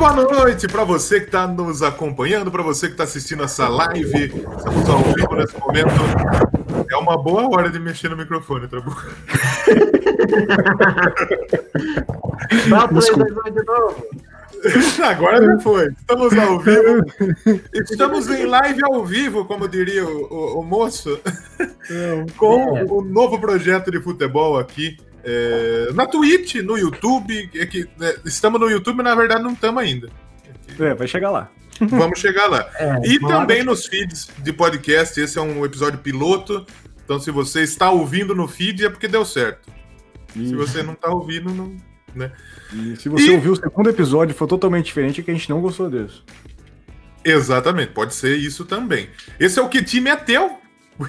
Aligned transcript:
boa 0.00 0.14
noite 0.14 0.66
para 0.66 0.82
você 0.82 1.20
que 1.20 1.26
está 1.26 1.46
nos 1.46 1.82
acompanhando, 1.82 2.50
para 2.50 2.62
você 2.62 2.86
que 2.86 2.94
está 2.94 3.04
assistindo 3.04 3.44
essa 3.44 3.68
live. 3.68 4.32
Estamos 4.56 4.88
ao 4.88 5.02
vivo 5.02 5.34
nesse 5.34 5.60
momento. 5.60 5.92
É 6.90 6.96
uma 6.96 7.22
boa 7.22 7.46
hora 7.54 7.68
de 7.68 7.78
mexer 7.78 8.08
no 8.08 8.16
microfone, 8.16 8.66
Trabuco. 8.66 9.02
Dá 12.70 12.86
um 12.86 13.52
de 13.52 13.62
novo. 13.62 14.06
Agora 15.04 15.44
já 15.44 15.58
foi. 15.60 15.88
Estamos 15.88 16.38
ao 16.38 16.58
vivo. 16.58 17.04
Estamos 17.74 18.30
em 18.30 18.46
live 18.46 18.80
ao 18.82 19.04
vivo, 19.04 19.44
como 19.44 19.68
diria 19.68 20.06
o, 20.06 20.32
o, 20.32 20.60
o 20.60 20.62
moço, 20.62 21.20
com 22.38 22.84
o 22.84 23.04
novo 23.04 23.38
projeto 23.38 23.90
de 23.90 24.00
futebol 24.00 24.58
aqui. 24.58 24.96
É, 25.24 25.92
na 25.94 26.06
Twitch, 26.06 26.56
no 26.56 26.76
YouTube. 26.76 27.50
É 27.54 27.66
que, 27.66 27.88
né, 27.98 28.14
estamos 28.24 28.60
no 28.60 28.70
YouTube, 28.70 29.02
na 29.02 29.14
verdade 29.14 29.42
não 29.42 29.52
estamos 29.52 29.82
ainda. 29.82 30.10
É, 30.78 30.94
vai 30.94 31.06
chegar 31.06 31.30
lá. 31.30 31.50
Vamos 31.80 32.18
chegar 32.18 32.46
lá. 32.46 32.68
É, 32.78 33.00
e 33.06 33.18
também 33.18 33.62
nos 33.62 33.86
feeds 33.86 34.28
de 34.38 34.52
podcast. 34.52 35.18
Esse 35.20 35.38
é 35.38 35.42
um 35.42 35.64
episódio 35.64 35.98
piloto. 35.98 36.66
Então, 37.04 37.18
se 37.18 37.30
você 37.30 37.62
está 37.62 37.90
ouvindo 37.90 38.34
no 38.34 38.46
feed, 38.46 38.84
é 38.84 38.90
porque 38.90 39.08
deu 39.08 39.24
certo. 39.24 39.70
Se 40.32 40.54
você 40.54 40.82
não 40.82 40.92
está 40.92 41.10
ouvindo, 41.10 41.50
não. 41.50 41.76
Né? 42.14 42.30
E 42.72 42.96
se 42.96 43.08
você 43.08 43.26
e... 43.26 43.30
ouviu 43.34 43.52
o 43.52 43.56
segundo 43.56 43.90
episódio 43.90 44.34
foi 44.34 44.46
totalmente 44.46 44.86
diferente, 44.86 45.20
é 45.20 45.24
que 45.24 45.30
a 45.30 45.34
gente 45.34 45.50
não 45.50 45.60
gostou 45.60 45.90
desse. 45.90 46.22
Exatamente, 47.24 47.92
pode 47.92 48.14
ser 48.14 48.36
isso 48.36 48.64
também. 48.64 49.08
Esse 49.38 49.58
é 49.58 49.62
o 49.62 49.68
Que 49.68 49.82
Time 49.82 50.10
é 50.10 50.16
Teu. 50.16 50.58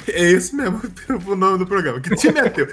É 0.07 0.31
esse 0.31 0.55
mesmo 0.55 0.81
o 1.27 1.35
nome 1.35 1.57
do 1.57 1.67
programa. 1.67 1.99
Que 1.99 2.15
Time 2.15 2.39
é 2.39 2.49
Teu. 2.49 2.65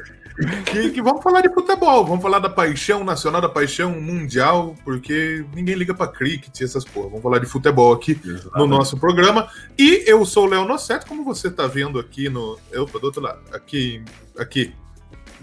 Que, 0.65 0.91
que, 0.93 1.03
vamos 1.03 1.23
falar 1.23 1.41
de 1.41 1.53
futebol, 1.53 2.05
vamos 2.05 2.23
falar 2.23 2.39
da 2.39 2.49
paixão 2.49 3.03
nacional, 3.03 3.41
da 3.41 3.49
paixão 3.49 3.91
mundial, 4.01 4.77
porque 4.85 5.45
ninguém 5.55 5.75
liga 5.75 5.93
para 5.95 6.11
cricket 6.11 6.61
essas 6.61 6.85
porra. 6.85 7.09
Vamos 7.09 7.23
falar 7.23 7.39
de 7.39 7.47
futebol 7.47 7.93
aqui 7.93 8.13
Exatamente. 8.13 8.57
no 8.57 8.67
nosso 8.67 8.97
programa. 8.99 9.49
E 9.77 10.05
eu 10.07 10.25
sou 10.25 10.47
o 10.47 10.49
Léo 10.49 10.65
Nosseto, 10.65 11.07
como 11.07 11.25
você 11.25 11.49
está 11.49 11.67
vendo 11.67 11.99
aqui 11.99 12.29
no. 12.29 12.59
Opa, 12.77 12.99
do 12.99 13.07
outro 13.07 13.21
lado. 13.21 13.41
Aqui. 13.53 14.03
Aqui. 14.39 14.73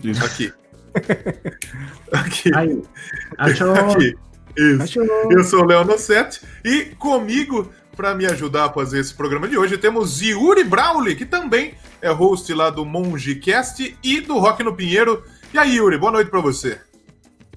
Isso. 0.04 0.26
Aqui. 0.26 0.54
aqui. 2.12 2.56
Aí. 2.56 2.82
Achou. 3.38 3.74
Aqui. 3.74 4.16
Isso. 4.58 4.84
Achou. 4.84 5.32
Eu 5.32 5.44
sou 5.44 5.64
o 5.64 5.66
Léo 5.66 5.84
Nossetti 5.84 6.42
e 6.64 6.86
comigo 6.98 7.70
para 7.96 8.14
me 8.14 8.26
ajudar 8.26 8.66
a 8.66 8.70
fazer 8.70 9.00
esse 9.00 9.14
programa 9.14 9.48
de 9.48 9.58
hoje, 9.58 9.78
temos 9.78 10.22
Yuri 10.22 10.64
Brauli, 10.64 11.16
que 11.16 11.26
também 11.26 11.74
é 12.06 12.12
host 12.12 12.54
lá 12.54 12.70
do 12.70 12.86
MongeCast 12.86 13.98
e 14.04 14.22
do 14.22 14.38
Rock 14.38 14.64
no 14.64 14.76
Pinheiro. 14.76 15.24
E 15.52 15.58
aí, 15.58 15.78
Yuri, 15.78 15.98
boa 15.98 16.12
noite 16.12 16.30
para 16.30 16.40
você. 16.40 16.80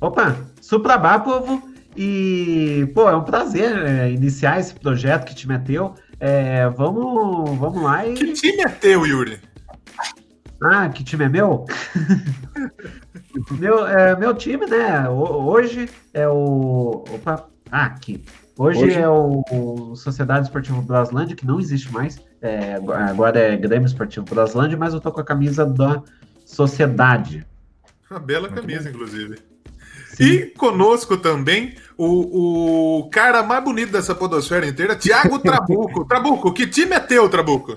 Opa, 0.00 0.38
suprabá, 0.58 1.18
povo. 1.18 1.68
E, 1.94 2.91
pô, 2.94 3.10
é 3.10 3.14
um 3.14 3.24
prazer 3.24 3.76
é, 3.76 4.10
iniciar 4.10 4.58
esse 4.58 4.72
projeto 4.72 5.26
que 5.26 5.34
time 5.34 5.54
é 5.54 5.58
teu. 5.58 5.94
É, 6.19 6.66
vamos, 6.70 7.58
vamos 7.58 7.82
lá 7.82 8.06
e... 8.06 8.14
Que 8.14 8.32
time 8.32 8.62
é 8.62 8.69
teu, 8.69 9.06
Yuri? 9.06 9.38
Ah, 10.62 10.88
que 10.88 11.04
time 11.04 11.26
é 11.26 11.28
meu? 11.28 11.66
meu, 13.52 13.86
é, 13.86 14.16
meu 14.16 14.34
time, 14.34 14.64
né? 14.64 15.06
Hoje 15.10 15.91
é 16.14 16.26
o. 16.26 17.04
Opa, 17.12 17.48
ah, 17.70 17.84
aqui. 17.84 18.24
Hoje, 18.56 18.82
Hoje, 18.82 18.98
é 18.98 19.08
o 19.08 19.94
Sociedade 19.94 20.46
Esportiva 20.46 20.80
Braslândia, 20.80 21.36
que 21.36 21.46
não 21.46 21.60
existe 21.60 21.92
mais. 21.92 22.19
É, 22.41 22.75
agora 22.75 23.39
é 23.39 23.56
Grêmio 23.56 23.86
Esportivo 23.86 24.27
Braslândia, 24.27 24.78
mas 24.78 24.94
eu 24.94 25.00
tô 25.00 25.11
com 25.11 25.20
a 25.20 25.25
camisa 25.25 25.67
da 25.67 26.03
Sociedade. 26.44 27.47
Uma 28.11 28.20
bela 28.20 28.48
camisa, 28.48 28.89
inclusive. 28.89 29.39
Sim. 30.15 30.25
E 30.25 30.47
conosco 30.47 31.16
também 31.16 31.75
o, 31.97 33.00
o 33.00 33.10
cara 33.10 33.43
mais 33.43 33.62
bonito 33.62 33.93
dessa 33.93 34.15
podosfera 34.15 34.66
inteira, 34.66 34.97
Thiago 34.97 35.38
Trabuco. 35.41 36.04
Trabuco, 36.04 36.53
que 36.53 36.66
time 36.66 36.94
é 36.94 37.00
teu, 37.00 37.28
Trabuco? 37.28 37.77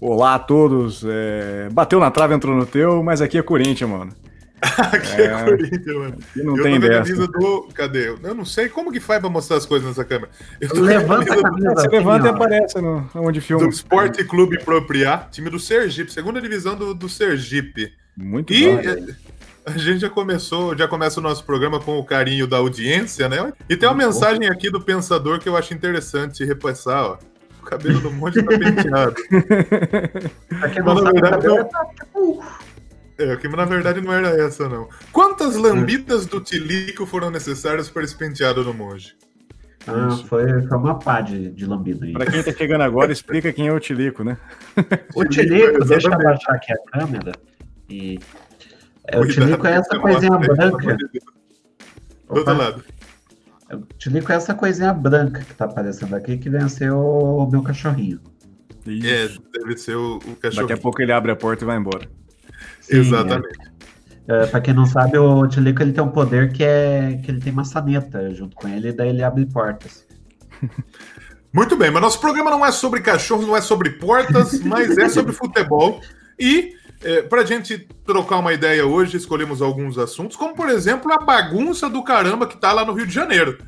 Olá 0.00 0.34
a 0.34 0.38
todos. 0.38 1.04
É... 1.06 1.68
Bateu 1.70 2.00
na 2.00 2.10
trave, 2.10 2.34
entrou 2.34 2.56
no 2.56 2.66
teu, 2.66 3.02
mas 3.02 3.20
aqui 3.20 3.38
é 3.38 3.42
Corinthians, 3.42 3.88
mano. 3.88 4.12
Aqui 4.92 5.20
é, 5.20 5.24
é 5.24 5.44
Corinthians, 5.44 5.96
mano. 5.96 6.18
Aqui 6.30 6.42
não 6.42 6.56
eu 6.56 6.62
tem 6.62 6.78
dessa. 6.78 7.26
Do... 7.26 7.68
Cadê? 7.74 8.10
Eu 8.10 8.34
não 8.34 8.44
sei 8.44 8.68
como 8.68 8.92
que 8.92 9.00
faz 9.00 9.20
pra 9.20 9.28
mostrar 9.28 9.56
as 9.56 9.66
coisas 9.66 9.88
nessa 9.88 10.04
câmera. 10.04 10.30
levanta 10.72 11.34
a 11.34 11.42
camisa. 11.42 11.74
Você 11.74 11.88
levanta 11.88 12.26
e 12.26 12.30
aparece 12.30 12.80
no, 12.80 13.10
onde 13.14 13.40
filma. 13.40 13.64
Do 13.64 13.70
Esporte 13.70 14.24
Clube 14.24 14.62
Propriar, 14.64 15.28
time 15.30 15.50
do 15.50 15.58
Sergipe, 15.58 16.12
segunda 16.12 16.40
divisão 16.40 16.76
do, 16.76 16.94
do 16.94 17.08
Sergipe. 17.08 17.92
Muito 18.16 18.52
e, 18.52 18.66
bom. 18.66 19.12
A 19.66 19.78
gente 19.78 20.00
já 20.00 20.10
começou, 20.10 20.76
já 20.76 20.86
começa 20.86 21.18
o 21.18 21.22
nosso 21.22 21.44
programa 21.44 21.80
com 21.80 21.98
o 21.98 22.04
carinho 22.04 22.46
da 22.46 22.58
audiência, 22.58 23.28
né? 23.28 23.52
E 23.68 23.76
tem 23.76 23.88
uma 23.88 23.94
Muito 23.94 24.06
mensagem 24.06 24.48
bom. 24.48 24.52
aqui 24.52 24.70
do 24.70 24.80
pensador 24.80 25.38
que 25.38 25.48
eu 25.48 25.56
acho 25.56 25.74
interessante 25.74 26.44
repassar, 26.44 27.04
ó. 27.04 27.18
O 27.60 27.64
cabelo 27.64 28.00
do 28.00 28.10
monte 28.10 28.42
tá 28.42 28.58
penteado. 28.58 29.14
Aqui 30.62 30.80
não, 30.80 30.94
na 30.94 31.12
verdade. 31.12 31.46
Tá 31.46 32.58
é, 33.18 33.36
que 33.36 33.48
na 33.48 33.64
verdade 33.64 34.00
não 34.00 34.12
era 34.12 34.28
essa, 34.28 34.68
não. 34.68 34.88
Quantas 35.12 35.56
lambidas 35.56 36.26
do 36.26 36.40
Tilico 36.40 37.06
foram 37.06 37.30
necessárias 37.30 37.88
para 37.88 38.02
esse 38.02 38.16
penteado 38.16 38.64
do 38.64 38.72
monge? 38.72 39.14
Ah, 39.86 40.16
foi, 40.28 40.62
foi 40.62 40.78
uma 40.78 40.98
pá 40.98 41.20
de, 41.20 41.50
de 41.50 41.66
lambido 41.66 42.04
aí. 42.04 42.12
Para 42.12 42.30
quem 42.30 42.42
tá 42.42 42.52
chegando 42.52 42.82
agora, 42.82 43.12
explica 43.12 43.52
quem 43.52 43.66
é 43.66 43.72
o 43.72 43.80
Tilico, 43.80 44.22
né? 44.22 44.36
O 45.14 45.24
Tilico, 45.24 45.84
deixa 45.84 46.08
eu 46.08 46.14
abaixar 46.14 46.54
aqui 46.54 46.72
a 46.72 46.78
câmera. 46.92 47.32
E... 47.88 48.18
É, 49.08 49.18
o 49.18 49.26
Tilico 49.26 49.66
é 49.66 49.72
essa 49.72 49.98
coisinha 49.98 50.38
branca. 50.38 50.96
Do 50.96 52.38
outro 52.38 52.56
lado. 52.56 52.84
O 53.72 53.94
Tilico 53.98 54.30
é 54.30 54.36
essa 54.36 54.54
coisinha 54.54 54.92
branca 54.92 55.40
que 55.40 55.54
tá 55.54 55.64
aparecendo 55.64 56.14
aqui, 56.14 56.38
que 56.38 56.48
venceu 56.48 56.98
o 56.98 57.50
meu 57.50 57.62
cachorrinho. 57.62 58.20
Isso. 58.86 59.42
É, 59.54 59.58
deve 59.58 59.76
ser 59.76 59.96
o, 59.96 60.16
o 60.18 60.36
cachorrinho. 60.36 60.68
Daqui 60.68 60.72
a 60.72 60.76
pouco 60.76 61.02
ele 61.02 61.12
abre 61.12 61.32
a 61.32 61.36
porta 61.36 61.64
e 61.64 61.66
vai 61.66 61.76
embora. 61.76 62.08
Sim, 62.82 62.98
Exatamente. 62.98 63.58
É. 63.68 63.72
É, 64.28 64.46
para 64.46 64.60
quem 64.60 64.72
não 64.72 64.86
sabe, 64.86 65.18
o 65.18 65.46
Tilico 65.48 65.82
ele 65.82 65.92
tem 65.92 66.02
um 66.02 66.08
poder 66.08 66.52
que 66.52 66.62
é 66.62 67.20
que 67.24 67.30
ele 67.30 67.40
tem 67.40 67.52
maçaneta 67.52 68.32
junto 68.32 68.54
com 68.54 68.68
ele, 68.68 68.88
e 68.88 68.92
daí 68.92 69.08
ele 69.08 69.22
abre 69.22 69.44
portas. 69.46 70.06
Muito 71.52 71.76
bem, 71.76 71.90
mas 71.90 72.00
nosso 72.00 72.20
programa 72.20 72.50
não 72.50 72.64
é 72.64 72.70
sobre 72.70 73.00
cachorros, 73.00 73.46
não 73.46 73.56
é 73.56 73.60
sobre 73.60 73.90
portas, 73.90 74.60
mas 74.62 74.96
é 74.96 75.08
sobre 75.08 75.32
futebol. 75.32 76.00
E 76.38 76.72
é, 77.02 77.22
para 77.22 77.42
a 77.42 77.44
gente 77.44 77.78
trocar 78.06 78.38
uma 78.38 78.52
ideia 78.52 78.86
hoje, 78.86 79.16
escolhemos 79.16 79.60
alguns 79.60 79.98
assuntos, 79.98 80.36
como 80.36 80.54
por 80.54 80.68
exemplo 80.68 81.12
a 81.12 81.18
bagunça 81.18 81.90
do 81.90 82.02
caramba 82.02 82.46
que 82.46 82.56
tá 82.56 82.72
lá 82.72 82.84
no 82.84 82.92
Rio 82.92 83.06
de 83.06 83.12
Janeiro. 83.12 83.58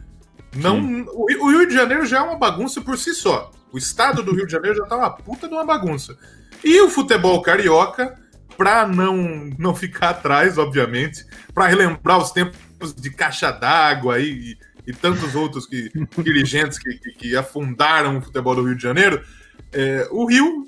Não, 0.56 0.80
o, 1.08 1.26
o, 1.46 1.50
Rio 1.50 1.66
de 1.66 1.74
Janeiro 1.74 2.06
já 2.06 2.18
é 2.18 2.22
uma 2.22 2.38
bagunça 2.38 2.80
por 2.80 2.96
si 2.96 3.12
só. 3.12 3.50
O 3.72 3.76
estado 3.76 4.22
do 4.22 4.32
Rio 4.32 4.46
de 4.46 4.52
Janeiro 4.52 4.78
já 4.78 4.86
tá 4.86 4.96
uma 4.96 5.10
puta 5.10 5.48
de 5.48 5.52
uma 5.52 5.64
bagunça. 5.64 6.16
E 6.62 6.80
o 6.80 6.88
futebol 6.88 7.42
carioca 7.42 8.16
para 8.56 8.86
não, 8.86 9.50
não 9.58 9.74
ficar 9.74 10.10
atrás, 10.10 10.58
obviamente, 10.58 11.24
para 11.52 11.66
relembrar 11.66 12.18
os 12.18 12.30
tempos 12.30 12.58
de 12.94 13.10
caixa 13.10 13.50
d'água 13.50 14.18
e, 14.18 14.56
e, 14.86 14.92
tantos 14.92 15.34
outros 15.34 15.66
que, 15.66 15.90
dirigentes 16.22 16.78
que, 16.78 16.94
que, 16.98 17.12
que, 17.12 17.36
afundaram 17.36 18.18
o 18.18 18.22
futebol 18.22 18.54
do 18.54 18.64
Rio 18.64 18.76
de 18.76 18.82
Janeiro, 18.82 19.22
é, 19.72 20.08
o 20.10 20.26
Rio 20.26 20.66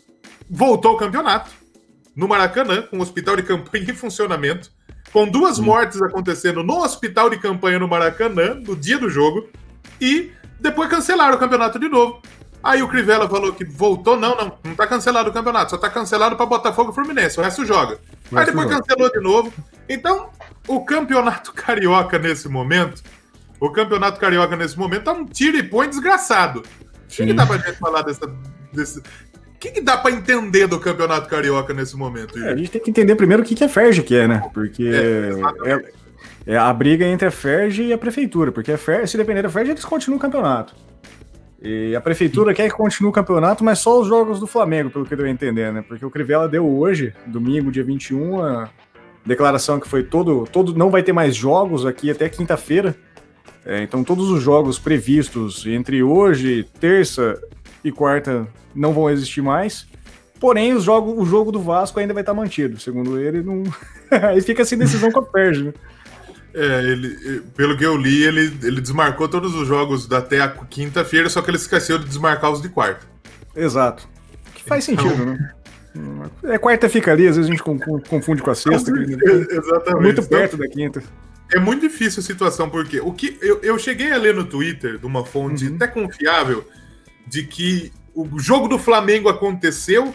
voltou 0.49 0.93
ao 0.93 0.97
campeonato 0.97 1.51
no 2.15 2.27
Maracanã, 2.27 2.83
com 2.83 2.99
o 2.99 3.03
hospital 3.03 3.37
de 3.37 3.43
campanha 3.43 3.85
em 3.91 3.95
funcionamento, 3.95 4.71
com 5.13 5.29
duas 5.29 5.59
mortes 5.59 6.01
acontecendo 6.01 6.63
no 6.63 6.83
hospital 6.83 7.31
de 7.31 7.39
campanha 7.39 7.79
no 7.79 7.89
Maracanã, 7.89 8.55
no 8.55 8.75
dia 8.75 8.99
do 8.99 9.09
jogo, 9.09 9.49
e 10.01 10.31
depois 10.61 10.89
cancelaram 10.89 11.37
o 11.37 11.39
campeonato 11.39 11.79
de 11.79 11.89
novo. 11.89 12.21
Aí 12.67 12.83
o 12.83 12.89
Crivella 12.89 13.29
falou 13.29 13.53
que 13.53 13.65
voltou, 13.65 14.17
não, 14.19 14.35
não, 14.37 14.53
não 14.65 14.75
tá 14.75 14.89
cancelado 14.89 15.31
o 15.31 15.33
campeonato, 15.33 15.71
só 15.71 15.79
tá 15.79 15.89
cancelado 15.89 16.35
para 16.35 16.45
Botafogo 16.47 16.91
e 16.91 16.95
Fluminense, 16.97 17.39
o 17.39 17.43
resto 17.43 17.65
joga. 17.65 17.97
Aí 18.35 18.45
depois 18.45 18.69
cancelou 18.69 19.09
de 19.09 19.21
novo. 19.21 19.53
Então, 19.89 20.31
o 20.67 20.85
campeonato 20.85 21.53
carioca 21.55 22.19
nesse 22.19 22.49
momento, 22.49 23.05
o 23.61 23.71
campeonato 23.71 24.19
carioca 24.19 24.57
nesse 24.57 24.77
momento 24.77 25.05
tá 25.05 25.13
um 25.13 25.25
tiro 25.25 25.57
e 25.57 25.63
põe 25.63 25.89
desgraçado. 25.89 26.59
O 26.59 27.09
que, 27.09 27.25
que, 27.25 27.33
dá 27.33 27.47
pra 27.47 27.57
gente 27.59 27.79
falar 27.79 28.03
dessa, 28.03 28.29
desse, 28.73 28.99
o 28.99 29.03
que, 29.61 29.71
que, 29.71 29.81
dá 29.81 29.97
para 29.97 30.11
entender 30.11 30.67
do 30.67 30.81
campeonato 30.81 31.29
carioca 31.29 31.73
nesse 31.73 31.97
momento? 31.97 32.37
É, 32.37 32.51
a 32.51 32.57
gente 32.57 32.73
tem 32.73 32.83
que 32.83 32.91
entender 32.91 33.15
primeiro 33.15 33.45
o 33.45 33.47
que, 33.47 33.55
que 33.55 33.63
a 33.63 33.69
Ferge 33.69 34.03
quer, 34.03 34.29
né? 34.29 34.43
Porque 34.53 34.89
é, 34.89 35.71
é, 35.71 36.55
é, 36.55 36.59
a 36.59 36.73
briga 36.73 37.07
entre 37.07 37.29
a 37.29 37.31
Ferge 37.31 37.85
e 37.85 37.93
a 37.93 37.99
prefeitura. 37.99 38.51
Porque 38.51 38.73
a 38.73 38.79
Ferge, 38.79 39.13
se 39.13 39.17
depender 39.17 39.43
da 39.43 39.51
Ferge, 39.51 39.71
eles 39.71 39.85
continuam 39.85 40.19
o 40.19 40.21
campeonato. 40.21 40.75
E 41.63 41.97
a 41.97 42.01
prefeitura 42.01 42.53
quer 42.53 42.69
que 42.69 42.77
continue 42.77 43.09
o 43.09 43.13
campeonato, 43.13 43.65
mas 43.65 43.79
só 43.79 44.01
os 44.01 44.07
jogos 44.07 44.39
do 44.39 44.47
Flamengo, 44.47 44.91
pelo 44.91 45.07
que 45.07 45.15
eu 45.15 45.27
entender, 45.27 45.73
né? 45.73 45.83
Porque 45.87 46.05
o 46.05 46.11
Crivella 46.11 46.49
deu 46.49 46.67
hoje, 46.67 47.15
domingo, 47.27 47.73
dia 47.73 47.83
21, 47.83 48.43
a 48.43 48.71
declaração 49.25 49.81
que 49.81 49.89
foi 49.89 50.03
todo, 50.03 50.47
todo 50.53 50.75
não 50.75 50.91
vai 50.91 51.03
ter 51.03 51.13
mais 51.13 51.35
jogos 51.35 51.87
aqui 51.87 52.11
até 52.11 52.29
quinta-feira. 52.29 52.95
É, 53.65 53.83
então 53.83 54.05
todos 54.05 54.31
os 54.31 54.41
jogos 54.43 54.79
previstos 54.79 55.67
entre 55.67 56.03
hoje, 56.03 56.65
terça 56.79 57.41
e 57.83 57.91
quarta 57.91 58.47
não 58.75 58.93
vão 58.93 59.11
existir 59.11 59.43
mais. 59.43 59.87
Porém, 60.39 60.75
os 60.75 60.85
jogos, 60.85 61.15
o 61.17 61.25
jogo 61.25 61.51
do 61.51 61.61
Vasco 61.61 61.99
ainda 61.99 62.13
vai 62.13 62.23
estar 62.23 62.35
mantido. 62.35 62.79
Segundo 62.79 63.19
ele, 63.19 63.43
não. 63.43 63.63
Aí 64.29 64.41
fica 64.41 64.65
sem 64.65 64.79
decisão 64.79 65.11
com 65.11 65.21
a 65.21 65.23
Perde, 65.23 65.65
né? 65.65 65.73
É, 66.59 66.83
ele, 66.85 67.43
pelo 67.55 67.77
que 67.77 67.85
eu 67.85 67.95
li, 67.99 68.25
ele, 68.25 68.59
ele 68.63 68.81
desmarcou 68.81 69.29
todos 69.29 69.55
os 69.55 69.69
jogos 69.69 70.11
até 70.11 70.41
a 70.41 70.49
quinta-feira, 70.49 71.29
só 71.29 71.43
que 71.43 71.51
ele 71.51 71.59
esqueceu 71.59 71.99
de 71.99 72.07
desmarcar 72.07 72.51
os 72.51 72.63
de 72.63 72.71
quarta. 72.71 73.07
Exato. 73.55 74.09
Que 74.55 74.65
faz 74.65 74.89
então... 74.89 75.07
sentido, 75.07 75.27
né? 75.27 75.53
É 76.45 76.59
quarta 76.59 76.89
fica 76.89 77.13
ali, 77.13 77.29
às 77.29 77.37
vezes 77.37 77.51
a 77.51 77.55
gente 77.55 77.63
confunde 77.63 78.43
com 78.43 78.51
a 78.51 78.55
sexta. 78.55 78.91
Exatamente. 78.91 80.03
Muito 80.03 80.23
perto 80.23 80.57
da 80.57 80.67
quinta. 80.67 81.03
É 81.53 81.59
muito 81.59 81.83
difícil 81.83 82.21
a 82.21 82.23
situação, 82.23 82.71
porque 82.71 83.01
o 83.01 83.13
que 83.13 83.39
eu, 83.41 83.61
eu 83.63 83.79
cheguei 83.79 84.13
a 84.13 84.17
ler 84.17 84.35
no 84.35 84.45
Twitter 84.45 84.99
de 84.99 85.07
uma 85.07 85.25
fonte 85.25 85.67
uhum. 85.67 85.77
até 85.77 85.87
confiável 85.87 86.67
de 87.27 87.45
que 87.45 87.93
o 88.15 88.39
jogo 88.39 88.67
do 88.67 88.79
Flamengo 88.79 89.29
aconteceu 89.29 90.15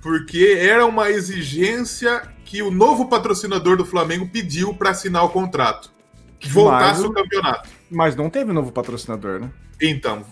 porque 0.00 0.58
era 0.60 0.84
uma 0.84 1.10
exigência 1.10 2.22
que 2.54 2.62
o 2.62 2.70
novo 2.70 3.06
patrocinador 3.06 3.76
do 3.76 3.84
Flamengo 3.84 4.28
pediu 4.28 4.72
para 4.72 4.90
assinar 4.90 5.24
o 5.24 5.28
contrato. 5.28 5.92
Que 6.38 6.48
voltasse 6.48 7.00
mas, 7.00 7.10
o 7.10 7.12
campeonato. 7.12 7.68
Mas 7.90 8.14
não 8.14 8.30
teve 8.30 8.52
novo 8.52 8.70
patrocinador, 8.70 9.40
né? 9.40 9.50
Então, 9.82 10.24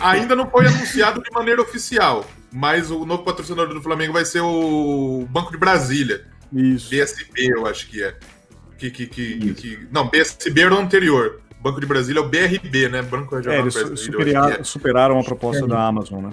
ainda 0.00 0.34
não 0.34 0.50
foi 0.50 0.66
anunciado 0.66 1.22
de 1.22 1.30
maneira 1.30 1.60
oficial, 1.60 2.24
mas 2.50 2.90
o 2.90 3.04
novo 3.04 3.24
patrocinador 3.24 3.74
do 3.74 3.82
Flamengo 3.82 4.14
vai 4.14 4.24
ser 4.24 4.40
o 4.40 5.26
Banco 5.28 5.52
de 5.52 5.58
Brasília. 5.58 6.24
Isso. 6.50 6.88
BSB, 6.88 7.52
eu 7.58 7.66
acho 7.66 7.90
que 7.90 8.02
é. 8.02 8.16
Que, 8.78 8.90
que, 8.90 9.06
que, 9.06 9.54
que, 9.54 9.88
não, 9.92 10.08
BSB 10.08 10.62
era 10.62 10.74
o 10.74 10.78
anterior. 10.78 11.42
Banco 11.60 11.78
de 11.78 11.86
Brasília 11.86 12.20
é 12.20 12.22
o 12.22 12.28
BRB, 12.28 12.88
né? 12.88 13.02
Banco 13.02 13.36
Regional 13.36 13.58
é, 13.58 13.60
eles 13.60 13.74
superaram, 14.00 14.48
é. 14.48 14.64
superaram 14.64 15.20
a 15.20 15.22
proposta 15.22 15.66
é. 15.66 15.68
da 15.68 15.86
Amazon, 15.86 16.24
né? 16.24 16.32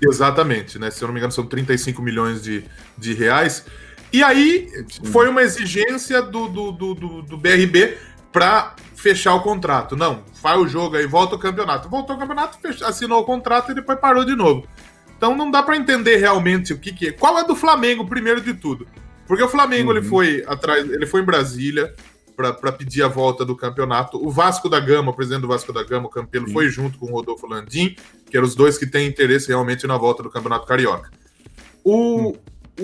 Exatamente, 0.00 0.78
né? 0.78 0.90
Se 0.90 1.02
eu 1.02 1.08
não 1.08 1.12
me 1.14 1.20
engano, 1.20 1.32
são 1.32 1.46
35 1.46 2.00
milhões 2.00 2.42
de, 2.42 2.64
de 2.96 3.14
reais. 3.14 3.64
E 4.12 4.22
aí 4.22 4.68
foi 5.12 5.28
uma 5.28 5.42
exigência 5.42 6.22
do, 6.22 6.48
do, 6.48 6.72
do, 6.72 6.94
do, 6.94 7.22
do 7.22 7.36
BRB 7.36 7.98
para 8.32 8.74
fechar 8.94 9.34
o 9.34 9.40
contrato. 9.40 9.96
Não, 9.96 10.22
faz 10.40 10.60
o 10.60 10.68
jogo 10.68 10.96
aí, 10.96 11.06
volta 11.06 11.34
o 11.34 11.38
campeonato. 11.38 11.88
Voltou 11.88 12.16
o 12.16 12.18
campeonato, 12.18 12.58
assinou 12.84 13.20
o 13.20 13.24
contrato 13.24 13.72
e 13.72 13.74
depois 13.74 13.98
parou 13.98 14.24
de 14.24 14.34
novo. 14.34 14.66
Então 15.16 15.36
não 15.36 15.50
dá 15.50 15.62
para 15.62 15.76
entender 15.76 16.16
realmente 16.16 16.72
o 16.72 16.78
que, 16.78 16.92
que 16.92 17.08
é. 17.08 17.12
Qual 17.12 17.38
é 17.38 17.44
do 17.44 17.56
Flamengo, 17.56 18.06
primeiro 18.06 18.40
de 18.40 18.54
tudo? 18.54 18.86
Porque 19.26 19.42
o 19.42 19.48
Flamengo 19.48 19.90
uhum. 19.90 19.98
ele 19.98 20.06
foi 20.06 20.44
atrás, 20.46 20.88
ele 20.88 21.06
foi 21.06 21.20
em 21.20 21.24
Brasília 21.24 21.94
para 22.38 22.70
pedir 22.70 23.02
a 23.02 23.08
volta 23.08 23.44
do 23.44 23.56
campeonato. 23.56 24.24
O 24.24 24.30
Vasco 24.30 24.68
da 24.68 24.78
Gama, 24.78 25.10
o 25.10 25.14
presidente 25.14 25.40
do 25.40 25.48
Vasco 25.48 25.72
da 25.72 25.82
Gama, 25.82 26.06
o 26.06 26.08
Campelo, 26.08 26.46
Sim. 26.46 26.52
foi 26.52 26.68
junto 26.68 26.96
com 26.96 27.06
o 27.06 27.10
Rodolfo 27.10 27.48
Landim, 27.48 27.96
que 28.30 28.36
eram 28.36 28.46
os 28.46 28.54
dois 28.54 28.78
que 28.78 28.86
têm 28.86 29.08
interesse 29.08 29.48
realmente 29.48 29.88
na 29.88 29.96
volta 29.98 30.22
do 30.22 30.30
Campeonato 30.30 30.64
Carioca. 30.64 31.10
O, 31.82 32.36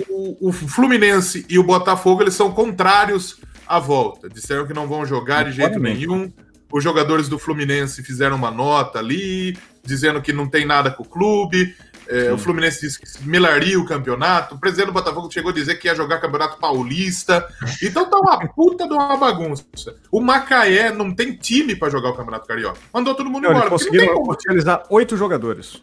o, 0.09 0.49
o, 0.49 0.51
Fluminense 0.51 1.45
e 1.47 1.57
o 1.57 1.63
Botafogo 1.63 2.21
eles 2.21 2.33
são 2.33 2.51
contrários 2.51 3.39
à 3.65 3.79
volta. 3.79 4.29
Disseram 4.29 4.67
que 4.67 4.73
não 4.73 4.89
vão 4.89 5.05
jogar 5.05 5.45
de 5.45 5.53
jeito 5.53 5.79
nenhum. 5.79 6.33
Os 6.69 6.83
jogadores 6.83 7.29
do 7.29 7.39
Fluminense 7.39 8.03
fizeram 8.03 8.35
uma 8.35 8.51
nota 8.51 8.99
ali, 8.99 9.57
dizendo 9.85 10.21
que 10.21 10.33
não 10.33 10.49
tem 10.49 10.65
nada 10.65 10.91
com 10.91 11.03
o 11.03 11.07
clube. 11.07 11.73
É, 12.07 12.31
o 12.31 12.37
Fluminense 12.37 12.81
disse 12.81 12.99
que 12.99 13.27
melaria 13.27 13.79
o 13.79 13.85
campeonato. 13.85 14.55
O 14.55 14.59
presidente 14.59 14.87
do 14.87 14.93
Botafogo 14.93 15.31
chegou 15.31 15.51
a 15.51 15.53
dizer 15.53 15.75
que 15.75 15.87
ia 15.87 15.95
jogar 15.95 16.19
campeonato 16.19 16.57
paulista. 16.57 17.47
Então 17.81 18.09
tá 18.09 18.17
uma 18.17 18.47
puta 18.47 18.87
de 18.87 18.93
uma 18.93 19.17
bagunça. 19.17 19.65
O 20.11 20.21
Macaé 20.21 20.91
não 20.91 21.13
tem 21.13 21.35
time 21.35 21.75
para 21.75 21.89
jogar 21.89 22.09
o 22.09 22.15
campeonato 22.15 22.47
carioca. 22.47 22.79
Mandou 22.93 23.15
todo 23.15 23.29
mundo 23.29 23.47
embora. 23.47 23.69
Conseguiram 23.69 24.21
oficializar 24.21 24.83
oito 24.89 25.17
jogadores. 25.17 25.81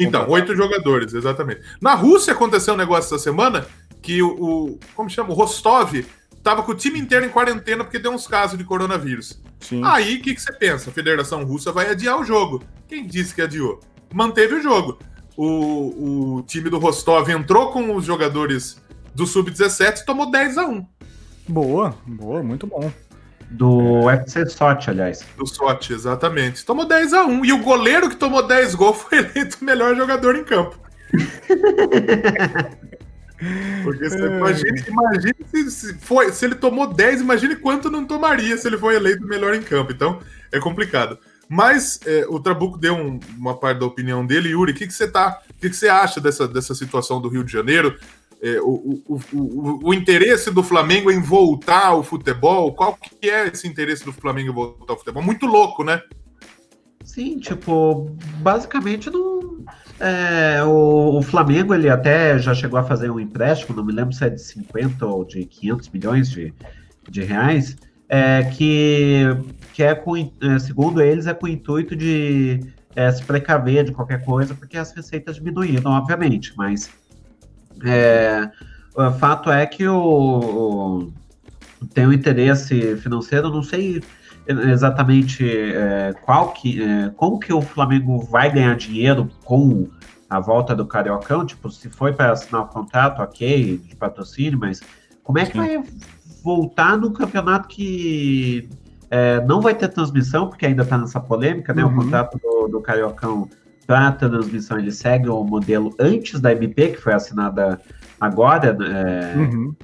Então, 0.00 0.28
oito 0.30 0.54
jogadores, 0.54 1.12
exatamente. 1.12 1.60
Na 1.80 1.94
Rússia 1.94 2.32
aconteceu 2.32 2.74
um 2.74 2.78
negócio 2.78 3.14
essa 3.14 3.22
semana 3.22 3.66
que 4.00 4.22
o, 4.22 4.28
o 4.28 4.78
como 4.94 5.10
chama? 5.10 5.30
O 5.30 5.34
Rostov 5.34 6.04
tava 6.42 6.62
com 6.62 6.72
o 6.72 6.74
time 6.74 6.98
inteiro 6.98 7.24
em 7.24 7.28
quarentena 7.28 7.84
porque 7.84 7.98
deu 7.98 8.12
uns 8.12 8.26
casos 8.26 8.58
de 8.58 8.64
coronavírus. 8.64 9.40
Sim. 9.60 9.82
Aí, 9.84 10.16
o 10.16 10.22
que, 10.22 10.34
que 10.34 10.42
você 10.42 10.52
pensa? 10.52 10.90
A 10.90 10.92
Federação 10.92 11.44
Russa 11.44 11.70
vai 11.70 11.90
adiar 11.90 12.18
o 12.18 12.24
jogo. 12.24 12.62
Quem 12.88 13.06
disse 13.06 13.34
que 13.34 13.42
adiou? 13.42 13.80
Manteve 14.12 14.56
o 14.56 14.62
jogo 14.62 14.98
o, 15.44 16.36
o 16.36 16.42
time 16.42 16.70
do 16.70 16.78
Rostov 16.78 17.28
entrou 17.28 17.72
com 17.72 17.96
os 17.96 18.04
jogadores 18.04 18.80
do 19.14 19.26
Sub-17 19.26 20.00
e 20.00 20.04
tomou 20.04 20.30
10 20.30 20.58
a 20.58 20.66
1 20.66 20.86
Boa, 21.48 21.96
boa, 22.06 22.42
muito 22.42 22.66
bom. 22.66 22.92
Do 23.50 24.08
FC 24.08 24.46
Sochi, 24.46 24.90
aliás. 24.90 25.26
Do 25.36 25.44
Sochi, 25.46 25.92
exatamente. 25.92 26.64
Tomou 26.64 26.86
10 26.86 27.12
a 27.12 27.24
1 27.24 27.44
E 27.44 27.52
o 27.52 27.58
goleiro 27.58 28.08
que 28.08 28.16
tomou 28.16 28.46
10 28.46 28.76
gols 28.76 28.98
foi 29.02 29.18
eleito 29.18 29.58
o 29.60 29.64
melhor 29.64 29.96
jogador 29.96 30.36
em 30.36 30.44
campo. 30.44 30.78
Porque 33.82 34.08
você 34.08 34.22
é. 34.22 34.26
imagina, 34.36 34.78
imagina 34.86 35.34
se, 35.50 35.70
se, 35.70 35.94
foi, 35.94 36.30
se 36.30 36.44
ele 36.44 36.54
tomou 36.54 36.86
10, 36.86 37.22
imagine 37.22 37.56
quanto 37.56 37.90
não 37.90 38.06
tomaria 38.06 38.56
se 38.56 38.68
ele 38.68 38.78
foi 38.78 38.94
eleito 38.94 39.24
o 39.24 39.28
melhor 39.28 39.52
em 39.52 39.62
campo. 39.62 39.90
Então, 39.90 40.20
é 40.52 40.60
complicado. 40.60 41.18
Mas 41.52 42.00
é, 42.06 42.24
o 42.30 42.40
Trabuco 42.40 42.78
deu 42.78 42.94
um, 42.94 43.20
uma 43.36 43.54
parte 43.54 43.78
da 43.80 43.84
opinião 43.84 44.24
dele. 44.24 44.48
Yuri, 44.48 44.72
o 44.72 44.74
que, 44.74 44.86
que 44.86 44.92
você 44.94 45.06
tá, 45.06 45.38
o 45.50 45.60
que, 45.60 45.68
que 45.68 45.76
você 45.76 45.86
acha 45.86 46.18
dessa, 46.18 46.48
dessa 46.48 46.74
situação 46.74 47.20
do 47.20 47.28
Rio 47.28 47.44
de 47.44 47.52
Janeiro? 47.52 47.98
É, 48.40 48.58
o, 48.62 49.02
o, 49.06 49.20
o, 49.34 49.80
o, 49.88 49.92
interesse 49.92 50.50
do 50.50 50.62
Flamengo 50.62 51.10
em 51.10 51.20
voltar 51.20 51.88
ao 51.88 52.02
futebol, 52.02 52.72
qual 52.72 52.96
que 52.96 53.28
é 53.28 53.48
esse 53.48 53.68
interesse 53.68 54.02
do 54.02 54.14
Flamengo 54.14 54.50
em 54.50 54.54
voltar 54.54 54.94
ao 54.94 54.98
futebol? 54.98 55.22
Muito 55.22 55.44
louco, 55.44 55.84
né? 55.84 56.00
Sim, 57.04 57.38
tipo, 57.38 58.10
basicamente 58.38 59.10
não. 59.10 59.62
É, 60.00 60.64
o, 60.64 61.20
Flamengo 61.20 61.74
ele 61.74 61.90
até 61.90 62.38
já 62.38 62.54
chegou 62.54 62.78
a 62.78 62.84
fazer 62.84 63.10
um 63.10 63.20
empréstimo, 63.20 63.76
não 63.76 63.84
me 63.84 63.92
lembro 63.92 64.14
se 64.14 64.24
é 64.24 64.30
de 64.30 64.40
50 64.40 65.04
ou 65.04 65.22
de 65.22 65.44
500 65.44 65.90
milhões 65.90 66.30
de, 66.30 66.54
de 67.10 67.22
reais, 67.22 67.76
é, 68.12 68.44
que 68.44 69.26
que 69.72 69.82
é 69.82 69.94
com, 69.94 70.14
é, 70.16 70.58
segundo 70.58 71.00
eles, 71.00 71.26
é 71.26 71.32
com 71.32 71.46
o 71.46 71.48
intuito 71.48 71.96
de 71.96 72.60
é, 72.94 73.10
se 73.10 73.22
precaver 73.24 73.84
de 73.84 73.92
qualquer 73.92 74.22
coisa, 74.22 74.54
porque 74.54 74.76
as 74.76 74.92
receitas 74.92 75.36
diminuíram, 75.36 75.92
obviamente, 75.92 76.52
mas 76.54 76.90
é, 77.82 78.50
o 78.94 79.10
fato 79.12 79.50
é 79.50 79.64
que 79.64 79.88
o, 79.88 79.96
o, 79.96 81.12
tem 81.94 82.06
um 82.06 82.12
interesse 82.12 82.96
financeiro, 82.98 83.48
não 83.48 83.62
sei 83.62 84.02
exatamente 84.46 85.48
é, 85.74 86.12
qual 86.20 86.52
que, 86.52 86.82
é, 86.82 87.10
como 87.16 87.38
que 87.38 87.50
o 87.50 87.62
Flamengo 87.62 88.18
vai 88.18 88.52
ganhar 88.52 88.76
dinheiro 88.76 89.30
com 89.42 89.88
a 90.28 90.38
volta 90.38 90.74
do 90.74 90.84
Cariocão, 90.84 91.46
tipo, 91.46 91.70
se 91.70 91.88
foi 91.88 92.12
para 92.12 92.32
assinar 92.32 92.62
o 92.62 92.66
contrato, 92.66 93.22
ok, 93.22 93.78
de 93.78 93.96
patrocínio, 93.96 94.58
mas 94.58 94.82
como 95.22 95.38
é 95.38 95.46
que 95.46 95.52
Sim. 95.52 95.58
vai 95.58 95.84
voltar 96.42 96.96
no 96.96 97.12
campeonato 97.12 97.68
que 97.68 98.68
é, 99.10 99.44
não 99.44 99.60
vai 99.60 99.74
ter 99.74 99.88
transmissão, 99.88 100.48
porque 100.48 100.66
ainda 100.66 100.82
está 100.82 100.96
nessa 100.96 101.20
polêmica, 101.20 101.74
né? 101.74 101.84
Uhum. 101.84 101.92
O 101.92 101.96
contrato 101.96 102.38
do, 102.38 102.68
do 102.68 102.80
Cariocão 102.80 103.48
para 103.86 104.12
transmissão 104.12 104.78
ele 104.78 104.92
segue 104.92 105.28
o 105.28 105.44
modelo 105.44 105.94
antes 105.98 106.40
da 106.40 106.52
MP, 106.52 106.88
que 106.88 106.96
foi 106.96 107.12
assinada 107.12 107.80
agora, 108.20 108.68
é, 108.68 109.36
uhum. 109.36 109.74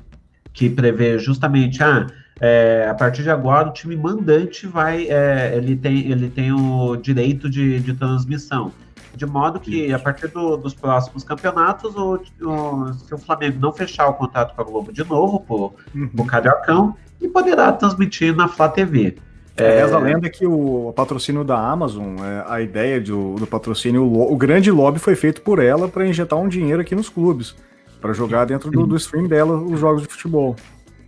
que 0.52 0.70
prevê 0.70 1.18
justamente 1.18 1.82
ah, 1.82 2.06
é, 2.40 2.86
a 2.88 2.94
partir 2.94 3.22
de 3.22 3.30
agora 3.30 3.68
o 3.68 3.72
time 3.72 3.96
mandante 3.96 4.66
vai 4.66 5.08
é, 5.08 5.56
ele 5.56 5.76
tem 5.76 6.10
ele 6.10 6.30
tem 6.30 6.52
o 6.52 6.96
direito 6.96 7.50
de, 7.50 7.80
de 7.80 7.94
transmissão 7.94 8.72
de 9.18 9.26
modo 9.26 9.58
que 9.58 9.86
Isso. 9.86 9.96
a 9.96 9.98
partir 9.98 10.28
do, 10.28 10.56
dos 10.56 10.72
próximos 10.72 11.24
campeonatos 11.24 11.94
o, 11.96 12.20
o, 12.40 12.92
se 12.94 13.12
o 13.12 13.18
Flamengo 13.18 13.58
não 13.60 13.72
fechar 13.72 14.08
o 14.08 14.14
contrato 14.14 14.54
com 14.54 14.62
a 14.62 14.64
Globo 14.64 14.92
de 14.92 15.04
novo 15.04 15.40
por, 15.40 15.74
uhum. 15.94 16.08
por 16.08 16.26
Cariocão 16.26 16.96
e 17.20 17.28
poderá 17.28 17.72
transmitir 17.72 18.34
na 18.34 18.48
Flá 18.48 18.68
TV. 18.68 19.16
É, 19.56 19.80
Reza 19.82 19.96
a 19.96 19.98
lenda 19.98 20.30
que 20.30 20.46
o 20.46 20.92
patrocínio 20.94 21.42
da 21.42 21.58
Amazon, 21.58 22.16
é, 22.20 22.44
a 22.46 22.60
ideia 22.62 23.00
do, 23.00 23.34
do 23.34 23.46
patrocínio, 23.46 24.04
o, 24.04 24.32
o, 24.32 24.36
grande 24.36 24.70
lobby 24.70 25.00
foi 25.00 25.16
feito 25.16 25.42
por 25.42 25.58
ela 25.58 25.88
para 25.88 26.06
injetar 26.06 26.38
um 26.38 26.48
dinheiro 26.48 26.80
aqui 26.80 26.94
nos 26.94 27.08
clubes, 27.08 27.56
para 28.00 28.12
jogar 28.12 28.44
dentro 28.44 28.70
do, 28.70 28.86
do, 28.86 28.96
stream 28.96 29.26
dela 29.26 29.56
os 29.56 29.80
jogos 29.80 30.02
de 30.02 30.08
futebol. 30.08 30.54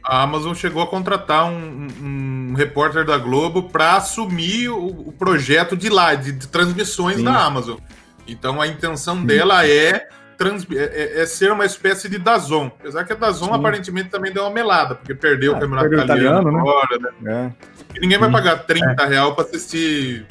A 0.02 0.23
Amazon 0.23 0.52
chegou 0.55 0.83
a 0.83 0.87
contratar 0.88 1.45
um, 1.45 1.87
um, 2.02 2.49
um 2.50 2.55
repórter 2.55 3.05
da 3.05 3.17
Globo 3.19 3.64
para 3.64 3.97
assumir 3.97 4.69
o, 4.69 5.09
o, 5.09 5.12
projeto 5.12 5.76
de 5.76 5.88
lá, 5.88 6.17
de, 6.17 6.33
de 6.33 6.49
transmissões 6.49 7.19
Sim. 7.19 7.25
da 7.25 7.45
Amazon. 7.45 7.79
Então 8.26 8.60
a 8.60 8.66
intenção 8.66 9.16
Sim. 9.16 9.26
dela 9.26 9.66
é 9.66 10.08
trans, 10.40 10.66
é, 10.70 10.76
é, 10.76 11.20
é, 11.20 11.26
ser 11.26 11.52
uma 11.52 11.66
espécie 11.66 12.08
de 12.08 12.18
Dazon. 12.18 12.70
Apesar 12.80 13.04
que 13.04 13.12
a 13.12 13.16
Dazon 13.16 13.46
Sim. 13.46 13.54
aparentemente 13.54 14.08
também 14.08 14.32
deu 14.32 14.44
uma 14.44 14.50
melada, 14.50 14.94
porque 14.94 15.14
perdeu 15.14 15.52
é, 15.52 15.56
o 15.56 15.60
campeonato 15.60 15.92
italiano, 15.92 16.40
italiano 16.40 16.52
né? 16.52 16.58
agora, 16.58 16.98
né? 17.20 17.54
É. 17.92 17.96
E 17.96 18.00
ninguém 18.00 18.18
vai 18.18 18.30
pagar 18.30 18.56
30 18.60 19.02
é. 19.02 19.06
real 19.06 19.34
para 19.34 19.44
assistir 19.44 20.26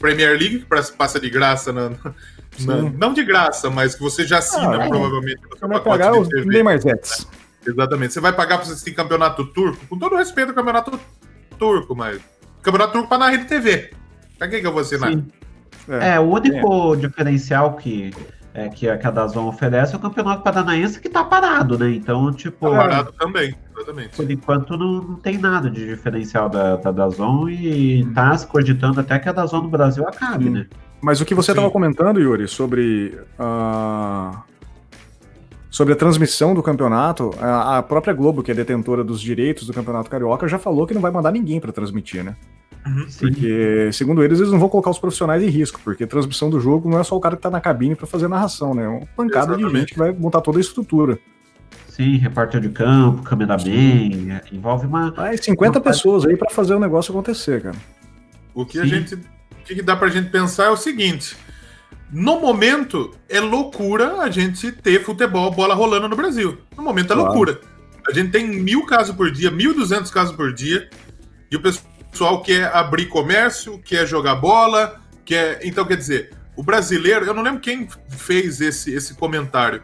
Premier 0.00 0.36
League, 0.36 0.58
que 0.58 0.92
passa 0.96 1.20
de 1.20 1.30
graça 1.30 1.72
na, 1.72 1.90
na, 1.90 2.76
não 2.98 3.12
de 3.12 3.22
graça, 3.22 3.70
mas 3.70 3.94
que 3.94 4.02
você 4.02 4.26
já 4.26 4.38
assina, 4.38 4.84
ah, 4.84 4.88
provavelmente. 4.88 5.40
Você 5.48 5.66
vai 5.66 5.80
pagar 5.80 6.12
os 6.18 6.28
Neymarzettes. 6.44 7.28
Exatamente. 7.64 8.12
Você 8.12 8.20
vai 8.20 8.32
pagar 8.32 8.58
para 8.58 8.66
assistir 8.66 8.92
campeonato 8.92 9.46
turco, 9.46 9.86
com 9.86 9.96
todo 9.96 10.16
respeito 10.16 10.48
ao 10.48 10.54
campeonato 10.56 10.98
turco, 11.56 11.94
mas. 11.94 12.20
Campeonato 12.62 12.92
turco 12.92 13.08
para 13.08 13.18
na 13.18 13.28
rede 13.28 13.44
TV. 13.44 13.92
Pra 14.36 14.48
que, 14.48 14.60
que 14.60 14.66
eu 14.66 14.72
vou 14.72 14.80
assinar? 14.80 15.12
É, 15.88 16.14
é, 16.14 16.20
o 16.20 16.24
único 16.24 16.94
é. 16.94 16.96
diferencial 16.96 17.74
que 17.74 18.12
é, 18.54 18.68
que, 18.68 18.88
a, 18.88 18.96
Dazon 18.96 19.48
oferece 19.48 19.94
é 19.94 19.96
o 19.96 20.00
Campeonato 20.00 20.42
Paranaense 20.42 21.00
que 21.00 21.08
tá 21.08 21.24
parado, 21.24 21.78
né? 21.78 21.90
Então, 21.90 22.30
tipo. 22.32 22.70
Tá 22.70 22.76
parado 22.76 23.12
também, 23.12 23.54
exatamente. 23.74 24.16
Por 24.16 24.30
enquanto 24.30 24.76
não, 24.76 24.92
não 25.02 25.14
tem 25.16 25.38
nada 25.38 25.70
de 25.70 25.86
diferencial 25.86 26.50
da, 26.50 26.76
da 26.76 26.90
Dazon 26.90 27.48
e 27.48 28.06
tá 28.14 28.36
se 28.36 28.46
cogitando 28.46 29.00
até 29.00 29.18
que 29.18 29.28
a 29.28 29.32
Dazon 29.32 29.62
no 29.62 29.68
Brasil 29.70 30.06
acabe, 30.06 30.48
hum. 30.48 30.52
né? 30.52 30.66
Mas 31.00 31.20
o 31.20 31.24
que 31.24 31.34
você 31.34 31.52
estava 31.52 31.70
comentando, 31.70 32.20
Yuri, 32.20 32.46
sobre 32.46 33.18
a. 33.38 34.44
Uh 34.48 34.52
sobre 35.72 35.94
a 35.94 35.96
transmissão 35.96 36.52
do 36.52 36.62
campeonato, 36.62 37.30
a, 37.40 37.82
própria 37.82 38.12
Globo, 38.12 38.42
que 38.42 38.50
é 38.50 38.54
detentora 38.54 39.02
dos 39.02 39.18
direitos 39.18 39.66
do 39.66 39.72
Campeonato 39.72 40.10
Carioca, 40.10 40.46
já 40.46 40.58
falou 40.58 40.86
que 40.86 40.92
não 40.92 41.00
vai 41.00 41.10
mandar 41.10 41.32
ninguém 41.32 41.58
para 41.58 41.72
transmitir, 41.72 42.22
né? 42.22 42.36
Uhum, 42.84 43.06
porque, 43.20 43.90
segundo 43.92 44.24
eles, 44.24 44.40
eles 44.40 44.50
não 44.50 44.58
vão 44.58 44.68
colocar 44.68 44.90
os 44.90 44.98
profissionais 44.98 45.42
em 45.42 45.48
risco, 45.48 45.80
porque 45.84 46.02
a 46.02 46.06
transmissão 46.06 46.50
do 46.50 46.58
jogo 46.58 46.88
não 46.88 46.98
é 46.98 47.04
só 47.04 47.16
o 47.16 47.20
cara 47.20 47.36
que 47.36 47.42
tá 47.42 47.50
na 47.50 47.60
cabine 47.60 47.94
para 47.94 48.06
fazer 48.06 48.26
a 48.26 48.28
narração, 48.28 48.74
né? 48.74 48.84
É 48.84 48.88
uma 48.88 49.06
pancada 49.16 49.52
Exatamente. 49.52 49.72
de 49.72 49.78
gente 49.78 49.92
que 49.92 49.98
vai 49.98 50.12
montar 50.12 50.40
toda 50.40 50.58
a 50.58 50.60
estrutura. 50.60 51.18
Sim, 51.88 52.16
repórter 52.16 52.60
de 52.60 52.70
campo, 52.70 53.22
cameraman, 53.22 54.32
é, 54.32 54.42
envolve 54.50 54.86
uma. 54.86 55.12
Ah, 55.16 55.36
50 55.36 55.78
uma... 55.78 55.84
pessoas 55.84 56.24
aí 56.24 56.36
para 56.36 56.50
fazer 56.50 56.74
o 56.74 56.80
negócio 56.80 57.12
acontecer, 57.12 57.62
cara. 57.62 57.76
O 58.54 58.64
que 58.64 58.78
Sim. 58.78 58.80
a 58.80 58.86
gente. 58.86 59.14
O 59.14 59.64
que 59.64 59.82
dá 59.82 59.94
pra 59.94 60.08
gente 60.08 60.30
pensar 60.30 60.64
é 60.64 60.70
o 60.70 60.76
seguinte: 60.76 61.36
no 62.10 62.40
momento, 62.40 63.14
é 63.28 63.40
loucura 63.40 64.22
a 64.22 64.30
gente 64.30 64.72
ter 64.72 65.04
futebol, 65.04 65.50
bola 65.50 65.74
rolando 65.74 66.08
no 66.08 66.16
Brasil. 66.16 66.58
No 66.76 66.82
momento 66.82 67.12
é 67.12 67.14
claro. 67.14 67.24
loucura. 67.24 67.60
A 68.08 68.12
gente 68.12 68.30
tem 68.30 68.48
mil 68.48 68.84
casos 68.84 69.14
por 69.14 69.30
dia, 69.30 69.50
mil 69.50 69.74
duzentos 69.74 70.10
casos 70.10 70.34
por 70.34 70.52
dia, 70.52 70.88
e 71.50 71.56
o 71.56 71.60
pessoal 71.60 71.91
quer 72.44 72.74
abrir 72.74 73.06
comércio, 73.06 73.78
quer 73.78 74.06
jogar 74.06 74.36
bola, 74.36 75.00
quer. 75.24 75.60
Então, 75.64 75.84
quer 75.84 75.96
dizer, 75.96 76.30
o 76.56 76.62
brasileiro, 76.62 77.24
eu 77.24 77.34
não 77.34 77.42
lembro 77.42 77.60
quem 77.60 77.88
fez 78.08 78.60
esse, 78.60 78.92
esse 78.94 79.14
comentário, 79.14 79.82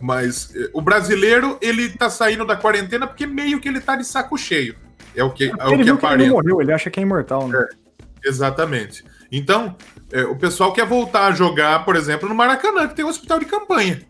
mas 0.00 0.54
eh, 0.54 0.70
o 0.72 0.80
brasileiro, 0.80 1.58
ele 1.60 1.88
tá 1.90 2.10
saindo 2.10 2.44
da 2.44 2.56
quarentena 2.56 3.06
porque 3.06 3.26
meio 3.26 3.60
que 3.60 3.68
ele 3.68 3.80
tá 3.80 3.96
de 3.96 4.04
saco 4.04 4.36
cheio. 4.36 4.76
É 5.14 5.24
o 5.24 5.30
que, 5.30 5.44
é, 5.44 5.48
o 5.48 5.82
que 5.82 5.90
aparenta. 5.90 6.22
Ele 6.22 6.30
morreu, 6.30 6.60
ele 6.60 6.72
acha 6.72 6.90
que 6.90 7.00
é 7.00 7.02
imortal, 7.02 7.48
né? 7.48 7.58
É, 7.58 8.28
exatamente. 8.28 9.04
Então, 9.32 9.76
é, 10.12 10.22
o 10.22 10.36
pessoal 10.36 10.72
quer 10.72 10.86
voltar 10.86 11.26
a 11.26 11.32
jogar, 11.32 11.84
por 11.84 11.96
exemplo, 11.96 12.28
no 12.28 12.34
Maracanã, 12.34 12.86
que 12.86 12.94
tem 12.94 13.04
um 13.04 13.08
hospital 13.08 13.38
de 13.38 13.46
campanha. 13.46 14.02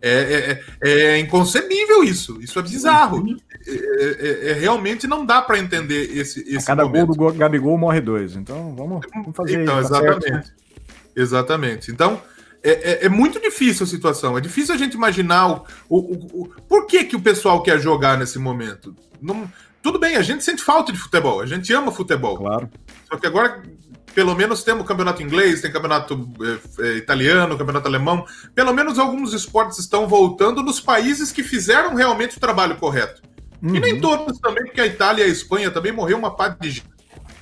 É, 0.00 0.10
é, 0.10 0.62
é, 0.82 0.90
é 0.90 1.18
inconcebível 1.18 2.04
isso. 2.04 2.40
Isso 2.40 2.58
é 2.58 2.62
bizarro. 2.62 3.24
É, 3.68 4.48
é, 4.48 4.50
é 4.50 4.52
realmente 4.54 5.06
não 5.06 5.26
dá 5.26 5.42
para 5.42 5.58
entender 5.58 6.16
esse, 6.16 6.40
esse 6.48 6.66
Cada 6.66 6.84
momento. 6.84 7.14
gol 7.14 7.32
do 7.32 7.38
Gabigol 7.38 7.76
morre 7.76 8.00
dois. 8.00 8.34
Então 8.34 8.74
vamos, 8.74 9.06
vamos 9.12 9.36
fazer 9.36 9.62
então, 9.62 9.80
isso. 9.80 9.90
Tá 9.90 9.98
exatamente. 9.98 10.24
Certo, 10.24 10.32
né? 10.32 10.54
Exatamente. 11.14 11.90
Então, 11.90 12.22
é, 12.62 13.06
é, 13.06 13.08
muito 13.08 13.40
difícil 13.40 13.84
a 13.84 13.88
situação. 13.88 14.38
É 14.38 14.40
difícil 14.40 14.74
a 14.74 14.78
gente 14.78 14.94
imaginar 14.94 15.48
o, 15.48 15.64
o, 15.88 15.98
o, 15.98 16.42
o, 16.42 16.48
por 16.68 16.86
que, 16.86 17.04
que 17.04 17.16
o 17.16 17.20
pessoal 17.20 17.62
quer 17.62 17.78
jogar 17.80 18.18
nesse 18.18 18.38
momento. 18.38 18.94
Não, 19.20 19.50
tudo 19.82 19.98
bem, 19.98 20.16
a 20.16 20.22
gente 20.22 20.44
sente 20.44 20.62
falta 20.62 20.92
de 20.92 20.98
futebol, 20.98 21.40
a 21.40 21.46
gente 21.46 21.72
ama 21.72 21.92
futebol. 21.92 22.38
Claro. 22.38 22.68
Só 23.08 23.16
que 23.16 23.26
agora 23.26 23.62
pelo 24.14 24.34
menos 24.34 24.64
temos 24.64 24.86
campeonato 24.86 25.22
inglês, 25.22 25.60
tem 25.60 25.70
campeonato 25.70 26.28
é, 26.80 26.88
é, 26.88 26.96
italiano, 26.96 27.56
campeonato 27.56 27.86
alemão. 27.86 28.24
Pelo 28.54 28.72
menos 28.72 28.98
alguns 28.98 29.32
esportes 29.32 29.78
estão 29.78 30.08
voltando 30.08 30.62
nos 30.62 30.80
países 30.80 31.30
que 31.30 31.44
fizeram 31.44 31.94
realmente 31.94 32.36
o 32.36 32.40
trabalho 32.40 32.76
correto. 32.76 33.22
Uhum. 33.62 33.74
E 33.74 33.80
nem 33.80 33.94
uhum. 33.94 34.00
todos 34.00 34.38
também, 34.38 34.64
porque 34.64 34.80
a 34.80 34.86
Itália 34.86 35.24
e 35.24 35.26
a 35.26 35.30
Espanha 35.30 35.70
também 35.70 35.92
morreu 35.92 36.16
uma 36.16 36.34
parte 36.34 36.60
de 36.60 36.82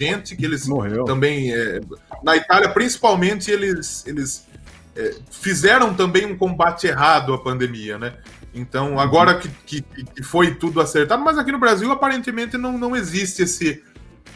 gente 0.00 0.36
que 0.36 0.44
eles 0.44 0.66
Morreu. 0.66 1.04
também. 1.04 1.52
É, 1.52 1.80
na 2.22 2.36
Itália, 2.36 2.68
principalmente, 2.68 3.50
eles, 3.50 4.06
eles 4.06 4.46
é, 4.94 5.14
fizeram 5.30 5.94
também 5.94 6.26
um 6.26 6.36
combate 6.36 6.86
errado 6.86 7.32
à 7.32 7.38
pandemia, 7.38 7.98
né? 7.98 8.14
Então, 8.54 8.92
uhum. 8.92 9.00
agora 9.00 9.34
que, 9.34 9.48
que, 9.66 9.82
que, 9.82 10.22
foi 10.22 10.54
tudo 10.54 10.80
acertado, 10.80 11.22
mas 11.22 11.36
aqui 11.36 11.52
no 11.52 11.58
Brasil 11.58 11.90
aparentemente 11.92 12.56
não, 12.56 12.78
não 12.78 12.96
existe 12.96 13.42
esse, 13.42 13.82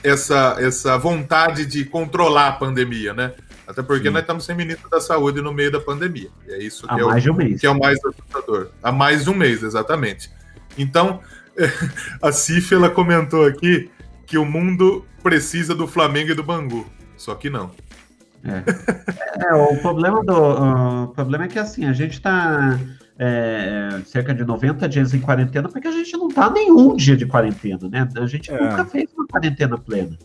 essa, 0.05 0.57
essa 0.59 0.99
vontade 0.99 1.65
de 1.65 1.85
controlar 1.87 2.49
a 2.49 2.53
pandemia, 2.53 3.15
né? 3.15 3.33
Até 3.67 3.83
porque 3.83 4.09
Sim. 4.09 4.15
nós 4.15 4.23
estamos 4.23 4.45
sem 4.45 4.55
ministro 4.55 4.91
da 4.91 5.01
saúde 5.01 5.41
no 5.41 5.55
meio 5.55 5.71
da 5.71 5.81
pandemia. 5.81 6.29
E 6.47 6.53
é 6.53 6.59
isso 6.59 6.87
que, 6.87 6.93
Há 6.93 6.99
é, 6.99 7.05
mais 7.05 7.25
o, 7.25 7.31
um 7.31 7.35
mês. 7.35 7.61
que 7.61 7.67
é 7.67 7.71
o 7.71 7.79
mais 7.79 7.99
assustador. 8.05 8.71
Há 8.83 8.91
mais 8.91 9.25
de 9.25 9.31
um 9.31 9.35
mês, 9.35 9.63
exatamente. 9.63 10.31
Então, 10.77 11.21
a 12.21 12.33
Cif 12.33 12.75
ela 12.75 12.91
comentou 12.91 13.47
aqui 13.47 13.91
que 14.27 14.39
o 14.39 14.45
mundo 14.45 15.05
precisa 15.23 15.75
do 15.75 15.87
Flamengo 15.87 16.31
e 16.31 16.35
do 16.35 16.43
Bangu. 16.43 16.87
Só 17.17 17.35
que 17.35 17.51
não. 17.51 17.71
É, 18.45 18.65
é 19.49 19.55
o 19.55 19.77
problema 19.79 20.25
do 20.25 21.05
o 21.05 21.09
problema 21.09 21.45
é 21.45 21.49
que 21.49 21.59
assim 21.59 21.85
a 21.85 21.93
gente 21.93 22.15
está 22.15 22.79
é, 23.19 24.01
cerca 24.07 24.35
de 24.35 24.45
90 24.45 24.89
dias 24.89 25.13
em 25.13 25.21
quarentena, 25.21 25.69
porque 25.69 25.87
a 25.87 25.93
gente 25.93 26.17
não 26.17 26.29
está 26.29 26.51
nenhum 26.51 26.97
dia 26.97 27.17
de 27.17 27.27
quarentena, 27.27 27.89
né? 27.89 28.09
A 28.17 28.27
gente 28.27 28.51
é. 28.51 28.59
nunca 28.59 28.85
fez 28.87 29.11
uma 29.15 29.27
quarentena 29.27 29.77
plena. 29.77 30.17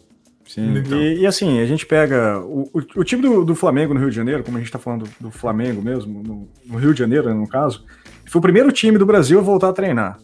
Sim, 0.47 0.77
então. 0.77 0.97
e, 0.97 1.21
e, 1.21 1.27
assim, 1.27 1.59
a 1.59 1.65
gente 1.65 1.85
pega 1.85 2.39
o, 2.39 2.69
o, 2.71 2.99
o 2.99 3.03
time 3.03 3.21
do, 3.21 3.43
do, 3.43 3.55
Flamengo 3.55 3.93
no 3.93 3.99
Rio 3.99 4.11
de 4.11 4.15
Janeiro, 4.15 4.43
como 4.43 4.57
a 4.57 4.59
gente 4.59 4.67
está 4.67 4.77
falando 4.77 5.05
do, 5.05 5.11
do, 5.27 5.31
Flamengo 5.31 5.81
mesmo, 5.81 6.21
no, 6.21 6.47
no, 6.63 6.77
Rio 6.77 6.93
de 6.93 6.99
Janeiro, 6.99 7.33
no 7.33 7.47
caso, 7.47 7.83
foi 8.25 8.39
o 8.39 8.41
primeiro 8.41 8.71
time 8.71 8.97
do 8.97 9.07
Brasil 9.07 9.39
a 9.39 9.41
voltar 9.41 9.69
a 9.69 9.73
treinar. 9.73 10.19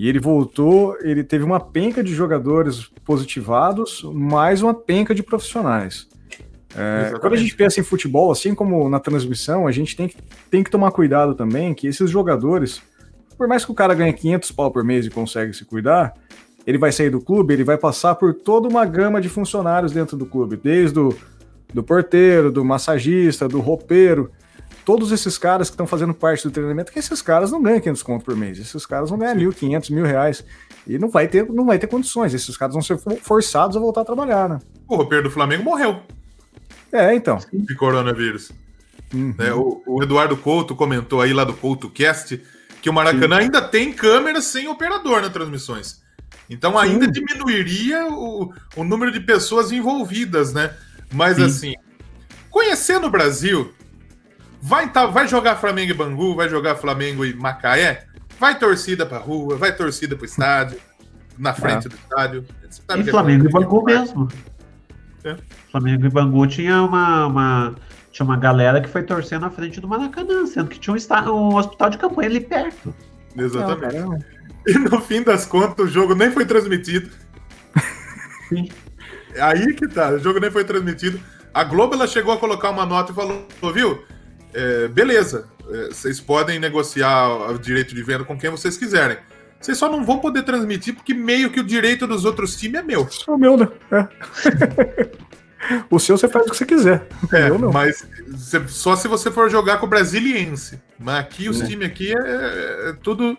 E 0.00 0.08
ele 0.08 0.18
voltou, 0.18 0.96
ele 1.02 1.22
teve 1.22 1.44
uma 1.44 1.60
penca 1.60 2.02
de 2.02 2.14
jogadores 2.14 2.90
positivados, 3.04 4.02
mais 4.14 4.62
uma 4.62 4.72
penca 4.72 5.14
de 5.14 5.22
profissionais. 5.22 6.08
É, 6.74 7.12
quando 7.20 7.34
a 7.34 7.36
gente 7.36 7.54
pensa 7.54 7.80
em 7.80 7.82
futebol, 7.82 8.32
assim 8.32 8.54
como 8.54 8.88
na 8.88 8.98
transmissão, 8.98 9.66
a 9.66 9.72
gente 9.72 9.94
tem 9.94 10.08
que, 10.08 10.16
tem 10.50 10.64
que 10.64 10.70
tomar 10.70 10.90
cuidado 10.90 11.34
também 11.34 11.74
que 11.74 11.86
esses 11.86 12.08
jogadores, 12.08 12.80
por 13.36 13.46
mais 13.46 13.62
que 13.62 13.72
o 13.72 13.74
cara 13.74 13.92
ganhe 13.92 14.14
500 14.14 14.50
pau 14.52 14.70
por 14.70 14.82
mês 14.82 15.04
e 15.04 15.10
consegue 15.10 15.52
se 15.52 15.66
cuidar, 15.66 16.14
ele 16.66 16.78
vai 16.78 16.92
sair 16.92 17.10
do 17.10 17.20
clube, 17.20 17.52
ele 17.52 17.64
vai 17.64 17.76
passar 17.76 18.14
por 18.14 18.32
toda 18.32 18.68
uma 18.68 18.86
gama 18.86 19.20
de 19.20 19.28
funcionários 19.28 19.92
dentro 19.92 20.16
do 20.16 20.24
clube, 20.24 20.56
desde 20.56 20.98
o 20.98 21.14
do 21.74 21.82
porteiro, 21.82 22.50
do 22.50 22.64
massagista, 22.64 23.46
do 23.46 23.60
roupeiro, 23.60 24.30
todos 24.90 25.12
esses 25.12 25.38
caras 25.38 25.70
que 25.70 25.74
estão 25.74 25.86
fazendo 25.86 26.12
parte 26.12 26.42
do 26.42 26.50
treinamento, 26.50 26.90
que 26.90 26.98
esses 26.98 27.22
caras 27.22 27.52
não 27.52 27.62
ganham 27.62 27.78
500 27.78 28.02
conto 28.02 28.24
por 28.24 28.34
mês, 28.34 28.58
esses 28.58 28.84
caras 28.84 29.08
vão 29.08 29.20
ganhar 29.20 29.36
mil, 29.36 29.52
500 29.52 29.90
mil 29.90 30.04
reais, 30.04 30.44
e 30.84 30.98
não 30.98 31.08
vai 31.08 31.28
ter, 31.28 31.48
não 31.48 31.64
vai 31.64 31.78
ter 31.78 31.86
condições, 31.86 32.34
esses 32.34 32.56
caras 32.56 32.74
vão 32.74 32.82
ser 32.82 32.98
forçados 33.22 33.76
a 33.76 33.80
voltar 33.80 34.00
a 34.00 34.04
trabalhar, 34.04 34.48
né? 34.48 34.58
O 34.88 34.96
roupeiro 34.96 35.22
do 35.22 35.30
Flamengo 35.30 35.62
morreu. 35.62 36.00
É, 36.90 37.14
então. 37.14 37.38
De 37.52 37.72
coronavírus. 37.76 38.50
Uhum. 39.14 39.32
É, 39.38 39.54
o, 39.54 39.80
o, 39.86 40.02
Eduardo 40.02 40.36
Couto 40.36 40.74
comentou 40.74 41.20
aí 41.20 41.32
lá 41.32 41.44
do 41.44 41.54
CoutoCast 41.54 42.42
que 42.82 42.90
o 42.90 42.92
Maracanã 42.92 43.36
Sim. 43.36 43.42
ainda 43.42 43.62
tem 43.62 43.92
câmeras 43.92 44.46
sem 44.46 44.66
operador 44.66 45.22
nas 45.22 45.32
transmissões. 45.32 46.02
Então 46.48 46.76
ainda 46.76 47.04
Sim. 47.04 47.12
diminuiria 47.12 48.08
o, 48.08 48.52
o 48.74 48.82
número 48.82 49.12
de 49.12 49.20
pessoas 49.20 49.70
envolvidas, 49.70 50.52
né? 50.52 50.74
Mas 51.12 51.36
Sim. 51.36 51.44
assim, 51.44 51.74
conhecendo 52.50 53.06
o 53.06 53.10
Brasil, 53.10 53.72
vai, 54.60 54.90
tá, 54.90 55.06
vai 55.06 55.26
jogar 55.26 55.56
Flamengo 55.56 55.90
e 55.90 55.94
Bangu, 55.94 56.34
vai 56.34 56.48
jogar 56.48 56.76
Flamengo 56.76 57.24
e 57.24 57.34
Macaé, 57.34 58.04
vai 58.38 58.58
torcida 58.58 59.06
pra 59.06 59.18
rua, 59.18 59.56
vai 59.56 59.74
torcida 59.74 60.16
pro 60.16 60.24
estádio, 60.24 60.78
na 61.38 61.54
frente 61.54 61.86
é. 61.86 61.90
do 61.90 61.96
estádio. 61.96 62.44
E 62.96 63.04
Flamengo 63.04 63.46
e 63.46 63.50
Bangu 63.50 63.84
mesmo. 63.84 64.28
É. 65.24 65.36
Flamengo 65.70 66.06
e 66.06 66.08
Bangu 66.10 66.46
tinha 66.46 66.82
uma, 66.82 67.26
uma, 67.26 67.74
tinha 68.10 68.24
uma 68.24 68.36
galera 68.36 68.80
que 68.80 68.88
foi 68.88 69.02
torcendo 69.02 69.42
na 69.42 69.50
frente 69.50 69.80
do 69.80 69.88
Maracanã, 69.88 70.46
sendo 70.46 70.68
que 70.68 70.78
tinha 70.78 70.94
um, 70.94 70.96
está, 70.96 71.30
um 71.30 71.56
hospital 71.56 71.90
de 71.90 71.98
campanha 71.98 72.28
ali 72.28 72.40
perto. 72.40 72.94
Exatamente. 73.36 73.98
Não, 73.98 74.18
e 74.66 74.78
no 74.78 75.00
fim 75.00 75.22
das 75.22 75.46
contas, 75.46 75.86
o 75.86 75.88
jogo 75.88 76.14
nem 76.14 76.30
foi 76.30 76.44
transmitido. 76.44 77.10
Sim. 78.48 78.68
Aí 79.40 79.74
que 79.74 79.88
tá, 79.88 80.10
o 80.10 80.18
jogo 80.18 80.40
nem 80.40 80.50
foi 80.50 80.64
transmitido. 80.64 81.20
A 81.52 81.64
Globo 81.64 81.94
ela 81.94 82.06
chegou 82.06 82.32
a 82.32 82.38
colocar 82.38 82.70
uma 82.70 82.86
nota 82.86 83.12
e 83.12 83.14
falou, 83.14 83.46
viu? 83.72 84.04
É, 84.52 84.88
beleza, 84.88 85.46
é, 85.68 85.88
vocês 85.88 86.20
podem 86.20 86.58
negociar 86.58 87.50
o 87.50 87.58
direito 87.58 87.94
de 87.94 88.02
venda 88.02 88.24
com 88.24 88.38
quem 88.38 88.50
vocês 88.50 88.76
quiserem. 88.76 89.18
Vocês 89.60 89.76
só 89.76 89.90
não 89.90 90.04
vão 90.04 90.18
poder 90.18 90.42
transmitir 90.42 90.94
porque 90.94 91.12
meio 91.12 91.50
que 91.50 91.60
o 91.60 91.64
direito 91.64 92.06
dos 92.06 92.24
outros 92.24 92.56
times 92.56 92.80
é 92.80 92.82
meu. 92.82 93.06
É 93.28 93.30
o 93.30 93.36
meu, 93.36 93.56
né? 93.56 93.68
É. 93.92 95.10
o 95.90 95.98
seu 95.98 96.16
você 96.16 96.28
faz 96.28 96.46
o 96.46 96.50
que 96.50 96.56
você 96.56 96.64
quiser. 96.64 97.06
É, 97.30 97.50
mas 97.50 98.06
só 98.68 98.96
se 98.96 99.06
você 99.06 99.30
for 99.30 99.50
jogar 99.50 99.78
com 99.78 99.86
o 99.86 99.88
Brasiliense. 99.88 100.80
Mas 100.98 101.20
aqui, 101.20 101.48
os 101.48 101.60
é. 101.60 101.66
times 101.66 101.86
aqui 101.86 102.12
é, 102.16 102.88
é, 102.88 102.96
tudo, 103.02 103.36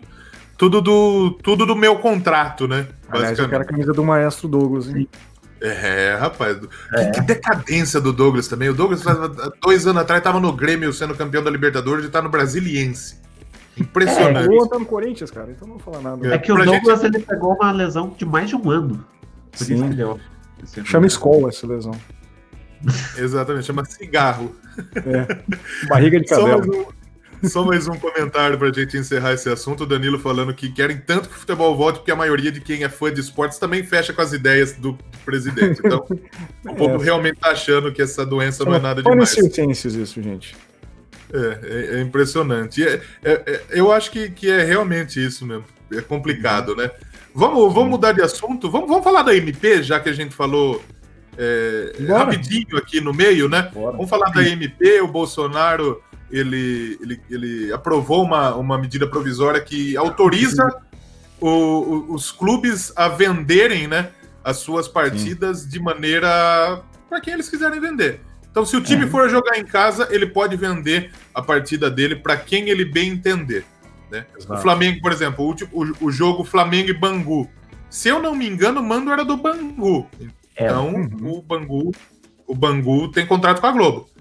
tudo, 0.56 0.80
do, 0.80 1.30
tudo 1.42 1.66
do 1.66 1.74
meu 1.74 1.96
contrato, 1.96 2.68
né? 2.68 2.86
Aliás, 3.08 3.36
eu 3.38 3.48
quero 3.48 3.62
a 3.62 3.66
camisa 3.66 3.92
do 3.92 4.04
maestro 4.04 4.46
Douglas, 4.46 4.88
hein? 4.88 5.08
É, 5.62 6.16
rapaz. 6.18 6.58
É. 6.92 7.04
Que, 7.06 7.12
que, 7.12 7.20
decadência 7.20 8.00
do 8.00 8.12
Douglas 8.12 8.48
também. 8.48 8.68
O 8.68 8.74
Douglas, 8.74 9.02
dois 9.62 9.86
anos 9.86 10.02
atrás, 10.02 10.18
estava 10.18 10.40
no 10.40 10.52
Grêmio 10.52 10.92
sendo 10.92 11.14
campeão 11.14 11.42
da 11.42 11.50
Libertadores 11.50 12.04
e 12.04 12.08
está 12.08 12.20
no 12.20 12.28
Brasiliense. 12.28 13.20
Impressionante. 13.78 14.52
É, 14.52 14.58
eu 14.58 14.66
tá 14.66 14.78
no 14.78 14.84
Corinthians, 14.84 15.30
cara, 15.30 15.50
então 15.50 15.66
não 15.66 15.78
vou 15.78 15.92
falar 15.92 16.02
nada. 16.02 16.34
É 16.34 16.38
que 16.38 16.52
o 16.52 16.56
Douglas 16.56 17.00
gente... 17.00 17.16
ele 17.16 17.24
pegou 17.24 17.54
uma 17.54 17.72
lesão 17.72 18.14
de 18.16 18.24
mais 18.24 18.48
de 18.48 18.56
um 18.56 18.70
ano. 18.70 19.04
Por 19.52 19.64
Sim. 19.64 19.74
isso 19.74 19.88
que 19.88 19.94
deu. 19.94 20.20
Chama 20.84 21.06
escola 21.06 21.48
essa 21.48 21.66
lesão. 21.66 21.92
Exatamente, 23.16 23.64
chama 23.64 23.84
cigarro. 23.84 24.54
É. 24.96 25.86
Barriga 25.88 26.20
de 26.20 26.26
cabelo. 26.26 26.92
Só 27.44 27.64
mais, 27.64 27.88
um 27.88 27.98
comentário 27.98 28.56
para 28.56 28.68
a 28.68 28.72
gente 28.72 28.96
encerrar 28.96 29.32
esse 29.32 29.48
assunto. 29.48 29.82
O 29.82 29.86
Danilo 29.86 30.18
falando 30.18 30.54
que 30.54 30.70
querem 30.70 30.96
tanto 30.96 31.28
que 31.28 31.34
o 31.34 31.38
futebol 31.38 31.76
volte, 31.76 31.96
porque 31.96 32.10
a 32.10 32.16
maioria 32.16 32.52
de 32.52 32.60
quem 32.60 32.84
é 32.84 32.88
fã 32.88 33.12
de 33.12 33.20
esportes 33.20 33.58
também 33.58 33.82
fecha 33.82 34.12
com 34.12 34.22
as 34.22 34.32
ideias 34.32 34.72
do 34.74 34.96
presidente. 35.24 35.80
Então, 35.84 36.06
o 36.64 36.74
povo 36.74 37.02
é. 37.02 37.04
realmente 37.04 37.34
está 37.34 37.50
achando 37.50 37.92
que 37.92 38.00
essa 38.00 38.24
doença 38.24 38.64
não 38.64 38.74
é 38.74 38.78
nada 38.78 39.02
demais. 39.02 39.30
ciências 39.30 39.94
isso, 39.94 40.22
gente. 40.22 40.54
É, 41.32 41.94
é, 41.94 41.98
é 41.98 42.00
impressionante. 42.00 42.86
É, 42.86 43.00
é, 43.24 43.32
é, 43.32 43.62
eu 43.70 43.90
acho 43.90 44.10
que, 44.10 44.30
que 44.30 44.50
é 44.50 44.62
realmente 44.62 45.24
isso 45.24 45.46
mesmo. 45.46 45.64
É 45.92 46.00
complicado, 46.00 46.76
né? 46.76 46.90
Vamos, 47.34 47.72
vamos 47.72 47.90
mudar 47.90 48.12
de 48.12 48.22
assunto? 48.22 48.70
Vamos, 48.70 48.88
vamos 48.88 49.02
falar 49.02 49.22
da 49.22 49.34
MP, 49.34 49.82
já 49.82 49.98
que 49.98 50.08
a 50.08 50.12
gente 50.12 50.34
falou 50.34 50.82
é, 51.36 51.92
rapidinho 52.06 52.76
aqui 52.76 53.00
no 53.00 53.14
meio, 53.14 53.48
né? 53.48 53.70
Bora. 53.72 53.96
Vamos 53.96 54.10
falar 54.10 54.30
da 54.30 54.46
MP. 54.46 55.00
O 55.00 55.08
Bolsonaro 55.08 56.02
ele, 56.32 56.98
ele, 57.00 57.20
ele 57.30 57.72
aprovou 57.72 58.24
uma, 58.24 58.54
uma 58.54 58.78
medida 58.78 59.06
provisória 59.06 59.60
que 59.60 59.96
autoriza 59.96 60.66
o, 61.38 61.48
o, 61.48 62.14
os 62.14 62.32
clubes 62.32 62.92
a 62.96 63.08
venderem 63.08 63.86
né, 63.86 64.10
as 64.42 64.56
suas 64.56 64.88
partidas 64.88 65.60
Sim. 65.60 65.68
de 65.68 65.80
maneira 65.80 66.82
para 67.08 67.20
quem 67.20 67.34
eles 67.34 67.48
quiserem 67.48 67.80
vender. 67.80 68.20
Então, 68.50 68.64
se 68.64 68.76
o 68.76 68.82
time 68.82 69.04
é. 69.04 69.08
for 69.08 69.28
jogar 69.28 69.58
em 69.58 69.64
casa, 69.64 70.08
ele 70.10 70.26
pode 70.26 70.56
vender 70.56 71.10
a 71.34 71.40
partida 71.42 71.90
dele 71.90 72.16
para 72.16 72.36
quem 72.36 72.68
ele 72.68 72.84
bem 72.84 73.10
entender. 73.10 73.64
Né? 74.10 74.26
O 74.48 74.56
Flamengo, 74.58 75.00
por 75.00 75.10
exemplo, 75.10 75.44
o, 75.44 75.82
o, 75.82 76.06
o, 76.06 76.10
jogo 76.10 76.44
Flamengo 76.44 76.90
e 76.90 76.92
Bangu. 76.92 77.48
Se 77.88 78.08
eu 78.08 78.20
não 78.20 78.34
me 78.34 78.46
engano, 78.46 78.80
o 78.80 78.84
mando 78.84 79.10
era 79.10 79.24
do 79.24 79.38
Bangu. 79.38 80.06
É. 80.54 80.66
Então, 80.66 80.94
uhum. 80.94 81.38
o 81.38 81.42
Bangu, 81.42 81.92
o 82.46 82.54
Bangu 82.54 83.10
tem 83.10 83.26
contrato 83.26 83.60
com 83.60 83.66
a 83.66 83.72
Globo. 83.72 84.11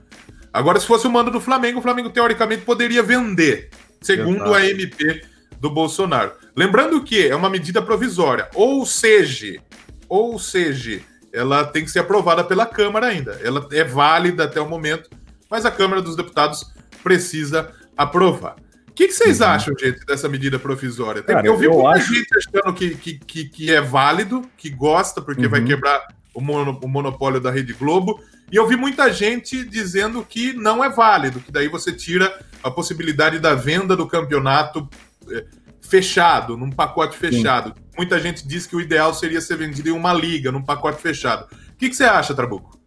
Agora, 0.54 0.80
se 0.80 0.86
fosse 0.86 1.08
o 1.08 1.12
mando 1.12 1.32
do 1.32 1.40
Flamengo, 1.40 1.80
o 1.80 1.82
Flamengo 1.82 2.10
teoricamente 2.10 2.64
poderia 2.64 3.02
vender, 3.02 3.70
segundo 4.02 4.38
Exato. 4.38 4.54
a 4.54 4.66
MP 4.66 5.22
do 5.60 5.70
Bolsonaro. 5.70 6.32
Lembrando 6.56 7.02
que 7.04 7.28
é 7.28 7.36
uma 7.36 7.50
medida 7.50 7.82
provisória, 7.82 8.50
ou 8.54 8.86
seja, 8.86 9.62
ou 10.10 10.38
seja, 10.38 11.02
ela 11.32 11.64
tem 11.64 11.86
que 11.86 11.92
ser 11.92 12.00
aprovada 12.00 12.44
pela 12.44 12.66
Câmara 12.66 13.08
ainda. 13.08 13.40
Ela 13.44 13.68
é 13.72 13.84
válida 13.84 14.44
até 14.44 14.60
o 14.60 14.68
momento, 14.68 15.10
mas 15.50 15.66
a 15.66 15.72
Câmara 15.72 16.02
dos 16.02 16.16
Deputados 16.16 16.70
precisa 17.02 17.72
aprovar. 17.96 18.56
O 18.90 18.94
que, 18.94 19.08
que 19.08 19.14
vocês 19.14 19.40
uhum. 19.40 19.48
acham, 19.48 19.74
gente, 19.80 20.06
dessa 20.06 20.28
medida 20.28 20.60
provisória? 20.60 21.24
Cara, 21.24 21.48
eu 21.48 21.58
vi 21.58 21.66
eu 21.66 21.74
muita 21.74 21.98
acho... 21.98 22.14
gente 22.14 22.28
achando 22.38 22.74
que, 22.74 22.96
que, 22.96 23.46
que, 23.46 23.72
é 23.72 23.80
válido, 23.80 24.44
que 24.58 24.70
gosta, 24.70 25.22
porque 25.22 25.46
uhum. 25.46 25.50
vai 25.50 25.64
quebrar 25.64 26.06
o, 26.34 26.42
mono, 26.42 26.78
o 26.84 26.88
monopólio 26.90 27.40
da 27.40 27.50
Rede 27.50 27.72
Globo. 27.72 28.20
E 28.52 28.56
eu 28.58 28.68
vi 28.68 28.76
muita 28.76 29.12
gente 29.14 29.64
dizendo 29.64 30.26
que 30.28 30.52
não 30.52 30.84
é 30.84 30.90
válido, 30.90 31.40
que 31.40 31.52
daí 31.52 31.70
você 31.70 31.94
tira 31.94 32.38
a 32.62 32.70
possibilidade 32.70 33.40
da 33.40 33.56
venda 33.56 33.96
do 33.96 34.06
campeonato 34.06 34.90
é, 35.30 35.46
fechado, 35.82 36.58
num 36.58 36.70
pacote 36.70 37.18
fechado. 37.18 37.70
Sim. 37.70 37.84
Muita 37.98 38.20
gente 38.20 38.46
diz 38.46 38.68
que 38.68 38.76
o 38.76 38.82
ideal 38.82 39.14
seria 39.14 39.40
ser 39.40 39.56
vendido 39.56 39.88
em 39.88 39.94
uma 39.94 40.14
liga, 40.14 40.52
num 40.52 40.62
pacote 40.62 41.02
fechado. 41.02 41.46
O 41.70 41.78
que, 41.78 41.90
que 41.90 41.96
você 41.96 42.04
acha, 42.04 42.34
Trabuco? 42.34 42.78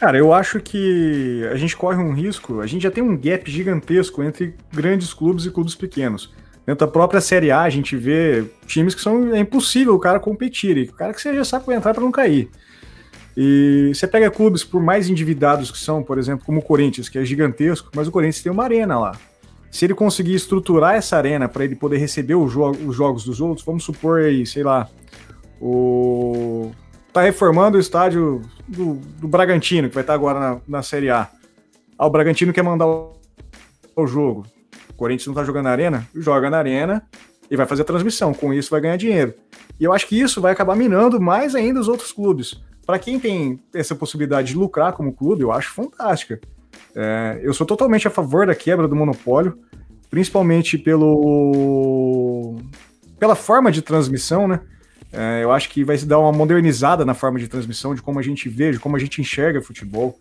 Cara, 0.00 0.16
eu 0.16 0.32
acho 0.32 0.58
que 0.60 1.46
a 1.52 1.56
gente 1.56 1.76
corre 1.76 2.02
um 2.02 2.12
risco, 2.12 2.60
a 2.60 2.66
gente 2.66 2.82
já 2.82 2.90
tem 2.90 3.04
um 3.04 3.16
gap 3.16 3.48
gigantesco 3.50 4.22
entre 4.22 4.56
grandes 4.72 5.12
clubes 5.12 5.44
e 5.44 5.50
clubes 5.50 5.74
pequenos. 5.74 6.32
Dentro 6.66 6.86
da 6.86 6.92
própria 6.92 7.20
Série 7.20 7.50
A, 7.50 7.62
a 7.62 7.70
gente 7.70 7.96
vê 7.96 8.44
times 8.66 8.94
que 8.94 9.00
são 9.00 9.34
é 9.34 9.38
impossível 9.40 9.94
o 9.94 9.98
cara 9.98 10.18
competir, 10.18 10.76
e 10.76 10.82
o 10.84 10.92
cara 10.92 11.12
que 11.12 11.20
você 11.20 11.34
já 11.34 11.44
sabe 11.44 11.72
entrar 11.74 11.92
para 11.92 12.02
não 12.02 12.10
cair. 12.10 12.50
E 13.36 13.92
você 13.94 14.06
pega 14.06 14.30
clubes, 14.30 14.62
por 14.62 14.82
mais 14.82 15.08
endividados 15.08 15.70
que 15.70 15.78
são, 15.78 16.02
por 16.02 16.18
exemplo, 16.18 16.44
como 16.44 16.60
o 16.60 16.62
Corinthians, 16.62 17.08
que 17.08 17.18
é 17.18 17.24
gigantesco, 17.24 17.90
mas 17.94 18.06
o 18.06 18.10
Corinthians 18.10 18.42
tem 18.42 18.52
uma 18.52 18.64
arena 18.64 18.98
lá. 18.98 19.12
Se 19.70 19.86
ele 19.86 19.94
conseguir 19.94 20.34
estruturar 20.34 20.96
essa 20.96 21.16
arena 21.16 21.48
para 21.48 21.64
ele 21.64 21.74
poder 21.74 21.96
receber 21.96 22.34
jo 22.46 22.70
os 22.86 22.94
jogos 22.94 23.24
dos 23.24 23.40
outros, 23.40 23.64
vamos 23.64 23.84
supor 23.84 24.20
aí, 24.20 24.44
sei 24.44 24.62
lá, 24.62 24.86
o 25.60 26.70
tá 27.12 27.22
reformando 27.22 27.76
o 27.76 27.80
estádio 27.80 28.42
do, 28.66 28.94
do 28.94 29.28
Bragantino, 29.28 29.88
que 29.88 29.94
vai 29.94 30.02
estar 30.02 30.14
agora 30.14 30.40
na, 30.40 30.60
na 30.66 30.82
Série 30.82 31.10
A. 31.10 31.28
Ah, 31.98 32.06
o 32.06 32.10
Bragantino 32.10 32.52
quer 32.52 32.62
mandar 32.62 32.86
o, 32.86 33.12
o 33.94 34.06
jogo. 34.06 34.46
O 34.90 34.94
Corinthians 34.94 35.26
não 35.26 35.34
tá 35.34 35.44
jogando 35.44 35.64
na 35.64 35.70
arena? 35.70 36.08
Joga 36.14 36.48
na 36.48 36.58
arena 36.58 37.06
e 37.50 37.56
vai 37.56 37.66
fazer 37.66 37.82
a 37.82 37.84
transmissão. 37.84 38.32
Com 38.32 38.52
isso 38.52 38.70
vai 38.70 38.80
ganhar 38.80 38.96
dinheiro. 38.96 39.34
E 39.78 39.84
eu 39.84 39.92
acho 39.92 40.06
que 40.06 40.18
isso 40.18 40.40
vai 40.40 40.52
acabar 40.52 40.74
minando 40.74 41.20
mais 41.20 41.54
ainda 41.54 41.80
os 41.80 41.88
outros 41.88 42.12
clubes. 42.12 42.60
Para 42.92 42.98
quem 42.98 43.18
tem 43.18 43.58
essa 43.74 43.94
possibilidade 43.94 44.48
de 44.48 44.54
lucrar 44.54 44.92
como 44.92 45.14
clube, 45.14 45.40
eu 45.40 45.50
acho 45.50 45.72
fantástica. 45.72 46.38
É, 46.94 47.40
eu 47.42 47.54
sou 47.54 47.66
totalmente 47.66 48.06
a 48.06 48.10
favor 48.10 48.46
da 48.46 48.54
quebra 48.54 48.86
do 48.86 48.94
monopólio, 48.94 49.58
principalmente 50.10 50.76
pelo 50.76 52.58
pela 53.18 53.34
forma 53.34 53.72
de 53.72 53.80
transmissão, 53.80 54.46
né? 54.46 54.60
É, 55.10 55.42
eu 55.42 55.50
acho 55.50 55.70
que 55.70 55.82
vai 55.82 55.96
se 55.96 56.04
dar 56.04 56.18
uma 56.18 56.32
modernizada 56.32 57.02
na 57.02 57.14
forma 57.14 57.38
de 57.38 57.48
transmissão, 57.48 57.94
de 57.94 58.02
como 58.02 58.18
a 58.18 58.22
gente 58.22 58.46
vê, 58.50 58.70
de 58.70 58.78
como 58.78 58.94
a 58.94 58.98
gente 58.98 59.22
enxerga 59.22 59.62
futebol. 59.62 60.20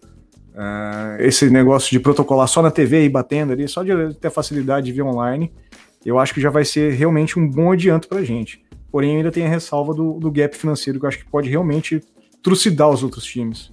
É, 0.55 1.27
esse 1.27 1.49
negócio 1.49 1.91
de 1.91 1.99
protocolar 1.99 2.47
só 2.47 2.62
na 2.62 2.71
TV 2.71 3.03
e 3.03 3.10
batendo 3.10 3.51
ali, 3.51 3.67
só 3.67 3.84
de 3.84 4.13
ter 4.13 4.31
facilidade 4.31 4.86
de 4.86 4.93
ver 4.93 5.01
online, 5.01 5.51
eu 6.05 6.17
acho 6.17 6.34
que 6.34 6.39
já 6.39 6.49
vai 6.49 6.63
ser 6.63 6.93
realmente 6.93 7.38
um 7.38 7.45
bom 7.49 7.73
adianto 7.73 8.07
para 8.07 8.19
a 8.19 8.23
gente. 8.23 8.63
Porém, 8.89 9.17
ainda 9.17 9.29
tem 9.29 9.45
a 9.45 9.49
ressalva 9.49 9.93
do, 9.93 10.13
do 10.13 10.31
gap 10.31 10.55
financeiro, 10.55 10.99
que 10.99 11.05
eu 11.05 11.10
acho 11.10 11.17
que 11.17 11.29
pode 11.29 11.49
realmente 11.49 12.01
trucidar 12.41 12.89
os 12.89 13.04
outros 13.04 13.23
times. 13.23 13.71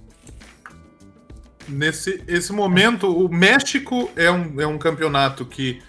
Nesse 1.67 2.23
esse 2.27 2.51
momento, 2.51 3.07
o 3.07 3.29
México 3.29 4.09
é 4.15 4.31
um, 4.31 4.59
é 4.59 4.67
um 4.67 4.77
campeonato 4.77 5.45
que 5.45 5.81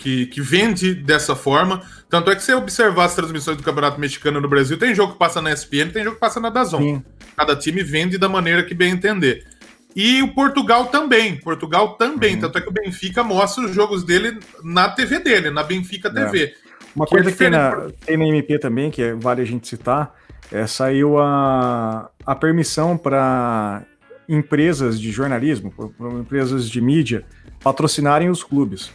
que, 0.00 0.26
que 0.26 0.40
vende 0.40 0.94
dessa 0.94 1.36
forma. 1.36 1.82
Tanto 2.08 2.30
é 2.30 2.34
que 2.34 2.40
se 2.40 2.46
você 2.46 2.54
observar 2.54 3.04
as 3.04 3.14
transmissões 3.14 3.58
do 3.58 3.62
Campeonato 3.62 4.00
Mexicano 4.00 4.40
no 4.40 4.48
Brasil, 4.48 4.78
tem 4.78 4.94
jogo 4.94 5.12
que 5.12 5.18
passa 5.18 5.42
na 5.42 5.52
ESPN, 5.52 5.90
tem 5.92 6.02
jogo 6.02 6.14
que 6.14 6.20
passa 6.20 6.40
na 6.40 6.48
Dazon. 6.48 6.78
Sim. 6.78 7.04
Cada 7.36 7.54
time 7.54 7.82
vende 7.82 8.16
da 8.16 8.28
maneira 8.28 8.64
que 8.64 8.74
bem 8.74 8.92
entender. 8.92 9.46
E 9.94 10.22
o 10.22 10.32
Portugal 10.34 10.86
também. 10.86 11.36
Portugal 11.36 11.96
também. 11.96 12.34
Uhum. 12.34 12.40
Tanto 12.40 12.58
é 12.58 12.60
que 12.62 12.68
o 12.68 12.72
Benfica 12.72 13.22
mostra 13.22 13.64
os 13.64 13.74
jogos 13.74 14.02
dele 14.02 14.38
na 14.64 14.88
TV 14.88 15.18
dele, 15.18 15.50
na 15.50 15.62
Benfica 15.62 16.12
TV. 16.12 16.44
É. 16.44 16.54
Uma 16.96 17.04
que 17.04 17.10
coisa 17.10 17.28
é 17.28 17.32
que 17.32 17.38
tem 17.38 17.50
na, 17.50 17.90
tem 18.04 18.16
na 18.16 18.26
MP 18.26 18.58
também, 18.58 18.90
que 18.90 19.02
é, 19.02 19.14
vale 19.14 19.42
a 19.42 19.44
gente 19.44 19.68
citar, 19.68 20.14
é, 20.52 20.66
saiu 20.66 21.18
a, 21.18 22.10
a 22.26 22.34
permissão 22.34 22.96
para 22.96 23.82
empresas 24.28 25.00
de 25.00 25.10
jornalismo, 25.10 25.72
empresas 26.20 26.68
de 26.68 26.80
mídia, 26.80 27.24
patrocinarem 27.62 28.30
os 28.30 28.42
clubes. 28.42 28.92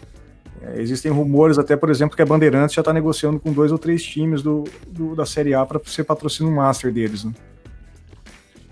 É, 0.62 0.82
existem 0.82 1.12
rumores, 1.12 1.58
até 1.58 1.76
por 1.76 1.89
exemplo, 1.89 2.15
que 2.15 2.22
a 2.22 2.26
Bandeirantes 2.26 2.74
já 2.74 2.82
está 2.82 2.94
negociando 2.94 3.39
com 3.39 3.52
dois 3.52 3.72
ou 3.72 3.78
três 3.78 4.04
times 4.04 4.41
do, 4.41 4.63
do 4.88 5.15
da 5.15 5.26
Série 5.26 5.54
A 5.54 5.65
para 5.65 5.80
ser 5.86 6.04
patrocínio 6.04 6.52
master 6.52 6.91
deles. 6.91 7.24
Né? 7.24 7.34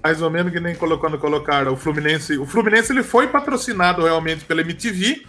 Mais 0.02 0.22
ou 0.22 0.30
menos 0.30 0.52
que 0.52 0.60
nem 0.60 0.76
quando 0.76 1.18
colocaram 1.18 1.74
o 1.74 1.78
Fluminense. 1.78 2.38
O 2.38 2.46
Fluminense 2.46 2.92
ele 2.92 3.04
foi 3.04 3.28
patrocinado 3.28 4.04
realmente 4.04 4.44
pela 4.46 4.62
MTV 4.62 5.24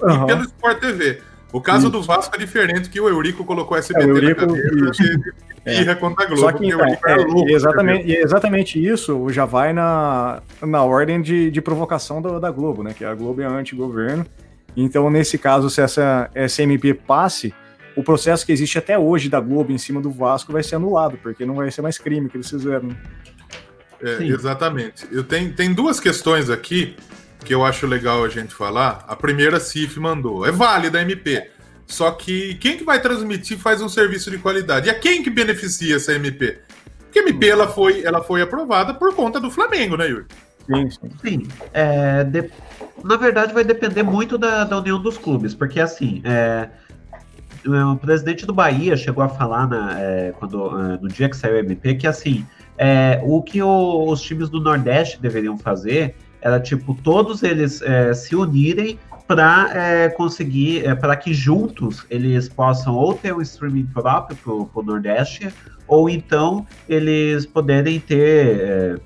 uhum. 0.00 0.24
e 0.24 0.26
pelo 0.26 0.42
Sport 0.42 0.80
TV. 0.80 1.20
O 1.52 1.60
caso 1.60 1.84
isso. 1.84 1.90
do 1.90 2.02
Vasco 2.02 2.34
é 2.36 2.38
diferente, 2.38 2.90
que 2.90 3.00
o 3.00 3.08
Eurico 3.08 3.44
colocou 3.44 3.76
SBT 3.76 4.04
é, 4.04 4.12
o 4.12 4.16
Eurico, 4.16 4.46
na 4.46 4.62
cabeça 4.62 5.02
e 5.66 5.88
é. 5.88 5.94
contra 5.94 6.24
a 6.24 6.26
Globo. 6.26 6.40
Só 6.42 6.52
que, 6.52 6.66
então, 6.66 6.80
é, 6.84 7.16
louco, 7.16 7.50
exatamente, 7.50 8.10
exatamente 8.12 8.86
isso 8.86 9.28
já 9.30 9.44
vai 9.44 9.72
na, 9.72 10.42
na 10.62 10.82
ordem 10.82 11.22
de, 11.22 11.50
de 11.50 11.60
provocação 11.60 12.20
da, 12.20 12.38
da 12.38 12.50
Globo, 12.50 12.82
né? 12.82 12.92
Que 12.92 13.04
a 13.04 13.14
Globo 13.14 13.40
é 13.40 13.46
anti-governo 13.46 14.26
então, 14.76 15.10
nesse 15.10 15.36
caso, 15.36 15.68
se 15.68 15.80
essa 15.80 16.30
SMP 16.48 16.94
passe, 16.94 17.52
o 17.96 18.02
processo 18.02 18.46
que 18.46 18.52
existe 18.52 18.78
até 18.78 18.96
hoje 18.96 19.28
da 19.28 19.40
Globo 19.40 19.72
em 19.72 19.78
cima 19.78 20.00
do 20.00 20.08
Vasco 20.08 20.52
vai 20.52 20.62
ser 20.62 20.76
anulado, 20.76 21.18
porque 21.20 21.44
não 21.44 21.56
vai 21.56 21.68
ser 21.72 21.82
mais 21.82 21.98
crime 21.98 22.28
que 22.28 22.36
eles 22.36 22.48
fizeram. 22.48 22.88
É, 24.00 24.22
exatamente. 24.22 25.04
Eu 25.10 25.24
tenho, 25.24 25.52
tem 25.52 25.74
duas 25.74 25.98
questões 25.98 26.48
aqui 26.48 26.94
que 27.44 27.54
eu 27.54 27.64
acho 27.64 27.86
legal 27.86 28.24
a 28.24 28.28
gente 28.28 28.54
falar. 28.54 29.04
A 29.06 29.16
primeira, 29.16 29.56
a 29.56 29.60
CIF 29.60 29.98
mandou. 29.98 30.46
É 30.46 30.52
válida 30.52 30.98
a 30.98 31.02
MP. 31.02 31.50
Só 31.86 32.10
que 32.10 32.54
quem 32.56 32.76
que 32.76 32.84
vai 32.84 33.00
transmitir 33.00 33.58
faz 33.58 33.80
um 33.80 33.88
serviço 33.88 34.30
de 34.30 34.38
qualidade. 34.38 34.88
E 34.88 34.90
a 34.90 34.98
quem 34.98 35.22
que 35.22 35.30
beneficia 35.30 35.96
essa 35.96 36.12
MP? 36.12 36.60
Porque 37.04 37.20
a 37.20 37.22
MP 37.22 37.48
ela 37.48 37.68
foi, 37.68 38.04
ela 38.04 38.22
foi 38.22 38.42
aprovada 38.42 38.92
por 38.92 39.14
conta 39.14 39.40
do 39.40 39.50
Flamengo, 39.50 39.96
né, 39.96 40.08
Yuri? 40.08 40.26
Sim, 40.66 40.90
sim. 40.90 41.10
sim. 41.22 41.48
É, 41.72 42.24
de, 42.24 42.50
na 43.02 43.16
verdade, 43.16 43.54
vai 43.54 43.64
depender 43.64 44.02
muito 44.02 44.36
da, 44.36 44.64
da 44.64 44.78
união 44.78 45.00
dos 45.00 45.16
clubes, 45.16 45.54
porque 45.54 45.80
assim, 45.80 46.20
é, 46.24 46.68
o 47.66 47.96
presidente 47.96 48.44
do 48.44 48.52
Bahia 48.52 48.94
chegou 48.94 49.24
a 49.24 49.28
falar 49.30 49.66
na, 49.66 49.98
é, 49.98 50.32
quando, 50.38 50.66
é, 50.78 50.98
no 50.98 51.08
dia 51.08 51.30
que 51.30 51.36
saiu 51.36 51.54
o 51.54 51.58
MP 51.58 51.94
que 51.94 52.06
assim, 52.06 52.46
é, 52.76 53.20
o 53.24 53.42
que 53.42 53.62
o, 53.62 54.10
os 54.10 54.20
times 54.20 54.50
do 54.50 54.60
Nordeste 54.60 55.20
deveriam 55.20 55.56
fazer 55.56 56.14
era 56.40 56.60
tipo 56.60 56.94
todos 56.94 57.42
eles 57.42 57.82
é, 57.82 58.14
se 58.14 58.36
unirem 58.36 58.98
para 59.26 59.70
é, 59.74 60.08
conseguir, 60.08 60.86
é, 60.86 60.94
para 60.94 61.14
que 61.14 61.34
juntos 61.34 62.06
eles 62.08 62.48
possam 62.48 62.94
ou 62.94 63.12
ter 63.12 63.34
um 63.34 63.42
streaming 63.42 63.86
próprio 63.86 64.36
para 64.36 64.80
o 64.80 64.82
Nordeste, 64.82 65.52
ou 65.86 66.08
então 66.08 66.66
eles 66.88 67.44
poderem 67.44 68.00
ter 68.00 69.00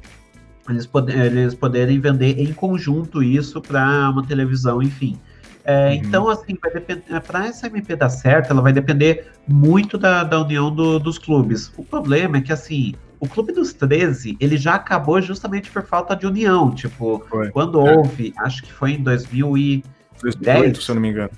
eles, 0.69 0.87
pod 0.87 1.13
eles 1.13 1.55
poderem 1.55 1.99
vender 1.99 2.39
em 2.39 2.53
conjunto 2.53 3.23
isso 3.23 3.61
para 3.61 4.11
uma 4.11 4.25
televisão, 4.25 4.81
enfim. 4.81 5.19
É, 5.65 5.89
uhum. 5.89 5.95
Então, 5.95 6.29
assim, 6.29 6.57
para 6.57 7.47
essa 7.47 7.67
MP 7.67 7.97
dar 7.97 8.09
certo, 8.09 8.51
ela 8.51 8.63
vai 8.63 8.73
depender 8.73 9.33
muito 9.47 9.97
da, 9.97 10.25
da 10.25 10.41
união 10.41 10.75
do, 10.75 10.99
dos 10.99 11.19
clubes. 11.19 11.73
O 11.77 11.85
problema 11.85 12.39
é 12.39 12.41
que, 12.41 12.53
assim, 12.53 12.95
o 13.23 13.29
Clube 13.29 13.53
dos 13.53 13.73
13, 13.73 14.37
ele 14.41 14.57
já 14.57 14.75
acabou 14.75 15.23
justamente 15.23 15.71
por 15.71 15.85
falta 15.85 16.17
de 16.17 16.27
união. 16.27 16.75
Tipo, 16.75 17.25
foi. 17.31 17.51
quando 17.51 17.87
é. 17.87 17.97
houve, 17.97 18.35
acho 18.37 18.65
que 18.65 18.73
foi 18.73 18.95
em 18.95 19.03
2010. 19.03 19.85
2008, 20.21 20.83
se 20.83 20.91
eu 20.91 20.95
não 20.97 21.03
me 21.03 21.09
engano. 21.09 21.31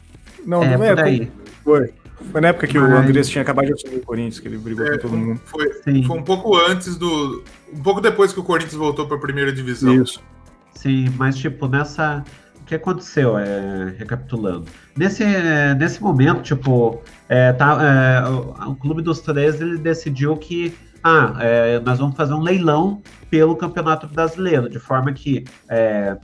Não, 0.47 0.63
é, 0.63 0.79
não 0.79 0.85
é, 0.85 1.03
aí. 1.03 1.31
Foi. 1.63 1.93
Foi 2.33 2.41
na 2.41 2.49
época 2.49 2.67
que 2.67 2.79
Mas... 2.79 2.91
o 2.91 2.97
Andrés 2.97 3.29
tinha 3.29 3.43
acabado 3.43 3.67
de 3.67 3.75
assumir 3.75 3.97
o 3.97 4.01
Corinthians, 4.01 4.41
que 4.41 4.49
ele 4.49 4.57
brigou 4.57 4.87
é, 4.87 4.93
com 4.93 4.99
todo 4.99 5.15
mundo. 5.15 5.41
Foi, 5.45 5.71
foi, 5.75 5.93
um 5.93 6.23
pouco 6.23 6.57
antes 6.57 6.97
do. 6.97 7.45
Um 7.71 7.83
pouco 7.83 8.01
depois 8.01 8.33
que 8.33 8.41
o 8.41 8.45
Corinthians 8.45 8.77
voltou 8.77 9.07
para 9.07 9.19
a 9.19 9.21
primeira 9.21 9.53
divisão. 9.53 10.03
Isso. 10.03 10.23
Sim, 10.73 11.13
mas 11.19 11.37
tipo, 11.37 11.69
nessa. 11.69 12.25
O 12.63 12.65
que 12.65 12.77
aconteceu, 12.77 13.37
é, 13.37 13.95
recapitulando? 13.99 14.65
Nesse, 14.97 15.23
nesse 15.79 16.03
momento, 16.03 16.41
tipo, 16.41 17.03
é, 17.29 17.53
tá, 17.53 17.79
é, 17.83 18.27
o, 18.27 18.71
o, 18.71 18.77
Clube 18.77 19.03
dos 19.03 19.21
13 19.21 19.63
ele 19.63 19.77
decidiu 19.77 20.35
que 20.35 20.75
ah, 21.05 21.35
é, 21.39 21.79
nós 21.81 21.99
vamos 21.99 22.17
fazer 22.17 22.33
um 22.33 22.41
leilão 22.41 23.03
pelo 23.29 23.55
Campeonato 23.57 24.09
Brasileiro, 24.09 24.71
de 24.71 24.79
forma 24.79 25.13
que 25.13 25.45
é, 25.69 26.17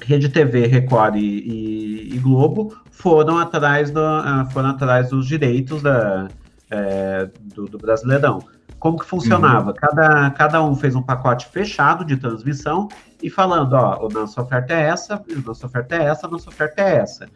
Rede 0.00 0.30
TV, 0.30 0.66
Record 0.66 1.16
e, 1.16 1.20
e, 1.20 2.14
e, 2.14 2.18
Globo 2.18 2.74
foram 2.90 3.36
atrás, 3.36 3.90
do, 3.90 4.00
uh, 4.00 4.50
foram 4.50 4.70
atrás 4.70 5.10
dos 5.10 5.26
direitos 5.26 5.82
da, 5.82 6.28
é, 6.70 7.28
do, 7.54 7.66
do, 7.66 7.76
Brasileirão. 7.76 8.38
Como 8.78 8.98
que 8.98 9.04
funcionava? 9.04 9.70
Uhum. 9.70 9.76
Cada, 9.76 10.30
cada 10.30 10.62
um 10.62 10.74
fez 10.74 10.94
um 10.94 11.02
pacote 11.02 11.46
fechado 11.46 12.02
de 12.02 12.16
transmissão 12.16 12.88
e 13.22 13.28
falando, 13.28 13.74
ó, 13.74 14.06
a 14.06 14.08
nossa 14.08 14.40
oferta 14.40 14.72
é 14.72 14.84
essa, 14.84 15.16
a 15.16 15.40
nossa 15.46 15.66
oferta 15.66 15.96
é 15.96 16.04
essa, 16.04 16.26
a 16.26 16.30
nossa 16.30 16.48
oferta 16.48 16.80
é 16.80 16.96
essa. 16.96 17.28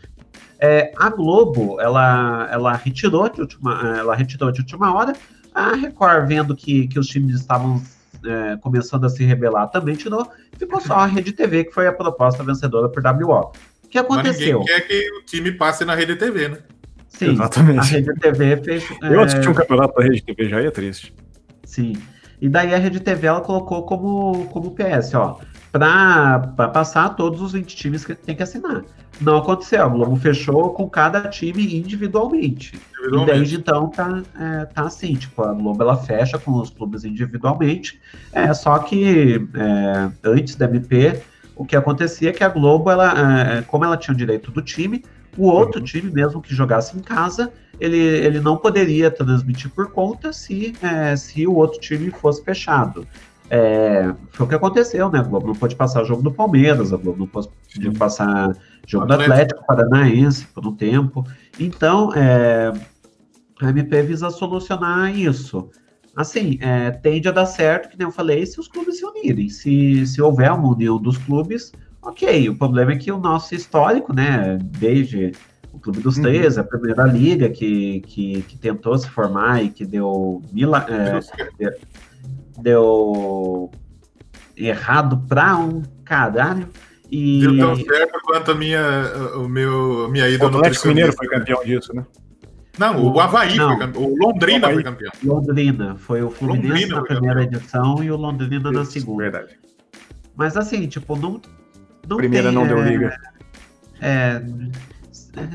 É, 0.59 0.91
a 0.97 1.11
Globo, 1.11 1.79
ela, 1.81 2.49
ela 2.51 2.73
retirou 2.77 3.29
de 3.29 3.43
última, 3.43 3.99
ela 3.99 4.15
retirou 4.15 4.51
de 4.51 4.61
última 4.61 4.95
hora. 4.95 5.13
A 5.55 5.75
Record, 5.75 6.27
vendo 6.27 6.57
que, 6.57 6.89
que 6.89 6.99
os 6.99 7.07
times 7.07 7.41
estavam 7.41 7.83
é, 8.25 8.57
começando 8.57 9.05
a 9.05 9.09
se 9.09 9.25
rebelar, 9.25 9.69
também 9.69 9.95
tirou. 9.95 10.27
Ficou 10.57 10.81
só 10.81 10.95
a 10.95 11.07
Rede 11.07 11.33
TV, 11.33 11.65
que 11.65 11.73
foi 11.73 11.87
a 11.87 11.93
proposta 11.93 12.43
vencedora 12.43 12.89
por 12.89 13.03
WO. 13.05 13.53
O 13.85 13.89
que 13.89 13.99
aconteceu? 13.99 14.61
Mas 14.61 14.69
ninguém 14.69 14.81
quer 14.81 14.81
que 14.89 15.19
o 15.19 15.23
time 15.25 15.53
passe 15.53 15.85
na 15.85 15.95
Rede 15.95 16.17
TV, 16.17 16.49
né? 16.49 16.59
Sim, 17.09 17.33
Exatamente. 17.33 17.79
a 17.79 17.83
Rede 17.83 18.15
TV 18.15 18.57
fez. 18.59 18.85
Eu 19.03 19.21
é... 19.21 19.25
assisti 19.25 19.49
um 19.49 19.55
campeonato 19.55 19.95
da 19.95 20.03
Rede 20.03 20.23
TV, 20.23 20.49
já 20.49 20.63
ia 20.63 20.71
triste. 20.71 21.15
Sim. 21.65 21.95
E 22.41 22.49
daí 22.49 22.75
a 22.75 22.79
Rede 22.79 23.01
TV 23.01 23.27
ela 23.27 23.41
colocou 23.41 23.85
como, 23.85 24.47
como 24.49 24.75
PS, 24.75 25.15
ó. 25.15 25.39
Para 25.73 26.69
passar 26.69 27.17
todos 27.17 27.41
os 27.41 27.53
20 27.53 27.75
times 27.75 28.05
que 28.05 28.15
tem 28.15 28.37
que 28.37 28.43
assinar. 28.43 28.85
Não 29.21 29.39
aconteceu. 29.39 29.85
A 29.85 29.89
Globo 29.89 30.17
fechou 30.17 30.71
com 30.71 30.89
cada 30.89 31.29
time 31.29 31.77
individualmente. 31.77 32.75
individualmente. 32.99 33.31
E 33.31 33.35
desde 33.35 33.57
então 33.57 33.89
tá, 33.89 34.23
é, 34.39 34.67
tá 34.67 34.83
assim, 34.83 35.15
tipo, 35.15 35.43
a 35.43 35.53
Globo 35.53 35.83
ela 35.83 35.97
fecha 35.97 36.39
com 36.39 36.53
os 36.61 36.69
clubes 36.71 37.05
individualmente. 37.05 38.01
É, 38.33 38.53
só 38.53 38.79
que 38.81 39.49
é, 39.55 40.11
antes 40.23 40.57
da 40.57 40.67
MP, 40.67 41.23
o 41.57 41.65
que 41.65 41.77
acontecia 41.77 42.31
é 42.31 42.33
que 42.33 42.45
a 42.45 42.49
Globo, 42.49 42.91
ela, 42.91 43.59
é, 43.59 43.63
como 43.63 43.85
ela 43.85 43.97
tinha 43.97 44.15
o 44.15 44.17
direito 44.17 44.51
do 44.51 44.61
time, 44.61 45.03
o 45.37 45.47
outro 45.47 45.81
uhum. 45.81 45.87
time, 45.87 46.11
mesmo 46.11 46.43
que 46.43 46.55
jogasse 46.55 46.97
em 46.97 47.01
casa, 47.01 47.53
ele, 47.81 47.97
ele 47.97 48.41
não 48.41 48.57
poderia 48.57 49.11
transmitir 49.11 49.71
por 49.71 49.91
conta 49.91 50.33
se, 50.33 50.75
é, 50.83 51.17
se 51.17 51.47
o 51.47 51.55
outro 51.55 51.81
time 51.81 52.11
fosse 52.11 52.45
fechado. 52.45 53.07
É, 53.55 54.15
foi 54.31 54.47
o 54.47 54.49
que 54.49 54.55
aconteceu, 54.55 55.11
né? 55.11 55.19
A 55.19 55.23
Globo 55.23 55.49
não 55.49 55.55
pôde 55.55 55.77
passar 55.77 56.01
o 56.01 56.07
jogo 56.07 56.23
do 56.23 56.33
Palmeiras, 56.33 56.91
a 56.91 56.97
Globo 56.97 57.19
não 57.19 57.27
pôde 57.27 57.51
passar 57.99 58.57
jogo 58.87 59.05
do 59.05 59.13
Atlético 59.13 59.67
Paranaense 59.67 60.47
por 60.47 60.67
um 60.67 60.75
tempo. 60.75 61.23
Então, 61.61 62.15
é, 62.15 62.73
a 63.61 63.69
MP 63.69 64.05
visa 64.05 64.31
solucionar 64.31 65.15
isso. 65.15 65.69
Assim, 66.17 66.59
é, 66.63 66.93
tende 66.93 67.29
a 67.29 67.31
dar 67.31 67.45
certo, 67.45 67.91
que 67.91 67.99
nem 67.99 68.07
eu 68.07 68.11
falei, 68.11 68.47
se 68.47 68.59
os 68.59 68.69
clubes 68.69 68.97
se 68.97 69.05
unirem. 69.05 69.51
Se, 69.51 70.07
se 70.07 70.23
houver 70.23 70.51
uma 70.51 70.73
união 70.73 70.99
dos 70.99 71.19
clubes, 71.19 71.73
ok. 72.01 72.49
O 72.49 72.57
problema 72.57 72.93
é 72.93 72.97
que 72.97 73.13
o 73.13 73.19
nosso 73.19 73.55
histórico, 73.55 74.15
né, 74.15 74.59
desde 74.63 75.33
o 75.75 75.79
Clube 75.79 76.01
dos 76.01 76.17
uhum. 76.17 76.23
Três, 76.23 76.57
a 76.57 76.65
primeira 76.65 77.05
liga 77.05 77.51
que, 77.51 78.01
que, 78.01 78.41
que, 78.43 78.57
tentou 78.57 78.97
se 78.97 79.11
formar 79.11 79.63
e 79.63 79.69
que 79.69 79.85
deu, 79.85 80.41
mila, 80.53 80.87
é, 80.89 81.69
deu 82.59 83.71
errado 84.57 85.23
pra 85.29 85.57
um 85.57 85.83
caralho. 86.05 86.69
E... 87.11 87.41
Deu 87.41 87.59
tão 87.59 87.77
certo 87.77 88.21
quanto 88.25 88.51
a 88.53 88.55
minha, 88.55 88.83
o 89.37 89.49
meu, 89.49 90.09
minha 90.11 90.29
ida 90.29 90.49
no 90.49 90.59
Atlético 90.59 90.89
Mineiro 90.89 91.13
foi 91.13 91.29
campeão 91.29 91.63
disso, 91.65 91.95
né? 91.95 92.05
Não, 92.79 93.05
o 93.05 93.21
Havaí 93.21 93.55
não, 93.55 93.69
foi 93.69 93.79
campeão. 93.79 94.03
O 94.03 94.17
Londrina 94.17 94.69
o 94.69 94.73
foi 94.73 94.83
campeão. 94.83 95.13
Londrina. 95.23 95.97
Foi 95.97 96.23
o 96.23 96.31
Fluminense 96.31 96.71
Londrina 96.71 96.97
na 96.97 97.03
primeira 97.03 97.41
campeão. 97.43 97.61
edição 97.61 98.05
e 98.05 98.11
o 98.11 98.17
Londrina 98.17 98.71
Isso, 98.71 98.73
na 98.73 98.85
segunda. 98.85 99.23
Verdade. 99.25 99.59
Mas 100.35 100.57
assim, 100.57 100.87
tipo, 100.87 101.15
não. 101.17 101.41
não 102.09 102.17
primeira 102.17 102.49
tem, 102.49 102.55
não 102.55 102.67
deu 102.67 102.83
liga. 102.83 103.15
É, 104.01 104.09
é, 104.09 104.43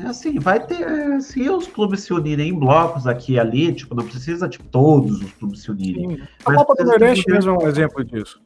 assim, 0.08 0.38
vai 0.38 0.64
ter. 0.64 0.82
É, 0.82 1.20
se 1.20 1.48
os 1.48 1.66
clubes 1.66 2.02
se 2.02 2.12
unirem 2.12 2.50
em 2.50 2.58
blocos 2.58 3.06
aqui 3.06 3.34
e 3.34 3.38
ali, 3.38 3.72
tipo, 3.72 3.94
não 3.94 4.04
precisa, 4.04 4.48
tipo, 4.48 4.64
todos 4.64 5.22
os 5.22 5.32
clubes 5.32 5.62
se 5.62 5.70
unirem. 5.70 6.16
Sim. 6.16 6.22
A 6.44 6.54
Copa 6.54 6.74
do 6.74 6.84
Nordeste 6.84 7.30
mesmo 7.30 7.50
é 7.50 7.64
um 7.64 7.68
exemplo 7.68 8.04
disso. 8.04 8.40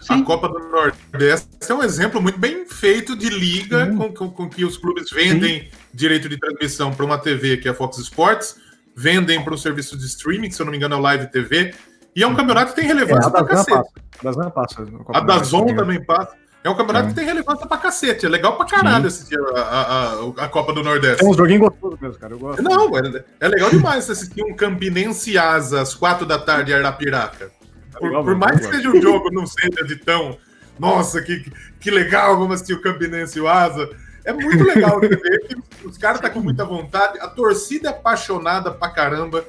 Sim. 0.00 0.22
A 0.22 0.24
Copa 0.24 0.48
do 0.48 0.58
Nordeste 0.58 1.48
é 1.68 1.74
um 1.74 1.82
exemplo 1.82 2.22
muito 2.22 2.38
bem 2.38 2.66
feito 2.66 3.16
de 3.16 3.28
liga 3.28 3.94
com, 3.94 4.12
com, 4.12 4.30
com, 4.30 4.48
que 4.48 4.64
os 4.64 4.76
clubes 4.76 5.10
vendem 5.10 5.62
Sim. 5.62 5.68
direito 5.92 6.28
de 6.28 6.38
transmissão 6.38 6.92
para 6.92 7.04
uma 7.04 7.18
TV, 7.18 7.56
que 7.56 7.68
é 7.68 7.70
a 7.72 7.74
Fox 7.74 7.98
Sports, 7.98 8.56
vendem 8.94 9.42
para 9.42 9.54
um 9.54 9.58
serviço 9.58 9.96
de 9.96 10.06
streaming, 10.06 10.48
que 10.48 10.54
se 10.54 10.62
eu 10.62 10.66
não 10.66 10.70
me 10.70 10.76
engano 10.76 10.94
é 10.94 10.98
o 10.98 11.00
Live 11.00 11.26
TV, 11.28 11.74
e 12.14 12.22
é 12.22 12.26
um 12.26 12.34
campeonato 12.34 12.74
que 12.74 12.80
tem 12.80 12.88
relevância 12.88 13.28
é, 13.28 13.30
para 13.30 13.44
cacete. 13.44 13.88
Passa. 14.22 14.50
passa. 14.50 14.86
A 15.12 15.20
Dazon 15.20 15.66
também 15.74 16.04
passa. 16.04 16.36
É 16.62 16.68
um 16.68 16.74
campeonato 16.74 17.06
é. 17.06 17.08
que 17.08 17.14
tem 17.14 17.24
relevância 17.24 17.66
pra 17.66 17.78
cacete. 17.78 18.26
É 18.26 18.28
legal 18.28 18.56
pra 18.56 18.66
caralho 18.66 19.10
Sim. 19.10 19.16
assistir 19.16 19.40
a, 19.56 19.60
a, 19.60 20.44
a, 20.44 20.48
Copa 20.48 20.72
do 20.72 20.82
Nordeste. 20.82 21.24
É 21.24 21.28
um 21.28 21.32
joguinho 21.32 21.60
gostoso 21.60 21.98
mesmo, 22.00 22.18
cara. 22.18 22.34
Eu 22.34 22.38
gosto. 22.38 22.62
Não, 22.62 22.96
é, 22.98 23.24
é 23.40 23.48
legal 23.48 23.70
demais 23.70 24.10
assistir 24.10 24.42
um 24.44 24.54
Campinense 24.54 25.38
Asa 25.38 25.80
às 25.80 25.94
quatro 25.94 26.26
da 26.26 26.38
tarde 26.38 26.72
em 26.72 26.74
Arapiraca. 26.74 27.50
Por, 27.98 28.10
por 28.24 28.36
mais 28.36 28.60
que 28.60 28.76
seja 28.76 28.90
um 28.90 29.00
jogo 29.00 29.30
não 29.32 29.46
seja 29.46 29.84
de 29.86 29.96
tão. 29.96 30.36
Nossa, 30.78 31.20
que, 31.22 31.50
que 31.78 31.90
legal, 31.90 32.38
vamos 32.38 32.56
assistir 32.56 32.74
o 32.74 32.82
Campinense 32.82 33.38
e 33.38 33.40
o 33.40 33.48
Asa. 33.48 33.88
É 34.24 34.32
muito 34.32 34.62
legal 34.62 35.00
ver 35.00 35.18
que 35.46 35.56
os 35.86 35.96
caras 35.96 36.16
estão 36.16 36.28
tá 36.28 36.30
com 36.30 36.40
muita 36.40 36.64
vontade, 36.64 37.18
a 37.20 37.28
torcida 37.28 37.88
é 37.88 37.90
apaixonada 37.90 38.70
pra 38.70 38.90
caramba. 38.90 39.44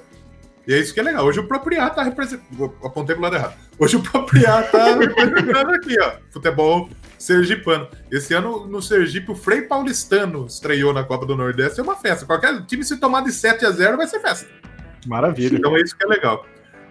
E 0.67 0.74
é 0.74 0.80
isso 0.80 0.93
que 0.93 1.00
é 1.00 1.04
legal. 1.04 1.26
Hoje 1.26 1.39
o 1.39 1.47
Propriá 1.47 1.89
tá 1.89 2.04
representando. 2.04 2.74
Apontei 2.84 3.15
pro 3.15 3.24
lado 3.24 3.36
errado. 3.36 3.56
Hoje 3.80 3.95
o 3.95 4.02
Propriá 4.02 4.63
tá 4.63 4.93
representando 4.95 5.71
aqui, 5.71 5.95
ó. 6.00 6.13
Futebol 6.32 6.89
sergipano. 7.17 7.88
Esse 8.12 8.34
ano 8.34 8.67
no 8.67 8.82
Sergipe, 8.82 9.32
o 9.32 9.36
Frei 9.36 9.62
Paulistano 9.62 10.45
estreou 10.45 10.93
na 10.93 11.04
Copa 11.04 11.26
do 11.26 11.36
Nordeste. 11.36 11.80
É 11.80 11.84
uma 11.84 11.95
festa. 11.95 12.26
Qualquer 12.26 12.65
time 12.65 12.84
se 12.84 12.97
tomar 12.97 13.21
de 13.21 13.32
7 13.32 13.65
a 13.65 13.71
0 13.71 13.97
vai 13.97 14.08
ser 14.08 14.19
festa. 14.19 14.47
Maravilha. 15.06 15.58
Então 15.58 15.76
é 15.76 15.82
isso 15.82 15.95
que 15.95 16.04
é 16.04 16.08
legal. 16.08 16.45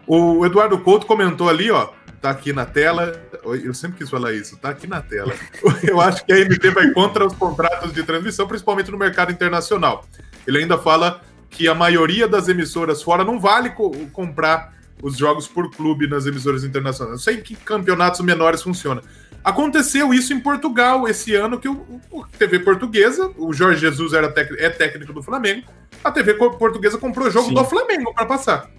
O 0.06 0.44
Eduardo 0.44 0.78
Couto 0.80 1.06
comentou 1.06 1.48
ali, 1.48 1.70
ó, 1.70 1.90
tá 2.20 2.30
aqui 2.30 2.52
na 2.52 2.66
tela. 2.66 3.20
Eu 3.44 3.72
sempre 3.72 3.98
quis 3.98 4.10
falar 4.10 4.32
isso, 4.32 4.56
tá 4.56 4.70
aqui 4.70 4.86
na 4.86 5.00
tela. 5.00 5.32
Eu 5.86 6.00
acho 6.00 6.24
que 6.24 6.32
a 6.32 6.36
MT 6.36 6.70
vai 6.70 6.90
contra 6.90 7.26
os 7.26 7.34
contratos 7.34 7.92
de 7.92 8.02
transmissão, 8.02 8.46
principalmente 8.46 8.90
no 8.90 8.98
mercado 8.98 9.30
internacional. 9.30 10.04
Ele 10.46 10.58
ainda 10.58 10.78
fala 10.78 11.20
que 11.50 11.68
a 11.68 11.74
maioria 11.74 12.26
das 12.28 12.48
emissoras 12.48 13.02
fora 13.02 13.24
não 13.24 13.38
vale 13.38 13.70
co 13.70 13.90
comprar 14.12 14.72
os 15.02 15.16
jogos 15.16 15.48
por 15.48 15.70
clube 15.70 16.06
nas 16.06 16.26
emissoras 16.26 16.62
internacionais. 16.64 17.12
Não 17.12 17.18
sei 17.18 17.38
que 17.38 17.56
campeonatos 17.56 18.20
menores 18.20 18.62
funciona. 18.62 19.02
Aconteceu 19.42 20.12
isso 20.12 20.32
em 20.32 20.40
Portugal 20.40 21.08
esse 21.08 21.34
ano 21.34 21.58
que 21.58 21.68
o, 21.68 22.00
o 22.10 22.26
TV 22.26 22.60
portuguesa, 22.60 23.32
o 23.38 23.52
Jorge 23.52 23.80
Jesus 23.80 24.12
era 24.12 24.32
é 24.58 24.68
técnico 24.68 25.12
do 25.12 25.22
Flamengo, 25.22 25.66
a 26.04 26.10
TV 26.10 26.34
portuguesa 26.34 26.98
comprou 26.98 27.26
o 27.26 27.30
jogo 27.30 27.48
Sim. 27.48 27.54
do 27.54 27.64
Flamengo 27.64 28.12
para 28.14 28.26
passar. 28.26 28.70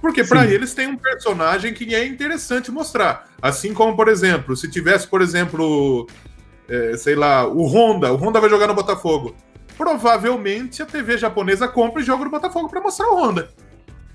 Porque 0.00 0.22
para 0.22 0.46
eles 0.46 0.74
tem 0.74 0.86
um 0.86 0.96
personagem 0.96 1.72
que 1.72 1.94
é 1.94 2.06
interessante 2.06 2.70
mostrar. 2.70 3.28
Assim 3.40 3.72
como, 3.72 3.96
por 3.96 4.08
exemplo, 4.08 4.54
se 4.54 4.70
tivesse, 4.70 5.08
por 5.08 5.22
exemplo, 5.22 6.06
é, 6.68 6.96
sei 6.96 7.14
lá, 7.14 7.46
o 7.46 7.64
Honda, 7.66 8.12
o 8.12 8.16
Honda 8.16 8.38
vai 8.38 8.50
jogar 8.50 8.66
no 8.66 8.74
Botafogo. 8.74 9.34
Provavelmente 9.76 10.82
a 10.82 10.86
TV 10.86 11.18
japonesa 11.18 11.68
compra 11.68 12.00
e 12.00 12.04
joga 12.04 12.24
no 12.24 12.30
Botafogo 12.30 12.68
para 12.68 12.80
mostrar 12.80 13.08
o 13.08 13.16
Honda. 13.16 13.50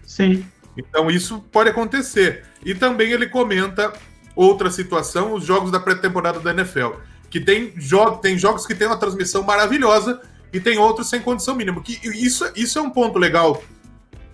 Sim. 0.06 0.46
Então 0.76 1.10
isso 1.10 1.40
pode 1.52 1.70
acontecer. 1.70 2.46
E 2.66 2.74
também 2.74 3.12
ele 3.12 3.28
comenta 3.28 3.94
outra 4.36 4.70
situação, 4.72 5.34
os 5.34 5.46
jogos 5.46 5.72
da 5.72 5.80
pré-temporada 5.80 6.40
da 6.40 6.52
NFL. 6.52 6.94
Que 7.30 7.40
tem, 7.40 7.74
jo 7.78 8.18
tem 8.18 8.38
jogos 8.38 8.66
que 8.66 8.76
tem 8.76 8.88
uma 8.88 8.98
transmissão 8.98 9.44
maravilhosa 9.44 10.22
e 10.52 10.60
tem 10.60 10.78
outros 10.78 11.10
sem 11.10 11.22
condição 11.22 11.56
mínima. 11.56 11.82
Que 11.82 12.00
isso, 12.04 12.50
isso 12.56 12.78
é 12.78 12.82
um 12.82 12.90
ponto 12.90 13.18
legal 13.18 13.64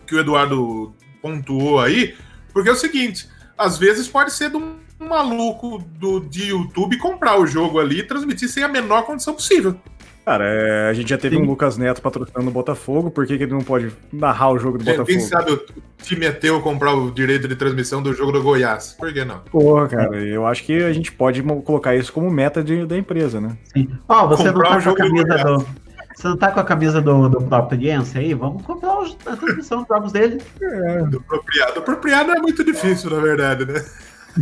que 0.05 0.15
o 0.15 0.19
Eduardo 0.19 0.95
pontuou 1.21 1.79
aí, 1.79 2.15
porque 2.53 2.69
é 2.69 2.71
o 2.71 2.75
seguinte: 2.75 3.29
às 3.57 3.77
vezes 3.77 4.07
pode 4.07 4.31
ser 4.31 4.49
de 4.49 4.57
um 4.57 4.77
maluco 4.99 5.79
do, 5.79 6.21
de 6.21 6.49
YouTube 6.49 6.97
comprar 6.97 7.39
o 7.39 7.45
jogo 7.45 7.79
ali 7.79 7.99
e 7.99 8.03
transmitir 8.03 8.49
sem 8.49 8.63
a 8.63 8.67
menor 8.67 9.03
condição 9.03 9.33
possível. 9.33 9.79
Cara, 10.27 10.43
é, 10.43 10.89
a 10.89 10.93
gente 10.93 11.09
já 11.09 11.17
teve 11.17 11.37
Sim. 11.37 11.41
um 11.41 11.45
Lucas 11.45 11.77
Neto 11.77 12.01
patrocinando 12.01 12.49
o 12.49 12.53
Botafogo, 12.53 13.09
por 13.09 13.25
que, 13.25 13.37
que 13.37 13.45
ele 13.45 13.53
não 13.53 13.61
pode 13.61 13.93
narrar 14.11 14.51
o 14.51 14.59
jogo 14.59 14.77
do 14.77 14.83
Botafogo? 14.83 15.07
Quem 15.07 15.21
sabe 15.21 15.53
o 15.53 15.65
time 16.03 16.25
é 16.25 16.33
teu 16.33 16.61
comprar 16.61 16.93
o 16.93 17.09
direito 17.09 17.47
de 17.47 17.55
transmissão 17.55 18.03
do 18.03 18.13
jogo 18.13 18.33
do 18.33 18.43
Goiás? 18.43 18.93
Por 18.99 19.13
que 19.13 19.23
não? 19.23 19.39
Porra, 19.49 19.87
cara, 19.87 20.17
eu 20.17 20.45
acho 20.45 20.65
que 20.65 20.83
a 20.83 20.91
gente 20.91 21.13
pode 21.13 21.41
colocar 21.63 21.95
isso 21.95 22.11
como 22.11 22.29
meta 22.29 22.61
de, 22.61 22.85
da 22.85 22.97
empresa, 22.97 23.39
né? 23.39 23.57
Sim. 23.73 23.87
Ó, 24.05 24.25
oh, 24.25 24.27
você 24.27 24.51
comprar 24.51 24.71
não 24.71 24.79
tá 24.79 24.83
com 24.83 24.89
a 24.89 24.95
camisa 24.97 25.37
do, 25.37 25.57
do... 25.59 25.65
Você 26.13 26.27
não 26.27 26.37
tá 26.37 26.51
com 26.51 26.59
a 26.59 26.63
camisa 26.65 27.01
do, 27.01 27.29
do 27.29 27.41
Propriense 27.45 28.17
aí? 28.17 28.33
Vamos 28.33 28.63
comprar 28.63 28.97
a 29.27 29.37
transmissão 29.37 29.79
dos 29.79 29.87
jogos 29.87 30.11
dele. 30.11 30.41
É. 30.61 31.03
Do 31.03 31.19
apropriado. 31.19 31.73
Do 31.73 31.79
apropriado 31.79 32.31
é 32.31 32.39
muito 32.41 32.65
difícil, 32.65 33.11
na 33.11 33.21
verdade, 33.21 33.65
né? 33.65 33.81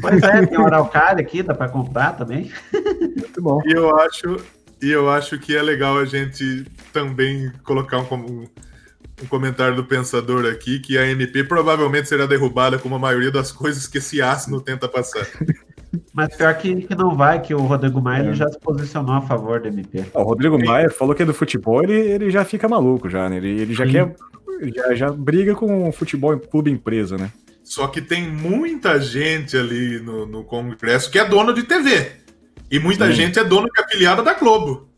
Pois 0.01 0.23
é, 0.23 0.47
tem 0.47 0.57
o 0.57 0.65
Araucária 0.65 1.21
aqui, 1.21 1.43
dá 1.43 1.53
para 1.53 1.69
comprar 1.69 2.13
também. 2.13 2.51
Muito 2.73 3.39
bom. 3.39 3.61
E 3.65 3.73
eu 3.73 3.95
acho, 3.99 4.37
e 4.85 4.91
eu 4.91 5.09
acho 5.09 5.39
que 5.39 5.55
é 5.57 5.63
legal 5.63 5.97
a 5.97 6.05
gente 6.05 6.63
também 6.93 7.51
colocar 7.63 7.97
um, 7.97 8.45
um 9.23 9.25
comentário 9.27 9.75
do 9.75 9.83
pensador 9.83 10.45
aqui, 10.45 10.79
que 10.79 10.95
a 10.95 11.07
MP 11.07 11.43
provavelmente 11.43 12.07
será 12.07 12.27
derrubada 12.27 12.77
como 12.77 12.93
a 12.93 12.99
maioria 12.99 13.31
das 13.31 13.51
coisas 13.51 13.87
que 13.87 13.97
esse 13.97 14.21
asno 14.21 14.61
tenta 14.61 14.87
passar. 14.87 15.25
Mas 16.13 16.35
pior 16.35 16.53
que, 16.55 16.83
que 16.83 16.93
não 16.93 17.15
vai, 17.15 17.41
que 17.41 17.55
o 17.55 17.61
Rodrigo 17.61 17.99
Maia 17.99 18.29
é. 18.29 18.33
já 18.33 18.47
se 18.47 18.59
posicionou 18.59 19.15
a 19.15 19.21
favor 19.21 19.59
da 19.59 19.69
MP. 19.69 20.05
O 20.13 20.21
Rodrigo 20.21 20.59
Sim. 20.59 20.65
Maia 20.65 20.89
falou 20.91 21.15
que 21.15 21.23
é 21.23 21.25
do 21.25 21.33
futebol, 21.33 21.81
ele, 21.81 21.93
ele 21.93 22.29
já 22.29 22.45
fica 22.45 22.69
maluco 22.69 23.09
já, 23.09 23.27
né? 23.27 23.37
Ele, 23.37 23.61
ele 23.61 23.73
já 23.73 23.87
Sim. 23.87 23.91
quer. 23.91 24.15
Já, 24.75 24.93
já 24.93 25.11
briga 25.11 25.55
com 25.55 25.89
o 25.89 25.91
futebol 25.91 26.37
clube 26.37 26.69
empresa, 26.69 27.17
né? 27.17 27.31
Só 27.63 27.87
que 27.87 28.01
tem 28.01 28.29
muita 28.29 29.01
gente 29.01 29.57
ali 29.57 29.99
no, 29.99 30.27
no 30.27 30.43
Congresso 30.43 31.09
que 31.09 31.17
é 31.17 31.25
dono 31.25 31.53
de 31.53 31.63
TV. 31.63 32.24
E 32.69 32.79
muita 32.79 33.07
Sim. 33.07 33.13
gente 33.13 33.39
é 33.39 33.43
dono 33.43 33.67
de 33.71 33.81
afiliada 33.81 34.23
da 34.23 34.33
Globo. 34.33 34.89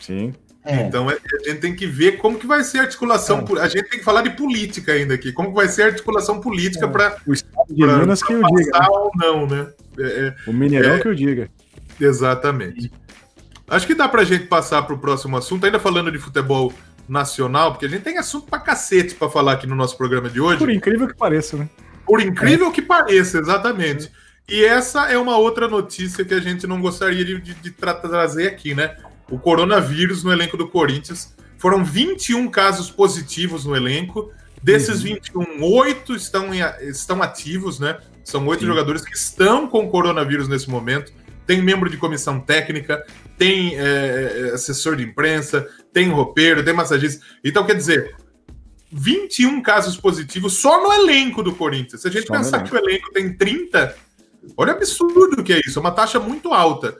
Sim. 0.00 0.32
É. 0.64 0.82
Então 0.82 1.08
é, 1.08 1.14
a 1.14 1.48
gente 1.48 1.60
tem 1.60 1.76
que 1.76 1.86
ver 1.86 2.18
como 2.18 2.38
que 2.38 2.46
vai 2.46 2.64
ser 2.64 2.80
a 2.80 2.82
articulação. 2.82 3.44
É. 3.56 3.60
A 3.60 3.68
gente 3.68 3.88
tem 3.88 3.98
que 4.00 4.04
falar 4.04 4.22
de 4.22 4.30
política 4.30 4.92
ainda 4.92 5.14
aqui. 5.14 5.32
Como 5.32 5.50
que 5.50 5.54
vai 5.54 5.68
ser 5.68 5.82
a 5.82 5.86
articulação 5.86 6.40
política 6.40 6.86
é. 6.86 6.88
para. 6.88 7.16
O 7.26 7.32
Estado 7.32 7.66
de 7.68 7.86
Minas 7.86 8.22
que 8.22 8.34
o 8.34 8.42
diga. 8.42 8.78
Né? 8.78 8.86
ou 8.88 9.10
não, 9.14 9.46
né? 9.46 9.68
É, 9.98 10.02
é, 10.02 10.34
o 10.46 10.52
Mineirão 10.52 10.98
que 10.98 11.08
o 11.08 11.14
diga. 11.14 11.48
Exatamente. 12.00 12.90
Acho 13.68 13.86
que 13.86 13.94
dá 13.94 14.08
para 14.08 14.22
a 14.22 14.24
gente 14.24 14.46
passar 14.46 14.82
para 14.82 14.94
o 14.94 14.98
próximo 14.98 15.36
assunto, 15.36 15.64
ainda 15.64 15.78
falando 15.78 16.10
de 16.10 16.18
futebol 16.18 16.72
nacional, 17.08 17.72
porque 17.72 17.86
a 17.86 17.88
gente 17.88 18.02
tem 18.02 18.18
assunto 18.18 18.46
para 18.46 18.58
cacete 18.58 19.14
para 19.14 19.28
falar 19.28 19.52
aqui 19.52 19.66
no 19.66 19.74
nosso 19.74 19.96
programa 19.96 20.28
de 20.28 20.40
hoje. 20.40 20.58
Por 20.58 20.70
incrível 20.70 21.06
que 21.06 21.16
pareça, 21.16 21.56
né? 21.56 21.68
Por 22.04 22.20
incrível 22.20 22.68
é. 22.68 22.70
que 22.70 22.82
pareça, 22.82 23.38
exatamente. 23.38 24.10
E 24.48 24.64
essa 24.64 25.10
é 25.10 25.18
uma 25.18 25.36
outra 25.36 25.66
notícia 25.66 26.24
que 26.24 26.32
a 26.32 26.40
gente 26.40 26.66
não 26.66 26.80
gostaria 26.80 27.24
de, 27.24 27.40
de, 27.40 27.54
de 27.54 27.70
trazer 27.70 28.46
aqui, 28.46 28.74
né? 28.74 28.96
O 29.28 29.38
coronavírus 29.38 30.22
no 30.22 30.32
elenco 30.32 30.56
do 30.56 30.68
Corinthians. 30.68 31.34
Foram 31.58 31.84
21 31.84 32.48
casos 32.48 32.90
positivos 32.90 33.64
no 33.64 33.74
elenco. 33.74 34.30
Desses 34.62 34.98
uhum. 34.98 35.14
21, 35.14 35.64
oito 35.64 36.14
estão, 36.14 36.54
em, 36.54 36.60
estão 36.82 37.22
ativos, 37.22 37.80
né? 37.80 37.98
São 38.22 38.46
oito 38.46 38.64
jogadores 38.64 39.04
que 39.04 39.16
estão 39.16 39.66
com 39.66 39.88
coronavírus 39.88 40.48
nesse 40.48 40.70
momento. 40.70 41.12
Tem 41.44 41.60
membro 41.60 41.90
de 41.90 41.96
comissão 41.96 42.40
técnica, 42.40 43.04
tem 43.38 43.76
é, 43.76 44.50
assessor 44.54 44.96
de 44.96 45.04
imprensa, 45.04 45.68
tem 45.92 46.08
roupeiro, 46.08 46.64
tem 46.64 46.74
massagista. 46.74 47.24
Então, 47.44 47.64
quer 47.64 47.74
dizer, 47.74 48.14
21 48.92 49.60
casos 49.62 49.96
positivos 49.96 50.54
só 50.54 50.82
no 50.82 50.92
elenco 50.92 51.42
do 51.42 51.54
Corinthians. 51.54 52.02
Se 52.02 52.08
a 52.08 52.10
gente 52.10 52.26
só 52.26 52.32
pensar 52.34 52.62
que 52.62 52.74
o 52.74 52.78
elenco 52.78 53.12
tem 53.12 53.32
30, 53.32 53.94
olha 54.56 54.72
o 54.72 54.76
absurdo 54.76 55.42
que 55.42 55.52
é 55.52 55.60
isso, 55.66 55.78
é 55.78 55.80
uma 55.80 55.92
taxa 55.92 56.18
muito 56.20 56.52
alta. 56.52 56.96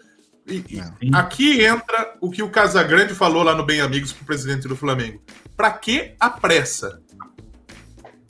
E, 0.49 0.81
aqui 1.13 1.65
entra 1.65 2.17
o 2.21 2.31
que 2.31 2.43
o 2.43 2.49
Casagrande 2.49 3.15
falou 3.15 3.43
lá 3.43 3.55
no 3.55 3.65
Bem 3.65 3.81
Amigos 3.81 4.13
para 4.13 4.23
o 4.23 4.27
presidente 4.27 4.69
do 4.69 4.77
Flamengo. 4.77 5.21
Para 5.57 5.73
que 5.73 6.15
a 6.21 6.31
pressa? 6.31 7.03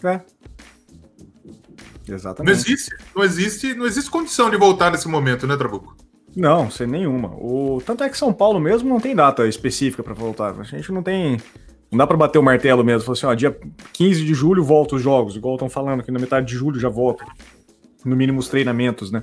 É. 0.03 0.21
Exatamente. 2.09 2.55
Não 2.55 2.61
existe, 2.61 2.97
não 3.15 3.25
existe, 3.25 3.75
não 3.75 3.87
existe 3.87 4.11
condição 4.11 4.49
de 4.49 4.57
voltar 4.57 4.91
nesse 4.91 5.09
momento, 5.09 5.47
né, 5.47 5.57
Trabuco? 5.57 5.97
Não, 6.35 6.71
sem 6.71 6.87
nenhuma. 6.87 7.35
O 7.37 7.83
tanto 7.85 8.05
é 8.05 8.09
que 8.09 8.17
São 8.17 8.33
Paulo 8.33 8.61
mesmo 8.61 8.89
não 8.89 9.01
tem 9.01 9.15
data 9.15 9.47
específica 9.47 10.03
para 10.03 10.15
voltar. 10.15 10.59
A 10.59 10.63
gente 10.63 10.93
não 10.93 11.03
tem 11.03 11.39
não 11.91 11.99
dá 11.99 12.07
para 12.07 12.17
bater 12.17 12.39
o 12.39 12.43
martelo 12.43 12.85
mesmo. 12.85 13.03
Falar 13.03 13.17
assim, 13.17 13.27
ó, 13.27 13.35
dia 13.35 13.59
15 13.93 14.25
de 14.25 14.35
julho 14.35 14.63
volta 14.63 14.97
os 14.97 15.03
jogos, 15.03 15.37
igual 15.37 15.55
estão 15.55 15.69
falando 15.69 16.03
que 16.03 16.11
na 16.11 16.19
metade 16.19 16.47
de 16.47 16.55
julho 16.55 16.79
já 16.81 16.89
volta. 16.89 17.25
No 18.07 18.17
mínimo 18.17 18.39
os 18.39 18.49
treinamentos, 18.49 19.11
né? 19.11 19.23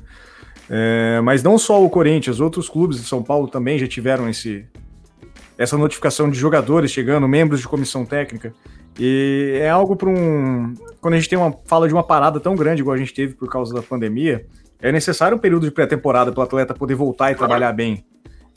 É, 0.70 1.20
mas 1.22 1.44
não 1.44 1.58
só 1.58 1.84
o 1.84 1.90
Corinthians, 1.90 2.40
outros 2.40 2.70
clubes 2.70 2.98
de 2.98 3.06
São 3.06 3.24
Paulo 3.24 3.48
também 3.48 3.78
já 3.78 3.88
tiveram 3.88 4.30
esse, 4.30 4.66
essa 5.58 5.78
notificação 5.78 6.30
de 6.30 6.38
jogadores 6.38 6.92
chegando, 6.92 7.28
membros 7.28 7.62
de 7.62 7.68
comissão 7.68 8.06
técnica. 8.06 8.54
E 9.00 9.58
é 9.60 9.70
algo 9.70 9.96
para 9.96 10.10
um. 10.10 10.74
Quando 11.02 11.16
a 11.16 11.18
gente 11.18 11.30
tem 11.30 11.38
uma 11.38 11.54
fala 11.66 11.88
de 11.88 11.94
uma 11.94 12.04
parada 12.04 12.40
tão 12.40 12.56
grande 12.56 12.82
igual 12.82 12.94
a 12.94 12.98
gente 12.98 13.14
teve 13.14 13.34
por 13.34 13.50
causa 13.50 13.74
da 13.74 13.82
pandemia, 13.82 14.46
é 14.80 14.92
necessário 14.92 15.36
um 15.36 15.40
período 15.40 15.66
de 15.66 15.72
pré-temporada 15.72 16.32
para 16.32 16.42
o 16.42 16.44
atleta 16.44 16.74
poder 16.74 16.96
voltar 16.96 17.32
e 17.32 17.36
trabalhar 17.36 17.72
bem. 17.72 18.06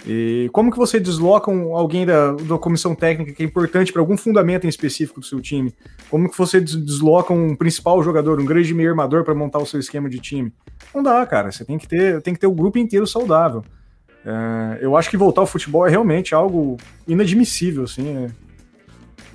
E 0.05 0.49
como 0.53 0.71
que 0.71 0.77
você 0.77 1.01
desloca 1.01 1.51
um, 1.51 1.75
alguém 1.75 2.05
da, 2.05 2.33
da 2.33 2.59
comissão 2.59 2.95
técnica 2.95 3.33
que 3.33 3.43
é 3.43 3.47
importante 3.47 3.93
para 3.93 4.03
algum 4.03 4.17
fundamento 4.17 4.65
em 4.65 4.69
específico 4.69 5.21
do 5.21 5.27
seu 5.27 5.41
time? 5.41 5.73
Como 6.11 6.31
que 6.31 6.37
você 6.37 6.61
desloca 6.61 7.33
um 7.33 7.57
principal 7.57 8.03
jogador, 8.03 8.41
um 8.41 8.45
grande 8.45 8.73
meio 8.75 8.91
armador 8.91 9.25
para 9.25 9.35
montar 9.35 9.59
o 9.59 9.67
seu 9.67 9.81
esquema 9.81 10.09
de 10.09 10.19
time? 10.19 10.53
Não 10.95 11.03
dá, 11.03 11.25
cara. 11.27 11.51
Você 11.51 11.65
tem 11.65 11.79
que 11.79 11.89
ter, 11.89 12.21
tem 12.23 12.35
que 12.35 12.41
ter 12.41 12.47
o 12.47 12.53
grupo 12.53 12.79
inteiro 12.79 13.07
saudável. 13.07 13.65
É, 14.25 14.79
eu 14.81 14.97
acho 14.97 15.09
que 15.09 15.17
voltar 15.17 15.41
ao 15.41 15.47
futebol 15.47 15.87
é 15.87 15.91
realmente 15.91 16.35
algo 16.35 16.77
inadmissível, 17.07 17.85
assim. 17.85 18.09
É, 18.17 18.27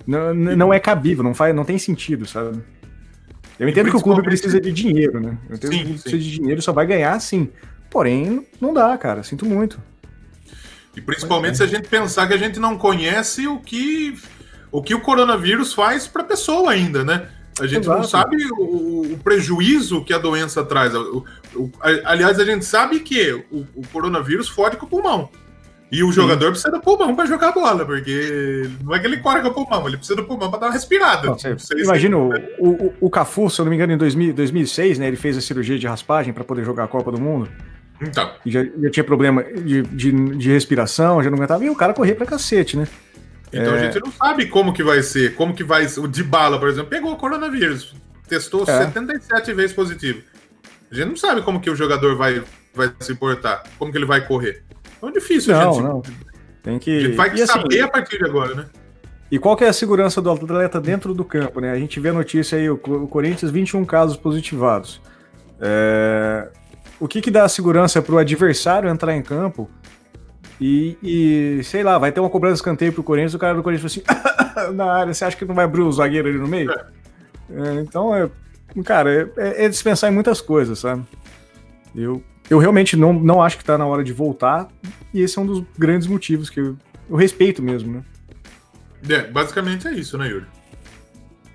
não, 0.06 0.34
não 0.34 0.74
é 0.74 0.80
cabível, 0.80 1.24
não, 1.24 1.34
faz, 1.34 1.56
não 1.56 1.63
tem 1.63 1.78
sentido, 1.78 2.26
sabe? 2.26 2.62
Eu 3.60 3.69
entendo 3.69 3.91
que 3.91 3.95
o 3.95 4.02
clube 4.02 4.24
precisa 4.24 4.60
de 4.60 4.71
dinheiro, 4.71 5.19
né? 5.19 5.38
Eu 5.50 5.56
entendo 5.56 5.71
sim, 5.71 5.78
que 5.78 5.84
o 5.84 5.86
clube 5.86 6.02
precisa 6.02 6.24
de 6.24 6.32
dinheiro 6.32 6.62
só 6.62 6.71
vai 6.71 6.86
ganhar 6.86 7.19
sim. 7.19 7.50
Porém, 7.89 8.47
não 8.60 8.74
dá, 8.74 8.97
cara. 8.97 9.21
Sinto 9.21 9.45
muito. 9.45 9.80
E 10.95 11.01
principalmente 11.01 11.58
se 11.58 11.63
a 11.63 11.67
gente 11.67 11.88
pensar 11.88 12.27
que 12.27 12.34
a 12.34 12.38
gente 12.38 12.60
não 12.60 12.77
conhece 12.77 13.47
o 13.47 13.60
que 13.60 14.17
o, 14.71 14.82
que 14.82 14.95
o 14.95 15.01
coronavírus 15.01 15.73
faz 15.73 16.08
para 16.08 16.21
a 16.21 16.25
pessoa 16.25 16.71
ainda, 16.71 17.04
né? 17.04 17.27
A 17.60 17.67
gente 17.67 17.84
Exato. 17.84 17.99
não 17.99 18.08
sabe 18.08 18.38
o, 18.51 19.13
o, 19.13 19.17
prejuízo 19.21 20.04
que 20.04 20.13
a 20.13 20.17
doença 20.17 20.63
traz. 20.63 20.95
O, 20.95 21.25
aliás, 22.06 22.39
a 22.39 22.45
gente 22.45 22.63
sabe 22.63 23.01
que 23.01 23.34
o, 23.51 23.86
coronavírus 23.91 24.47
fode 24.47 24.77
com 24.77 24.86
o 24.86 24.89
pulmão. 24.89 25.30
E 25.91 26.01
o 26.04 26.08
Sim. 26.08 26.13
jogador 26.13 26.51
precisa 26.51 26.71
do 26.71 26.80
pulmão 26.80 27.13
para 27.13 27.25
jogar 27.25 27.51
bola, 27.51 27.86
porque 27.86 28.69
não 28.82 28.95
é 28.95 28.99
que 28.99 29.06
ele 29.06 29.17
corre 29.17 29.41
com 29.41 29.49
o 29.49 29.54
pulmão, 29.54 29.86
ele 29.86 29.97
precisa 29.97 30.15
do 30.15 30.23
pulmão 30.23 30.49
para 30.49 30.62
dar 30.62 30.65
uma 30.67 30.73
respirada. 30.73 31.27
Não, 31.27 31.38
imagina, 31.77 32.17
o, 32.17 32.32
o, 32.60 32.93
o 33.01 33.10
Cafu, 33.10 33.49
se 33.49 33.60
eu 33.60 33.65
não 33.65 33.69
me 33.69 33.75
engano, 33.75 33.91
em 33.91 33.97
2000, 33.97 34.34
2006, 34.34 34.99
né, 34.99 35.08
ele 35.10 35.17
fez 35.17 35.36
a 35.36 35.41
cirurgia 35.41 35.77
de 35.77 35.86
raspagem 35.86 36.32
para 36.32 36.45
poder 36.45 36.63
jogar 36.63 36.86
a 36.86 36.88
Copa 36.88 37.12
do 37.12 37.19
Mundo. 37.19 37.49
Então. 38.01 38.31
Já, 38.45 38.63
já 38.63 38.89
tinha 38.89 39.03
problema 39.03 39.43
de, 39.43 39.83
de, 39.83 40.11
de, 40.37 40.51
respiração, 40.51 41.21
já 41.21 41.29
não 41.29 41.37
aguentava, 41.37 41.63
e 41.63 41.69
o 41.69 41.75
cara 41.75 41.93
corria 41.93 42.15
pra 42.15 42.25
cacete, 42.25 42.75
né? 42.75 42.87
Então 43.53 43.75
é... 43.75 43.79
a 43.79 43.83
gente 43.83 44.03
não 44.03 44.11
sabe 44.11 44.47
como 44.47 44.73
que 44.73 44.83
vai 44.83 45.03
ser, 45.03 45.35
como 45.35 45.53
que 45.53 45.63
vai 45.63 45.85
O 45.97 46.07
de 46.07 46.23
bala, 46.23 46.57
por 46.57 46.67
exemplo, 46.67 46.89
pegou 46.89 47.11
o 47.11 47.15
coronavírus, 47.15 47.95
testou 48.27 48.63
é. 48.63 48.85
77 48.85 49.53
vezes 49.53 49.73
positivo. 49.73 50.21
A 50.91 50.95
gente 50.95 51.09
não 51.09 51.15
sabe 51.15 51.41
como 51.41 51.61
que 51.61 51.69
o 51.69 51.75
jogador 51.75 52.17
vai, 52.17 52.41
vai 52.73 52.91
se 52.99 53.13
portar, 53.13 53.63
como 53.77 53.91
que 53.91 53.97
ele 53.97 54.05
vai 54.05 54.25
correr. 54.25 54.63
Então 54.97 55.09
é 55.09 55.11
difícil, 55.11 55.53
não, 55.53 55.73
gente. 55.73 55.83
Não. 55.83 56.01
Tem 56.63 56.79
que... 56.79 56.97
A 56.97 56.99
gente 57.01 57.15
vai 57.15 57.33
e 57.33 57.47
saber 57.47 57.75
assim, 57.75 57.81
a 57.81 57.87
partir 57.87 58.17
de 58.17 58.25
agora, 58.25 58.55
né? 58.55 58.65
E 59.31 59.39
qual 59.39 59.55
que 59.55 59.63
é 59.63 59.69
a 59.69 59.73
segurança 59.73 60.21
do 60.21 60.29
atleta 60.29 60.79
dentro 60.81 61.13
do 61.13 61.23
campo, 61.23 61.61
né? 61.61 61.71
A 61.71 61.77
gente 61.77 61.99
vê 61.99 62.09
a 62.09 62.13
notícia 62.13 62.57
aí, 62.57 62.69
o 62.69 62.77
Corinthians, 62.77 63.51
21 63.51 63.85
casos 63.85 64.17
positivados. 64.17 65.01
É 65.59 66.49
o 67.01 67.07
que, 67.07 67.19
que 67.19 67.31
dá 67.31 67.49
segurança 67.49 67.99
para 67.99 68.13
o 68.13 68.17
adversário 68.19 68.87
entrar 68.87 69.15
em 69.15 69.23
campo 69.23 69.67
e, 70.61 70.95
e, 71.01 71.63
sei 71.63 71.81
lá, 71.81 71.97
vai 71.97 72.11
ter 72.11 72.19
uma 72.19 72.29
cobrança 72.29 72.53
de 72.53 72.59
escanteio 72.59 72.93
pro 72.93 73.01
Corinthians, 73.01 73.33
o 73.33 73.39
cara 73.39 73.55
do 73.55 73.63
Corinthians 73.63 73.95
fala 73.95 74.29
assim, 74.61 74.71
na 74.77 74.85
área, 74.85 75.11
você 75.11 75.25
acha 75.25 75.35
que 75.35 75.43
não 75.43 75.55
vai 75.55 75.65
abrir 75.65 75.81
o 75.81 75.91
zagueiro 75.91 76.29
ali 76.29 76.37
no 76.37 76.47
meio? 76.47 76.71
É. 76.71 76.85
É, 77.53 77.73
então, 77.81 78.15
é, 78.15 78.29
cara, 78.85 79.31
é, 79.35 79.65
é, 79.65 79.69
dispensar 79.69 80.11
em 80.11 80.13
muitas 80.13 80.39
coisas, 80.39 80.77
sabe? 80.77 81.03
Eu, 81.95 82.23
eu 82.47 82.59
realmente 82.59 82.95
não, 82.95 83.11
não 83.11 83.41
acho 83.41 83.57
que 83.57 83.65
tá 83.65 83.79
na 83.79 83.85
hora 83.87 84.03
de 84.03 84.13
voltar, 84.13 84.67
e 85.11 85.21
esse 85.21 85.39
é 85.39 85.41
um 85.41 85.45
dos 85.47 85.63
grandes 85.75 86.07
motivos 86.07 86.51
que 86.51 86.59
eu, 86.59 86.77
eu 87.09 87.15
respeito 87.15 87.63
mesmo, 87.63 87.93
né? 87.93 88.03
É, 89.09 89.23
basicamente 89.23 89.87
é 89.87 89.93
isso, 89.93 90.15
né, 90.19 90.27
Yuri? 90.29 90.45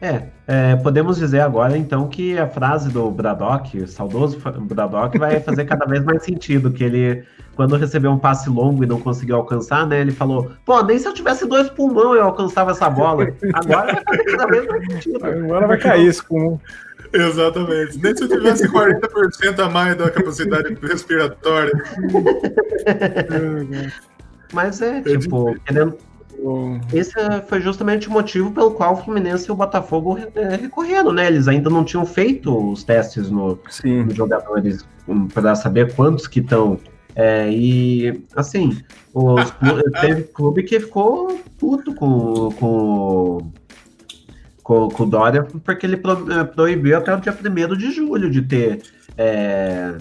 É, 0.06 0.28
é, 0.46 0.76
podemos 0.76 1.16
dizer 1.16 1.40
agora 1.40 1.76
então 1.76 2.06
que 2.06 2.38
a 2.38 2.46
frase 2.46 2.90
do 2.90 3.10
Braddock, 3.10 3.76
o 3.76 3.88
saudoso 3.88 4.38
Braddock, 4.60 5.18
vai 5.18 5.40
fazer 5.40 5.64
cada 5.64 5.84
vez 5.84 6.04
mais 6.04 6.22
sentido, 6.22 6.70
que 6.70 6.84
ele, 6.84 7.24
quando 7.56 7.74
recebeu 7.74 8.12
um 8.12 8.18
passe 8.18 8.48
longo 8.48 8.84
e 8.84 8.86
não 8.86 9.00
conseguiu 9.00 9.34
alcançar, 9.34 9.84
né, 9.84 10.00
ele 10.00 10.12
falou, 10.12 10.52
pô, 10.64 10.80
nem 10.84 10.96
se 10.96 11.08
eu 11.08 11.12
tivesse 11.12 11.44
dois 11.44 11.68
pulmão 11.70 12.14
eu 12.14 12.22
alcançava 12.22 12.70
essa 12.70 12.88
bola. 12.88 13.26
Agora 13.54 13.94
vai 13.94 14.04
fazer 14.04 14.24
cada 14.24 14.46
vez 14.46 14.64
mais 14.66 14.86
sentido. 14.86 15.26
Agora 15.26 15.66
vai 15.66 15.78
cair 15.78 16.06
esse 16.06 16.24
pulmão. 16.24 16.60
Exatamente. 17.12 17.98
Nem 17.98 18.16
se 18.16 18.22
eu 18.22 18.28
tivesse 18.28 18.68
40% 18.68 19.58
a 19.58 19.68
mais 19.68 19.96
da 19.96 20.08
capacidade 20.08 20.72
respiratória. 20.82 21.72
Mas 24.52 24.80
é, 24.80 24.98
é 24.98 25.18
tipo, 25.18 25.56
querendo, 25.66 25.98
esse 26.92 27.12
foi 27.46 27.60
justamente 27.60 28.08
o 28.08 28.12
motivo 28.12 28.50
pelo 28.52 28.72
qual 28.72 28.94
o 28.94 28.96
Fluminense 28.96 29.48
e 29.48 29.52
o 29.52 29.56
Botafogo 29.56 30.18
é, 30.34 30.56
recorreram, 30.56 31.12
né? 31.12 31.26
Eles 31.26 31.48
ainda 31.48 31.70
não 31.70 31.84
tinham 31.84 32.04
feito 32.04 32.72
os 32.72 32.84
testes 32.84 33.30
no, 33.30 33.58
nos 33.84 34.14
jogadores 34.14 34.86
para 35.32 35.54
saber 35.54 35.94
quantos 35.94 36.26
que 36.26 36.40
estão. 36.40 36.78
É, 37.14 37.50
e 37.50 38.24
assim, 38.34 38.78
os, 39.14 39.54
teve 40.00 40.22
clube 40.24 40.62
que 40.62 40.78
ficou 40.78 41.40
puto 41.58 41.94
com, 41.94 42.50
com, 42.52 43.52
com, 44.62 44.88
com 44.88 45.02
o 45.02 45.06
Dória, 45.06 45.42
porque 45.64 45.86
ele 45.86 45.96
pro, 45.96 46.30
é, 46.30 46.44
proibiu 46.44 46.98
até 46.98 47.14
o 47.14 47.20
dia 47.20 47.32
1 47.32 47.76
de 47.76 47.90
julho 47.92 48.30
de 48.30 48.42
ter. 48.42 48.82
É, 49.16 49.96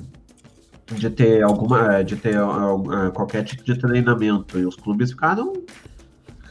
de 0.94 1.10
ter 1.10 1.42
alguma 1.42 2.04
de 2.04 2.16
ter 2.16 2.40
uh, 2.40 3.12
qualquer 3.12 3.44
tipo 3.44 3.64
de 3.64 3.76
treinamento 3.76 4.60
e 4.60 4.66
os 4.68 4.76
clubes 4.76 5.10
ficaram 5.10 5.54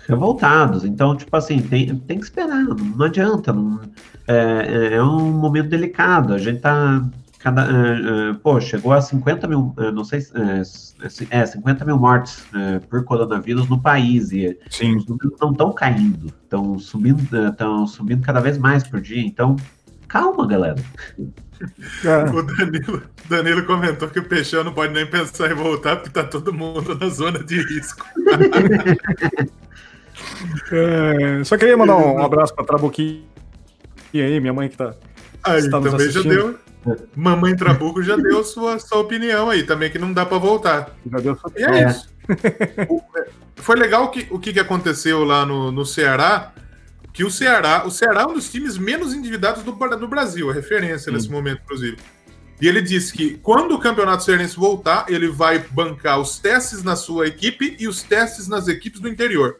revoltados. 0.09 0.85
Então, 0.85 1.17
tipo 1.17 1.35
assim, 1.37 1.61
tem, 1.61 1.97
tem 1.97 2.19
que 2.19 2.25
esperar, 2.25 2.65
não 2.65 3.05
adianta. 3.05 3.53
Não, 3.53 3.81
é, 4.27 4.35
é, 4.35 4.95
é 4.95 5.03
um 5.03 5.33
momento 5.33 5.69
delicado. 5.69 6.35
A 6.35 6.39
gente 6.39 6.61
tá. 6.61 7.05
Cada, 7.39 7.63
é, 7.63 8.31
é 8.31 8.33
pô, 8.43 8.59
chegou 8.59 8.91
a 8.95 9.03
50 9.03 9.47
mil, 9.47 9.75
é, 9.77 9.91
não 9.91 10.03
sei, 10.03 10.21
é, 10.35 10.63
é 11.29 11.45
50 11.45 11.85
mil 11.85 11.99
mortes 11.99 12.43
por 12.89 13.05
coronavírus 13.05 13.69
no 13.69 13.79
país 13.79 14.33
e 14.33 14.59
Sim. 14.71 14.97
os 14.97 15.05
números 15.05 15.35
não 15.39 15.51
estão 15.53 15.71
caindo, 15.71 16.33
estão 16.43 16.79
subindo, 16.79 17.23
estão 17.47 17.87
subindo 17.87 18.23
cada 18.23 18.41
vez 18.41 18.57
mais 18.57 18.83
por 18.83 18.99
dia. 18.99 19.21
Então, 19.21 19.57
calma, 20.09 20.47
galera. 20.47 20.77
O 22.05 22.43
Danilo, 22.43 23.03
Danilo 23.29 23.65
comentou 23.65 24.09
que 24.09 24.19
o 24.19 24.29
Peixão 24.29 24.65
não 24.65 24.75
pode 24.75 24.93
nem 24.93 25.07
pensar 25.07 25.51
em 25.51 25.55
voltar 25.55 25.97
porque 25.97 26.11
tá 26.11 26.25
todo 26.25 26.53
mundo 26.53 26.99
na 26.99 27.09
zona 27.09 27.43
de 27.43 27.63
risco. 27.63 28.05
É, 30.73 31.45
só 31.45 31.57
queria 31.57 31.77
mandar 31.77 31.97
um 31.97 32.23
abraço 32.23 32.55
pra 32.55 32.65
Trabuquinha 32.65 33.25
aí, 34.13 34.41
minha 34.41 34.53
mãe 34.53 34.69
que 34.69 34.77
tá. 34.77 34.95
Aí 35.43 35.69
também 35.71 36.11
já 36.11 36.23
deu. 36.23 36.59
Mamãe 37.17 37.57
Trabuco 37.57 38.03
já 38.03 38.17
deu 38.17 38.45
sua, 38.45 38.79
sua 38.79 38.99
opinião 38.99 39.49
aí, 39.49 39.63
também 39.63 39.91
que 39.91 39.99
não 39.99 40.13
dá 40.13 40.27
para 40.27 40.39
voltar. 40.39 40.95
Já 41.11 41.19
deu 41.19 41.37
sua 41.37 41.49
opinião. 41.49 41.75
E 41.75 41.79
é 41.79 41.91
isso. 41.91 42.09
Foi 43.57 43.77
legal 43.77 44.11
que, 44.11 44.27
o 44.31 44.39
que 44.39 44.59
aconteceu 44.61 45.25
lá 45.25 45.47
no, 45.47 45.73
no 45.73 45.87
Ceará, 45.87 46.53
que 47.13 47.25
o 47.25 47.31
Ceará, 47.31 47.87
o 47.87 47.91
Ceará 47.91 48.23
é 48.23 48.27
um 48.27 48.35
dos 48.35 48.51
times 48.51 48.77
menos 48.77 49.15
endividados 49.15 49.63
do, 49.63 49.73
do 49.73 50.09
Brasil, 50.09 50.51
a 50.51 50.53
referência 50.53 51.11
Sim. 51.11 51.13
nesse 51.13 51.31
momento, 51.31 51.63
inclusive. 51.65 51.97
E 52.61 52.69
ele 52.69 52.83
disse 52.83 53.13
que 53.13 53.39
quando 53.39 53.75
o 53.75 53.79
Campeonato 53.79 54.23
Cearense 54.23 54.57
voltar, 54.57 55.07
ele 55.09 55.29
vai 55.29 55.59
bancar 55.59 56.21
os 56.21 56.39
testes 56.39 56.83
na 56.83 56.97
sua 56.97 57.27
equipe 57.27 57.77
e 57.79 57.89
os 57.89 58.03
testes 58.03 58.49
nas 58.49 58.69
equipes 58.69 59.01
do 59.01 59.09
interior. 59.09 59.59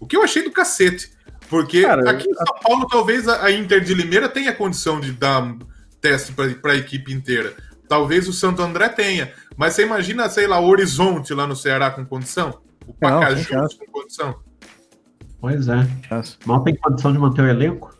O 0.00 0.06
que 0.06 0.16
eu 0.16 0.22
achei 0.22 0.42
do 0.42 0.50
cacete. 0.50 1.10
Porque 1.48 1.82
Cara, 1.82 2.10
aqui 2.10 2.28
em 2.28 2.34
São 2.34 2.54
Paulo, 2.62 2.86
talvez 2.86 3.26
a 3.26 3.50
Inter 3.50 3.82
de 3.82 3.94
Limeira 3.94 4.28
tenha 4.28 4.52
condição 4.52 5.00
de 5.00 5.12
dar 5.12 5.56
teste 6.00 6.32
para 6.32 6.72
a 6.72 6.76
equipe 6.76 7.12
inteira. 7.12 7.54
Talvez 7.88 8.28
o 8.28 8.32
Santo 8.32 8.60
André 8.60 8.88
tenha. 8.90 9.32
Mas 9.56 9.74
você 9.74 9.82
imagina, 9.82 10.28
sei 10.28 10.46
lá, 10.46 10.60
o 10.60 10.66
Horizonte 10.66 11.32
lá 11.32 11.46
no 11.46 11.56
Ceará 11.56 11.90
com 11.90 12.04
condição? 12.04 12.60
O 12.86 12.92
Pacajus 12.92 13.50
Não, 13.50 13.66
com 13.66 13.92
condição? 14.00 14.38
Pois 15.40 15.68
é. 15.68 15.86
Mal 16.44 16.62
tem 16.62 16.76
condição 16.76 17.12
de 17.12 17.18
manter 17.18 17.42
o 17.42 17.48
elenco? 17.48 17.96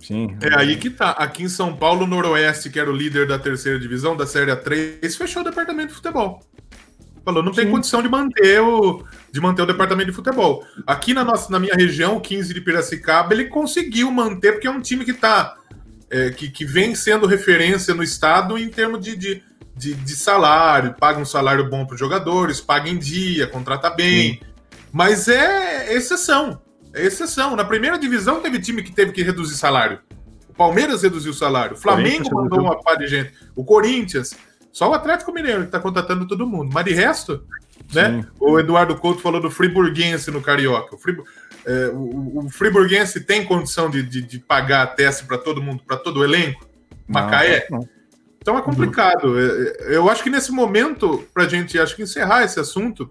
Sim. 0.00 0.36
É 0.40 0.58
aí 0.58 0.76
que 0.76 0.88
tá. 0.88 1.10
Aqui 1.10 1.42
em 1.42 1.48
São 1.48 1.76
Paulo, 1.76 2.04
o 2.04 2.06
Noroeste, 2.06 2.70
que 2.70 2.78
era 2.78 2.90
o 2.90 2.94
líder 2.94 3.26
da 3.26 3.38
terceira 3.38 3.78
divisão, 3.78 4.16
da 4.16 4.26
Série 4.26 4.50
A3, 4.50 5.16
fechou 5.16 5.42
o 5.42 5.44
departamento 5.44 5.88
de 5.88 5.94
futebol. 5.94 6.40
Falou, 7.24 7.42
não 7.42 7.52
tem 7.52 7.66
Sim. 7.66 7.70
condição 7.70 8.02
de 8.02 8.08
manter 8.08 8.60
o 8.60 9.04
de 9.30 9.40
manter 9.40 9.62
o 9.62 9.66
departamento 9.66 10.10
de 10.10 10.16
futebol. 10.16 10.64
Aqui 10.86 11.12
na 11.12 11.22
nossa 11.22 11.50
na 11.50 11.58
minha 11.58 11.74
região, 11.74 12.16
o 12.16 12.20
15 12.20 12.54
de 12.54 12.60
Piracicaba, 12.60 13.34
ele 13.34 13.46
conseguiu 13.46 14.10
manter 14.10 14.52
porque 14.52 14.66
é 14.66 14.70
um 14.70 14.80
time 14.80 15.04
que 15.04 15.12
tá 15.12 15.58
é, 16.10 16.30
que, 16.30 16.50
que 16.50 16.64
vem 16.64 16.94
sendo 16.94 17.26
referência 17.26 17.94
no 17.94 18.02
estado 18.02 18.56
em 18.58 18.68
termos 18.68 19.00
de, 19.04 19.16
de, 19.16 19.42
de, 19.76 19.94
de 19.94 20.16
salário, 20.16 20.94
paga 20.98 21.20
um 21.20 21.24
salário 21.24 21.68
bom 21.68 21.84
para 21.84 21.94
os 21.94 22.00
jogadores, 22.00 22.60
paga 22.60 22.88
em 22.88 22.98
dia, 22.98 23.46
contrata 23.46 23.90
bem. 23.90 24.34
Sim. 24.34 24.40
Mas 24.92 25.28
é 25.28 25.94
exceção. 25.94 26.60
É 26.94 27.04
exceção. 27.04 27.54
Na 27.54 27.64
primeira 27.64 27.98
divisão 27.98 28.40
teve 28.40 28.58
time 28.58 28.82
que 28.82 28.92
teve 28.92 29.12
que 29.12 29.22
reduzir 29.22 29.56
salário. 29.56 30.00
O 30.48 30.54
Palmeiras 30.54 31.02
reduziu 31.02 31.32
o 31.32 31.34
salário. 31.34 31.76
O 31.76 31.78
Flamengo 31.78 32.34
mandou 32.34 32.60
uma 32.60 32.82
par 32.82 32.96
de 32.96 33.06
gente. 33.06 33.32
O 33.54 33.64
Corinthians. 33.64 34.34
Só 34.78 34.88
o 34.88 34.94
Atlético 34.94 35.32
Mineiro 35.32 35.62
que 35.62 35.66
está 35.66 35.80
contratando 35.80 36.24
todo 36.24 36.46
mundo. 36.46 36.70
Mas 36.72 36.84
de 36.84 36.92
resto, 36.92 37.42
né? 37.92 38.24
O 38.38 38.60
Eduardo 38.60 38.94
Couto 38.94 39.20
falou 39.20 39.40
do 39.40 39.50
Friburguense 39.50 40.30
no 40.30 40.40
Carioca. 40.40 40.94
O, 40.94 40.98
Frib... 40.98 41.18
é, 41.66 41.88
o, 41.88 42.44
o 42.44 42.48
Friburguense 42.48 43.22
tem 43.22 43.44
condição 43.44 43.90
de, 43.90 44.04
de, 44.04 44.22
de 44.22 44.38
pagar 44.38 44.82
a 44.82 44.86
teste 44.86 45.24
para 45.24 45.36
todo 45.36 45.60
mundo, 45.60 45.82
para 45.84 45.96
todo 45.96 46.20
o 46.20 46.24
elenco? 46.24 46.64
Macaé? 47.08 47.66
Não, 47.68 47.80
não. 47.80 47.88
Então 48.40 48.56
é 48.56 48.62
complicado. 48.62 49.24
Uhum. 49.24 49.36
Eu 49.88 50.08
acho 50.08 50.22
que 50.22 50.30
nesse 50.30 50.52
momento, 50.52 51.26
para 51.34 51.42
a 51.42 51.48
gente 51.48 51.76
acho 51.76 51.96
que 51.96 52.04
encerrar 52.04 52.44
esse 52.44 52.60
assunto, 52.60 53.10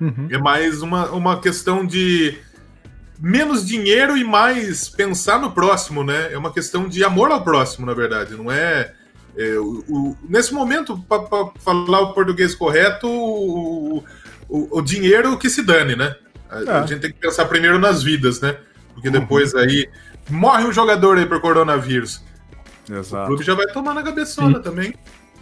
uhum. 0.00 0.28
é 0.30 0.38
mais 0.38 0.80
uma, 0.80 1.10
uma 1.10 1.38
questão 1.42 1.84
de 1.84 2.38
menos 3.20 3.66
dinheiro 3.66 4.16
e 4.16 4.24
mais 4.24 4.88
pensar 4.88 5.38
no 5.38 5.52
próximo, 5.52 6.02
né? 6.02 6.32
É 6.32 6.38
uma 6.38 6.54
questão 6.54 6.88
de 6.88 7.04
amor 7.04 7.30
ao 7.30 7.44
próximo, 7.44 7.84
na 7.84 7.92
verdade. 7.92 8.34
Não 8.34 8.50
é 8.50 8.94
é, 9.36 9.58
o, 9.58 9.84
o, 9.88 10.16
nesse 10.28 10.52
momento, 10.52 10.98
para 11.08 11.50
falar 11.58 12.00
o 12.00 12.12
português 12.12 12.54
correto, 12.54 13.08
o, 13.08 14.04
o, 14.48 14.82
dinheiro 14.82 15.38
que 15.38 15.48
se 15.48 15.62
dane, 15.62 15.96
né? 15.96 16.14
A, 16.50 16.82
é. 16.82 16.86
gente 16.86 17.00
tem 17.00 17.12
que 17.12 17.18
pensar 17.18 17.46
primeiro 17.46 17.78
nas 17.78 18.02
vidas, 18.02 18.40
né? 18.40 18.58
Porque 18.92 19.08
uhum. 19.08 19.14
depois 19.14 19.54
uhum. 19.54 19.60
aí 19.60 19.88
morre 20.28 20.64
um 20.64 20.72
jogador 20.72 21.16
aí 21.16 21.24
por 21.24 21.40
coronavírus. 21.40 22.22
Exato. 22.90 23.24
O 23.24 23.26
clube 23.28 23.44
já 23.44 23.54
vai 23.54 23.66
tomar 23.68 23.94
na 23.94 24.02
cabeçona 24.02 24.56
Sim. 24.56 24.62
também, 24.62 24.94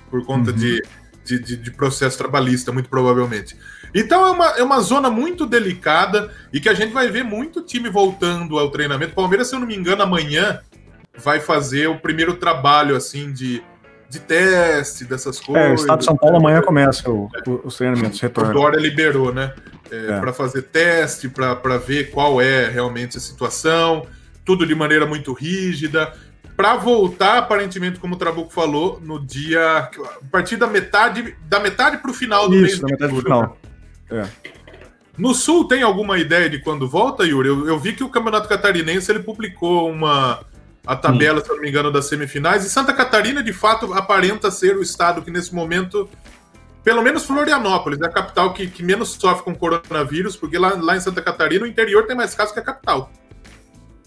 por 0.08 0.24
conta 0.24 0.50
uhum. 0.50 0.56
de, 0.56 0.82
de, 1.24 1.38
de, 1.40 1.56
de, 1.56 1.70
processo 1.72 2.16
trabalhista, 2.16 2.70
muito 2.70 2.88
provavelmente. 2.88 3.56
Então 3.92 4.24
é 4.24 4.30
uma, 4.30 4.46
é 4.58 4.62
uma 4.62 4.80
zona 4.80 5.10
muito 5.10 5.46
delicada 5.46 6.32
e 6.52 6.60
que 6.60 6.68
a 6.68 6.74
gente 6.74 6.92
vai 6.92 7.08
ver 7.08 7.24
muito 7.24 7.60
time 7.62 7.88
voltando 7.88 8.56
ao 8.56 8.70
treinamento. 8.70 9.14
Palmeiras, 9.14 9.48
se 9.48 9.56
eu 9.56 9.58
não 9.58 9.66
me 9.66 9.74
engano, 9.74 10.02
amanhã 10.02 10.60
vai 11.18 11.40
fazer 11.40 11.88
o 11.88 11.98
primeiro 11.98 12.36
trabalho 12.36 12.94
assim 12.94 13.32
de 13.32 13.62
de 14.10 14.18
teste, 14.18 15.04
dessas 15.04 15.38
coisas. 15.38 15.64
É, 15.64 15.70
o 15.70 15.74
Estado 15.74 16.00
de 16.00 16.04
São 16.04 16.16
Paulo 16.16 16.38
amanhã 16.38 16.60
começa 16.60 17.08
o, 17.08 17.30
o, 17.46 17.60
os 17.64 17.76
treinamentos, 17.76 18.20
retorno. 18.20 18.50
O 18.50 18.54
Dória 18.54 18.78
liberou, 18.78 19.32
né? 19.32 19.54
É, 19.88 19.96
é. 19.96 20.20
Para 20.20 20.32
fazer 20.32 20.62
teste, 20.62 21.28
para 21.28 21.78
ver 21.78 22.10
qual 22.10 22.40
é 22.40 22.68
realmente 22.68 23.16
a 23.16 23.20
situação, 23.20 24.04
tudo 24.44 24.66
de 24.66 24.74
maneira 24.74 25.06
muito 25.06 25.32
rígida. 25.32 26.12
Para 26.56 26.74
voltar, 26.74 27.38
aparentemente, 27.38 28.00
como 28.00 28.16
o 28.16 28.18
Trabuco 28.18 28.52
falou, 28.52 29.00
no 29.00 29.24
dia. 29.24 29.78
A 29.78 29.90
partir 30.30 30.56
da 30.56 30.66
metade 30.66 31.36
da 31.46 31.60
metade 31.60 31.98
para 31.98 32.10
o 32.10 32.14
final 32.14 32.48
do 32.48 32.56
Isso, 32.56 32.62
mês 32.64 32.80
da 32.80 32.88
metade 32.88 33.22
final. 33.22 33.56
Né? 34.10 34.28
É. 34.44 34.50
No 35.16 35.34
Sul 35.34 35.68
tem 35.68 35.82
alguma 35.82 36.18
ideia 36.18 36.50
de 36.50 36.58
quando 36.58 36.88
volta, 36.88 37.24
Yuri? 37.24 37.48
Eu, 37.48 37.68
eu, 37.68 37.78
vi 37.78 37.92
que 37.92 38.02
o 38.02 38.08
Campeonato 38.08 38.48
Catarinense 38.48 39.10
ele 39.10 39.20
publicou 39.20 39.90
uma, 39.90 40.40
a 40.90 40.96
tabela, 40.96 41.38
Sim. 41.38 41.44
se 41.44 41.50
eu 41.52 41.54
não 41.54 41.62
me 41.62 41.68
engano, 41.68 41.92
das 41.92 42.06
semifinais. 42.06 42.66
E 42.66 42.68
Santa 42.68 42.92
Catarina, 42.92 43.44
de 43.44 43.52
fato, 43.52 43.94
aparenta 43.94 44.50
ser 44.50 44.76
o 44.76 44.82
estado 44.82 45.22
que 45.22 45.30
nesse 45.30 45.54
momento, 45.54 46.08
pelo 46.82 47.00
menos 47.00 47.24
Florianópolis, 47.24 48.00
é 48.00 48.06
a 48.06 48.08
capital 48.08 48.52
que, 48.52 48.66
que 48.66 48.82
menos 48.82 49.10
sofre 49.10 49.44
com 49.44 49.54
coronavírus, 49.54 50.34
porque 50.34 50.58
lá, 50.58 50.74
lá 50.74 50.96
em 50.96 51.00
Santa 51.00 51.22
Catarina 51.22 51.64
o 51.64 51.68
interior 51.68 52.08
tem 52.08 52.16
mais 52.16 52.34
casos 52.34 52.52
que 52.52 52.58
a 52.58 52.62
capital. 52.62 53.08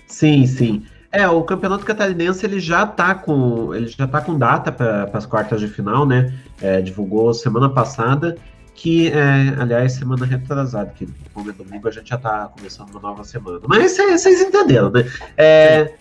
Sim, 0.07 0.45
sim. 0.45 0.85
É, 1.09 1.25
o 1.25 1.41
Campeonato 1.43 1.85
Catarinense 1.85 2.45
ele 2.45 2.59
já 2.59 2.85
tá 2.85 3.15
com 3.15 3.73
ele 3.73 3.87
já 3.87 4.05
tá 4.05 4.19
com 4.19 4.37
data 4.37 4.69
para 4.69 5.09
as 5.13 5.25
quartas 5.25 5.61
de 5.61 5.69
final, 5.69 6.05
né? 6.05 6.33
É, 6.61 6.81
divulgou 6.81 7.33
semana 7.33 7.69
passada 7.69 8.35
que 8.75 9.07
é, 9.09 9.55
aliás, 9.59 9.93
semana 9.93 10.25
retrasada, 10.25 10.91
que 10.95 11.07
como 11.33 11.49
é 11.49 11.53
domingo 11.53 11.87
a 11.87 11.91
gente 11.91 12.09
já 12.09 12.17
tá 12.17 12.51
começando 12.55 12.89
uma 12.89 12.99
nova 12.99 13.23
semana. 13.23 13.59
Mas 13.67 13.95
vocês 13.95 14.41
entenderam, 14.41 14.89
né? 14.89 15.05
É, 15.37 15.93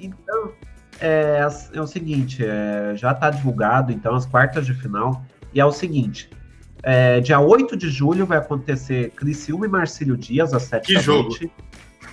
então, 0.00 0.52
é, 1.00 1.46
é 1.72 1.80
o 1.80 1.86
seguinte, 1.86 2.44
é, 2.44 2.92
já 2.94 3.12
está 3.12 3.30
divulgado, 3.30 3.92
então, 3.92 4.14
as 4.14 4.26
quartas 4.26 4.66
de 4.66 4.74
final, 4.74 5.24
e 5.52 5.60
é 5.60 5.64
o 5.64 5.72
seguinte, 5.72 6.30
é, 6.82 7.20
dia 7.20 7.40
8 7.40 7.76
de 7.76 7.90
julho 7.90 8.26
vai 8.26 8.38
acontecer 8.38 9.10
Criciúma 9.10 9.66
e 9.66 9.68
Marcílio 9.68 10.16
Dias, 10.16 10.54
às 10.54 10.62
7 10.64 10.86
que 10.86 10.94
da 10.94 11.00
jogo. 11.00 11.28
noite. 11.28 11.52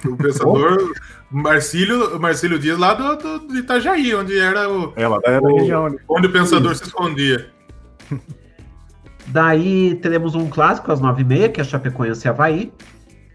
O 0.03 0.15
pensador 0.17 0.93
Marcílio, 1.31 2.19
Marcílio 2.19 2.59
Dias 2.59 2.77
lá 2.77 2.93
do, 2.93 3.39
do, 3.39 3.57
Itajaí, 3.57 4.13
onde 4.13 4.37
era 4.37 4.69
o, 4.69 4.93
é, 4.95 5.07
lá 5.07 5.19
era 5.23 5.41
o 5.41 5.57
região, 5.57 5.89
né? 5.89 5.97
onde 6.07 6.27
o 6.27 6.31
pensador 6.31 6.75
se 6.75 6.83
escondia. 6.83 7.49
Daí 9.27 9.95
teremos 9.95 10.35
um 10.35 10.47
clássico 10.47 10.91
às 10.91 11.01
9h30, 11.01 11.51
que 11.51 11.61
é 11.61 11.63
Chapecoense 11.63 12.27
e 12.27 12.29
Havaí. 12.29 12.71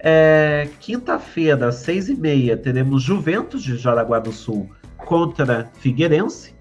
É, 0.02 0.68
Quinta-feira, 0.80 1.68
às 1.68 1.76
seis 1.76 2.08
e 2.08 2.14
meia, 2.14 2.56
teremos 2.56 3.02
Juventus 3.02 3.62
de 3.62 3.76
Jaraguá 3.76 4.18
do 4.18 4.32
Sul 4.32 4.68
contra 4.96 5.70
Figueirense. 5.80 6.54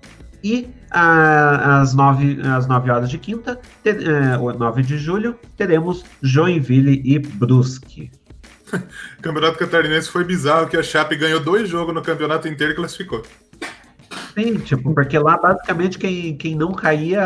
E 0.44 0.70
a, 0.92 1.82
às, 1.82 1.94
9, 1.94 2.42
às 2.42 2.66
9 2.66 2.90
horas 2.92 3.10
de 3.10 3.18
quinta, 3.18 3.60
ter, 3.84 4.02
é, 4.08 4.38
9 4.38 4.82
de 4.82 4.98
julho, 4.98 5.38
teremos 5.58 6.04
Joinville 6.22 7.02
e 7.04 7.20
Brusque. 7.20 8.10
o 8.72 8.80
campeonato 9.22 9.58
catarinense 9.58 10.10
foi 10.10 10.24
bizarro, 10.24 10.68
que 10.68 10.78
a 10.78 10.84
Chape 10.84 11.18
ganhou 11.18 11.42
dois 11.42 11.68
jogos 11.68 11.94
no 11.94 12.02
campeonato 12.02 12.48
inteiro 12.48 12.74
e 12.74 12.76
classificou. 12.76 13.24
Sim, 14.34 14.60
tipo, 14.60 14.94
porque 14.94 15.20
lá 15.20 15.38
basicamente 15.38 15.98
quem, 15.98 16.38
quem 16.38 16.56
não 16.56 16.72
caía 16.72 17.22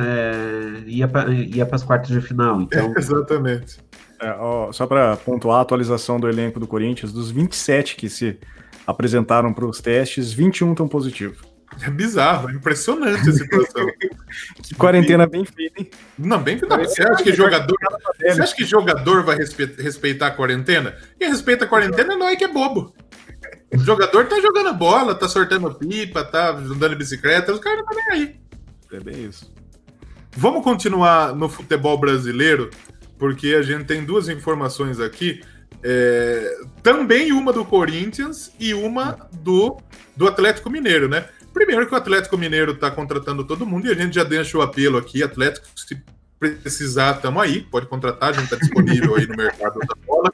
é, 0.00 0.82
ia 0.86 1.08
para 1.08 1.30
ia 1.32 1.66
as 1.70 1.82
quartas 1.82 2.10
de 2.10 2.20
final. 2.20 2.60
Então... 2.60 2.92
exatamente. 2.96 3.78
É, 4.20 4.30
ó, 4.32 4.72
só 4.72 4.86
para 4.86 5.16
pontuar 5.16 5.58
a 5.58 5.62
atualização 5.62 6.18
do 6.18 6.28
elenco 6.28 6.58
do 6.58 6.66
Corinthians, 6.66 7.12
dos 7.12 7.30
27 7.30 7.96
que 7.96 8.08
se 8.08 8.38
apresentaram 8.86 9.52
para 9.52 9.66
os 9.66 9.80
testes, 9.80 10.32
21 10.32 10.72
estão 10.72 10.88
positivos. 10.88 11.38
É 11.82 11.90
bizarro, 11.90 12.48
é 12.48 12.52
impressionante 12.54 13.28
a 13.28 13.32
situação. 13.32 13.86
que 14.62 14.74
quarentena 14.74 15.26
bem 15.26 15.44
feita, 15.44 15.82
hein? 15.82 15.90
Não, 16.18 16.42
bem 16.42 16.58
feita. 16.58 16.76
Você 16.78 17.02
acha 17.02 17.22
que 17.22 17.32
jogador, 17.32 17.76
você 18.16 18.42
acha 18.42 18.56
que 18.56 18.64
jogador 18.64 19.22
vai 19.22 19.36
respeitar 19.36 20.28
a 20.28 20.30
quarentena? 20.30 20.96
Quem 21.18 21.28
respeita 21.28 21.66
a 21.66 21.68
quarentena 21.68 22.16
não 22.16 22.28
é 22.28 22.34
que 22.34 22.44
é 22.44 22.48
bobo. 22.48 22.94
O 23.72 23.78
jogador 23.78 24.26
tá 24.26 24.40
jogando 24.40 24.74
bola, 24.74 25.14
tá 25.14 25.28
sortando 25.28 25.72
pipa, 25.74 26.24
tá 26.24 26.50
andando 26.50 26.96
bicicleta, 26.96 27.52
os 27.52 27.60
caras 27.60 27.84
não 27.84 27.92
estão 27.92 28.04
nem 28.04 28.22
aí. 28.22 28.40
É 28.92 29.00
bem 29.00 29.24
isso. 29.26 29.52
Vamos 30.32 30.64
continuar 30.64 31.34
no 31.34 31.48
futebol 31.48 31.98
brasileiro, 31.98 32.70
porque 33.18 33.54
a 33.54 33.62
gente 33.62 33.84
tem 33.84 34.04
duas 34.04 34.28
informações 34.28 35.00
aqui. 35.00 35.42
É, 35.82 36.58
também 36.82 37.32
uma 37.32 37.52
do 37.52 37.64
Corinthians 37.64 38.52
e 38.58 38.74
uma 38.74 39.28
do, 39.32 39.76
do 40.16 40.26
Atlético 40.26 40.70
Mineiro, 40.70 41.08
né? 41.08 41.26
Primeiro 41.52 41.86
que 41.86 41.94
o 41.94 41.96
Atlético 41.96 42.38
Mineiro 42.38 42.72
está 42.72 42.90
contratando 42.90 43.44
todo 43.44 43.66
mundo 43.66 43.86
e 43.86 43.90
a 43.90 43.94
gente 43.94 44.14
já 44.14 44.24
deixa 44.24 44.56
o 44.58 44.62
apelo 44.62 44.96
aqui, 44.96 45.22
Atlético, 45.22 45.66
se 45.76 46.00
precisar, 46.38 47.16
estamos 47.16 47.42
aí, 47.42 47.62
pode 47.62 47.86
contratar, 47.86 48.30
a 48.30 48.32
gente 48.32 48.44
está 48.44 48.56
disponível 48.56 49.16
aí 49.16 49.26
no 49.26 49.36
mercado 49.36 49.78
da 49.80 49.94
bola. 50.06 50.32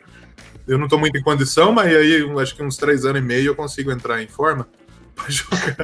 Eu 0.67 0.79
não 0.79 0.85
estou 0.85 0.99
muito 0.99 1.17
em 1.17 1.23
condição, 1.23 1.73
mas 1.73 1.95
aí 1.95 2.27
acho 2.41 2.55
que 2.55 2.63
uns 2.63 2.77
três 2.77 3.05
anos 3.05 3.21
e 3.21 3.25
meio 3.25 3.49
eu 3.49 3.55
consigo 3.55 3.91
entrar 3.91 4.23
em 4.23 4.29
forma 4.29 4.67
para 5.15 5.31
jogar. 5.31 5.77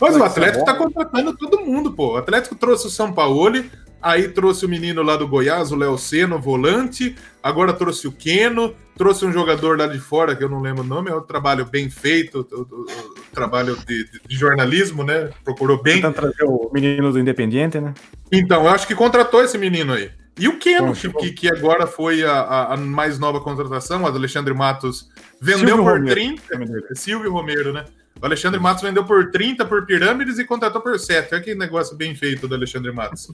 Mas 0.00 0.16
o 0.16 0.22
Atlético 0.22 0.60
está 0.60 0.74
contratando 0.74 1.36
todo 1.36 1.60
mundo, 1.60 1.92
pô. 1.92 2.14
O 2.14 2.16
Atlético 2.16 2.54
trouxe 2.54 2.86
o 2.86 2.90
São 2.90 3.12
Paulo, 3.12 3.64
aí 4.02 4.28
trouxe 4.28 4.66
o 4.66 4.68
menino 4.68 5.02
lá 5.02 5.16
do 5.16 5.28
Goiás, 5.28 5.70
o 5.70 5.76
Léo 5.76 5.96
Seno, 5.96 6.38
volante, 6.38 7.16
agora 7.42 7.72
trouxe 7.72 8.08
o 8.08 8.12
Queno, 8.12 8.74
trouxe 8.96 9.24
um 9.24 9.32
jogador 9.32 9.78
lá 9.78 9.86
de 9.86 9.98
fora, 9.98 10.34
que 10.34 10.42
eu 10.42 10.48
não 10.48 10.60
lembro 10.60 10.82
o 10.82 10.86
nome, 10.86 11.10
é 11.10 11.14
um 11.14 11.22
trabalho 11.22 11.64
bem 11.64 11.88
feito, 11.88 12.46
o, 12.50 12.56
o, 12.56 12.82
o 12.82 12.86
trabalho 13.32 13.76
de, 13.86 14.06
de, 14.26 14.36
jornalismo, 14.36 15.04
né? 15.04 15.30
Procurou 15.44 15.82
bem. 15.82 15.96
Tentando 15.96 16.14
trazer 16.14 16.44
o 16.44 16.70
menino 16.72 17.12
do 17.12 17.18
Independiente, 17.18 17.80
né? 17.80 17.94
Então, 18.30 18.64
eu 18.64 18.68
acho 18.68 18.86
que 18.86 18.94
contratou 18.94 19.42
esse 19.42 19.56
menino 19.56 19.92
aí. 19.92 20.10
E 20.38 20.48
o 20.48 20.58
Keno, 20.58 20.94
que, 20.94 21.30
que 21.32 21.48
agora 21.48 21.86
foi 21.86 22.24
a, 22.24 22.72
a, 22.72 22.76
mais 22.76 23.18
nova 23.18 23.40
contratação, 23.40 24.02
o 24.02 24.06
Alexandre 24.06 24.54
Matos 24.54 25.10
vendeu 25.40 25.68
Silvio 25.68 25.84
por 25.84 25.98
Romero. 25.98 26.14
30. 26.14 26.94
Silvio 26.94 27.32
Romero, 27.32 27.72
né? 27.72 27.84
O 28.20 28.24
Alexandre 28.24 28.58
Matos 28.58 28.82
vendeu 28.82 29.04
por 29.04 29.30
30 29.30 29.66
por 29.66 29.84
pirâmides 29.84 30.38
e 30.38 30.44
contratou 30.44 30.80
por 30.80 30.98
7. 30.98 31.34
Olha 31.34 31.42
que 31.42 31.54
negócio 31.54 31.96
bem 31.96 32.14
feito 32.14 32.48
do 32.48 32.54
Alexandre 32.54 32.92
Matos. 32.92 33.30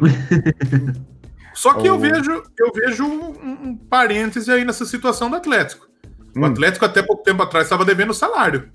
Só 1.54 1.74
que 1.74 1.88
oh. 1.88 1.94
eu 1.94 1.98
vejo, 1.98 2.42
eu 2.58 2.72
vejo 2.72 3.04
um, 3.04 3.68
um 3.68 3.76
parêntese 3.76 4.50
aí 4.50 4.64
nessa 4.64 4.84
situação 4.84 5.28
do 5.28 5.36
Atlético. 5.36 5.88
O 6.34 6.40
hum. 6.40 6.44
Atlético, 6.44 6.84
até 6.84 7.02
pouco 7.02 7.22
tempo 7.22 7.42
atrás, 7.42 7.66
estava 7.66 7.84
devendo 7.84 8.14
salário. 8.14 8.68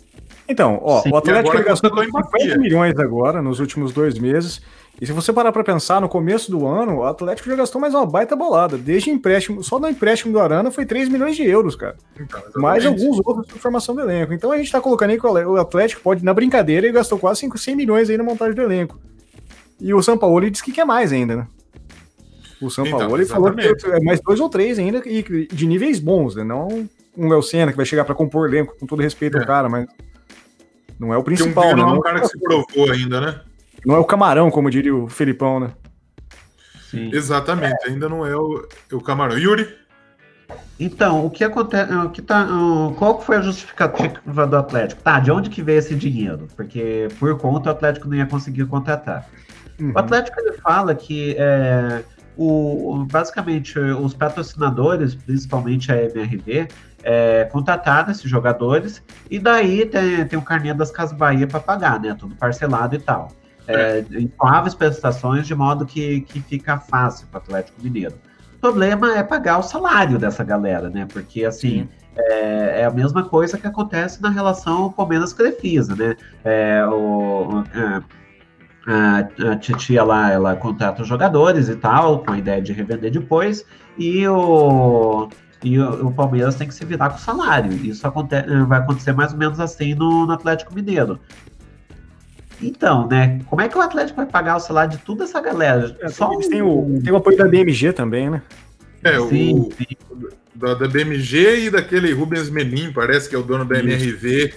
Então, 0.47 0.79
ó, 0.83 1.01
Sim, 1.01 1.11
o 1.11 1.17
Atlético 1.17 1.63
gastou 1.63 2.03
50 2.03 2.57
milhões 2.57 2.99
agora, 2.99 3.41
nos 3.41 3.59
últimos 3.59 3.91
dois 3.91 4.19
meses. 4.19 4.61
E 5.01 5.05
se 5.05 5.11
você 5.11 5.33
parar 5.33 5.51
para 5.51 5.63
pensar, 5.63 5.99
no 5.99 6.07
começo 6.07 6.49
do 6.49 6.65
ano, 6.65 6.99
o 6.99 7.03
Atlético 7.03 7.49
já 7.49 7.55
gastou 7.55 7.81
mais 7.81 7.93
uma 7.93 8.05
baita 8.05 8.35
bolada. 8.35 8.77
Desde 8.77 9.09
empréstimo, 9.09 9.61
só 9.61 9.77
no 9.77 9.89
empréstimo 9.89 10.31
do 10.31 10.39
Arana 10.39 10.71
foi 10.71 10.85
3 10.85 11.09
milhões 11.09 11.35
de 11.35 11.43
euros, 11.43 11.75
cara. 11.75 11.97
Então, 12.17 12.41
mais 12.55 12.85
alguns 12.85 13.19
outros 13.25 13.47
de 13.47 13.59
formação 13.59 13.93
do 13.93 14.01
elenco. 14.01 14.33
Então 14.33 14.51
a 14.51 14.57
gente 14.57 14.71
tá 14.71 14.79
colocando 14.79 15.09
aí 15.09 15.19
que 15.19 15.27
o 15.27 15.57
Atlético 15.57 16.01
pode, 16.01 16.23
na 16.23 16.33
brincadeira, 16.33 16.85
ele 16.85 16.93
gastou 16.93 17.19
quase 17.19 17.41
5, 17.41 17.57
100 17.57 17.75
milhões 17.75 18.09
aí 18.09 18.17
na 18.17 18.23
montagem 18.23 18.55
do 18.55 18.61
elenco. 18.61 18.97
E 19.79 19.93
o 19.93 20.01
São 20.01 20.17
Paulo 20.17 20.49
disse 20.49 20.63
que 20.63 20.71
quer 20.71 20.85
mais 20.85 21.11
ainda, 21.11 21.35
né? 21.35 21.47
O 22.61 22.69
São 22.69 22.85
então, 22.85 22.99
Paulo 22.99 23.17
ele 23.17 23.25
falou 23.25 23.53
que 23.53 23.87
é 23.87 23.99
mais 23.99 24.21
dois 24.21 24.39
ou 24.39 24.49
três 24.49 24.79
ainda, 24.79 25.01
e 25.05 25.47
de 25.51 25.67
níveis 25.67 25.99
bons, 25.99 26.35
né? 26.35 26.43
Não 26.43 26.87
um 27.17 27.29
Léo 27.29 27.41
Senna 27.41 27.71
que 27.71 27.77
vai 27.77 27.85
chegar 27.85 28.05
para 28.05 28.15
compor 28.15 28.47
elenco, 28.47 28.75
com 28.77 28.85
todo 28.85 29.01
respeito 29.01 29.37
é. 29.37 29.41
ao 29.41 29.47
cara, 29.47 29.69
mas 29.69 29.87
não 30.99 31.13
é 31.13 31.17
o 31.17 31.23
principal, 31.23 31.69
um 31.71 31.75
né? 31.75 31.81
Não 31.81 31.89
é 31.89 31.93
um 31.93 32.01
cara 32.01 32.19
que 32.19 32.27
se 32.27 32.39
provou 32.39 32.91
ainda, 32.91 33.21
né? 33.21 33.41
Não 33.85 33.95
é 33.95 33.99
o 33.99 34.05
camarão, 34.05 34.49
como 34.49 34.69
diria 34.69 34.95
o 34.95 35.07
Felipão, 35.07 35.59
né? 35.59 35.71
Sim. 36.89 37.09
Exatamente, 37.13 37.85
é. 37.85 37.89
ainda 37.89 38.09
não 38.09 38.25
é 38.25 38.35
o, 38.35 38.67
o 38.91 39.01
camarão. 39.01 39.37
Yuri? 39.37 39.67
Então, 40.79 41.25
o 41.25 41.29
que 41.29 41.43
acontece. 41.43 41.93
O 41.93 42.09
que 42.09 42.21
tá, 42.21 42.47
qual 42.97 43.21
foi 43.21 43.37
a 43.37 43.41
justificativa 43.41 44.45
do 44.45 44.57
Atlético? 44.57 45.01
Tá, 45.01 45.19
de 45.19 45.31
onde 45.31 45.49
que 45.49 45.61
veio 45.61 45.79
esse 45.79 45.95
dinheiro? 45.95 46.47
Porque 46.55 47.07
por 47.19 47.37
conta 47.37 47.69
o 47.69 47.71
Atlético 47.71 48.07
não 48.07 48.17
ia 48.17 48.25
conseguir 48.25 48.65
contratar. 48.65 49.27
Uhum. 49.79 49.91
O 49.93 49.99
Atlético 49.99 50.39
ele 50.39 50.53
fala 50.53 50.95
que 50.95 51.35
é, 51.37 52.03
o, 52.37 53.05
basicamente 53.11 53.77
os 53.79 54.13
patrocinadores, 54.13 55.15
principalmente 55.15 55.91
a 55.91 56.01
MRV, 56.03 56.67
é, 57.03 57.43
contrataram 57.45 58.11
esses 58.11 58.29
jogadores 58.29 59.03
e 59.29 59.37
daí 59.37 59.85
tem, 59.85 60.25
tem 60.25 60.39
o 60.39 60.41
carnê 60.41 60.73
das 60.73 60.91
Casas 60.91 61.17
Bahia 61.17 61.45
para 61.45 61.59
pagar, 61.59 61.99
né? 61.99 62.15
Tudo 62.17 62.35
parcelado 62.35 62.95
e 62.95 62.99
tal 62.99 63.29
é, 63.67 64.05
em 64.11 64.31
suaves 64.35 64.73
prestações, 64.73 65.47
de 65.47 65.55
modo 65.55 65.85
que, 65.85 66.21
que 66.21 66.41
fica 66.41 66.77
fácil 66.77 67.27
para 67.27 67.39
o 67.39 67.41
Atlético 67.41 67.81
Mineiro. 67.81 68.15
O 68.55 68.59
problema 68.59 69.17
é 69.17 69.23
pagar 69.23 69.59
o 69.59 69.63
salário 69.63 70.17
dessa 70.17 70.43
galera, 70.43 70.89
né? 70.89 71.07
Porque, 71.11 71.45
assim, 71.45 71.87
é, 72.15 72.81
é, 72.81 72.85
a 72.85 72.91
mesma 72.91 73.23
coisa 73.23 73.57
que 73.57 73.67
acontece 73.67 74.21
na 74.21 74.29
relação 74.29 74.91
Palmeiras-Crefisa, 74.91 75.95
né? 75.95 76.15
É, 76.43 76.85
o, 76.87 77.63
a, 78.85 79.27
a, 79.47 79.51
a 79.51 79.55
titia 79.57 80.03
lá, 80.03 80.31
ela 80.31 80.55
contrata 80.55 81.01
os 81.01 81.07
jogadores 81.07 81.69
e 81.69 81.75
tal, 81.75 82.19
com 82.19 82.31
a 82.31 82.37
ideia 82.37 82.61
de 82.61 82.73
revender 82.73 83.11
depois, 83.11 83.65
e 83.97 84.27
o, 84.27 85.29
e 85.63 85.79
o, 85.79 86.07
o 86.07 86.13
Palmeiras 86.13 86.55
tem 86.55 86.67
que 86.67 86.73
se 86.73 86.85
virar 86.85 87.09
com 87.09 87.17
o 87.17 87.19
salário. 87.19 87.71
Isso 87.73 88.07
acontece, 88.07 88.47
vai 88.65 88.79
acontecer 88.79 89.13
mais 89.13 89.31
ou 89.33 89.39
menos 89.39 89.59
assim 89.59 89.95
no, 89.95 90.25
no 90.25 90.33
Atlético 90.33 90.73
Mineiro. 90.73 91.19
Então, 92.61 93.07
né? 93.07 93.41
Como 93.47 93.61
é 93.61 93.67
que 93.67 93.77
o 93.77 93.81
Atlético 93.81 94.17
vai 94.17 94.25
pagar 94.25 94.55
o 94.55 94.59
salário 94.59 94.91
de 94.91 94.97
toda 94.99 95.23
essa 95.23 95.41
galera? 95.41 95.95
É, 95.99 96.07
Só 96.09 96.29
tem, 96.37 96.61
o, 96.61 96.99
tem 97.03 97.11
o 97.11 97.17
apoio 97.17 97.37
da 97.37 97.47
BMG 97.47 97.91
também, 97.91 98.29
né? 98.29 98.41
É, 99.03 99.19
sim, 99.27 99.59
o, 99.59 99.69
sim. 99.77 100.31
Da, 100.55 100.73
da, 100.73 100.87
BMG 100.87 101.65
e 101.65 101.69
daquele 101.69 102.13
Rubens 102.13 102.49
Menin, 102.49 102.91
parece 102.93 103.27
que 103.29 103.35
é 103.35 103.37
o 103.37 103.43
dono 103.43 103.65
da 103.65 103.77
MRV 103.77 104.53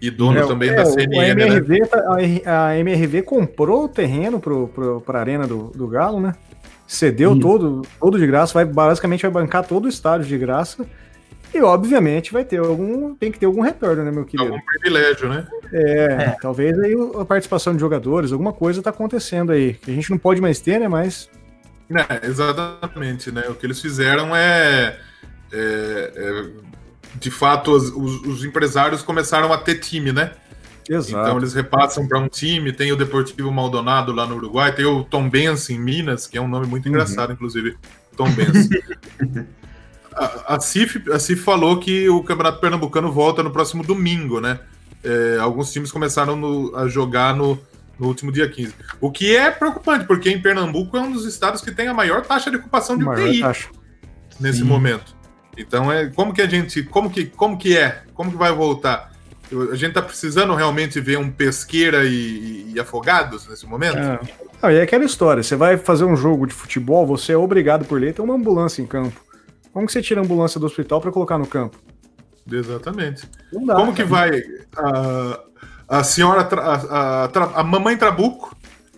e 0.00 0.10
dono 0.10 0.38
é, 0.38 0.46
também 0.46 0.70
é, 0.70 0.74
da 0.74 0.86
CNN. 0.86 1.18
A 1.20 1.28
MRV, 1.28 1.78
né? 1.80 1.86
Tá, 1.86 2.66
a, 2.66 2.78
MRV 2.78 3.22
comprou 3.22 3.84
o 3.84 3.88
terreno 3.88 4.40
para 4.40 5.18
a 5.18 5.20
Arena 5.20 5.46
do, 5.46 5.72
do 5.74 5.86
Galo, 5.88 6.20
né? 6.20 6.34
Cedeu 6.86 7.38
todo, 7.38 7.82
todo 8.00 8.18
de 8.18 8.26
graça, 8.26 8.54
vai 8.54 8.64
basicamente 8.64 9.22
vai 9.22 9.30
bancar 9.30 9.66
todo 9.66 9.84
o 9.84 9.88
estádio 9.88 10.26
de 10.26 10.38
graça 10.38 10.86
e 11.52 11.60
obviamente 11.60 12.32
vai 12.32 12.44
ter 12.44 12.58
algum. 12.58 13.14
Tem 13.14 13.32
que 13.32 13.38
ter 13.38 13.46
algum 13.46 13.60
retorno, 13.60 14.04
né, 14.04 14.10
meu 14.10 14.24
querido? 14.24 14.52
Algum 14.52 14.64
privilégio, 14.64 15.28
né? 15.28 15.46
É, 15.72 16.04
é. 16.04 16.36
talvez 16.40 16.78
aí 16.78 16.94
a 17.18 17.24
participação 17.24 17.74
de 17.74 17.80
jogadores, 17.80 18.32
alguma 18.32 18.52
coisa 18.52 18.82
tá 18.82 18.90
acontecendo 18.90 19.52
aí. 19.52 19.74
Que 19.74 19.90
a 19.90 19.94
gente 19.94 20.10
não 20.10 20.18
pode 20.18 20.40
mais 20.40 20.60
ter, 20.60 20.78
né? 20.78 20.88
Mas. 20.88 21.30
É, 21.90 22.26
exatamente, 22.26 23.30
né? 23.30 23.44
O 23.48 23.54
que 23.54 23.64
eles 23.64 23.80
fizeram 23.80 24.36
é. 24.36 24.98
é, 25.52 26.12
é 26.16 26.44
de 27.16 27.30
fato, 27.30 27.72
os, 27.72 27.90
os, 27.90 28.22
os, 28.26 28.44
empresários 28.44 29.02
começaram 29.02 29.52
a 29.52 29.58
ter 29.58 29.76
time, 29.76 30.12
né? 30.12 30.32
Exato. 30.88 31.26
Então 31.26 31.38
eles 31.38 31.52
repassam 31.52 32.06
para 32.06 32.18
um 32.18 32.28
time, 32.28 32.72
tem 32.72 32.90
o 32.92 32.96
Deportivo 32.96 33.52
Maldonado 33.52 34.12
lá 34.12 34.26
no 34.26 34.36
Uruguai, 34.36 34.74
tem 34.74 34.86
o 34.86 35.04
Tom 35.04 35.28
Benz 35.28 35.68
em 35.68 35.78
Minas, 35.78 36.26
que 36.26 36.38
é 36.38 36.40
um 36.40 36.48
nome 36.48 36.66
muito 36.66 36.86
uhum. 36.86 36.92
engraçado, 36.92 37.32
inclusive, 37.32 37.76
Tom 38.16 38.30
Benz. 38.30 38.68
a, 40.46 40.58
Cif, 40.60 41.10
a 41.12 41.18
Cif 41.18 41.42
falou 41.42 41.78
que 41.78 42.08
o 42.08 42.22
Campeonato 42.22 42.60
Pernambucano 42.60 43.12
volta 43.12 43.42
no 43.42 43.50
próximo 43.50 43.84
domingo, 43.84 44.40
né? 44.40 44.58
É, 45.04 45.38
alguns 45.38 45.72
times 45.72 45.92
começaram 45.92 46.34
no, 46.34 46.74
a 46.74 46.88
jogar 46.88 47.36
no, 47.36 47.58
no 47.98 48.06
último 48.06 48.32
dia 48.32 48.48
15. 48.48 48.74
O 49.00 49.10
que 49.10 49.36
é 49.36 49.50
preocupante, 49.50 50.06
porque 50.06 50.30
em 50.30 50.40
Pernambuco 50.40 50.96
é 50.96 51.00
um 51.00 51.12
dos 51.12 51.26
estados 51.26 51.60
que 51.60 51.70
tem 51.70 51.88
a 51.88 51.94
maior 51.94 52.22
taxa 52.22 52.50
de 52.50 52.56
ocupação 52.56 52.96
de 52.96 53.04
UTI 53.04 53.40
taxa. 53.40 53.68
nesse 54.40 54.60
Sim. 54.60 54.64
momento. 54.64 55.17
Então 55.58 55.90
é 55.92 56.06
como 56.06 56.32
que 56.32 56.40
a 56.40 56.48
gente, 56.48 56.82
como 56.84 57.10
que, 57.10 57.26
como 57.26 57.58
que 57.58 57.76
é, 57.76 58.02
como 58.14 58.30
que 58.30 58.36
vai 58.36 58.52
voltar? 58.52 59.12
A 59.72 59.74
gente 59.74 59.94
tá 59.94 60.02
precisando 60.02 60.54
realmente 60.54 61.00
ver 61.00 61.18
um 61.18 61.30
pesqueira 61.30 62.04
e, 62.04 62.72
e 62.74 62.80
afogados 62.80 63.48
nesse 63.48 63.66
momento? 63.66 63.98
É. 63.98 64.20
Ah, 64.62 64.72
e 64.72 64.76
é 64.76 64.82
aquela 64.82 65.04
história, 65.04 65.42
você 65.42 65.56
vai 65.56 65.76
fazer 65.76 66.04
um 66.04 66.16
jogo 66.16 66.46
de 66.46 66.54
futebol, 66.54 67.06
você 67.06 67.32
é 67.32 67.36
obrigado 67.36 67.84
por 67.84 68.00
lei 68.00 68.12
ter 68.12 68.22
uma 68.22 68.34
ambulância 68.34 68.82
em 68.82 68.86
campo. 68.86 69.20
Como 69.72 69.86
que 69.86 69.92
você 69.92 70.02
tira 70.02 70.20
a 70.20 70.24
ambulância 70.24 70.60
do 70.60 70.66
hospital 70.66 71.00
para 71.00 71.10
colocar 71.12 71.38
no 71.38 71.46
campo? 71.46 71.78
Exatamente. 72.50 73.28
Dá, 73.52 73.74
Como 73.74 73.92
cara. 73.92 73.92
que 73.92 74.04
vai. 74.04 74.42
A, 74.76 75.40
a 75.88 76.04
senhora, 76.04 76.42
a, 76.42 77.24
a, 77.24 77.60
a, 77.60 77.64
mamãe 77.64 77.96
Trabuco, 77.96 78.56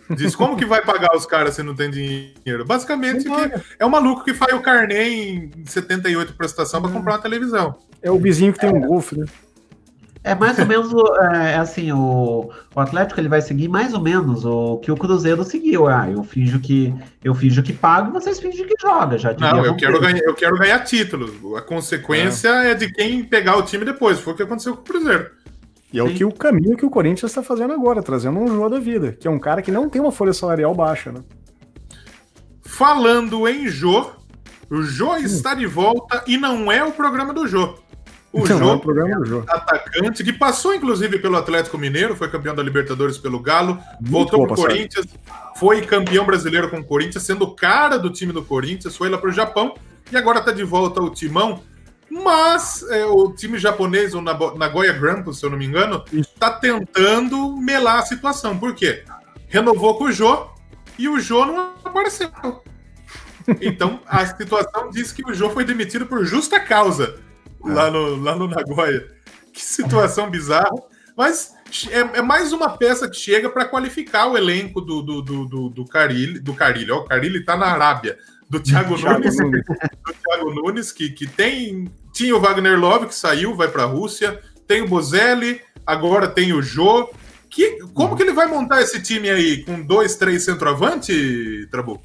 diz 0.09 0.35
como 0.35 0.57
que 0.57 0.65
vai 0.65 0.81
pagar 0.81 1.15
os 1.15 1.25
caras 1.25 1.55
se 1.55 1.63
não 1.63 1.75
tem 1.75 1.89
dinheiro? 1.89 2.65
Basicamente, 2.65 3.25
é 3.79 3.85
um 3.85 3.89
maluco 3.89 4.23
que 4.23 4.33
faz 4.33 4.53
o 4.53 4.61
carnê 4.61 5.09
em 5.09 5.51
78 5.65 6.33
prestação 6.33 6.81
para 6.81 6.91
comprar 6.91 7.13
uma 7.13 7.21
televisão. 7.21 7.75
É 8.01 8.09
o 8.09 8.19
vizinho 8.19 8.53
que 8.53 8.59
tem 8.59 8.69
um 8.69 8.81
golfe, 8.81 9.17
né? 9.17 9.25
É 10.23 10.35
mais 10.35 10.59
ou 10.59 10.67
menos 10.67 10.91
é, 11.33 11.55
assim, 11.55 11.91
o, 11.91 12.51
o 12.75 12.79
Atlético 12.79 13.19
ele 13.19 13.27
vai 13.27 13.41
seguir 13.41 13.67
mais 13.67 13.91
ou 13.91 13.99
menos 13.99 14.45
o 14.45 14.77
que 14.77 14.91
o 14.91 14.95
Cruzeiro 14.95 15.43
seguiu. 15.43 15.87
Ah, 15.87 16.07
eu 16.11 16.23
finjo 16.23 16.59
que 16.59 16.93
eu 17.23 17.33
finjo 17.33 17.63
que 17.63 17.73
pago, 17.73 18.11
vocês 18.11 18.39
fingem 18.39 18.67
que 18.67 18.75
joga. 18.79 19.17
Já 19.17 19.33
Não, 19.33 19.65
eu 19.65 19.75
quero, 19.75 19.99
ganhar, 19.99 20.19
eu 20.19 20.35
quero 20.35 20.57
ganhar 20.59 20.79
títulos. 20.81 21.31
A 21.57 21.61
consequência 21.61 22.49
é. 22.49 22.71
é. 22.71 22.75
de 22.75 22.91
quem 22.91 23.23
pegar 23.23 23.57
o 23.57 23.63
time 23.63 23.83
depois. 23.83 24.19
Foi 24.19 24.33
o 24.33 24.35
que 24.35 24.43
aconteceu 24.43 24.75
com 24.75 24.81
o 24.81 24.85
Cruzeiro. 24.85 25.31
E 25.93 25.99
é 25.99 26.03
Sim. 26.03 26.09
o 26.09 26.15
que 26.15 26.25
o 26.25 26.31
caminho 26.31 26.77
que 26.77 26.85
o 26.85 26.89
Corinthians 26.89 27.31
está 27.31 27.43
fazendo 27.43 27.73
agora, 27.73 28.01
trazendo 28.01 28.39
um 28.39 28.47
jogo 28.47 28.69
da 28.69 28.79
vida, 28.79 29.11
que 29.11 29.27
é 29.27 29.31
um 29.31 29.39
cara 29.39 29.61
que 29.61 29.71
não 29.71 29.89
tem 29.89 30.01
uma 30.01 30.11
folha 30.11 30.33
salarial 30.33 30.73
baixa, 30.73 31.11
né? 31.11 31.21
Falando 32.61 33.47
em 33.47 33.67
Jô, 33.67 34.09
o 34.69 34.81
Jô 34.81 35.17
está 35.17 35.53
de 35.53 35.65
volta 35.65 36.23
e 36.25 36.37
não 36.37 36.71
é 36.71 36.83
o 36.83 36.91
programa 36.91 37.33
do 37.33 37.45
Jô. 37.45 37.75
O 38.31 38.39
então, 38.39 38.57
Jô, 38.57 38.69
é 38.69 38.73
o 38.75 38.79
programa 38.79 39.19
do 39.19 39.25
Jô. 39.25 39.43
atacante, 39.45 40.23
que 40.23 40.31
passou 40.31 40.73
inclusive 40.73 41.19
pelo 41.19 41.35
Atlético 41.35 41.77
Mineiro, 41.77 42.15
foi 42.15 42.29
campeão 42.29 42.55
da 42.55 42.63
Libertadores 42.63 43.17
pelo 43.17 43.41
Galo, 43.41 43.77
Muito 43.99 44.11
voltou 44.11 44.47
para 44.47 44.53
o 44.53 44.55
Corinthians, 44.55 45.05
foi 45.57 45.81
campeão 45.81 46.25
brasileiro 46.25 46.69
com 46.69 46.77
o 46.77 46.83
Corinthians, 46.83 47.23
sendo 47.23 47.53
cara 47.53 47.97
do 47.97 48.09
time 48.09 48.31
do 48.31 48.41
Corinthians, 48.41 48.95
foi 48.95 49.09
lá 49.09 49.17
para 49.17 49.29
o 49.29 49.33
Japão 49.33 49.75
e 50.09 50.15
agora 50.15 50.39
está 50.39 50.53
de 50.53 50.63
volta 50.63 51.01
ao 51.01 51.09
Timão. 51.09 51.61
Mas 52.11 52.83
é, 52.89 53.05
o 53.05 53.31
time 53.31 53.57
japonês, 53.57 54.13
o 54.13 54.21
Nagoya 54.21 54.91
Grampus, 54.91 55.39
se 55.39 55.45
eu 55.45 55.49
não 55.49 55.57
me 55.57 55.65
engano, 55.65 56.03
está 56.11 56.51
tentando 56.51 57.55
melar 57.55 57.99
a 57.99 58.05
situação. 58.05 58.59
Por 58.59 58.75
quê? 58.75 59.05
Renovou 59.47 59.97
com 59.97 60.03
o 60.05 60.11
Jô 60.11 60.49
e 60.99 61.07
o 61.07 61.19
Jô 61.21 61.45
não 61.45 61.73
apareceu. 61.83 62.29
Então 63.59 63.99
a 64.05 64.23
situação 64.23 64.91
diz 64.91 65.11
que 65.11 65.23
o 65.25 65.33
Jô 65.33 65.49
foi 65.49 65.65
demitido 65.65 66.05
por 66.05 66.23
justa 66.23 66.59
causa 66.59 67.19
lá 67.59 67.89
no, 67.89 68.15
lá 68.21 68.35
no 68.35 68.47
Nagoya. 68.47 69.07
Que 69.51 69.61
situação 69.61 70.29
bizarra. 70.29 70.69
Mas 71.17 71.53
é, 71.89 72.19
é, 72.19 72.21
mais 72.21 72.53
uma 72.53 72.77
peça 72.77 73.09
que 73.09 73.17
chega 73.17 73.49
para 73.49 73.65
qualificar 73.65 74.27
o 74.27 74.37
elenco 74.37 74.79
do, 74.79 75.01
do, 75.01 75.21
do, 75.21 75.45
do, 75.45 75.69
do 75.69 75.85
Carilli. 75.85 76.39
Do 76.39 76.53
Carilli, 76.53 76.91
ó, 76.91 76.99
o 76.99 77.05
Carilli 77.05 77.43
tá 77.43 77.57
na 77.57 77.65
Arábia. 77.65 78.17
Do 78.49 78.59
Thiago 78.59 78.97
Nunes, 78.97 79.37
Nunes. 79.37 79.63
do 80.05 80.13
Thiago 80.13 80.53
Nunes, 80.53 80.91
que, 80.91 81.09
que 81.09 81.25
tem. 81.25 81.89
Tinha 82.21 82.35
o 82.35 82.39
Wagner 82.39 82.79
Love, 82.79 83.07
que 83.07 83.15
saiu, 83.15 83.55
vai 83.55 83.67
para 83.67 83.81
a 83.81 83.87
Rússia. 83.87 84.39
Tem 84.67 84.83
o 84.83 84.87
Bozelli, 84.87 85.59
agora 85.83 86.27
tem 86.27 86.53
o 86.53 86.61
Jô. 86.61 87.09
Que, 87.49 87.79
como 87.95 88.15
que 88.15 88.21
ele 88.21 88.31
vai 88.31 88.45
montar 88.45 88.79
esse 88.79 89.01
time 89.01 89.27
aí? 89.27 89.63
Com 89.63 89.81
dois, 89.81 90.15
três 90.17 90.43
centroavante, 90.43 91.67
Trabuco? 91.71 92.03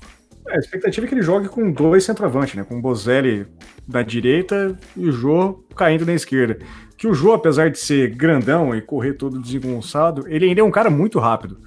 É, 0.49 0.57
a 0.57 0.59
expectativa 0.59 1.05
é 1.05 1.09
que 1.11 1.15
ele 1.15 1.21
jogue 1.21 1.51
com 1.51 1.71
dois 1.71 2.05
centroavantes, 2.05 2.55
né? 2.55 2.65
Com 2.65 2.79
o 2.79 2.81
Bozelli 2.81 3.47
da 3.87 4.01
direita 4.01 4.75
e 4.97 5.07
o 5.07 5.13
Jô 5.13 5.63
caindo 5.77 6.07
na 6.07 6.15
esquerda. 6.15 6.61
Que 6.97 7.07
o 7.07 7.13
Jô, 7.13 7.35
apesar 7.35 7.69
de 7.69 7.79
ser 7.79 8.09
grandão 8.17 8.75
e 8.75 8.81
correr 8.81 9.13
todo 9.13 9.39
desengonçado, 9.39 10.25
ele 10.29 10.47
ainda 10.47 10.63
é 10.63 10.65
um 10.65 10.71
cara 10.71 10.89
muito 10.89 11.19
rápido. 11.19 11.61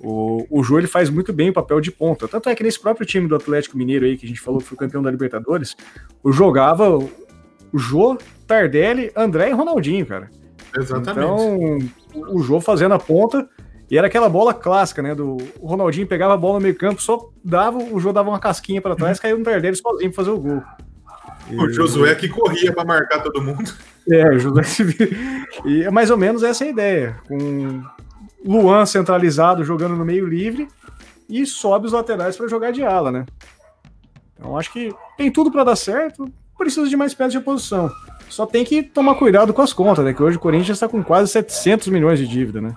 O, 0.00 0.44
o 0.50 0.64
Jô 0.64 0.78
ele 0.78 0.88
faz 0.88 1.08
muito 1.08 1.32
bem 1.32 1.50
o 1.50 1.52
papel 1.52 1.80
de 1.80 1.92
ponta. 1.92 2.26
Tanto 2.26 2.48
é 2.48 2.56
que 2.56 2.64
nesse 2.64 2.80
próprio 2.80 3.06
time 3.06 3.28
do 3.28 3.36
Atlético 3.36 3.78
Mineiro 3.78 4.04
aí, 4.04 4.16
que 4.16 4.26
a 4.26 4.28
gente 4.28 4.40
falou 4.40 4.58
que 4.58 4.66
foi 4.66 4.76
campeão 4.76 5.00
da 5.00 5.12
Libertadores, 5.12 5.76
o 6.24 6.32
jogava 6.32 6.98
Jô, 7.74 8.16
Tardelli, 8.46 9.10
André 9.16 9.50
e 9.50 9.52
Ronaldinho, 9.52 10.06
cara. 10.06 10.30
Exatamente. 10.76 11.10
Então, 11.10 11.78
o 12.32 12.42
Jô 12.42 12.60
fazendo 12.60 12.94
a 12.94 12.98
ponta 12.98 13.48
e 13.90 13.98
era 13.98 14.06
aquela 14.06 14.28
bola 14.28 14.54
clássica, 14.54 15.02
né? 15.02 15.14
Do 15.14 15.36
o 15.60 15.66
Ronaldinho 15.66 16.06
pegava 16.06 16.34
a 16.34 16.36
bola 16.36 16.54
no 16.54 16.62
meio 16.62 16.76
campo, 16.76 17.02
só 17.02 17.28
dava, 17.44 17.78
o 17.78 18.00
Jô 18.00 18.12
dava 18.12 18.30
uma 18.30 18.38
casquinha 18.38 18.80
para 18.80 18.96
trás, 18.96 19.20
caiu 19.20 19.38
no 19.38 19.44
Tardelli 19.44 19.76
sozinho 19.76 20.10
pra 20.10 20.24
fazer 20.24 20.30
o 20.30 20.40
gol. 20.40 20.62
O 21.52 21.68
Josué 21.70 22.14
que 22.14 22.28
corria 22.28 22.72
para 22.72 22.84
marcar 22.84 23.22
todo 23.22 23.42
mundo. 23.42 23.70
É, 24.10 24.28
o 24.30 24.38
Josué 24.38 24.62
E 25.64 25.82
é 25.82 25.90
mais 25.90 26.10
ou 26.10 26.16
menos 26.16 26.42
essa 26.42 26.64
a 26.64 26.68
ideia. 26.68 27.16
Com 27.28 27.82
Luan 28.44 28.86
centralizado 28.86 29.64
jogando 29.64 29.96
no 29.96 30.04
meio 30.04 30.26
livre 30.26 30.68
e 31.28 31.44
sobe 31.46 31.86
os 31.86 31.92
laterais 31.92 32.36
para 32.36 32.48
jogar 32.48 32.70
de 32.70 32.82
ala, 32.82 33.12
né? 33.12 33.26
Então 34.34 34.56
acho 34.58 34.72
que 34.72 34.94
tem 35.16 35.30
tudo 35.30 35.50
para 35.50 35.64
dar 35.64 35.76
certo, 35.76 36.30
precisa 36.64 36.88
de 36.88 36.96
mais 36.96 37.12
peças 37.12 37.32
de 37.32 37.38
oposição. 37.38 37.90
Só 38.28 38.46
tem 38.46 38.64
que 38.64 38.82
tomar 38.82 39.14
cuidado 39.16 39.52
com 39.52 39.62
as 39.62 39.72
contas, 39.72 40.04
né? 40.04 40.12
Que 40.12 40.22
hoje 40.22 40.38
o 40.38 40.40
Corinthians 40.40 40.76
está 40.76 40.88
com 40.88 41.02
quase 41.04 41.30
700 41.30 41.88
milhões 41.88 42.18
de 42.18 42.26
dívida, 42.26 42.60
né? 42.60 42.74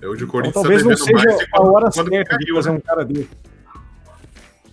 É, 0.00 0.08
hoje 0.08 0.24
o 0.24 0.26
Corinthians 0.26 0.52
então, 0.52 0.62
talvez 0.62 0.82
tá 0.82 0.88
não 0.88 0.96
seja 0.96 1.48
a 1.52 1.62
hora 1.62 1.90
certa 1.90 2.38
de 2.38 2.52
fazer 2.52 2.70
né? 2.70 2.76
um 2.76 2.80
cara 2.80 3.04
dele. 3.04 3.28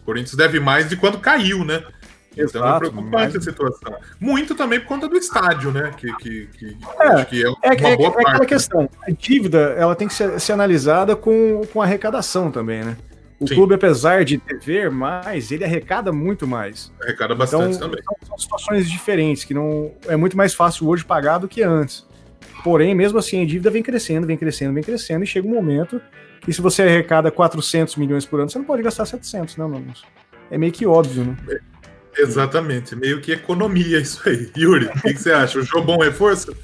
O 0.01 0.05
Corinthians 0.05 0.35
deve 0.35 0.59
mais 0.59 0.87
de 0.87 0.95
quando 0.95 1.19
caiu, 1.19 1.65
né? 1.65 1.83
Então 2.31 2.43
é 2.43 2.43
Exato, 2.43 2.67
é 2.67 2.79
preocupante 2.79 3.11
mas... 3.11 3.35
a 3.35 3.41
situação. 3.41 3.95
Muito 4.19 4.55
também 4.55 4.79
por 4.79 4.87
conta 4.87 5.09
do 5.09 5.17
estádio, 5.17 5.71
né? 5.71 5.91
Que, 5.97 6.15
que, 6.17 6.47
que 6.47 6.77
é, 6.99 7.07
acho 7.07 7.25
que 7.25 7.43
é, 7.43 7.47
é 7.47 7.49
uma 7.49 7.89
é, 7.89 7.97
boa 7.97 8.09
é, 8.09 8.11
parte. 8.11 8.27
É 8.27 8.29
aquela 8.29 8.45
questão. 8.45 8.89
A 9.05 9.11
dívida 9.11 9.75
ela 9.77 9.95
tem 9.95 10.07
que 10.07 10.13
ser, 10.13 10.39
ser 10.39 10.53
analisada 10.53 11.15
com, 11.15 11.61
com 11.73 11.81
arrecadação 11.81 12.49
também, 12.49 12.83
né? 12.83 12.95
O 13.39 13.47
Sim. 13.47 13.53
clube, 13.53 13.75
apesar 13.75 14.25
de 14.25 14.37
dever 14.37 14.89
mais, 14.89 15.51
ele 15.51 15.63
arrecada 15.63 16.11
muito 16.11 16.47
mais. 16.47 16.91
Arrecada 17.01 17.35
bastante 17.35 17.75
então, 17.75 17.89
também. 17.89 18.03
São 18.25 18.37
situações 18.37 18.89
diferentes, 18.89 19.43
que 19.43 19.53
não 19.53 19.91
é 20.07 20.15
muito 20.15 20.35
mais 20.35 20.55
fácil 20.55 20.87
hoje 20.87 21.05
pagar 21.05 21.37
do 21.37 21.47
que 21.47 21.61
antes. 21.61 22.05
Porém, 22.63 22.95
mesmo 22.95 23.19
assim, 23.19 23.43
a 23.43 23.45
dívida 23.45 23.69
vem 23.69 23.83
crescendo, 23.83 24.25
vem 24.25 24.35
crescendo, 24.35 24.73
vem 24.73 24.83
crescendo, 24.83 25.23
e 25.23 25.27
chega 25.27 25.47
um 25.47 25.51
momento 25.51 26.01
que 26.41 26.51
se 26.51 26.61
você 26.61 26.81
arrecada 26.81 27.29
400 27.29 27.95
milhões 27.95 28.25
por 28.25 28.39
ano, 28.39 28.49
você 28.49 28.57
não 28.57 28.65
pode 28.65 28.81
gastar 28.81 29.05
700, 29.05 29.55
não, 29.57 29.69
não. 29.69 29.83
É 30.49 30.57
meio 30.57 30.71
que 30.71 30.85
óbvio, 30.85 31.25
né? 31.25 31.37
É, 31.49 32.21
exatamente, 32.21 32.95
meio 32.95 33.21
que 33.21 33.31
economia 33.31 33.99
isso 33.99 34.27
aí. 34.27 34.49
Yuri, 34.57 34.85
o 34.85 35.01
que, 35.01 35.13
que, 35.13 35.21
você 35.21 35.31
acha? 35.31 35.59
O 35.59 35.61
jogo 35.61 35.85
bom 35.85 35.97
reforço? 35.99 36.55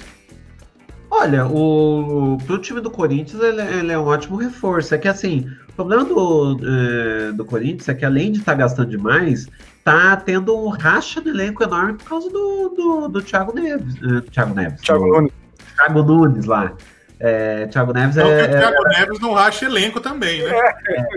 Olha, 1.12 1.46
o, 1.46 2.38
pro 2.48 2.58
time 2.58 2.82
do 2.82 2.90
Corinthians 2.90 3.44
ele, 3.44 3.62
ele, 3.62 3.92
é 3.92 4.00
um 4.00 4.06
ótimo 4.06 4.36
reforço. 4.36 4.96
É 4.96 4.98
que 4.98 5.08
assim, 5.08 5.48
o 5.74 5.76
problema 5.76 6.06
do, 6.06 6.60
é, 6.64 7.32
do 7.32 7.44
Corinthians 7.44 7.90
é 7.90 7.96
que 7.96 8.06
além 8.06 8.32
de 8.32 8.40
estar 8.40 8.52
tá 8.52 8.58
gastando 8.60 8.92
demais, 8.92 9.48
tá 9.84 10.16
tendo 10.16 10.56
um 10.56 10.70
racha 10.70 11.20
no 11.20 11.30
elenco 11.30 11.64
enorme 11.64 11.94
por 11.94 12.06
causa 12.08 12.30
do, 12.30 12.70
do, 12.70 13.08
do 13.08 13.22
Thiago 13.22 13.54
Neves. 13.54 13.96
Uh, 13.96 14.22
Thiago 14.22 14.54
Neves. 14.54 14.82
Thiago 14.82 15.08
Nunes. 15.08 15.32
Thiago 15.76 16.04
Nunes 16.04 16.46
lá. 16.46 16.74
É, 17.20 17.66
Thiago 17.68 17.92
Neves 17.92 18.16
não, 18.16 18.28
é. 18.28 18.44
o 18.44 18.50
Thiago 18.50 18.88
é, 18.88 19.00
Neves 19.00 19.20
não 19.20 19.34
racha 19.34 19.66
elenco 19.66 20.00
também, 20.00 20.44
né? 20.44 20.52
É, 20.90 21.08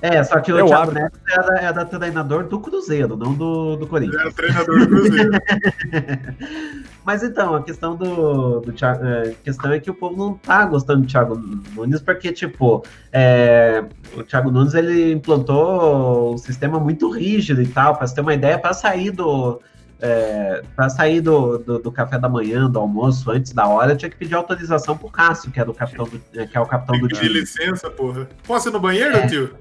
é 0.00 0.22
só 0.24 0.40
que 0.40 0.52
o 0.52 0.58
Eu 0.58 0.66
Thiago 0.66 0.92
Neves 0.92 1.20
era, 1.28 1.60
era 1.60 1.84
treinador 1.84 2.44
do 2.44 2.60
Cruzeiro, 2.60 3.16
não 3.16 3.34
do, 3.34 3.76
do 3.76 3.86
Corinthians. 3.86 4.20
Era 4.20 4.32
treinador 4.32 4.78
do 4.78 4.86
Cruzeiro. 4.86 5.30
Mas 7.04 7.22
então, 7.22 7.54
a 7.54 7.62
questão 7.62 7.96
do, 7.96 8.60
do 8.60 8.72
Thiago, 8.72 9.02
a 9.02 9.08
é, 9.08 9.34
questão 9.42 9.72
é 9.72 9.80
que 9.80 9.90
o 9.90 9.94
povo 9.94 10.16
não 10.16 10.34
tá 10.34 10.66
gostando 10.66 11.02
do 11.02 11.08
Thiago 11.08 11.36
Nunes, 11.74 12.02
porque, 12.02 12.32
tipo, 12.32 12.84
é, 13.10 13.82
o 14.14 14.22
Thiago 14.22 14.50
Nunes 14.50 14.74
ele 14.74 15.12
implantou 15.12 16.34
um 16.34 16.38
sistema 16.38 16.78
muito 16.78 17.10
rígido 17.10 17.62
e 17.62 17.66
tal, 17.66 17.96
para 17.96 18.06
você 18.06 18.14
ter 18.14 18.20
uma 18.20 18.34
ideia, 18.34 18.58
para 18.58 18.74
sair 18.74 19.10
do 19.10 19.60
é, 20.00 20.62
para 20.76 20.88
sair 20.88 21.20
do, 21.20 21.58
do, 21.58 21.78
do, 21.78 21.92
café 21.92 22.18
da 22.18 22.28
manhã, 22.28 22.70
do 22.70 22.78
almoço, 22.78 23.30
antes 23.30 23.52
da 23.52 23.66
hora, 23.66 23.96
tinha 23.96 24.08
que 24.08 24.16
pedir 24.16 24.34
autorização 24.34 24.96
pro 24.96 25.10
Cássio, 25.10 25.50
que 25.50 25.60
é, 25.60 25.64
do 25.64 25.74
capitão 25.74 26.06
do, 26.06 26.20
é, 26.34 26.46
que 26.46 26.56
é 26.56 26.60
o 26.60 26.66
capitão 26.66 26.94
Tem 26.94 27.02
do 27.02 27.08
time. 27.08 27.20
Pedir 27.20 27.40
licença, 27.40 27.90
porra. 27.90 28.28
Posso 28.46 28.68
ir 28.68 28.72
no 28.72 28.80
banheiro, 28.80 29.16
é. 29.16 29.26
tio? 29.26 29.54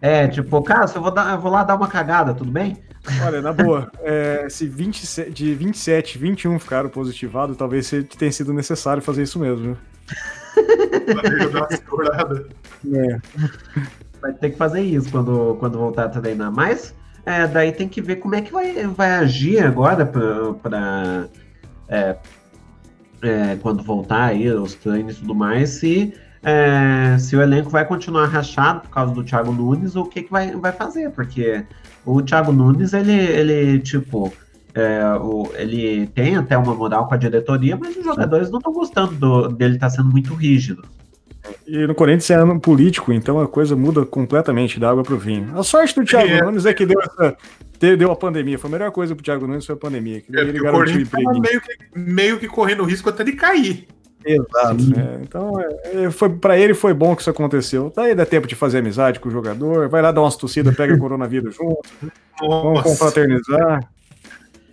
É, 0.00 0.28
tipo, 0.28 0.62
Cássio, 0.62 0.98
eu 0.98 1.02
vou, 1.02 1.10
dar, 1.10 1.32
eu 1.34 1.40
vou 1.40 1.50
lá 1.50 1.62
dar 1.62 1.76
uma 1.76 1.88
cagada, 1.88 2.34
tudo 2.34 2.50
bem? 2.50 2.76
Olha, 3.24 3.40
na 3.40 3.52
boa, 3.52 3.90
é, 4.00 4.46
se 4.50 4.66
27, 4.66 5.30
de 5.30 5.54
27, 5.54 6.18
21 6.18 6.58
ficaram 6.58 6.88
positivados, 6.88 7.56
talvez 7.56 7.90
tenha 8.18 8.32
sido 8.32 8.52
necessário 8.52 9.02
fazer 9.02 9.22
isso 9.22 9.38
mesmo. 9.38 9.78
dar 11.52 11.60
uma 11.60 11.68
segurada. 11.68 12.46
É. 12.92 13.18
Vai 14.20 14.32
ter 14.34 14.50
que 14.50 14.56
fazer 14.56 14.80
isso 14.80 15.10
quando, 15.10 15.56
quando 15.58 15.78
voltar 15.78 16.04
a 16.04 16.08
treinar. 16.08 16.52
Mas 16.52 16.94
é, 17.26 17.46
daí 17.46 17.72
tem 17.72 17.88
que 17.88 18.00
ver 18.00 18.16
como 18.16 18.34
é 18.34 18.40
que 18.40 18.52
vai, 18.52 18.86
vai 18.86 19.10
agir 19.10 19.64
agora 19.64 20.06
para 20.06 21.28
é, 21.88 22.16
é, 23.22 23.56
quando 23.56 23.82
voltar 23.82 24.26
aí 24.26 24.50
os 24.50 24.74
treinos 24.74 25.16
e 25.16 25.20
tudo 25.20 25.34
mais, 25.34 25.70
se, 25.70 26.14
é, 26.42 27.16
se 27.18 27.36
o 27.36 27.42
elenco 27.42 27.70
vai 27.70 27.84
continuar 27.84 28.26
rachado 28.26 28.80
por 28.80 28.90
causa 28.90 29.12
do 29.12 29.24
Thiago 29.24 29.52
Nunes 29.52 29.96
ou 29.96 30.04
o 30.04 30.08
que, 30.08 30.22
que 30.22 30.30
vai, 30.30 30.52
vai 30.52 30.72
fazer, 30.72 31.10
porque 31.10 31.64
o 32.04 32.22
Thiago 32.22 32.52
Nunes, 32.52 32.92
ele, 32.92 33.12
ele 33.12 33.78
tipo, 33.80 34.32
é, 34.74 35.04
o, 35.20 35.50
ele 35.54 36.06
tem 36.08 36.36
até 36.36 36.56
uma 36.56 36.74
moral 36.74 37.06
com 37.06 37.14
a 37.14 37.18
diretoria, 37.18 37.76
mas 37.76 37.96
os 37.96 38.04
jogadores 38.04 38.50
não 38.50 38.58
estão 38.58 38.72
gostando 38.72 39.14
do, 39.14 39.48
dele 39.48 39.74
estar 39.74 39.88
tá 39.88 39.96
sendo 39.96 40.10
muito 40.10 40.34
rígido. 40.34 40.84
E 41.66 41.86
no 41.86 41.94
Corinthians 41.94 42.30
é 42.30 42.34
ano 42.34 42.58
político, 42.60 43.12
então 43.12 43.40
a 43.40 43.48
coisa 43.48 43.76
muda 43.76 44.04
completamente 44.04 44.78
da 44.80 44.90
água 44.90 45.02
pro 45.02 45.18
vinho. 45.18 45.58
A 45.58 45.62
sorte 45.62 45.94
do 45.94 46.04
Thiago 46.04 46.30
é. 46.30 46.42
Nunes 46.42 46.66
é 46.66 46.72
que 46.72 46.86
deu 46.86 47.00
essa. 47.00 47.36
Deu 47.78 48.10
a 48.10 48.16
pandemia. 48.16 48.58
Foi 48.58 48.68
a 48.68 48.72
melhor 48.72 48.90
coisa 48.90 49.14
pro 49.14 49.24
Thiago 49.24 49.46
Nunes 49.46 49.64
foi 49.64 49.74
a 49.74 49.78
pandemia. 49.78 50.20
Que 50.20 50.36
é, 50.36 50.40
ele 50.40 50.60
o 50.60 50.70
Corinthians 50.70 51.10
meio 51.40 51.60
que, 51.60 51.78
meio 51.94 52.38
que 52.38 52.48
correndo 52.48 52.84
risco 52.84 53.08
até 53.08 53.22
de 53.22 53.32
cair. 53.32 53.86
Exato. 54.24 54.82
Né? 54.82 55.20
Então, 55.22 55.60
é, 55.60 56.04
é 56.04 56.10
foi, 56.10 56.28
para 56.30 56.58
ele 56.58 56.74
foi 56.74 56.92
bom 56.92 57.14
que 57.14 57.22
isso 57.22 57.30
aconteceu. 57.30 57.92
Daí 57.94 58.14
dá 58.14 58.26
tempo 58.26 58.46
de 58.46 58.54
fazer 58.54 58.78
amizade 58.78 59.20
com 59.20 59.28
o 59.28 59.32
jogador, 59.32 59.88
vai 59.88 60.02
lá 60.02 60.10
dar 60.10 60.22
umas 60.22 60.36
tossidas, 60.36 60.74
pega 60.76 60.94
o 60.94 60.98
coronavírus 60.98 61.54
junto, 61.54 61.80
Nossa. 62.40 62.62
vamos 62.62 62.82
confraternizar. 62.82 63.88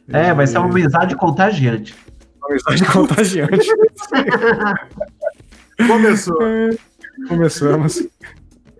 É, 0.09 0.34
vai 0.34 0.47
ser 0.47 0.57
uma 0.57 0.69
amizade 0.69 1.15
contagiante. 1.15 1.95
Uma 2.39 2.49
amizade 2.49 2.86
contagiante. 2.91 3.67
Começou. 5.78 6.38
Começamos. 7.28 8.07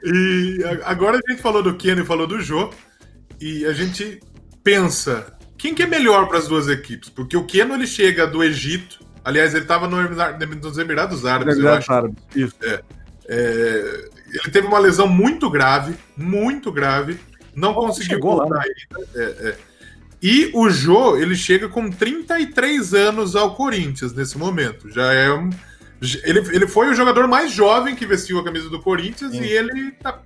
E 0.04 0.60
agora 0.84 1.18
a 1.18 1.32
gente 1.32 1.42
falou 1.42 1.64
do 1.64 1.76
Ken 1.76 2.00
e 2.00 2.06
falou 2.06 2.28
do 2.28 2.40
Jô, 2.42 2.70
e 3.40 3.66
a 3.66 3.74
gente 3.74 4.20
pensa 4.64 5.36
quem 5.58 5.74
que 5.74 5.84
é 5.84 5.88
melhor 5.88 6.28
para 6.28 6.38
as 6.38 6.48
duas 6.48 6.68
equipes? 6.68 7.10
Porque 7.10 7.36
o 7.36 7.44
Keno 7.44 7.74
ele 7.74 7.88
chega 7.88 8.28
do 8.28 8.44
Egito, 8.44 9.00
aliás, 9.24 9.54
ele 9.54 9.64
estava 9.64 9.88
no, 9.88 9.98
nos 10.62 10.78
Emirados 10.78 11.26
Árabes, 11.26 11.58
eu 11.58 11.74
acho. 11.74 11.92
Árabes, 11.92 12.18
isso. 12.36 12.56
É, 12.62 12.84
é, 13.28 14.10
ele 14.28 14.52
teve 14.52 14.68
uma 14.68 14.78
lesão 14.78 15.08
muito 15.08 15.50
grave, 15.50 15.96
muito 16.16 16.72
grave, 16.72 17.20
não 17.56 17.72
oh, 17.72 17.88
conseguiu 17.88 18.20
voltar 18.20 18.60
né? 18.60 18.66
ainda. 18.66 19.10
É, 19.16 19.50
é, 19.50 19.58
e 20.22 20.52
o 20.54 20.70
Jô, 20.70 21.18
ele 21.18 21.36
chega 21.36 21.70
com 21.70 21.90
33 21.90 22.94
anos 22.94 23.36
ao 23.36 23.56
Corinthians 23.56 24.14
nesse 24.14 24.38
momento. 24.38 24.90
Já 24.92 25.14
é 25.14 25.32
um. 25.32 25.50
Ele, 26.24 26.40
ele 26.54 26.68
foi 26.68 26.90
o 26.90 26.94
jogador 26.94 27.28
mais 27.28 27.52
jovem 27.52 27.96
que 27.96 28.06
vestiu 28.06 28.40
a 28.40 28.44
camisa 28.44 28.70
do 28.70 28.82
Corinthians 28.82 29.32
Sim. 29.32 29.42
e 29.42 29.48
ele 29.48 29.92
tá, 29.94 30.22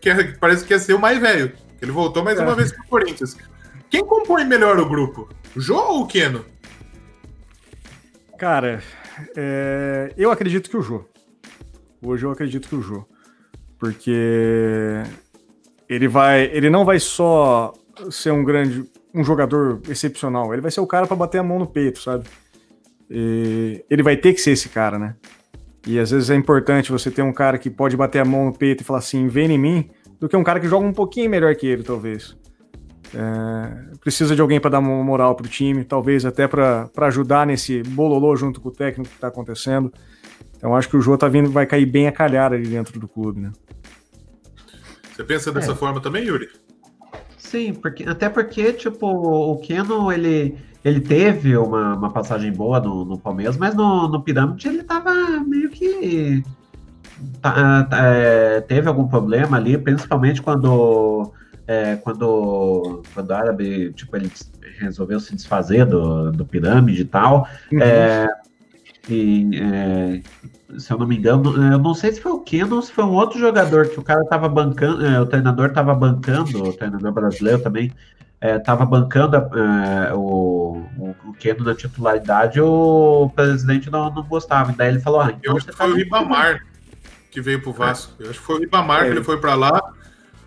quer, 0.00 0.38
parece 0.38 0.62
que 0.62 0.68
quer 0.68 0.78
ser 0.78 0.94
o 0.94 0.98
mais 0.98 1.18
velho. 1.18 1.52
Ele 1.80 1.92
voltou 1.92 2.24
mais 2.24 2.38
é. 2.38 2.42
uma 2.42 2.54
vez 2.54 2.72
para 2.72 2.84
o 2.84 2.88
Corinthians. 2.88 3.36
Quem 3.90 4.04
compõe 4.04 4.44
melhor 4.44 4.78
o 4.78 4.88
grupo? 4.88 5.28
O 5.56 5.60
Jô 5.60 5.76
ou 5.76 6.02
o 6.02 6.06
Keno? 6.06 6.44
Cara, 8.38 8.82
é... 9.36 10.12
eu 10.16 10.30
acredito 10.30 10.68
que 10.68 10.76
o 10.76 10.82
Jô. 10.82 11.04
Hoje 12.02 12.24
eu 12.24 12.30
acredito 12.30 12.68
que 12.68 12.74
o 12.74 12.82
Jô. 12.82 13.04
Porque 13.78 15.02
ele 15.88 16.08
vai. 16.08 16.44
Ele 16.52 16.68
não 16.68 16.84
vai 16.84 17.00
só 17.00 17.72
ser 18.10 18.32
um 18.32 18.44
grande. 18.44 18.84
um 19.14 19.24
jogador 19.24 19.80
excepcional. 19.88 20.52
Ele 20.52 20.62
vai 20.62 20.70
ser 20.70 20.80
o 20.80 20.86
cara 20.86 21.06
para 21.06 21.16
bater 21.16 21.38
a 21.38 21.42
mão 21.42 21.58
no 21.58 21.66
peito, 21.66 22.00
sabe? 22.00 22.28
E 23.10 23.84
ele 23.88 24.02
vai 24.02 24.16
ter 24.16 24.34
que 24.34 24.40
ser 24.40 24.52
esse 24.52 24.68
cara, 24.68 24.98
né? 24.98 25.16
E 25.86 25.98
às 25.98 26.10
vezes 26.10 26.28
é 26.30 26.34
importante 26.34 26.92
você 26.92 27.10
ter 27.10 27.22
um 27.22 27.32
cara 27.32 27.56
que 27.56 27.70
pode 27.70 27.96
bater 27.96 28.20
a 28.20 28.24
mão 28.24 28.46
no 28.46 28.52
peito 28.52 28.82
e 28.82 28.84
falar 28.84 28.98
assim, 28.98 29.26
vem 29.26 29.50
em 29.50 29.58
mim, 29.58 29.90
do 30.20 30.28
que 30.28 30.36
um 30.36 30.44
cara 30.44 30.60
que 30.60 30.68
joga 30.68 30.86
um 30.86 30.92
pouquinho 30.92 31.30
melhor 31.30 31.54
que 31.54 31.66
ele, 31.66 31.82
talvez. 31.82 32.36
É, 33.14 33.96
precisa 34.00 34.34
de 34.34 34.42
alguém 34.42 34.60
para 34.60 34.70
dar 34.70 34.80
uma 34.80 35.02
moral 35.02 35.34
pro 35.34 35.48
time, 35.48 35.84
talvez 35.84 36.26
até 36.26 36.46
para 36.46 36.90
ajudar 37.02 37.46
nesse 37.46 37.82
bololô 37.82 38.36
junto 38.36 38.60
com 38.60 38.68
o 38.68 38.72
técnico 38.72 39.08
que 39.08 39.16
está 39.16 39.28
acontecendo. 39.28 39.92
Então 40.56 40.76
acho 40.76 40.88
que 40.88 40.96
o 40.96 41.00
Jô 41.00 41.16
tá 41.16 41.28
vindo, 41.28 41.50
vai 41.50 41.66
cair 41.66 41.86
bem 41.86 42.06
a 42.06 42.12
calhar 42.12 42.52
ali 42.52 42.68
dentro 42.68 42.98
do 43.00 43.08
clube, 43.08 43.40
né? 43.40 43.52
Você 45.14 45.24
pensa 45.24 45.50
dessa 45.50 45.72
é. 45.72 45.74
forma 45.74 46.00
também, 46.00 46.24
Yuri? 46.24 46.48
Sim, 47.48 47.72
porque, 47.72 48.04
até 48.04 48.28
porque, 48.28 48.72
tipo, 48.74 49.06
o 49.06 49.56
Keno, 49.58 50.12
ele, 50.12 50.58
ele 50.84 51.00
teve 51.00 51.56
uma, 51.56 51.94
uma 51.94 52.12
passagem 52.12 52.52
boa 52.52 52.78
no, 52.78 53.04
no 53.06 53.18
Palmeiras, 53.18 53.56
mas 53.56 53.74
no, 53.74 54.06
no 54.06 54.22
Pirâmide 54.22 54.68
ele 54.68 54.82
tava 54.82 55.12
meio 55.40 55.70
que. 55.70 56.44
Tá, 57.40 57.84
tá, 57.84 58.04
é, 58.04 58.60
teve 58.60 58.86
algum 58.86 59.08
problema 59.08 59.56
ali, 59.56 59.76
principalmente 59.78 60.42
quando 60.42 61.32
é, 61.66 61.96
quando, 61.96 63.02
quando 63.14 63.30
o 63.30 63.34
árabe, 63.34 63.92
tipo, 63.92 64.16
ele 64.16 64.30
resolveu 64.78 65.18
se 65.18 65.34
desfazer 65.34 65.84
do, 65.84 66.32
do 66.32 66.46
pirâmide 66.46 67.02
e 67.02 67.04
tal, 67.04 67.46
uhum. 67.72 67.82
é, 67.82 68.26
e, 69.08 69.50
é, 69.60 70.22
se 70.76 70.92
eu 70.92 70.98
não 70.98 71.06
me 71.06 71.16
engano, 71.16 71.50
eu 71.72 71.78
não 71.78 71.94
sei 71.94 72.12
se 72.12 72.20
foi 72.20 72.32
o 72.32 72.40
Keno 72.40 72.76
ou 72.76 72.82
se 72.82 72.92
foi 72.92 73.04
um 73.04 73.14
outro 73.14 73.38
jogador 73.38 73.88
que 73.88 73.98
o 73.98 74.02
cara 74.02 74.24
tava 74.26 74.48
bancando, 74.48 75.04
é, 75.04 75.20
o 75.20 75.26
treinador 75.26 75.72
tava 75.72 75.94
bancando, 75.94 76.62
o 76.62 76.72
treinador 76.72 77.12
brasileiro 77.12 77.60
também, 77.60 77.92
estava 78.40 78.84
é, 78.84 78.86
bancando 78.86 79.36
é, 79.36 80.12
o, 80.14 80.82
o, 80.98 81.14
o 81.26 81.32
Keno 81.34 81.64
na 81.64 81.74
titularidade, 81.74 82.60
o 82.60 83.30
presidente 83.34 83.90
não, 83.90 84.12
não 84.12 84.22
gostava. 84.22 84.72
E 84.72 84.74
daí 84.74 84.88
ele 84.90 85.00
falou: 85.00 85.20
ah, 85.20 85.30
então 85.30 85.52
Eu 85.52 85.56
acho 85.56 85.66
que 85.66 85.72
foi 85.72 85.90
o 85.90 85.94
Ribamar 85.94 86.66
que 87.30 87.40
veio 87.40 87.60
pro 87.60 87.72
Vasco. 87.72 88.12
Eu 88.18 88.30
acho 88.30 88.38
que 88.38 88.44
foi 88.44 88.56
o 88.56 88.60
Ribamar 88.60 89.04
que 89.04 89.10
ele 89.10 89.24
foi 89.24 89.38
para 89.40 89.54
lá. 89.54 89.80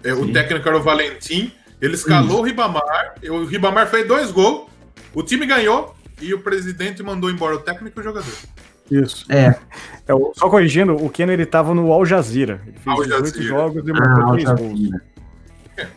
É, 0.03 0.13
o 0.13 0.31
técnico 0.31 0.67
era 0.67 0.77
o 0.77 0.81
Valentim. 0.81 1.51
Ele 1.79 1.95
escalou 1.95 2.29
Isso. 2.29 2.39
o 2.39 2.43
Ribamar. 2.43 3.15
O 3.23 3.45
Ribamar 3.45 3.87
fez 3.87 4.07
dois 4.07 4.31
gols. 4.31 4.69
O 5.13 5.23
time 5.23 5.45
ganhou 5.45 5.95
e 6.21 6.33
o 6.33 6.39
presidente 6.39 7.01
mandou 7.01 7.29
embora 7.29 7.55
o 7.55 7.59
técnico 7.59 7.99
e 7.99 8.01
o 8.01 8.03
jogador. 8.03 8.33
Isso. 8.91 9.25
É. 9.29 9.45
é 9.45 10.13
só 10.35 10.49
corrigindo, 10.49 10.93
o 10.95 11.09
Keno 11.09 11.31
ele 11.31 11.45
tava 11.45 11.73
no 11.73 11.91
Al 11.93 12.05
Jazeera. 12.05 12.61
Ele 12.67 12.77
fez 12.77 12.87
Al 12.87 13.03
18 13.03 13.25
Jazeera. 13.25 13.47
jogos 13.47 13.87
e 13.87 13.93
marcou 13.93 14.23
ah, 14.23 14.31
3 14.33 14.51
gols. 14.51 14.79
É, 15.77 15.87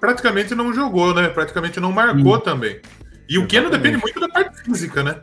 praticamente 0.00 0.54
não 0.54 0.72
jogou, 0.72 1.12
né? 1.12 1.28
Praticamente 1.28 1.80
não 1.80 1.90
marcou 1.90 2.36
Sim. 2.36 2.44
também. 2.44 2.80
E 3.28 3.38
o 3.38 3.46
Keno 3.46 3.68
depende 3.68 3.98
muito 3.98 4.20
da 4.20 4.28
parte 4.28 4.62
física, 4.62 5.02
né? 5.02 5.16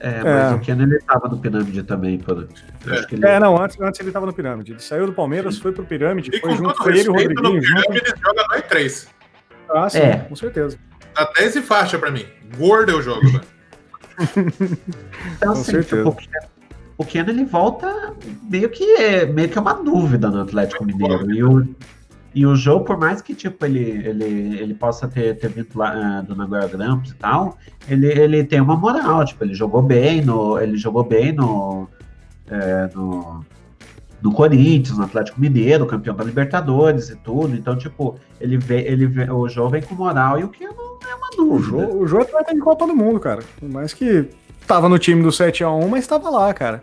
É, 0.00 0.22
mas 0.22 0.52
é. 0.52 0.54
o 0.56 0.60
Keno 0.60 0.82
ele 0.82 0.98
tava 0.98 1.28
no 1.28 1.38
Pirâmide 1.38 1.82
também. 1.84 2.18
Pô. 2.18 2.32
É. 2.32 2.44
Ele... 3.10 3.26
é, 3.26 3.38
não, 3.38 3.56
antes, 3.62 3.80
antes 3.80 4.00
ele 4.00 4.10
tava 4.10 4.26
no 4.26 4.32
Pirâmide. 4.32 4.72
Ele 4.72 4.80
saiu 4.80 5.06
do 5.06 5.12
Palmeiras, 5.12 5.56
foi 5.56 5.72
pro 5.72 5.84
Pirâmide, 5.84 6.30
e 6.34 6.40
foi 6.40 6.56
junto, 6.56 6.76
foi 6.76 6.98
ele 6.98 7.06
e 7.06 7.08
o 7.08 7.12
Rodriguinho. 7.12 7.54
No 7.54 7.60
Pirâmide 7.60 8.02
ele 8.04 8.14
joga 8.22 8.44
no 8.50 8.62
E3. 8.62 9.08
Ah, 9.70 9.88
sim, 9.88 9.98
é. 9.98 10.16
com 10.18 10.36
certeza. 10.36 10.78
Dá 11.14 11.32
10 11.38 11.56
e 11.56 11.62
faixa 11.62 11.98
pra 11.98 12.10
mim. 12.10 12.26
Gordo 12.58 12.90
eu 12.90 13.00
jogo, 13.00 13.26
velho. 13.30 13.53
Então, 15.36 15.52
assim, 15.52 15.64
certeza. 15.64 16.10
Tipo, 16.10 16.44
o 16.96 17.04
Keno 17.04 17.30
ele 17.30 17.44
volta 17.44 18.14
meio 18.48 18.68
que 18.70 18.84
é, 18.96 19.26
meio 19.26 19.48
que 19.48 19.58
é 19.58 19.60
uma 19.60 19.74
dúvida 19.74 20.30
no 20.30 20.42
Atlético 20.42 20.84
Mineiro. 20.84 21.30
E 21.32 21.42
o, 21.42 21.68
e 22.34 22.46
o 22.46 22.56
jogo, 22.56 22.84
por 22.84 22.98
mais 22.98 23.20
que 23.20 23.34
tipo, 23.34 23.64
ele, 23.64 23.80
ele, 23.80 24.58
ele 24.58 24.74
possa 24.74 25.06
ter, 25.08 25.38
ter 25.38 25.48
vindo 25.48 25.68
lá 25.74 26.20
uh, 26.20 26.26
do 26.26 26.34
Nagoya 26.34 26.66
Grampus 26.66 27.12
e 27.12 27.14
tal, 27.14 27.58
ele, 27.88 28.06
ele 28.06 28.44
tem 28.44 28.60
uma 28.60 28.76
moral, 28.76 29.24
tipo, 29.24 29.44
ele 29.44 29.54
jogou 29.54 29.82
bem 29.82 30.20
no. 30.20 30.58
Ele 30.58 30.76
jogou 30.76 31.04
bem 31.04 31.32
no. 31.32 31.88
É, 32.48 32.90
no, 32.94 33.44
no 34.24 34.32
Corinthians, 34.32 34.96
no 34.96 35.04
Atlético 35.04 35.38
Mineiro, 35.38 35.84
campeão 35.84 36.16
da 36.16 36.24
Libertadores 36.24 37.10
e 37.10 37.16
tudo. 37.16 37.54
Então, 37.54 37.76
tipo, 37.76 38.18
ele 38.40 38.56
vê, 38.56 38.80
ele 38.80 39.06
vê, 39.06 39.30
o 39.30 39.46
jogo 39.50 39.68
vem 39.68 39.82
com 39.82 39.94
moral 39.94 40.40
e 40.40 40.44
o 40.44 40.48
que 40.48 40.64
não 40.64 40.98
é 41.06 41.14
uma 41.14 41.28
dúvida. 41.36 41.94
O 41.94 42.06
jogo 42.06 42.26
vai 42.32 42.42
ter 42.42 42.58
Copa 42.58 42.86
do 42.86 42.96
Mundo, 42.96 43.20
cara. 43.20 43.42
Por 43.60 43.68
mais 43.68 43.92
que 43.92 44.26
tava 44.66 44.88
no 44.88 44.98
time 44.98 45.22
do 45.22 45.28
7x1, 45.28 45.86
mas 45.88 46.00
estava 46.00 46.30
lá, 46.30 46.54
cara. 46.54 46.82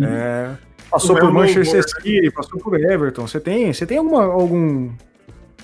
É, 0.00 0.50
Passou 0.90 1.16
por 1.16 1.32
Manchester 1.32 1.84
City, 1.88 2.30
passou 2.32 2.58
por 2.58 2.78
Everton. 2.78 3.28
Você 3.28 3.38
tem, 3.38 3.72
você 3.72 3.86
tem 3.86 3.98
alguma, 3.98 4.24
algum, 4.24 4.90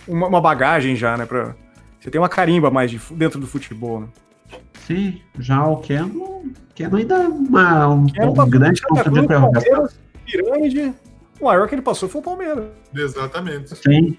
uma, 0.06 0.28
uma, 0.28 0.40
bagagem 0.40 0.94
já, 0.94 1.16
né? 1.16 1.26
Pra, 1.26 1.56
você 1.98 2.10
tem 2.10 2.20
uma 2.20 2.28
carimba 2.28 2.70
mais 2.70 2.92
de, 2.92 3.00
dentro 3.10 3.40
do 3.40 3.46
futebol, 3.46 4.02
né? 4.02 4.06
Sim, 4.86 5.20
já 5.38 5.66
o 5.66 5.78
Keno, 5.78 6.44
Keno 6.76 6.96
ainda 6.96 7.16
é 7.16 7.28
uma, 7.28 7.88
um, 7.88 8.06
um 8.06 8.48
grande 8.48 8.80
ponto 8.82 9.10
de 9.10 9.20
interrogação. 9.20 9.88
Pirâmide, 10.24 10.94
o 11.40 11.44
maior 11.44 11.68
que 11.68 11.74
ele 11.74 11.82
passou 11.82 12.08
foi 12.08 12.20
o 12.20 12.24
Palmeiras. 12.24 12.64
Exatamente. 12.94 13.76
Sim. 13.76 14.16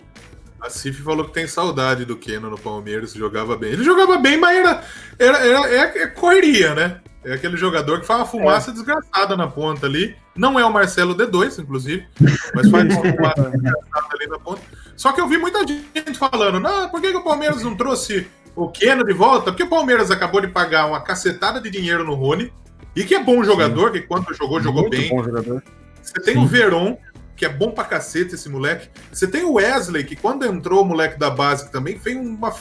A 0.61 0.69
Cif 0.69 1.01
falou 1.01 1.25
que 1.25 1.33
tem 1.33 1.47
saudade 1.47 2.03
do 2.03 2.17
Keno 2.17 2.49
no 2.49 2.57
Palmeiras, 2.57 3.13
jogava 3.13 3.55
bem. 3.55 3.71
Ele 3.71 3.83
jogava 3.83 4.17
bem, 4.17 4.37
mas 4.37 4.57
era, 4.57 4.83
era, 5.17 5.37
era 5.37 5.67
é, 5.67 6.03
é 6.03 6.07
correria, 6.07 6.75
né? 6.75 6.99
É 7.23 7.33
aquele 7.33 7.57
jogador 7.57 7.99
que 7.99 8.05
faz 8.05 8.19
uma 8.19 8.25
fumaça 8.25 8.71
é. 8.71 8.73
desgraçada 8.73 9.35
na 9.35 9.47
ponta 9.47 9.85
ali. 9.85 10.15
Não 10.35 10.59
é 10.59 10.65
o 10.65 10.71
Marcelo 10.71 11.15
D2, 11.15 11.59
inclusive, 11.59 12.07
mas 12.53 12.69
faz 12.69 12.85
uma 12.85 12.95
fumaça 13.11 13.49
desgraçada 13.49 14.07
ali 14.13 14.27
na 14.27 14.39
ponta. 14.39 14.61
Só 14.95 15.11
que 15.11 15.21
eu 15.21 15.27
vi 15.27 15.37
muita 15.37 15.65
gente 15.67 16.17
falando: 16.17 16.59
não, 16.59 16.89
por 16.89 17.01
que, 17.01 17.11
que 17.11 17.17
o 17.17 17.23
Palmeiras 17.23 17.63
não 17.63 17.75
trouxe 17.75 18.27
o 18.55 18.69
Keno 18.69 19.05
de 19.05 19.13
volta? 19.13 19.51
Porque 19.51 19.63
o 19.63 19.69
Palmeiras 19.69 20.11
acabou 20.11 20.41
de 20.41 20.47
pagar 20.47 20.87
uma 20.87 21.01
cacetada 21.01 21.59
de 21.59 21.69
dinheiro 21.69 22.03
no 22.03 22.15
Rony. 22.15 22.51
E 22.95 23.03
que 23.03 23.15
é 23.15 23.23
bom 23.23 23.43
jogador, 23.43 23.93
Sim. 23.93 23.93
que 23.93 24.07
quando 24.07 24.33
jogou, 24.33 24.59
jogou 24.61 24.81
Muito 24.81 24.97
bem. 24.97 25.09
Bom 25.09 25.23
jogador. 25.23 25.63
Você 26.01 26.19
tem 26.21 26.33
Sim. 26.33 26.43
o 26.43 26.47
Veron, 26.47 26.97
que 27.39 27.45
é 27.45 27.49
bom 27.49 27.71
pra 27.71 27.85
cacete 27.85 28.35
esse 28.35 28.49
moleque. 28.49 28.89
Você 29.09 29.25
tem 29.25 29.45
o 29.45 29.53
Wesley, 29.53 30.03
que 30.03 30.17
quando 30.17 30.45
entrou 30.45 30.83
o 30.83 30.85
moleque 30.85 31.17
da 31.17 31.29
base 31.29 31.71
também, 31.71 31.97
fez 31.97 32.17
uma, 32.17 32.53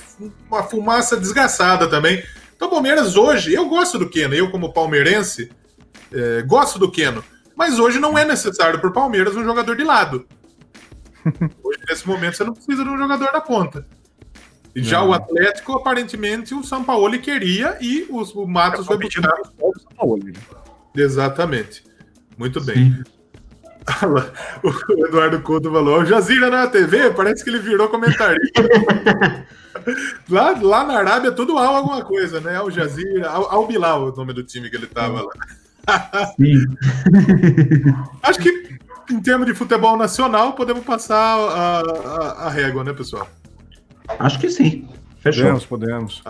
uma 0.49 0.63
fumaça 0.63 1.17
desgraçada 1.17 1.89
também. 1.89 2.23
Então, 2.55 2.69
o 2.69 2.71
Palmeiras 2.71 3.17
hoje, 3.17 3.53
eu 3.53 3.69
gosto 3.69 3.99
do 3.99 4.09
Keno, 4.09 4.35
eu 4.35 4.53
como 4.53 4.73
palmeirense, 4.73 5.51
é, 6.13 6.43
gosto 6.43 6.79
do 6.79 6.89
Keno, 6.89 7.25
mas 7.57 7.81
hoje 7.81 7.99
não 7.99 8.17
é 8.17 8.25
necessário 8.25 8.79
para 8.79 8.89
o 8.89 8.93
Palmeiras 8.93 9.35
um 9.35 9.43
jogador 9.43 9.77
de 9.77 9.83
lado. 9.83 10.25
Hoje, 11.63 11.81
nesse 11.89 12.07
momento, 12.07 12.37
você 12.37 12.45
não 12.45 12.55
precisa 12.55 12.85
de 12.85 12.89
um 12.89 12.97
jogador 12.97 13.33
da 13.33 13.41
ponta. 13.41 13.85
E 14.75 14.83
já 14.83 15.01
não. 15.01 15.09
o 15.09 15.13
Atlético, 15.13 15.73
aparentemente, 15.73 16.55
o 16.55 16.63
São 16.63 16.85
Paulo 16.85 17.19
queria 17.19 17.77
e 17.81 18.07
o, 18.09 18.23
o 18.23 18.47
Matos 18.47 18.87
foi 18.87 18.97
buscar. 18.97 19.35
Exatamente. 20.95 21.85
Muito 22.39 22.65
bem. 22.65 23.03
O 24.63 25.07
Eduardo 25.07 25.41
Couto 25.41 25.71
falou: 25.71 26.01
o 26.01 26.05
Jazira 26.05 26.51
na 26.51 26.67
TV, 26.67 27.11
parece 27.11 27.43
que 27.43 27.51
ele 27.51 27.59
virou 27.59 27.89
comentário. 27.89 28.41
lá, 30.29 30.51
lá 30.61 30.85
na 30.85 30.99
Arábia, 30.99 31.33
tudo 31.33 31.59
Al 31.59 31.77
alguma 31.77 32.05
coisa, 32.05 32.41
né? 32.41 32.57
Al 32.57 32.71
Jazeera, 32.71 33.29
Al, 33.29 33.51
Al 33.51 33.67
Bilal, 33.67 34.09
o 34.09 34.17
nome 34.17 34.33
do 34.33 34.43
time 34.43 34.69
que 34.71 34.77
ele 34.77 34.87
tava 34.87 35.23
lá. 35.23 35.33
Sim. 36.37 36.67
Acho 38.23 38.41
que 38.41 38.79
em 39.11 39.21
termos 39.21 39.47
de 39.47 39.55
futebol 39.55 39.97
nacional, 39.97 40.53
podemos 40.53 40.85
passar 40.85 41.17
a, 41.17 41.81
a, 41.81 42.47
a 42.47 42.51
régua, 42.51 42.85
né, 42.85 42.93
pessoal? 42.93 43.27
Acho 44.19 44.39
que 44.39 44.51
sim. 44.51 44.89
Fechou. 45.21 45.45
Podemos, 45.45 45.67
podemos. 45.67 46.23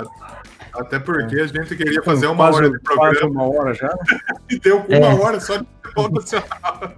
Até 0.79 0.99
porque 0.99 1.37
é. 1.37 1.43
a 1.43 1.47
gente 1.47 1.75
queria 1.75 2.03
fazer 2.03 2.27
uma 2.27 2.37
quase, 2.37 2.59
hora 2.59 2.71
de 2.71 2.79
programa. 2.79 3.31
uma 3.31 3.59
hora 3.59 3.75
já. 3.75 3.93
e 4.49 4.59
deu 4.59 4.79
uma 4.89 4.97
é. 4.97 5.15
hora 5.15 5.41
só 5.41 5.57
de 5.57 5.67
futebol 5.83 6.11
nacional. 6.13 6.97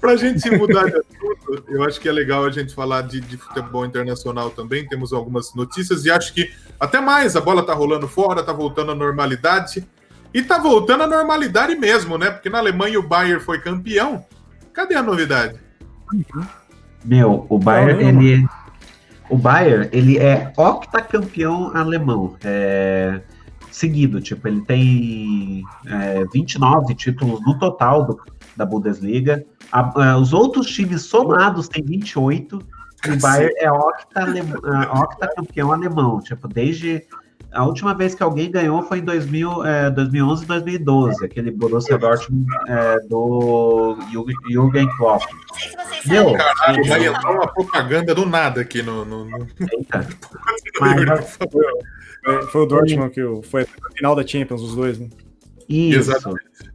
Para 0.00 0.12
a 0.12 0.16
gente 0.16 0.50
mudar 0.50 0.84
de 0.84 0.96
assunto, 0.96 1.64
eu 1.66 1.82
acho 1.82 1.98
que 1.98 2.08
é 2.08 2.12
legal 2.12 2.44
a 2.44 2.50
gente 2.50 2.74
falar 2.74 3.02
de, 3.02 3.20
de, 3.22 3.38
futebol 3.38 3.86
internacional 3.86 4.50
também. 4.50 4.86
Temos 4.86 5.14
algumas 5.14 5.54
notícias 5.54 6.04
e 6.04 6.10
acho 6.10 6.34
que 6.34 6.52
até 6.78 7.00
mais 7.00 7.36
a 7.36 7.40
bola 7.40 7.64
tá 7.64 7.72
rolando 7.72 8.06
fora, 8.06 8.42
tá 8.42 8.52
voltando 8.52 8.92
à 8.92 8.94
normalidade. 8.94 9.86
E 10.34 10.42
tá 10.42 10.58
voltando 10.58 11.04
à 11.04 11.06
normalidade 11.06 11.76
mesmo, 11.76 12.18
né? 12.18 12.30
Porque 12.30 12.50
na 12.50 12.58
Alemanha 12.58 12.98
o 12.98 13.02
Bayern 13.02 13.40
foi 13.40 13.60
campeão. 13.60 14.26
Cadê 14.74 14.96
a 14.96 15.02
novidade? 15.02 15.58
Meu, 17.04 17.46
o 17.48 17.58
Bayern, 17.58 18.04
ele. 18.04 18.48
O 19.30 19.36
Bayern, 19.36 19.88
ele 19.92 20.18
é 20.18 20.52
octacampeão 20.56 21.74
alemão. 21.74 22.36
É, 22.44 23.20
seguido, 23.70 24.20
tipo, 24.20 24.46
ele 24.46 24.60
tem 24.62 25.62
é, 25.86 26.24
29 26.32 26.94
títulos 26.94 27.40
no 27.44 27.58
total 27.58 28.06
do, 28.06 28.20
da 28.56 28.64
Bundesliga. 28.64 29.44
A, 29.72 30.10
a, 30.10 30.18
os 30.18 30.32
outros 30.32 30.66
times 30.66 31.02
somados 31.02 31.68
têm 31.68 31.84
28. 31.84 32.58
E 33.06 33.10
o 33.10 33.20
Bayern 33.20 33.54
é 33.58 33.70
octa, 33.70 34.24
octa 34.92 35.28
campeão 35.34 35.72
alemão. 35.72 36.20
Tipo, 36.20 36.48
desde 36.48 37.04
a 37.54 37.64
última 37.64 37.94
vez 37.94 38.14
que 38.14 38.22
alguém 38.22 38.50
ganhou 38.50 38.82
foi 38.82 38.98
em 38.98 39.04
2000, 39.04 39.64
é, 39.64 39.90
2011 39.90 40.44
e 40.44 40.46
2012, 40.46 41.24
aquele 41.24 41.50
Borussia 41.50 41.96
Dortmund 41.96 42.46
é, 42.68 42.98
do 43.08 43.96
Jürgen 44.50 44.88
Klopp. 44.96 45.22
Meu, 46.06 46.32
caralho, 46.32 46.84
vai 46.86 47.06
entrar 47.06 47.30
uma 47.30 47.46
propaganda 47.46 48.14
do 48.14 48.26
nada 48.26 48.60
aqui 48.60 48.82
no. 48.82 49.04
no, 49.04 49.24
no... 49.24 49.46
Mas, 50.80 51.36
foi, 51.36 52.46
foi, 52.46 52.62
o 52.62 52.66
Dortmund 52.66 53.10
que 53.10 53.22
foi 53.48 53.62
a 53.62 53.96
final 53.96 54.16
da 54.16 54.26
Champions, 54.26 54.60
os 54.60 54.74
dois, 54.74 54.98
né? 54.98 55.08
Isso. 55.68 56.10
Exatamente. 56.10 56.74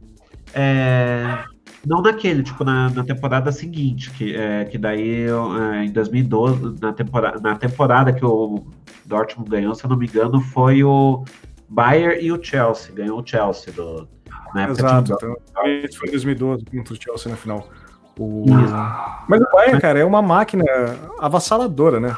É, 0.54 1.44
não 1.86 2.02
naquele, 2.02 2.42
tipo, 2.42 2.64
na, 2.64 2.90
na 2.90 3.04
temporada 3.04 3.52
seguinte, 3.52 4.10
que, 4.10 4.34
é, 4.34 4.64
que 4.64 4.76
daí 4.76 5.26
é, 5.26 5.84
em 5.84 5.90
2012, 5.90 6.80
na 6.80 6.92
temporada, 6.92 7.40
na 7.40 7.54
temporada 7.54 8.12
que 8.12 8.24
o 8.24 8.64
Dortmund 9.10 9.50
ganhou, 9.50 9.74
se 9.74 9.84
eu 9.84 9.90
não 9.90 9.96
me 9.96 10.06
engano, 10.06 10.40
foi 10.40 10.82
o 10.82 11.24
Bayern 11.68 12.24
e 12.24 12.32
o 12.32 12.42
Chelsea. 12.42 12.94
Ganhou 12.94 13.20
o 13.20 13.26
Chelsea 13.26 13.72
do, 13.72 14.08
na 14.54 14.62
época 14.62 14.80
Exato. 14.80 15.12
Então, 15.12 15.36
foi 15.98 16.08
em 16.08 16.10
2012 16.12 16.64
contra 16.64 16.94
o 16.94 17.02
Chelsea 17.02 17.30
na 17.30 17.36
final. 17.36 17.68
O... 18.18 18.44
Mas 19.28 19.40
o 19.40 19.50
Bayern, 19.52 19.80
cara, 19.80 19.98
é 19.98 20.04
uma 20.04 20.22
máquina 20.22 20.64
avassaladora, 21.18 22.00
né? 22.00 22.16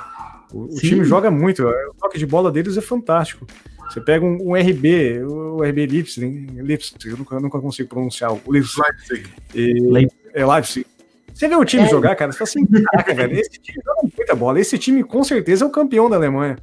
O, 0.53 0.64
o 0.64 0.76
time 0.76 1.05
joga 1.05 1.30
muito. 1.30 1.64
O 1.64 1.95
toque 1.95 2.18
de 2.18 2.26
bola 2.26 2.53
deles 2.53 2.76
é 2.76 2.80
fantástico. 2.80 3.47
Você 3.88 4.01
pega 4.01 4.24
um, 4.24 4.38
um 4.51 4.55
RB, 4.55 5.22
o 5.22 5.62
RB 5.62 5.86
Leipzig, 5.86 6.47
Leipzig 6.62 7.09
eu 7.09 7.16
nunca, 7.18 7.38
nunca 7.38 7.61
consigo 7.61 7.90
pronunciar. 7.90 8.32
O 8.32 8.40
Leipzig. 8.51 8.80
Leipzig. 8.80 9.30
E, 9.55 10.09
é 10.34 10.47
Leipzig. 10.47 10.86
Você 11.43 11.49
vê 11.49 11.57
o 11.57 11.64
time 11.64 11.82
é. 11.82 11.88
jogar, 11.88 12.14
cara, 12.14 12.30
você 12.30 12.38
fala 12.38 12.49
assim, 12.49 12.84
caraca, 12.84 13.14
velho, 13.14 13.40
esse 13.40 13.59
time 13.59 13.82
joga 13.84 14.09
muita 14.16 14.34
bola. 14.36 14.61
Esse 14.61 14.78
time 14.78 15.03
com 15.03 15.24
certeza 15.24 15.64
é 15.64 15.66
o 15.66 15.70
campeão 15.70 16.09
da 16.09 16.14
Alemanha. 16.14 16.57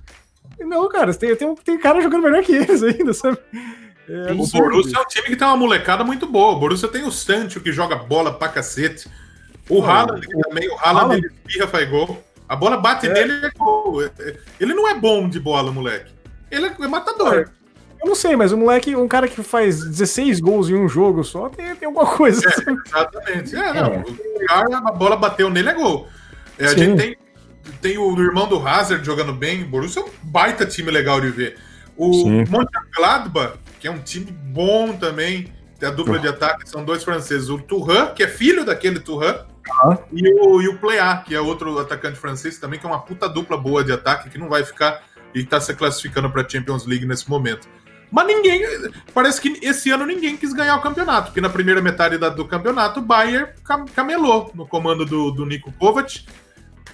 Não, 0.57 0.87
cara, 0.87 1.13
tem, 1.13 1.35
tem, 1.35 1.53
tem 1.53 1.77
cara 1.77 1.99
jogando 1.99 2.23
melhor 2.23 2.41
que 2.41 2.53
eles 2.53 2.81
ainda, 2.81 3.13
sabe? 3.13 3.37
É 4.07 4.31
o 4.31 4.47
Borussia 4.47 4.97
é 4.97 5.01
um 5.01 5.05
time 5.05 5.27
que 5.27 5.35
tem 5.35 5.45
uma 5.45 5.57
molecada 5.57 6.01
muito 6.05 6.25
boa. 6.25 6.53
O 6.53 6.59
Borussia 6.61 6.87
tem 6.87 7.03
o 7.03 7.11
Sancho 7.11 7.59
que 7.59 7.73
joga 7.73 7.97
bola 7.97 8.33
pra 8.33 8.47
cacete. 8.47 9.09
O 9.69 9.83
Haaland 9.83 10.25
também, 10.47 10.69
o 10.69 10.77
Haaland 10.77 11.17
ele 11.17 11.27
espirra, 11.27 11.67
faz 11.67 11.89
gol. 11.89 12.23
A 12.47 12.55
bola 12.55 12.77
bate 12.77 13.05
é. 13.05 13.13
nele 13.13 13.33
e 13.33 13.45
é 13.47 13.51
gol. 13.57 14.01
Ele 14.61 14.73
não 14.73 14.87
é 14.87 14.95
bom 14.95 15.27
de 15.27 15.41
bola, 15.41 15.73
moleque. 15.73 16.09
Ele 16.49 16.67
é 16.67 16.87
matador. 16.87 17.49
Eu 18.01 18.07
não 18.07 18.15
sei, 18.15 18.35
mas 18.35 18.51
o 18.51 18.57
moleque, 18.57 18.95
um 18.95 19.07
cara 19.07 19.27
que 19.27 19.43
faz 19.43 19.83
16 19.83 20.39
gols 20.39 20.69
em 20.69 20.75
um 20.75 20.87
jogo 20.87 21.23
só, 21.23 21.49
tem, 21.49 21.75
tem 21.75 21.87
alguma 21.87 22.05
coisa. 22.05 22.41
É, 22.47 22.87
exatamente. 22.87 23.55
É, 23.55 23.73
não, 23.73 23.93
é. 23.93 24.03
a 24.73 24.91
bola 24.91 25.17
bateu 25.17 25.49
nele 25.49 25.69
é 25.69 25.73
gol. 25.73 26.07
É, 26.57 26.65
a 26.65 26.77
gente 26.77 26.97
tem, 26.97 27.17
tem 27.81 27.97
o 27.97 28.17
irmão 28.21 28.47
do 28.47 28.65
Hazard 28.65 29.05
jogando 29.05 29.33
bem. 29.33 29.63
O 29.63 29.67
Borussia 29.67 30.01
é 30.01 30.05
um 30.05 30.09
baita 30.23 30.65
time 30.65 30.89
legal 30.89 31.19
de 31.19 31.29
ver. 31.29 31.57
O 31.97 32.25
Mönchengladbach, 32.29 33.57
que 33.79 33.87
é 33.87 33.91
um 33.91 33.99
time 33.99 34.31
bom 34.31 34.93
também, 34.93 35.51
tem 35.77 35.89
a 35.89 35.91
dupla 35.91 36.17
de 36.17 36.27
ataque, 36.27 36.69
são 36.69 36.83
dois 36.83 37.03
franceses. 37.03 37.49
O 37.49 37.57
Turan, 37.57 38.07
que 38.07 38.23
é 38.23 38.27
filho 38.27 38.63
daquele 38.63 38.99
Turan, 38.99 39.45
uhum. 39.83 39.97
e, 40.13 40.33
o, 40.33 40.61
e 40.61 40.67
o 40.69 40.77
Plea, 40.77 41.23
que 41.25 41.35
é 41.35 41.41
outro 41.41 41.77
atacante 41.79 42.17
francês 42.17 42.57
também, 42.57 42.79
que 42.79 42.85
é 42.85 42.89
uma 42.89 43.01
puta 43.01 43.27
dupla 43.27 43.57
boa 43.57 43.83
de 43.83 43.91
ataque, 43.91 44.29
que 44.29 44.37
não 44.37 44.47
vai 44.47 44.63
ficar 44.63 45.03
e 45.33 45.39
está 45.39 45.59
se 45.59 45.73
classificando 45.73 46.29
para 46.29 46.41
a 46.41 46.47
Champions 46.47 46.85
League 46.85 47.05
nesse 47.05 47.29
momento. 47.29 47.67
Mas 48.11 48.27
ninguém. 48.27 48.61
Parece 49.13 49.39
que 49.39 49.59
esse 49.61 49.91
ano 49.91 50.05
ninguém 50.05 50.35
quis 50.35 50.53
ganhar 50.53 50.75
o 50.75 50.81
campeonato, 50.81 51.27
porque 51.27 51.41
na 51.41 51.49
primeira 51.49 51.81
metade 51.81 52.17
da, 52.17 52.29
do 52.29 52.45
campeonato 52.45 52.99
o 52.99 53.03
Bayern 53.03 53.49
camelou 53.93 54.51
no 54.55 54.67
comando 54.67 55.05
do, 55.05 55.31
do 55.31 55.45
Nico 55.45 55.71
Kovac. 55.73 56.25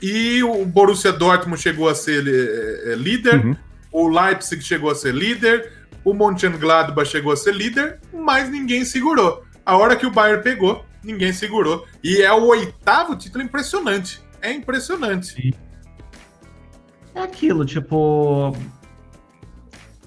E 0.02 0.44
o 0.44 0.66
Borussia 0.66 1.14
Dortmund 1.14 1.62
chegou 1.62 1.88
a 1.88 1.96
ser 1.96 2.28
é, 2.28 2.92
é, 2.92 2.96
líder, 2.96 3.46
uhum. 3.46 3.56
o 3.92 4.08
Leipzig 4.10 4.62
chegou 4.62 4.92
a 4.92 4.96
ser 4.96 5.16
líder, 5.16 5.72
o 6.04 6.14
Mönchengladbach 6.14 7.10
chegou 7.10 7.32
a 7.32 7.38
ser 7.38 7.56
líder, 7.56 8.00
mas 8.14 8.50
ninguém 8.50 8.84
segurou. 8.84 9.44
A 9.66 9.78
hora 9.78 9.96
que 9.96 10.06
o 10.06 10.12
Bayern 10.12 10.44
pegou, 10.44 10.86
ninguém 11.02 11.32
segurou. 11.32 11.88
E 12.04 12.22
é 12.22 12.32
o 12.32 12.46
oitavo 12.46 13.16
título 13.16 13.44
impressionante. 13.44 14.22
É 14.42 14.52
impressionante. 14.52 15.28
Sim. 15.28 15.54
É 17.16 17.22
aquilo, 17.22 17.66
tipo. 17.66 18.56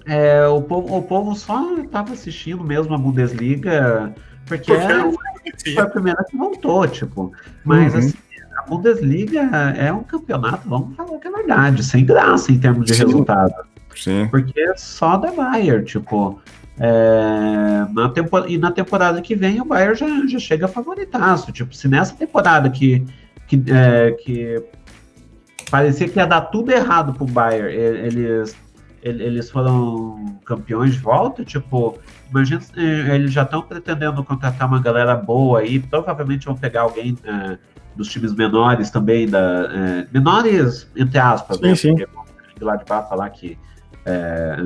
É, 0.09 0.47
o, 0.47 0.61
povo, 0.61 0.97
o 0.97 1.03
povo 1.03 1.35
só 1.35 1.75
estava 1.77 2.13
assistindo 2.13 2.63
mesmo 2.63 2.95
a 2.95 2.97
Bundesliga 2.97 4.13
porque, 4.47 4.73
porque 4.73 5.73
foi 5.75 5.83
a 5.83 5.87
primeira 5.87 6.25
que 6.27 6.35
voltou, 6.35 6.87
tipo. 6.87 7.31
Mas 7.63 7.93
uhum. 7.93 7.99
assim, 7.99 8.13
a 8.57 8.63
Bundesliga 8.63 9.41
é 9.77 9.93
um 9.93 10.01
campeonato, 10.01 10.67
vamos 10.67 10.95
falar 10.95 11.19
que 11.19 11.27
é 11.27 11.31
verdade, 11.31 11.83
sem 11.83 12.03
graça 12.03 12.51
em 12.51 12.59
termos 12.59 12.87
de 12.87 12.95
Sim. 12.95 13.05
resultado. 13.05 13.53
Sim. 13.95 14.27
Porque 14.31 14.59
é 14.59 14.75
só 14.75 15.15
da 15.15 15.31
Bayern, 15.31 15.85
tipo. 15.85 16.41
É, 16.79 17.85
na 17.93 18.11
e 18.47 18.57
na 18.57 18.71
temporada 18.71 19.21
que 19.21 19.35
vem 19.35 19.61
o 19.61 19.65
Bayern 19.65 19.95
já, 19.95 20.07
já 20.27 20.39
chega 20.39 20.67
favoritaço. 20.67 21.51
Tipo, 21.51 21.75
se 21.75 21.87
nessa 21.87 22.15
temporada 22.15 22.69
que, 22.69 23.05
que, 23.45 23.61
é, 23.67 24.11
que 24.13 24.63
parecia 25.69 26.09
que 26.09 26.17
ia 26.17 26.25
dar 26.25 26.41
tudo 26.41 26.71
errado 26.71 27.13
pro 27.13 27.25
Bayern. 27.25 27.71
Eles, 27.71 28.55
eles 29.01 29.49
foram 29.49 30.39
campeões 30.45 30.93
de 30.93 30.99
volta, 30.99 31.43
tipo, 31.45 31.97
imagina 32.29 32.61
eles 32.75 33.31
já 33.31 33.43
estão 33.43 33.61
pretendendo 33.61 34.23
contratar 34.23 34.67
uma 34.67 34.81
galera 34.81 35.15
boa 35.15 35.59
aí, 35.59 35.79
provavelmente 35.79 36.45
vão 36.45 36.55
pegar 36.55 36.81
alguém 36.81 37.17
é, 37.23 37.57
dos 37.95 38.09
times 38.09 38.33
menores 38.33 38.89
também, 38.89 39.27
da, 39.27 39.39
é, 39.39 40.07
menores 40.11 40.89
entre 40.95 41.17
aspas, 41.17 41.57
sim, 41.57 41.63
né? 41.63 41.75
Sim. 41.75 41.95
Porque 41.95 42.63
lá 42.63 42.75
de 42.75 42.85
para 42.85 43.03
falar 43.03 43.29
que 43.29 43.57
é, 44.05 44.57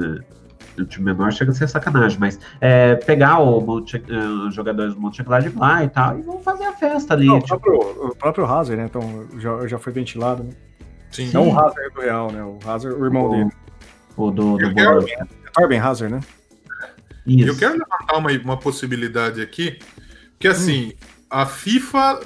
o 0.77 0.85
time 0.85 1.05
menor 1.05 1.31
chega 1.31 1.51
a 1.51 1.53
ser 1.53 1.67
sacanagem, 1.67 2.19
mas 2.19 2.39
é, 2.59 2.95
pegar 2.95 3.39
o 3.39 3.61
Monte, 3.61 4.03
os 4.47 4.55
jogadores 4.55 4.95
do 4.95 5.01
Mönchengladbach 5.01 5.83
e 5.83 5.89
tal, 5.89 6.17
e 6.17 6.21
vão 6.23 6.39
fazer 6.39 6.65
a 6.65 6.73
festa 6.73 7.13
ali. 7.13 7.27
Não, 7.27 7.39
tipo... 7.39 7.55
o, 7.55 7.59
próprio, 7.59 8.07
o 8.07 8.15
próprio 8.15 8.45
Hazard, 8.45 8.81
né? 8.81 8.85
Então 8.85 9.27
já, 9.37 9.67
já 9.67 9.77
foi 9.77 9.93
ventilado, 9.93 10.43
né? 10.43 10.51
Sim. 11.11 11.29
Não 11.31 11.49
o 11.49 11.59
Hazard 11.59 11.93
do 11.93 12.01
Real, 12.01 12.31
né? 12.31 12.43
O 12.43 12.57
Hazard, 12.67 12.99
o 12.99 13.05
irmão 13.05 13.27
o, 13.27 13.29
dele. 13.29 13.51
O 14.15 14.31
do, 14.31 14.57
do. 14.57 14.73
Torben 15.53 15.79
Hazard, 15.79 16.13
né? 16.13 16.19
Isso. 17.25 17.47
Eu 17.47 17.57
quero 17.57 17.73
levantar 17.73 18.17
uma, 18.17 18.31
uma 18.31 18.57
possibilidade 18.57 19.41
aqui, 19.41 19.79
que 20.39 20.47
assim, 20.47 20.89
hum. 20.89 21.07
a 21.29 21.45
FIFA 21.45 22.19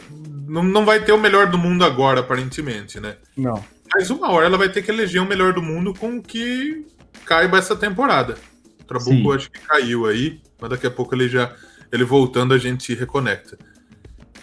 não, 0.47 0.63
não 0.63 0.85
vai 0.85 1.03
ter 1.03 1.11
o 1.11 1.19
melhor 1.19 1.47
do 1.47 1.57
mundo 1.57 1.85
agora, 1.85 2.21
aparentemente, 2.21 2.99
né? 2.99 3.17
Não. 3.35 3.63
Mas 3.93 4.09
uma 4.09 4.31
hora 4.31 4.47
ela 4.47 4.57
vai 4.57 4.69
ter 4.69 4.81
que 4.81 4.91
eleger 4.91 5.21
o 5.21 5.25
melhor 5.25 5.53
do 5.53 5.61
mundo 5.61 5.93
com 5.93 6.17
o 6.17 6.21
que 6.21 6.85
caiba 7.25 7.57
essa 7.57 7.75
temporada. 7.75 8.37
O 8.81 8.83
Trabuco 8.83 9.33
acho 9.33 9.51
que 9.51 9.59
caiu 9.59 10.05
aí, 10.05 10.41
mas 10.59 10.69
daqui 10.69 10.87
a 10.87 10.91
pouco 10.91 11.13
ele 11.13 11.29
já. 11.29 11.53
Ele 11.91 12.03
voltando, 12.03 12.53
a 12.53 12.57
gente 12.57 12.93
reconecta. 12.93 13.57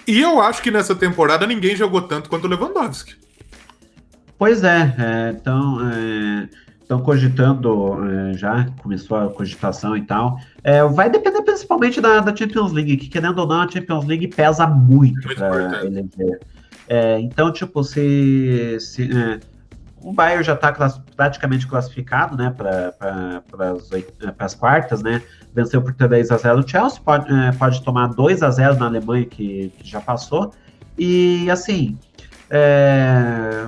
E 0.06 0.20
eu 0.20 0.40
acho 0.40 0.62
que 0.62 0.70
nessa 0.70 0.94
temporada 0.94 1.46
ninguém 1.46 1.76
jogou 1.76 2.02
tanto 2.02 2.30
quanto 2.30 2.44
o 2.44 2.48
Lewandowski. 2.48 3.16
Pois 4.38 4.64
é, 4.64 4.94
então 5.38 5.78
estão 6.84 7.00
cogitando, 7.00 7.98
é, 8.08 8.34
já 8.34 8.66
começou 8.82 9.16
a 9.16 9.28
cogitação 9.28 9.96
e 9.96 10.02
tal. 10.02 10.38
É, 10.62 10.84
vai 10.84 11.10
depender 11.10 11.42
principalmente 11.42 12.00
da, 12.00 12.20
da, 12.20 12.34
Champions 12.34 12.72
League, 12.72 12.96
que 12.96 13.08
querendo 13.08 13.38
ou 13.38 13.46
não, 13.46 13.62
a 13.62 13.68
Champions 13.68 14.04
League 14.04 14.28
pesa 14.28 14.66
muito 14.66 15.34
para 15.34 15.84
eleger. 15.84 16.40
É, 16.86 17.18
então, 17.18 17.50
tipo, 17.50 17.82
se, 17.82 18.76
se 18.78 19.08
o 20.04 20.12
Bayern 20.12 20.44
já 20.44 20.52
está 20.52 20.70
class, 20.70 21.00
praticamente 21.16 21.66
classificado, 21.66 22.36
né, 22.36 22.54
para 22.54 22.92
as 24.38 24.54
quartas, 24.54 25.02
né, 25.02 25.22
venceu 25.54 25.80
por 25.80 25.94
3 25.94 26.30
a 26.30 26.36
0 26.36 26.60
o 26.60 26.68
Chelsea, 26.68 27.00
pode, 27.02 27.32
é, 27.32 27.52
pode 27.52 27.82
tomar 27.82 28.08
2 28.08 28.42
a 28.42 28.50
0 28.50 28.76
na 28.76 28.86
Alemanha, 28.86 29.24
que, 29.24 29.72
que 29.78 29.88
já 29.88 30.00
passou, 30.00 30.52
e 30.98 31.50
assim, 31.50 31.98
é, 32.50 33.66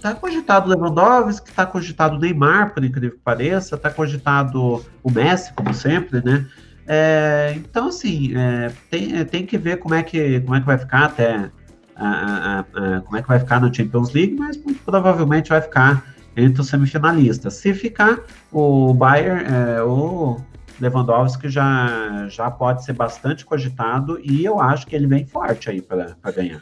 tá 0.00 0.14
cogitado 0.14 0.68
Lewandowski, 0.68 1.52
tá 1.52 1.66
cogitado 1.66 2.18
Neymar, 2.18 2.72
por 2.72 2.84
incrível 2.84 3.12
que 3.12 3.22
pareça, 3.22 3.76
tá 3.76 3.90
cogitado 3.90 4.84
o 5.02 5.10
Messi, 5.10 5.52
como 5.52 5.72
sempre, 5.74 6.22
né, 6.24 6.46
é, 6.92 7.54
então, 7.56 7.86
assim, 7.86 8.36
é, 8.36 8.72
tem, 8.90 9.24
tem 9.24 9.46
que 9.46 9.56
ver 9.56 9.76
como 9.76 9.94
é 9.94 10.02
que, 10.02 10.40
como 10.40 10.56
é 10.56 10.60
que 10.60 10.66
vai 10.66 10.76
ficar 10.76 11.04
até 11.04 11.48
a, 11.94 12.08
a, 12.08 12.60
a, 12.60 13.00
como 13.02 13.16
é 13.16 13.22
que 13.22 13.28
vai 13.28 13.38
ficar 13.38 13.60
na 13.60 13.72
Champions 13.72 14.12
League, 14.12 14.34
mas 14.36 14.56
muito 14.56 14.82
provavelmente 14.82 15.50
vai 15.50 15.60
ficar 15.60 16.04
entre 16.36 16.60
os 16.60 16.66
semifinalistas. 16.66 17.54
Se 17.54 17.72
ficar, 17.74 18.18
o 18.50 18.92
Bayern, 18.92 19.44
é, 19.44 19.82
o 19.82 20.40
Lewandowski 20.80 21.48
já, 21.48 22.26
já 22.28 22.50
pode 22.50 22.84
ser 22.84 22.94
bastante 22.94 23.44
cogitado 23.44 24.18
e 24.20 24.44
eu 24.44 24.60
acho 24.60 24.84
que 24.84 24.96
ele 24.96 25.06
vem 25.06 25.24
forte 25.24 25.70
aí 25.70 25.80
para 25.80 26.16
ganhar. 26.34 26.60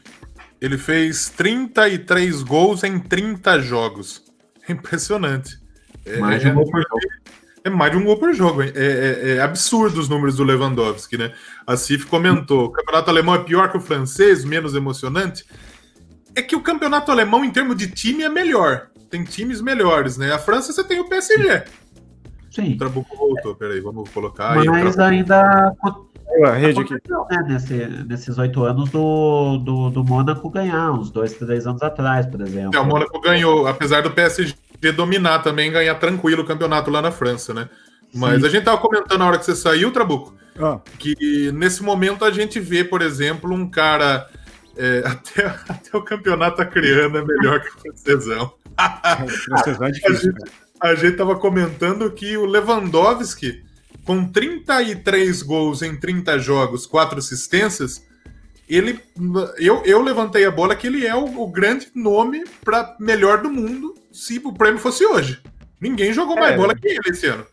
Ele 0.61 0.77
fez 0.77 1.29
33 1.31 2.43
gols 2.43 2.83
em 2.83 2.99
30 2.99 3.61
jogos. 3.61 4.25
Impressionante. 4.69 5.59
Mais 6.19 6.43
de 6.43 6.49
um 6.49 6.55
gol 6.55 6.71
por 6.71 6.83
jogo. 6.83 7.29
É 7.65 7.71
mais 7.71 7.93
de 7.93 7.99
um 7.99 8.05
gol 8.05 8.17
por 8.19 8.35
jogo. 8.35 8.63
É, 8.63 8.69
é, 8.69 9.37
é, 9.37 9.41
absurdo 9.41 10.01
os 10.01 10.09
números 10.09 10.37
do 10.37 10.45
Lewandowski, 10.45 11.19
né? 11.19 11.33
A 11.67 11.77
Cif 11.77 12.07
comentou: 12.07 12.67
o 12.67 12.71
campeonato 12.71 13.11
alemão 13.11 13.35
é 13.35 13.39
pior 13.39 13.71
que 13.71 13.77
o 13.77 13.81
francês, 13.81 14.45
menos 14.45 14.75
emocionante. 14.75 15.45
É 16.35 16.43
que 16.43 16.57
o 16.57 16.61
campeonato 16.61 17.11
alemão, 17.11 17.45
em 17.45 17.51
termos 17.51 17.77
de 17.77 17.91
time, 17.91 18.23
é 18.23 18.29
melhor. 18.29 18.89
Tem 19.11 19.25
times 19.25 19.61
melhores, 19.61 20.17
né? 20.17 20.33
A 20.33 20.39
França 20.39 20.73
você 20.73 20.85
tem 20.85 21.01
o 21.01 21.09
PSG. 21.09 21.65
Sim. 22.51 22.75
O 22.75 22.79
Trabuco 22.79 23.17
voltou, 23.17 23.55
peraí, 23.55 23.81
vamos 23.81 24.09
colocar 24.11 24.59
aí. 24.59 24.67
Mas 24.67 24.99
ainda. 24.99 25.73
A 26.45 26.53
rede 26.53 26.81
aqui. 26.81 26.95
Né, 26.95 27.45
nesse, 27.49 27.75
nesses 28.07 28.39
oito 28.39 28.63
anos 28.65 28.91
do, 28.91 29.59
do, 29.59 29.91
do 29.91 30.05
Mônaco 30.05 30.49
ganhar, 30.51 30.93
uns 30.93 31.11
dois, 31.11 31.33
três 31.33 31.67
anos 31.67 31.83
atrás, 31.83 32.27
por 32.27 32.41
exemplo. 32.41 32.77
É, 32.77 32.81
o 32.81 32.85
Mônaco 32.85 33.21
ganhou, 33.21 33.67
apesar 33.67 34.03
do 34.03 34.11
PSG 34.11 34.55
dominar 34.95 35.41
também, 35.41 35.73
ganhar 35.73 35.95
tranquilo 35.97 36.43
o 36.43 36.47
campeonato 36.47 36.91
lá 36.91 37.03
na 37.03 37.11
França, 37.11 37.53
né? 37.53 37.69
Mas 38.15 38.41
Sim. 38.41 38.47
a 38.47 38.51
gente 38.51 38.65
tava 38.65 38.79
comentando 38.79 39.19
na 39.19 39.27
hora 39.27 39.39
que 39.39 39.45
você 39.45 39.57
saiu, 39.57 39.91
Trabuco, 39.91 40.35
ah. 40.61 40.81
que 40.99 41.51
nesse 41.53 41.83
momento 41.83 42.25
a 42.25 42.31
gente 42.31 42.61
vê, 42.61 42.85
por 42.85 43.03
exemplo, 43.03 43.53
um 43.53 43.69
cara. 43.69 44.29
É, 44.77 45.03
até, 45.07 45.47
até 45.69 45.97
o 45.99 46.03
campeonato 46.03 46.63
acreano 46.63 47.19
é 47.19 47.25
melhor 47.25 47.61
que 47.61 47.69
o 47.69 47.81
francesão. 47.81 48.53
é 48.79 49.25
difícil, 49.25 49.83
a, 49.83 49.91
gente, 49.91 50.53
a 50.81 50.95
gente 50.95 51.17
tava 51.17 51.37
comentando 51.37 52.11
que 52.13 52.37
o 52.37 52.47
Lewandowski, 52.47 53.65
com 54.09 54.25
33 54.25 55.43
gols 55.43 55.83
em 55.83 55.95
30 55.95 56.39
jogos, 56.39 56.87
quatro 56.87 57.19
assistências, 57.19 58.03
ele 58.67 58.99
eu, 59.59 59.83
eu 59.85 60.01
levantei 60.01 60.47
a 60.47 60.51
bola 60.51 60.75
que 60.75 60.87
ele 60.87 61.07
é 61.07 61.15
o, 61.15 61.43
o 61.43 61.47
grande 61.47 61.89
nome 61.95 62.43
para 62.65 62.97
melhor 62.99 63.43
do 63.43 63.51
mundo 63.51 63.95
se 64.11 64.41
o 64.43 64.51
prêmio 64.51 64.81
fosse 64.81 65.05
hoje. 65.05 65.43
Ninguém 65.79 66.11
jogou 66.11 66.37
mais 66.37 66.55
é, 66.55 66.57
bola 66.57 66.75
que 66.75 66.89
ele 66.89 67.11
esse 67.11 67.27
ano. 67.27 67.45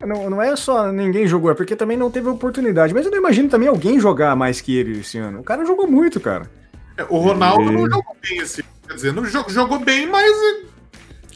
Não, 0.00 0.30
não 0.30 0.40
é 0.40 0.56
só 0.56 0.90
ninguém 0.90 1.26
jogou, 1.26 1.50
é 1.50 1.54
porque 1.54 1.76
também 1.76 1.98
não 1.98 2.10
teve 2.10 2.26
oportunidade. 2.26 2.94
Mas 2.94 3.04
eu 3.04 3.10
não 3.10 3.18
imagino 3.18 3.50
também 3.50 3.68
alguém 3.68 4.00
jogar 4.00 4.34
mais 4.34 4.62
que 4.62 4.74
ele 4.74 5.00
esse 5.00 5.18
ano. 5.18 5.40
O 5.40 5.44
cara 5.44 5.66
jogou 5.66 5.86
muito, 5.86 6.18
cara. 6.20 6.50
É, 6.96 7.04
o 7.04 7.18
Ronaldo 7.18 7.70
e... 7.70 7.70
não 7.70 7.90
jogou 7.90 8.16
bem 8.22 8.38
esse 8.38 8.64
Quer 8.88 8.94
dizer, 8.94 9.12
não 9.12 9.26
jogou, 9.26 9.50
jogou 9.52 9.78
bem, 9.78 10.06
mas. 10.06 10.32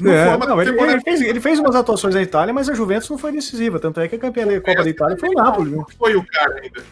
Não 0.00 0.12
é, 0.12 0.36
não, 0.36 0.62
ele, 0.62 0.70
ele, 0.80 1.00
fez, 1.00 1.20
ele, 1.20 1.40
fez, 1.40 1.58
umas 1.58 1.74
atuações 1.74 2.14
na 2.14 2.22
Itália, 2.22 2.54
mas 2.54 2.68
a 2.68 2.74
Juventus 2.74 3.08
não 3.10 3.18
foi 3.18 3.32
decisiva. 3.32 3.78
Tanto 3.78 4.00
é 4.00 4.08
que 4.08 4.16
a 4.16 4.18
campeã 4.18 4.46
da 4.46 4.60
Copa 4.60 4.82
da 4.82 4.90
Itália 4.90 5.16
foi 5.16 5.28
o 5.28 5.32
Napoli. 5.32 5.70
Não 5.70 5.86
foi 5.98 6.16
o 6.16 6.24
cara 6.24 6.60
ainda. 6.62 6.82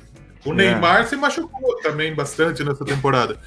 O 0.44 0.52
é. 0.52 0.54
Neymar 0.54 1.06
se 1.06 1.16
machucou 1.16 1.76
também 1.82 2.14
bastante 2.14 2.62
nessa 2.62 2.84
temporada. 2.84 3.38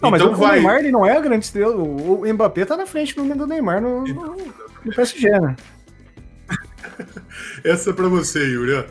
Não, 0.00 0.14
então 0.14 0.30
mas 0.30 0.38
vai... 0.38 0.50
o 0.50 0.52
Neymar 0.54 0.78
ele 0.78 0.90
não 0.90 1.04
é 1.04 1.16
a 1.16 1.20
grande 1.20 1.44
estrela. 1.44 1.76
O 1.76 2.22
Mbappé 2.32 2.64
tá 2.64 2.76
na 2.76 2.86
frente 2.86 3.14
do 3.14 3.22
do 3.34 3.46
Neymar 3.46 3.80
no, 3.80 4.04
no, 4.04 4.36
no 4.84 4.94
PSG, 4.94 5.28
né? 5.28 5.56
Essa 7.64 7.90
é 7.90 7.92
pra 7.92 8.08
você, 8.08 8.40
Yuri. 8.40 8.86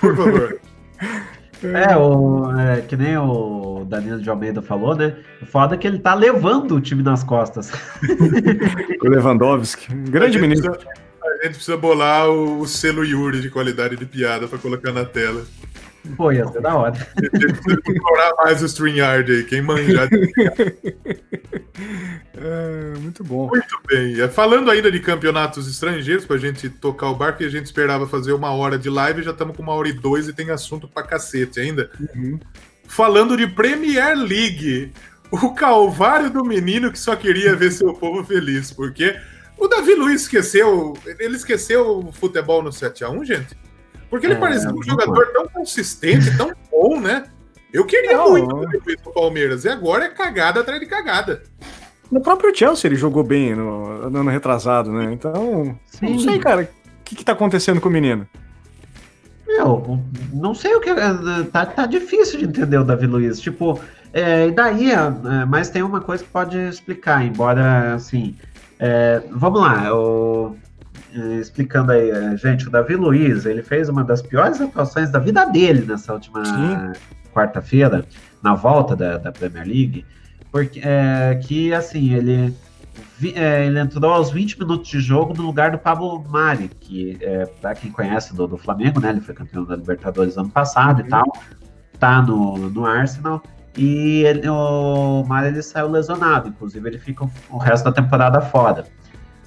Por 0.00 0.16
favor. 0.16 0.60
É, 1.62 1.96
o, 1.96 2.50
é, 2.58 2.82
que 2.82 2.96
nem 2.96 3.16
o 3.16 3.84
Danilo 3.88 4.20
de 4.20 4.28
Almeida 4.28 4.60
falou, 4.60 4.94
né? 4.94 5.16
O 5.40 5.46
foda 5.46 5.74
é 5.74 5.78
que 5.78 5.86
ele 5.86 5.98
tá 5.98 6.14
levando 6.14 6.74
o 6.74 6.80
time 6.80 7.02
nas 7.02 7.24
costas. 7.24 7.72
o 9.02 9.08
Lewandowski, 9.08 9.94
grande 9.94 10.38
menino. 10.38 10.70
Precisa, 10.70 10.90
a 11.22 11.44
gente 11.44 11.54
precisa 11.54 11.76
bolar 11.76 12.28
o, 12.28 12.60
o, 12.60 12.66
selo 12.66 13.04
Yuri 13.04 13.40
de 13.40 13.50
qualidade 13.50 13.96
de 13.96 14.04
piada 14.04 14.46
pra 14.46 14.58
colocar 14.58 14.92
na 14.92 15.04
tela. 15.04 15.44
Pô, 16.16 16.30
ia 16.30 16.46
ser 16.48 16.60
da 16.60 16.74
hora. 16.76 16.94
Explorar 17.88 18.34
mais 18.36 18.62
o 18.62 18.66
StreamYard 18.66 19.32
aí, 19.32 19.44
quem 19.44 19.62
manjar. 19.62 20.08
é, 22.36 22.98
muito 22.98 23.24
bom. 23.24 23.48
Muito 23.48 23.80
bem. 23.86 24.20
É, 24.20 24.28
falando 24.28 24.70
ainda 24.70 24.90
de 24.90 25.00
campeonatos 25.00 25.68
estrangeiros, 25.68 26.24
pra 26.24 26.36
gente 26.36 26.68
tocar 26.68 27.08
o 27.08 27.14
barco, 27.14 27.42
e 27.42 27.46
a 27.46 27.50
gente 27.50 27.64
esperava 27.66 28.06
fazer 28.06 28.32
uma 28.32 28.50
hora 28.52 28.78
de 28.78 28.88
live, 28.88 29.22
já 29.22 29.32
estamos 29.32 29.56
com 29.56 29.62
uma 29.62 29.72
hora 29.72 29.88
e 29.88 29.92
dois 29.92 30.28
e 30.28 30.32
tem 30.32 30.50
assunto 30.50 30.86
pra 30.86 31.02
cacete 31.02 31.60
ainda. 31.60 31.90
Uhum. 32.14 32.38
Falando 32.86 33.36
de 33.36 33.46
Premier 33.46 34.16
League, 34.16 34.92
o 35.30 35.54
calvário 35.54 36.30
do 36.30 36.44
menino 36.44 36.92
que 36.92 36.98
só 36.98 37.16
queria 37.16 37.56
ver 37.56 37.72
seu 37.72 37.92
povo 37.94 38.24
feliz, 38.24 38.72
porque 38.72 39.16
o 39.58 39.66
Davi 39.66 39.94
Luiz 39.94 40.22
esqueceu, 40.22 40.96
ele 41.18 41.36
esqueceu 41.36 41.98
o 41.98 42.12
futebol 42.12 42.62
no 42.62 42.70
7x1, 42.70 43.24
gente? 43.24 43.65
Porque 44.08 44.26
ele 44.26 44.34
é, 44.34 44.38
parecia 44.38 44.70
um 44.70 44.82
jogador 44.82 45.26
tão 45.32 45.48
consistente, 45.48 46.36
tão 46.36 46.52
bom, 46.70 47.00
né? 47.00 47.24
Eu 47.72 47.84
queria 47.84 48.16
não, 48.16 48.30
muito 48.30 48.84
ver 48.84 48.98
o 49.04 49.12
Palmeiras. 49.12 49.64
E 49.64 49.68
agora 49.68 50.04
é 50.04 50.08
cagada 50.08 50.60
atrás 50.60 50.80
de 50.80 50.86
cagada. 50.86 51.42
No 52.10 52.20
próprio 52.20 52.54
Chelsea 52.56 52.88
ele 52.88 52.96
jogou 52.96 53.24
bem 53.24 53.54
no, 53.54 54.08
no 54.08 54.20
ano 54.20 54.30
retrasado, 54.30 54.92
né? 54.92 55.12
Então, 55.12 55.78
Sim. 55.86 56.10
não 56.10 56.18
sei, 56.20 56.38
cara, 56.38 56.62
o 56.62 57.04
que, 57.04 57.16
que 57.16 57.24
tá 57.24 57.32
acontecendo 57.32 57.80
com 57.80 57.88
o 57.88 57.92
menino? 57.92 58.26
Meu, 59.46 60.00
não 60.32 60.54
sei 60.54 60.74
o 60.74 60.80
que. 60.80 60.90
Tá, 61.52 61.66
tá 61.66 61.86
difícil 61.86 62.38
de 62.38 62.44
entender 62.46 62.78
o 62.78 62.84
Davi 62.84 63.06
Luiz. 63.06 63.40
Tipo, 63.40 63.80
é, 64.12 64.48
e 64.48 64.52
daí, 64.52 64.92
é, 64.92 65.44
mas 65.46 65.68
tem 65.68 65.82
uma 65.82 66.00
coisa 66.00 66.24
que 66.24 66.30
pode 66.30 66.58
explicar, 66.58 67.24
embora, 67.24 67.94
assim. 67.94 68.36
É, 68.78 69.22
vamos 69.30 69.60
lá, 69.60 69.94
o, 69.94 70.56
explicando 71.40 71.92
aí, 71.92 72.10
eh, 72.10 72.36
gente, 72.36 72.68
o 72.68 72.70
Davi 72.70 72.94
Luiz, 72.94 73.46
ele 73.46 73.62
fez 73.62 73.88
uma 73.88 74.04
das 74.04 74.22
piores 74.22 74.60
atuações 74.60 75.10
da 75.10 75.18
vida 75.18 75.44
dele 75.46 75.84
nessa 75.86 76.12
última 76.12 76.42
quarta-feira, 77.32 78.04
na 78.42 78.54
volta 78.54 78.96
da, 78.96 79.18
da, 79.18 79.30
Premier 79.30 79.66
League, 79.66 80.06
porque 80.50 80.80
é, 80.82 81.34
que, 81.42 81.74
assim, 81.74 82.14
ele, 82.14 82.54
é, 83.34 83.66
ele 83.66 83.78
entrou 83.78 84.10
aos 84.10 84.30
20 84.30 84.58
minutos 84.58 84.88
de 84.88 85.00
jogo 85.00 85.34
no 85.34 85.42
lugar 85.42 85.70
do 85.70 85.78
Pablo 85.78 86.24
Mari, 86.28 86.70
que, 86.80 87.18
é, 87.20 87.44
para 87.44 87.74
quem 87.74 87.90
conhece 87.90 88.34
do, 88.34 88.46
do, 88.46 88.56
Flamengo, 88.56 89.00
né, 89.00 89.10
ele 89.10 89.20
foi 89.20 89.34
campeão 89.34 89.64
da 89.64 89.76
Libertadores 89.76 90.38
ano 90.38 90.48
passado 90.48 91.00
uhum. 91.00 91.06
e 91.06 91.10
tal, 91.10 91.32
tá 91.98 92.22
no, 92.22 92.70
no 92.70 92.86
Arsenal, 92.86 93.42
e 93.76 94.22
ele, 94.24 94.48
o 94.48 95.22
Mari 95.26 95.48
ele 95.48 95.62
saiu 95.62 95.90
lesionado, 95.90 96.48
inclusive 96.48 96.88
ele 96.88 96.98
fica 96.98 97.24
o, 97.24 97.30
o 97.50 97.58
resto 97.58 97.84
da 97.84 97.92
temporada 97.92 98.40
fora. 98.40 98.84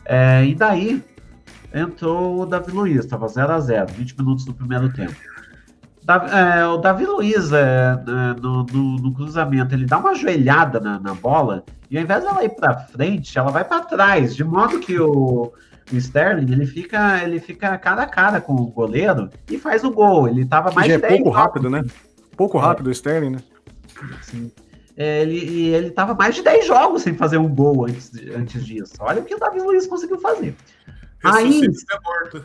É, 0.05 0.45
e 0.45 0.53
daí, 0.53 1.03
entrou 1.74 2.41
o 2.41 2.45
Davi 2.45 2.72
Luiz, 2.72 2.99
estava 2.99 3.28
0 3.28 3.53
a 3.53 3.59
0 3.59 3.93
20 3.93 4.17
minutos 4.17 4.45
do 4.45 4.53
primeiro 4.53 4.91
tempo. 4.91 5.15
Davi, 6.03 6.30
é, 6.32 6.65
o 6.65 6.78
Davi 6.78 7.05
Luiz, 7.05 7.51
é, 7.51 7.93
é, 7.93 8.41
no, 8.41 8.63
no, 8.63 8.95
no, 8.97 9.13
cruzamento, 9.13 9.76
ele 9.76 9.86
dá 9.86 9.99
uma 9.99 10.15
joelhada 10.15 10.80
na, 10.80 10.99
na 10.99 11.13
bola 11.13 11.63
e 11.89 11.97
ao 11.97 12.03
invés 12.03 12.24
dela 12.24 12.43
ir 12.43 12.49
para 12.49 12.80
frente, 12.80 13.38
ela 13.38 13.51
vai 13.51 13.63
para 13.63 13.84
trás, 13.84 14.36
de 14.36 14.43
modo 14.43 14.80
que 14.80 14.99
o, 14.99 15.51
o, 15.91 15.95
Sterling 15.95 16.51
ele 16.51 16.65
fica, 16.65 17.24
ele 17.24 17.39
fica 17.39 17.78
cara 17.78 18.03
a 18.03 18.07
cara 18.07 18.41
com 18.41 18.55
o 18.55 18.67
goleiro 18.67 19.30
e 19.49 19.57
faz 19.59 19.84
o 19.84 19.91
gol. 19.91 20.28
Ele 20.28 20.41
estava 20.41 20.72
mais 20.72 20.88
já 20.88 20.95
é 20.95 20.99
pouco 20.99 21.30
rápido, 21.30 21.70
né? 21.70 21.84
Pouco 22.36 22.57
é. 22.57 22.61
rápido 22.61 22.88
o 22.88 22.91
Sterling, 22.91 23.32
né? 23.32 23.39
Sim. 24.22 24.51
É, 24.97 25.22
ele, 25.22 25.67
ele 25.67 25.91
tava 25.91 26.13
mais 26.13 26.36
de 26.36 26.41
10 26.41 26.67
jogos 26.67 27.03
sem 27.03 27.13
fazer 27.13 27.38
um 27.38 27.47
gol 27.47 27.86
antes, 27.86 28.11
antes 28.36 28.65
disso. 28.65 28.93
Olha 28.99 29.22
o 29.22 29.26
que 29.26 29.34
o 29.34 29.39
Davi 29.39 29.59
Luiz 29.59 29.88
conseguiu 29.88 30.20
fazer. 30.20 30.55
Aí, 31.24 31.65
é 31.65 32.41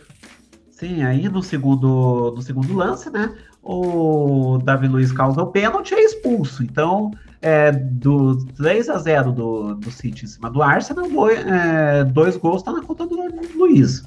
sim, 0.70 1.02
aí 1.02 1.28
no 1.28 1.42
segundo, 1.42 2.32
no 2.34 2.42
segundo 2.42 2.74
lance, 2.74 3.10
né? 3.10 3.36
O 3.62 4.58
Davi 4.62 4.88
Luiz 4.88 5.12
causa 5.12 5.42
o 5.42 5.46
pênalti 5.46 5.92
e 5.92 5.94
é 5.94 6.04
expulso. 6.04 6.62
Então, 6.62 7.12
é, 7.40 7.70
do 7.72 8.44
3 8.56 8.88
a 8.88 8.98
0 8.98 9.32
do, 9.32 9.74
do 9.74 9.90
City 9.90 10.24
em 10.24 10.28
cima 10.28 10.50
do 10.50 10.62
Arsenal, 10.62 11.08
dois, 11.08 11.38
é, 11.38 12.04
dois 12.04 12.36
gols 12.36 12.62
tá 12.62 12.72
na 12.72 12.82
conta 12.82 13.06
do 13.06 13.16
Luiz. 13.54 14.04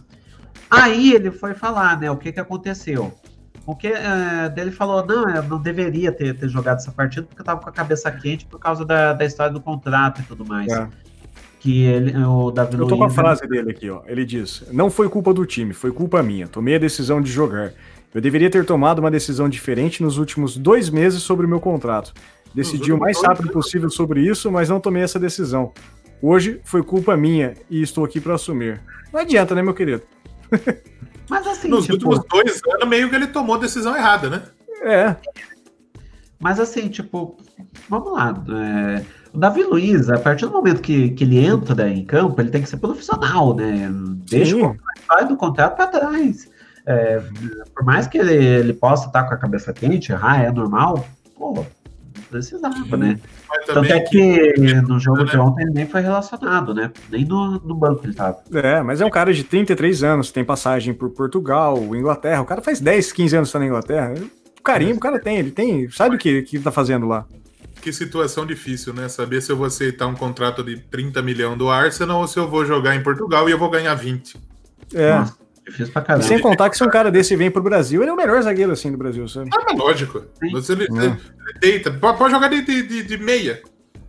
Aí 0.69 1.13
ele 1.13 1.31
foi 1.31 1.53
falar, 1.53 1.99
né? 1.99 2.11
O 2.11 2.17
que 2.17 2.31
que 2.31 2.39
aconteceu? 2.39 3.13
O 3.65 3.75
que 3.75 3.87
é, 3.87 4.49
dele 4.49 4.71
falou, 4.71 5.05
não, 5.05 5.29
eu 5.29 5.43
não 5.43 5.61
deveria 5.61 6.11
ter, 6.11 6.37
ter 6.37 6.49
jogado 6.49 6.77
essa 6.77 6.91
partida 6.91 7.25
porque 7.25 7.41
eu 7.41 7.45
tava 7.45 7.61
com 7.61 7.69
a 7.69 7.71
cabeça 7.71 8.11
quente 8.11 8.45
por 8.45 8.59
causa 8.59 8.85
da, 8.85 9.13
da 9.13 9.25
história 9.25 9.51
do 9.51 9.61
contrato 9.61 10.21
e 10.21 10.23
tudo 10.23 10.45
mais. 10.45 10.71
É. 10.71 10.87
que 11.67 11.83
ele, 11.83 12.17
o 12.23 12.49
Davi 12.49 12.75
Eu 12.75 12.87
tô 12.87 12.95
Luiz, 12.95 12.97
com 12.97 13.03
a 13.03 13.09
frase 13.09 13.45
dele 13.45 13.71
aqui, 13.71 13.89
ó. 13.89 14.01
Ele 14.07 14.23
diz: 14.23 14.63
Não 14.71 14.89
foi 14.89 15.09
culpa 15.09 15.33
do 15.33 15.45
time, 15.45 15.73
foi 15.73 15.91
culpa 15.91 16.23
minha. 16.23 16.47
Tomei 16.47 16.75
a 16.75 16.79
decisão 16.79 17.21
de 17.21 17.29
jogar. 17.29 17.73
Eu 18.15 18.21
deveria 18.21 18.49
ter 18.49 18.63
tomado 18.63 18.99
uma 18.99 19.11
decisão 19.11 19.49
diferente 19.49 20.01
nos 20.01 20.17
últimos 20.17 20.55
dois 20.55 20.89
meses 20.89 21.21
sobre 21.21 21.45
o 21.45 21.49
meu 21.49 21.59
contrato. 21.59 22.13
Decidi 22.55 22.93
o 22.93 22.97
mais 22.97 23.21
rápido 23.21 23.51
possível 23.51 23.89
sobre 23.89 24.21
isso, 24.21 24.49
mas 24.49 24.69
não 24.69 24.79
tomei 24.79 25.03
essa 25.03 25.19
decisão. 25.19 25.73
Hoje 26.21 26.61
foi 26.63 26.81
culpa 26.81 27.17
minha 27.17 27.53
e 27.69 27.81
estou 27.81 28.05
aqui 28.05 28.21
para 28.21 28.35
assumir. 28.35 28.81
Não 29.11 29.19
adianta, 29.19 29.53
né, 29.53 29.61
meu 29.61 29.73
querido? 29.73 30.03
Mas 31.29 31.45
assim, 31.45 31.67
nos 31.67 31.85
tipo... 31.85 31.95
últimos 31.95 32.25
dois 32.29 32.61
anos, 32.73 32.87
meio 32.87 33.09
que 33.09 33.15
ele 33.17 33.27
tomou 33.27 33.57
a 33.57 33.59
decisão 33.59 33.93
errada, 33.93 34.29
né? 34.29 34.43
É. 34.81 35.15
Mas 36.39 36.57
assim, 36.57 36.87
tipo, 36.87 37.37
vamos 37.89 38.13
lá. 38.13 38.41
É... 38.49 39.03
O 39.37 39.39
Davi 39.39 39.61
Luiz, 39.61 40.09
a 40.09 40.17
partir 40.17 40.47
do 40.47 40.51
momento 40.51 40.81
que, 40.81 41.11
que 41.11 41.23
ele 41.23 41.45
entra 41.45 41.87
em 41.87 42.03
campo, 42.03 42.41
ele 42.41 42.49
tem 42.49 42.59
que 42.59 42.67
ser 42.67 42.77
profissional, 42.77 43.55
né? 43.55 43.87
Deixa 44.27 44.55
Sim. 44.55 44.63
o 44.63 44.75
sai 45.05 45.27
do 45.27 45.37
contrato 45.37 45.75
para 45.75 45.85
trás. 45.85 46.49
É, 46.87 47.21
por 47.75 47.85
mais 47.85 48.07
que 48.07 48.17
ele, 48.17 48.33
ele 48.33 48.73
possa 48.73 49.05
estar 49.05 49.25
com 49.25 49.35
a 49.35 49.37
cabeça 49.37 49.71
quente, 49.71 50.11
errar 50.11 50.43
é 50.43 50.51
normal, 50.51 51.05
pô, 51.37 51.63
precisava, 52.31 52.97
né? 52.97 53.19
Tanto 53.67 53.93
é 53.93 53.99
que, 53.99 54.55
no 54.87 54.99
jogo 54.99 55.23
de 55.23 55.37
ontem 55.37 55.65
ele 55.65 55.73
nem 55.73 55.85
foi 55.85 56.01
relacionado, 56.01 56.73
né? 56.73 56.91
Nem 57.11 57.23
no, 57.23 57.59
no 57.59 57.75
banco 57.75 58.07
ele 58.07 58.15
tava. 58.15 58.39
É, 58.51 58.81
mas 58.81 59.01
é 59.01 59.05
um 59.05 59.11
cara 59.11 59.31
de 59.31 59.43
33 59.43 60.01
anos, 60.01 60.31
tem 60.31 60.43
passagem 60.43 60.95
por 60.95 61.11
Portugal, 61.11 61.77
Inglaterra. 61.95 62.41
O 62.41 62.45
cara 62.45 62.61
faz 62.63 62.81
10, 62.81 63.11
15 63.11 63.35
anos 63.35 63.49
que 63.49 63.53
tá 63.53 63.59
na 63.59 63.67
Inglaterra. 63.67 64.15
O 64.59 64.63
carinho 64.63 64.95
o 64.95 64.99
cara 64.99 65.19
tem, 65.19 65.37
ele 65.37 65.51
tem, 65.51 65.87
sabe 65.91 66.15
o 66.15 66.17
que, 66.17 66.41
que 66.41 66.57
tá 66.57 66.71
fazendo 66.71 67.05
lá. 67.05 67.27
Que 67.81 67.93
situação 67.93 68.45
difícil, 68.45 68.93
né? 68.93 69.07
Saber 69.07 69.41
se 69.41 69.51
eu 69.51 69.57
vou 69.57 69.65
aceitar 69.65 70.07
um 70.07 70.15
contrato 70.15 70.63
de 70.63 70.77
30 70.77 71.21
milhões 71.21 71.57
do 71.57 71.69
Arsenal 71.69 72.21
ou 72.21 72.27
se 72.27 72.37
eu 72.37 72.47
vou 72.47 72.65
jogar 72.65 72.95
em 72.95 73.03
Portugal 73.03 73.47
e 73.47 73.51
eu 73.51 73.57
vou 73.57 73.69
ganhar 73.69 73.93
20. 73.95 74.35
É. 74.93 75.19
Nossa. 75.19 75.47
Difícil 75.67 75.91
pra 75.91 76.01
caramba. 76.01 76.25
Sem 76.25 76.39
contar 76.39 76.69
que 76.69 76.77
se 76.77 76.83
um 76.83 76.89
cara 76.89 77.11
desse 77.11 77.35
vem 77.35 77.51
pro 77.51 77.61
Brasil, 77.61 78.01
ele 78.01 78.09
é 78.09 78.13
o 78.13 78.17
melhor 78.17 78.41
zagueiro 78.41 78.71
assim 78.71 78.89
do 78.89 78.97
Brasil, 78.97 79.27
sabe? 79.27 79.49
Ah, 79.53 79.65
mas 79.67 79.77
lógico. 79.77 80.23
Você 80.51 80.71
ele, 80.71 80.83
ele 80.85 81.17
deita. 81.59 81.91
Pode 81.91 82.31
jogar 82.31 82.47
de, 82.47 82.61
de, 82.61 83.03
de, 83.03 83.17
meia. 83.17 83.61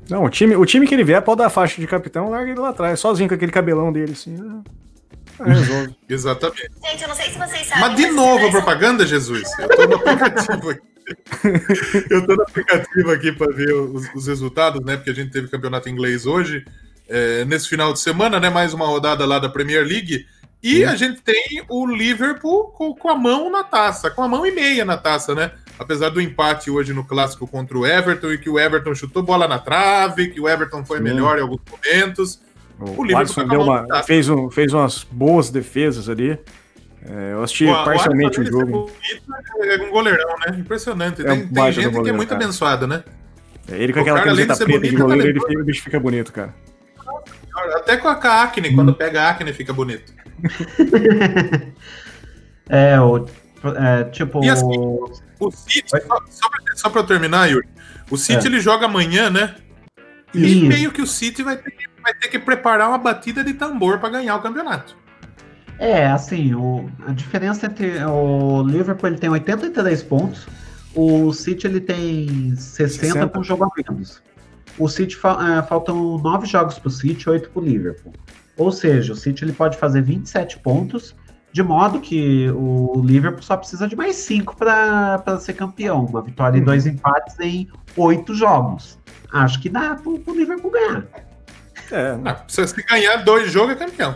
Não, 0.09 0.25
o 0.25 0.31
time, 0.31 0.55
o 0.55 0.65
time 0.65 0.87
que 0.87 0.95
ele 0.95 1.03
vier 1.03 1.21
pode 1.21 1.39
dar 1.39 1.47
a 1.47 1.51
faixa 1.51 1.81
de 1.81 1.87
capitão, 1.87 2.31
larga 2.31 2.53
ele 2.53 2.61
lá 2.61 2.69
atrás, 2.69 3.01
sozinho 3.01 3.29
com 3.29 3.35
aquele 3.35 3.51
cabelão 3.51 3.93
dele, 3.93 4.13
assim. 4.13 4.37
É, 5.41 5.45
resolve. 5.51 5.97
Exatamente. 6.09 6.71
Gente, 6.85 7.03
eu 7.03 7.09
não 7.09 7.17
sei 7.17 7.31
se 7.31 7.39
vocês 7.39 7.67
sabem. 7.67 7.89
Mas 7.89 7.97
de 7.97 8.11
novo 8.13 8.47
a 8.47 8.51
propaganda, 8.51 9.05
Jesus. 9.05 9.49
Eu 9.59 9.69
tô 9.69 9.87
no 9.87 9.97
aplicativo 9.97 10.71
aqui. 10.71 10.98
Eu 12.11 12.27
tô 12.27 12.37
no 12.37 12.43
aplicativo 12.43 13.11
aqui 13.11 13.33
para 13.33 13.53
ver 13.53 13.73
os, 13.73 14.09
os, 14.15 14.27
resultados, 14.27 14.85
né? 14.85 14.97
Porque 14.97 15.11
a 15.11 15.15
gente 15.15 15.31
teve 15.31 15.49
campeonato 15.49 15.89
inglês 15.89 16.27
hoje. 16.27 16.65
É, 17.09 17.45
nesse 17.47 17.69
final 17.69 17.93
de 17.93 18.01
semana, 18.01 18.39
né? 18.39 18.51
Mais 18.51 18.75
uma 18.75 18.87
rodada 18.87 19.25
lá 19.25 19.39
da 19.39 19.49
Premier 19.49 19.85
League. 19.87 20.27
E 20.63 20.85
a 20.85 20.97
gente 20.97 21.23
tem 21.23 21.63
o 21.69 21.87
Liverpool 21.87 22.69
com, 22.69 22.93
com, 22.93 23.09
a 23.09 23.15
mão 23.15 23.49
na 23.49 23.63
taça, 23.63 24.11
com 24.11 24.23
a 24.23 24.29
mão 24.29 24.45
e 24.45 24.51
meia 24.51 24.85
na 24.85 24.97
taça, 24.97 25.35
né? 25.35 25.53
Apesar 25.79 26.09
do 26.09 26.21
empate 26.21 26.69
hoje 26.71 26.93
no 26.93 27.05
clássico 27.05 27.47
contra 27.47 27.79
o 27.79 27.87
Everton 27.87 28.33
e 28.33 28.39
que 28.39 28.51
o 28.51 28.59
Everton 28.59 28.95
chutou 28.95 29.23
bola 29.23 29.47
na 29.47 29.61
trave, 29.61 30.29
que 30.29 30.41
o 30.41 30.49
Everton 30.49 30.85
foi 30.85 30.99
Sim. 30.99 31.05
melhor 31.05 31.39
em 31.39 31.43
alguns 31.43 31.61
momentos. 31.71 32.41
O, 32.81 33.03
o 33.03 33.05
Liverpool 33.05 33.49
deu 33.49 33.61
uma, 33.61 34.03
fez, 34.03 34.29
um, 34.29 34.51
fez 34.51 34.73
umas 34.73 35.05
boas 35.05 35.49
defesas 35.49 36.09
ali. 36.09 36.37
É, 37.07 37.33
eu 37.33 37.43
assisti 37.43 37.67
o, 37.67 37.85
parcialmente 37.85 38.41
o, 38.41 38.43
o 38.43 38.47
jogo. 38.47 38.91
É 39.61 39.83
um 39.83 39.91
goleirão, 39.91 40.35
né? 40.47 40.57
Impressionante. 40.59 41.23
É 41.23 41.25
tem, 41.25 41.49
tem 41.49 41.73
gente 41.73 41.85
goleiro, 41.85 42.03
que 42.03 42.11
é 42.11 42.13
muito 42.13 42.29
cara. 42.29 42.45
abençoada, 42.45 42.87
né? 42.87 43.05
É, 43.71 43.77
ele 43.77 43.93
com 43.93 44.01
aquela 44.01 44.23
camiseta 44.23 44.57
preta 44.57 44.73
bonito, 44.73 44.91
de 44.91 44.97
goleiro, 44.97 45.29
ele, 45.29 45.41
ele, 45.49 45.63
o 45.63 45.65
bicho 45.65 45.83
fica 45.83 46.01
bonito, 46.01 46.33
cara. 46.33 46.55
Até 47.75 47.97
com 47.97 48.09
a 48.09 48.43
acne, 48.43 48.75
quando 48.75 48.95
pega 48.95 49.23
a 49.23 49.31
acne, 49.31 49.53
fica 49.53 49.73
bonito. 49.73 50.13
é, 52.69 53.01
o, 53.01 53.27
é, 53.77 54.05
tipo. 54.05 54.45
E 54.45 54.49
assim, 54.49 54.79
o 55.41 55.51
City, 55.51 55.91
só, 55.91 55.99
só, 55.99 56.49
pra, 56.49 56.77
só 56.77 56.91
pra 56.91 57.01
eu 57.01 57.07
terminar, 57.07 57.51
Yuri, 57.51 57.69
o 58.11 58.17
City 58.17 58.47
é. 58.47 58.51
ele 58.51 58.61
joga 58.61 58.87
amanhã, 58.87 59.29
né? 59.29 59.55
E 60.35 60.59
Isso. 60.59 60.67
meio 60.67 60.93
que 60.93 61.03
o 61.03 61.07
City 61.07 61.43
vai 61.43 61.57
ter, 61.57 61.71
que, 61.71 61.85
vai 62.03 62.15
ter 62.15 62.29
que 62.29 62.39
preparar 62.39 62.89
uma 62.89 62.99
batida 62.99 63.43
de 63.43 63.55
tambor 63.55 63.99
para 63.99 64.11
ganhar 64.11 64.37
o 64.37 64.43
campeonato. 64.43 64.97
É, 65.79 66.07
assim, 66.07 66.55
o, 66.55 66.91
a 67.07 67.13
diferença 67.13 67.67
entre 67.67 68.05
o 68.05 68.63
Liverpool 68.63 69.11
ele 69.11 69.19
tem 69.19 69.31
83 69.31 70.03
pontos, 70.03 70.47
o 70.95 71.33
City 71.33 71.67
ele 71.67 71.81
tem 71.81 72.55
60, 72.57 73.15
60. 73.15 73.29
com 73.29 73.43
jogo 73.43 73.65
a 73.65 73.71
menos. 73.77 74.21
O 74.77 74.89
City 74.89 75.17
é, 75.17 75.63
faltam 75.63 76.19
9 76.19 76.47
jogos 76.47 76.79
para 76.79 76.89
o 76.89 76.91
City, 76.91 77.29
8 77.29 77.51
para 77.51 77.63
o 77.63 77.65
Liverpool. 77.65 78.13
Ou 78.57 78.73
seja, 78.73 79.13
o 79.13 79.17
City 79.17 79.45
ele 79.45 79.53
pode 79.53 79.77
fazer 79.77 80.03
27 80.03 80.59
pontos, 80.59 81.15
de 81.53 81.63
modo 81.63 82.01
que 82.01 82.51
o 82.51 83.01
Liverpool 83.05 83.43
só 83.43 83.57
precisa 83.57 83.87
de 83.87 83.95
mais 83.95 84.17
5 84.17 84.57
para 84.57 85.39
ser 85.39 85.53
campeão. 85.53 86.05
Uma 86.05 86.23
vitória 86.23 86.57
e 86.57 86.61
uhum. 86.61 86.67
dois 86.67 86.87
empates 86.87 87.39
em 87.39 87.69
8 87.97 88.35
jogos. 88.35 88.99
Acho 89.33 89.61
que 89.61 89.69
dá 89.69 89.95
para 89.95 90.11
o 90.11 90.35
Liverpool 90.35 90.71
ganhar. 90.71 91.05
É, 91.91 92.19
ah, 92.25 92.45
se 92.49 92.83
ganhar 92.83 93.19
dois 93.19 93.51
jogos, 93.53 93.73
é 93.73 93.75
campeão. 93.77 94.15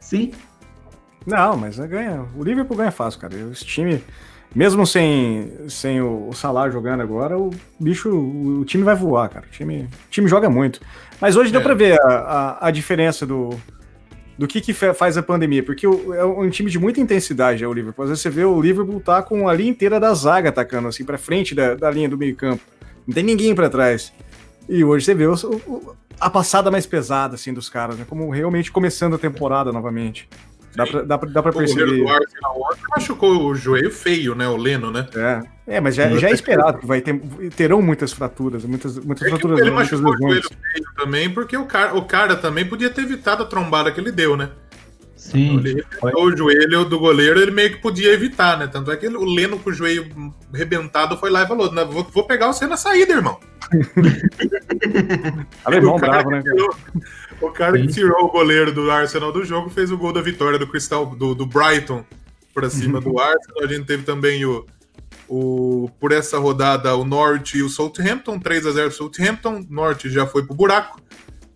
Sim. 0.00 0.32
Não, 1.26 1.56
mas 1.56 1.78
ganha. 1.78 2.24
O 2.36 2.42
Liverpool 2.42 2.76
ganha 2.76 2.90
fácil, 2.90 3.20
cara. 3.20 3.34
Esse 3.52 3.64
time, 3.64 4.02
mesmo 4.54 4.86
sem, 4.86 5.52
sem 5.68 6.00
o, 6.00 6.28
o 6.28 6.32
salário 6.34 6.72
jogando 6.72 7.00
agora, 7.00 7.38
o 7.38 7.50
bicho, 7.78 8.10
o, 8.10 8.60
o, 8.60 8.64
time 8.64 8.82
vai 8.84 8.94
voar, 8.94 9.28
cara. 9.28 9.46
O 9.46 9.50
time, 9.50 9.88
o 10.06 10.10
time 10.10 10.28
joga 10.28 10.50
muito. 10.50 10.80
Mas 11.20 11.36
hoje 11.36 11.50
é. 11.50 11.52
deu 11.52 11.62
pra 11.62 11.74
ver 11.74 12.00
a, 12.00 12.06
a, 12.06 12.68
a, 12.68 12.70
diferença 12.70 13.24
do, 13.24 13.50
do 14.36 14.46
que, 14.46 14.60
que 14.60 14.72
faz 14.72 15.16
a 15.16 15.22
pandemia, 15.22 15.62
porque 15.62 15.86
é 15.86 16.24
um 16.24 16.48
time 16.50 16.70
de 16.70 16.78
muita 16.78 17.00
intensidade, 17.00 17.64
é 17.64 17.68
o 17.68 17.72
Liverpool. 17.72 18.04
Às 18.04 18.10
vezes 18.10 18.22
você 18.22 18.30
vê 18.30 18.44
o 18.44 18.60
Liverpool 18.60 19.00
tá 19.00 19.22
com 19.22 19.48
a 19.48 19.54
linha 19.54 19.70
inteira 19.70 19.98
da 19.98 20.12
zaga 20.14 20.48
atacando, 20.48 20.88
assim, 20.88 21.04
pra 21.04 21.18
frente 21.18 21.54
da, 21.54 21.74
da 21.74 21.90
linha 21.90 22.08
do 22.08 22.18
meio 22.18 22.36
campo. 22.36 22.62
Não 23.06 23.14
tem 23.14 23.24
ninguém 23.24 23.54
para 23.54 23.70
trás. 23.70 24.12
E 24.68 24.84
hoje 24.84 25.04
você 25.04 25.14
vê 25.14 25.26
o, 25.26 25.34
o, 25.34 25.96
a 26.20 26.30
passada 26.30 26.70
mais 26.70 26.86
pesada, 26.86 27.34
assim, 27.34 27.52
dos 27.52 27.68
caras, 27.68 27.96
né? 27.98 28.04
Como 28.08 28.30
realmente 28.30 28.70
começando 28.70 29.14
a 29.14 29.18
temporada 29.18 29.72
novamente. 29.72 30.28
Dá 30.74 30.86
pra, 30.86 31.02
dá, 31.02 31.18
pra, 31.18 31.28
dá 31.28 31.42
pra 31.42 31.52
perceber. 31.52 32.02
O 32.02 32.08
Arsenal 32.08 32.60
machucou 32.96 33.44
o 33.44 33.54
joelho 33.54 33.90
feio, 33.90 34.34
né? 34.34 34.48
O 34.48 34.56
Leno, 34.56 34.90
né? 34.90 35.06
É, 35.14 35.76
é 35.76 35.80
mas 35.80 35.94
já, 35.94 36.08
já 36.16 36.28
é 36.28 36.32
esperado 36.32 36.78
que 36.78 36.86
vai 36.86 37.00
ter, 37.00 37.20
terão 37.54 37.82
muitas 37.82 38.12
fraturas, 38.12 38.64
muitas, 38.64 38.98
muitas 38.98 39.26
é 39.26 39.30
fraturas. 39.30 39.60
Ele 39.60 39.70
machucou 39.70 40.12
o 40.12 40.16
joelho 40.16 40.42
feio 40.42 40.86
também, 40.96 41.28
porque 41.28 41.56
o 41.56 41.66
cara, 41.66 41.94
o 41.94 42.04
cara 42.04 42.36
também 42.36 42.64
podia 42.64 42.88
ter 42.88 43.02
evitado 43.02 43.42
a 43.42 43.46
trombada 43.46 43.92
que 43.92 44.00
ele 44.00 44.10
deu, 44.10 44.36
né? 44.36 44.50
Sim. 45.32 45.58
Ele 45.58 45.84
o 46.14 46.36
joelho 46.36 46.84
do 46.84 46.98
goleiro, 46.98 47.40
ele 47.40 47.50
meio 47.50 47.70
que 47.70 47.78
podia 47.78 48.12
evitar, 48.12 48.58
né? 48.58 48.66
Tanto 48.66 48.90
é 48.92 48.96
que 48.96 49.08
o 49.08 49.24
Leno 49.24 49.58
com 49.58 49.70
o 49.70 49.72
joelho 49.72 50.32
rebentado 50.52 51.16
foi 51.16 51.30
lá 51.30 51.42
e 51.42 51.46
falou: 51.46 51.72
vou, 51.86 52.04
vou 52.04 52.26
pegar 52.26 52.48
você 52.48 52.66
na 52.66 52.76
saída, 52.76 53.14
irmão. 53.14 53.40
Alemão 55.64 55.96
bravo, 55.96 56.30
né? 56.30 56.42
O 57.40 57.50
cara 57.50 57.78
Sim. 57.78 57.86
que 57.86 57.94
tirou 57.94 58.26
o 58.26 58.30
goleiro 58.30 58.72
do 58.72 58.90
Arsenal 58.90 59.32
do 59.32 59.44
jogo 59.44 59.70
fez 59.70 59.90
o 59.90 59.96
gol 59.96 60.12
da 60.12 60.20
vitória 60.20 60.58
do 60.58 60.66
Crystal 60.66 61.06
do, 61.06 61.34
do 61.34 61.46
Brighton 61.46 62.04
para 62.52 62.68
cima 62.68 63.00
do 63.00 63.16
Arsenal. 63.18 63.62
A 63.62 63.66
gente 63.66 63.86
teve 63.86 64.02
também 64.02 64.44
o, 64.44 64.66
o 65.28 65.90
por 65.98 66.12
essa 66.12 66.38
rodada 66.38 66.94
o 66.94 67.04
Norte 67.04 67.56
e 67.58 67.62
o 67.62 67.70
Southampton, 67.70 68.38
3 68.38 68.66
a 68.66 68.72
0 68.72 68.92
Southampton. 68.92 69.66
Norte 69.70 70.10
já 70.10 70.26
foi 70.26 70.44
pro 70.44 70.54
buraco. 70.54 71.00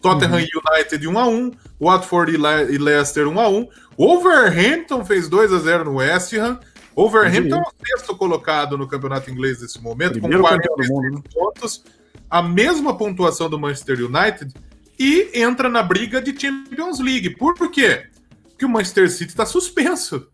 Tottenham 0.01 0.39
uhum. 0.39 0.73
United 0.73 1.09
1 1.09 1.19
a 1.19 1.27
1, 1.27 1.51
Watford 1.81 2.33
e, 2.33 2.37
Le 2.37 2.75
e 2.75 2.79
Leicester 2.79 3.27
1 3.29 3.41
a 3.41 3.49
1. 3.49 3.69
Wolverhampton 3.99 5.05
fez 5.05 5.29
2 5.29 5.53
a 5.53 5.59
0 5.59 5.85
no 5.85 5.95
West 5.97 6.33
Ham. 6.35 6.61
Wolverhampton 6.95 7.57
é 7.57 7.61
o 7.61 7.73
sexto 7.87 8.17
colocado 8.17 8.79
no 8.79 8.89
campeonato 8.89 9.31
inglês 9.31 9.61
nesse 9.61 9.83
momento, 9.83 10.13
Primeiro 10.13 10.43
com 10.43 10.49
46 10.49 11.13
né? 11.13 11.21
pontos, 11.33 11.85
a 12.31 12.43
mesma 12.43 12.97
pontuação 12.97 13.51
do 13.51 13.59
Manchester 13.59 13.99
United 13.99 14.55
e 14.99 15.31
entra 15.35 15.69
na 15.69 15.83
briga 15.83 16.23
de 16.23 16.39
Champions 16.39 16.99
League. 16.99 17.37
Por 17.37 17.55
quê? 17.71 18.07
Porque 18.49 18.65
o 18.65 18.69
Manchester 18.69 19.11
City 19.11 19.31
está 19.31 19.45
suspenso 19.45 20.27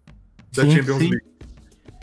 da 0.52 0.62
sim, 0.62 0.76
Champions 0.76 0.98
sim. 0.98 1.10
League. 1.10 1.26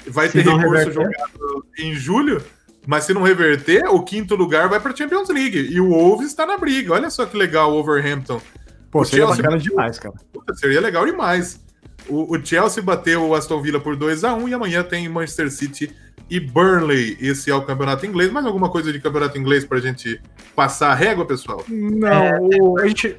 Vai 0.07 0.27
se 0.27 0.43
ter 0.43 0.49
recurso 0.49 0.91
jogado 0.91 1.65
em 1.77 1.93
julho, 1.93 2.43
mas 2.89 3.03
se 3.03 3.13
não 3.13 3.21
reverter, 3.21 3.85
o 3.85 4.01
quinto 4.01 4.33
lugar 4.35 4.67
vai 4.67 4.79
para 4.79 4.91
a 4.91 4.95
Champions 4.95 5.29
League. 5.29 5.59
E 5.71 5.79
o 5.79 5.89
Wolves 5.89 6.29
está 6.29 6.43
na 6.43 6.57
briga. 6.57 6.93
Olha 6.93 7.07
só 7.11 7.23
que 7.23 7.37
legal 7.37 7.71
o 7.71 7.77
Overhampton. 7.77 8.41
Pô, 8.89 9.01
o 9.01 9.05
seria 9.05 9.27
Chelsea 9.27 9.43
bacana 9.43 9.57
bateu... 9.57 9.69
demais, 9.69 9.99
cara. 9.99 10.15
Seria 10.55 10.81
legal 10.81 11.05
demais. 11.05 11.63
O, 12.07 12.35
o 12.35 12.43
Chelsea 12.43 12.81
bateu 12.81 13.27
o 13.27 13.35
Aston 13.35 13.61
Villa 13.61 13.79
por 13.79 13.95
2 13.95 14.23
a 14.23 14.33
1 14.33 14.49
e 14.49 14.53
amanhã 14.55 14.81
tem 14.81 15.07
Manchester 15.07 15.51
City 15.51 15.95
e 16.31 16.39
Burnley. 16.39 17.15
Esse 17.21 17.51
é 17.51 17.53
o 17.53 17.61
campeonato 17.61 18.07
inglês. 18.07 18.31
Mais 18.31 18.43
alguma 18.43 18.71
coisa 18.71 18.91
de 18.91 18.99
campeonato 18.99 19.37
inglês 19.37 19.63
para 19.63 19.77
a 19.77 19.81
gente 19.81 20.19
passar 20.55 20.89
a 20.89 20.95
régua, 20.95 21.27
pessoal? 21.27 21.63
Não, 21.67 22.09
é, 22.09 22.39
a 22.81 22.87
gente. 22.87 23.17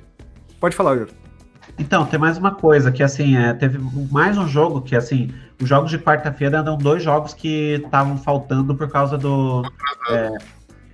Pode 0.58 0.74
falar, 0.74 0.94
Yuri. 0.94 1.12
Então, 1.78 2.04
tem 2.06 2.18
mais 2.18 2.36
uma 2.36 2.56
coisa, 2.56 2.90
que 2.90 3.04
assim, 3.04 3.36
é, 3.36 3.54
teve 3.54 3.78
mais 4.10 4.36
um 4.36 4.48
jogo 4.48 4.82
que, 4.82 4.96
assim, 4.96 5.32
os 5.60 5.68
jogos 5.68 5.90
de 5.90 5.98
quarta-feira 5.98 6.58
eram 6.58 6.76
dois 6.76 7.02
jogos 7.02 7.34
que 7.34 7.82
estavam 7.84 8.16
faltando 8.16 8.74
por 8.74 8.88
causa 8.88 9.18
do. 9.18 9.62
É, 10.10 10.32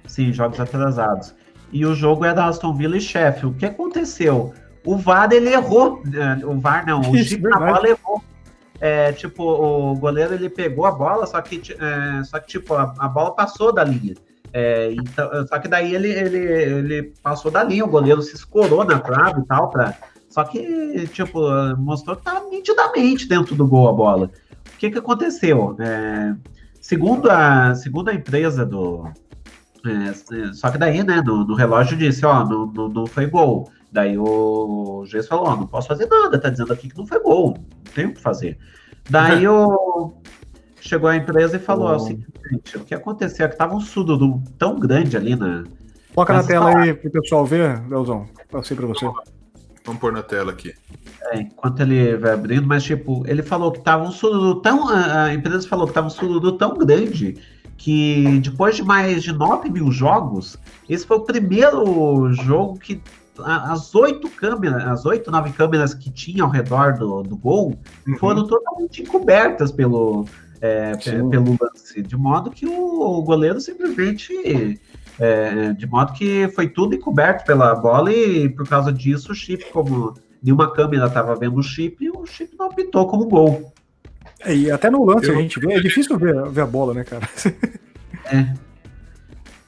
sim, 0.06 0.32
jogos 0.32 0.58
atrasados. 0.58 1.34
E 1.72 1.84
o 1.84 1.94
jogo 1.94 2.24
é 2.24 2.32
da 2.32 2.46
Aston 2.46 2.74
Villa 2.74 2.96
e 2.96 3.00
Sheffield. 3.00 3.56
O 3.56 3.58
que 3.58 3.66
aconteceu? 3.66 4.54
o 4.86 4.96
VAR 4.96 5.30
ele 5.32 5.52
errou. 5.52 6.00
É, 6.14 6.46
o 6.46 6.58
VAR 6.58 6.86
não, 6.86 7.00
o 7.00 7.18
chip 7.18 7.42
na 7.42 7.58
bola 7.58 7.88
errou. 7.88 8.22
É, 8.80 9.12
tipo, 9.12 9.42
o 9.42 9.96
goleiro 9.96 10.34
ele 10.34 10.48
pegou 10.48 10.86
a 10.86 10.92
bola, 10.92 11.26
só 11.26 11.40
que, 11.40 11.60
é, 11.72 12.24
só 12.24 12.38
que 12.38 12.46
tipo, 12.46 12.74
a, 12.74 12.94
a 12.98 13.08
bola 13.08 13.34
passou 13.34 13.72
da 13.72 13.82
linha. 13.82 14.14
É, 14.52 14.92
então, 14.92 15.28
só 15.48 15.58
que 15.58 15.66
daí 15.66 15.94
ele, 15.94 16.08
ele, 16.08 16.38
ele 16.38 17.02
passou 17.22 17.50
da 17.50 17.64
linha, 17.64 17.84
o 17.84 17.88
goleiro 17.88 18.22
se 18.22 18.34
escorou 18.34 18.84
na 18.84 18.98
trave 18.98 19.40
e 19.40 19.44
tal, 19.44 19.70
pra, 19.70 19.94
só 20.28 20.44
que, 20.44 21.08
tipo, 21.08 21.40
mostrou 21.78 22.16
que 22.16 22.20
estava 22.20 22.48
nitidamente 22.48 23.26
dentro 23.26 23.54
do 23.54 23.66
gol 23.66 23.88
a 23.88 23.92
bola. 23.92 24.30
Que, 24.86 24.92
que 24.92 24.98
aconteceu? 24.98 25.76
É, 25.80 26.34
segundo, 26.80 27.30
a, 27.30 27.74
segundo 27.74 28.08
a 28.10 28.14
empresa 28.14 28.64
do. 28.64 29.08
É, 29.84 30.52
só 30.52 30.70
que 30.70 30.78
daí, 30.78 31.02
né, 31.02 31.22
no, 31.24 31.44
no 31.44 31.54
relógio 31.54 31.96
disse, 31.96 32.24
ó, 32.24 32.44
não, 32.44 32.66
não, 32.66 32.88
não 32.88 33.06
foi 33.06 33.26
gol. 33.26 33.70
Daí 33.90 34.18
o 34.18 35.04
juiz 35.06 35.26
falou, 35.26 35.46
ó, 35.46 35.56
não 35.56 35.66
posso 35.66 35.88
fazer 35.88 36.06
nada, 36.06 36.40
tá 36.40 36.50
dizendo 36.50 36.72
aqui 36.72 36.88
que 36.88 36.98
não 36.98 37.06
foi 37.06 37.20
gol, 37.20 37.56
não 37.56 37.92
tem 37.94 38.06
o 38.06 38.14
que 38.14 38.20
fazer. 38.20 38.58
Daí 39.08 39.46
o, 39.48 40.12
chegou 40.80 41.08
a 41.08 41.16
empresa 41.16 41.56
e 41.56 41.60
falou 41.60 41.90
oh. 41.90 41.96
o 41.96 42.00
seguinte: 42.00 42.76
o 42.76 42.84
que 42.84 42.94
aconteceu 42.94 43.46
é 43.46 43.48
que 43.48 43.56
tava 43.56 43.74
um 43.74 43.80
sururu 43.80 44.42
tão 44.58 44.78
grande 44.78 45.16
ali 45.16 45.36
na. 45.36 45.64
Coloca 46.14 46.32
na 46.32 46.42
tela 46.42 46.78
aí 46.78 46.94
pro 46.94 47.10
pessoal 47.10 47.44
ver, 47.44 47.86
Leozão. 47.88 48.26
Passei 48.50 48.76
pra 48.76 48.86
você. 48.86 49.06
Vamos 49.86 50.00
pôr 50.00 50.12
na 50.12 50.22
tela 50.22 50.50
aqui. 50.50 50.74
É, 51.30 51.40
enquanto 51.40 51.80
ele 51.80 52.16
vai 52.16 52.32
abrindo, 52.32 52.66
mas 52.66 52.82
tipo, 52.82 53.22
ele 53.26 53.42
falou 53.42 53.70
que 53.70 53.80
tava 53.80 54.04
um 54.04 54.10
sururu 54.10 54.56
tão. 54.56 54.88
A 54.88 55.32
empresa 55.32 55.66
falou 55.66 55.86
que 55.86 55.94
tava 55.94 56.08
um 56.08 56.10
sururu 56.10 56.52
tão 56.52 56.76
grande 56.76 57.36
que 57.76 58.40
depois 58.40 58.74
de 58.74 58.82
mais 58.82 59.22
de 59.22 59.32
9 59.32 59.70
mil 59.70 59.92
jogos, 59.92 60.58
esse 60.88 61.06
foi 61.06 61.18
o 61.18 61.20
primeiro 61.20 62.32
jogo 62.32 62.78
que 62.78 63.00
as 63.38 63.94
oito 63.94 64.28
câmeras, 64.30 64.82
as 64.84 65.04
oito, 65.04 65.30
nove 65.30 65.52
câmeras 65.52 65.94
que 65.94 66.10
tinha 66.10 66.42
ao 66.42 66.50
redor 66.50 66.98
do, 66.98 67.22
do 67.22 67.36
gol 67.36 67.78
uhum. 68.06 68.16
foram 68.18 68.46
totalmente 68.46 69.02
encobertas 69.02 69.70
pelo, 69.70 70.26
é, 70.60 70.96
pelo 70.96 71.56
lance, 71.60 72.02
de 72.02 72.16
modo 72.16 72.50
que 72.50 72.66
o, 72.66 73.18
o 73.18 73.22
goleiro 73.22 73.60
simplesmente. 73.60 74.80
É, 75.18 75.72
de 75.72 75.86
modo 75.86 76.12
que 76.12 76.48
foi 76.48 76.68
tudo 76.68 76.94
encoberto 76.94 77.44
pela 77.44 77.74
bola 77.74 78.12
e 78.12 78.48
por 78.48 78.68
causa 78.68 78.92
disso 78.92 79.32
o 79.32 79.34
chip, 79.34 79.64
como 79.72 80.14
nenhuma 80.42 80.72
câmera 80.72 81.06
estava 81.06 81.34
vendo 81.34 81.56
o 81.56 81.62
chip, 81.62 82.10
o 82.10 82.26
chip 82.26 82.54
não 82.58 82.66
apitou 82.66 83.06
como 83.06 83.26
gol. 83.26 83.72
É, 84.40 84.54
e 84.54 84.70
até 84.70 84.90
no 84.90 85.04
lance 85.04 85.28
Eu... 85.28 85.38
a 85.38 85.40
gente 85.40 85.58
vê, 85.58 85.74
é 85.74 85.80
difícil 85.80 86.18
ver, 86.18 86.50
ver 86.50 86.60
a 86.60 86.66
bola, 86.66 86.94
né, 86.94 87.04
cara? 87.04 87.28
É. 88.28 88.52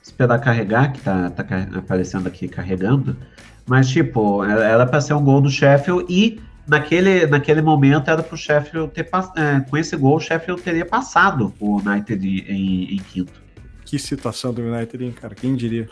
Esperar 0.03 0.41
carregar, 0.41 0.93
que 0.93 1.01
tá, 1.01 1.31
tá 1.31 1.47
aparecendo 1.77 2.27
aqui 2.27 2.49
carregando. 2.49 3.17
Mas, 3.65 3.89
tipo, 3.89 4.43
era 4.43 4.85
para 4.85 5.01
ser 5.01 5.15
um 5.15 5.23
gol 5.23 5.41
do 5.41 5.49
Sheffield 5.49 6.07
e 6.09 6.41
naquele, 6.67 7.27
naquele 7.27 7.63
momento 7.63 8.11
era 8.11 8.23
para 8.23 8.35
o 8.35 8.39
Sheffield 8.39 8.93
ter 8.93 9.09
é, 9.37 9.61
com 9.61 9.77
esse 9.77 9.97
gol 9.97 10.17
o 10.17 10.21
Sheffield 10.21 10.61
teria 10.61 10.85
passado 10.85 11.53
o 11.61 11.77
United 11.77 12.27
em, 12.27 12.95
em, 12.95 12.99
quinto. 12.99 13.41
Que 13.89 13.99
situação 13.99 14.53
do 14.53 14.61
United, 14.61 15.03
hein, 15.03 15.15
cara? 15.19 15.35
Quem 15.35 15.57
diria? 15.57 15.89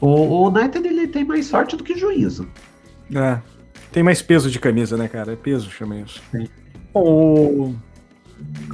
O, 0.00 0.08
o 0.08 0.48
United 0.48 0.84
ele 0.84 1.06
tem 1.06 1.24
mais 1.24 1.46
sorte 1.46 1.76
do 1.76 1.84
que 1.84 1.96
juízo. 1.96 2.48
É. 3.14 3.38
Tem 3.92 4.02
mais 4.02 4.20
peso 4.20 4.50
de 4.50 4.58
camisa, 4.58 4.96
né, 4.96 5.06
cara? 5.06 5.34
É 5.34 5.36
peso, 5.36 5.70
chama 5.70 5.96
isso. 5.96 6.20
Sim. 6.32 6.48
O... 6.92 7.72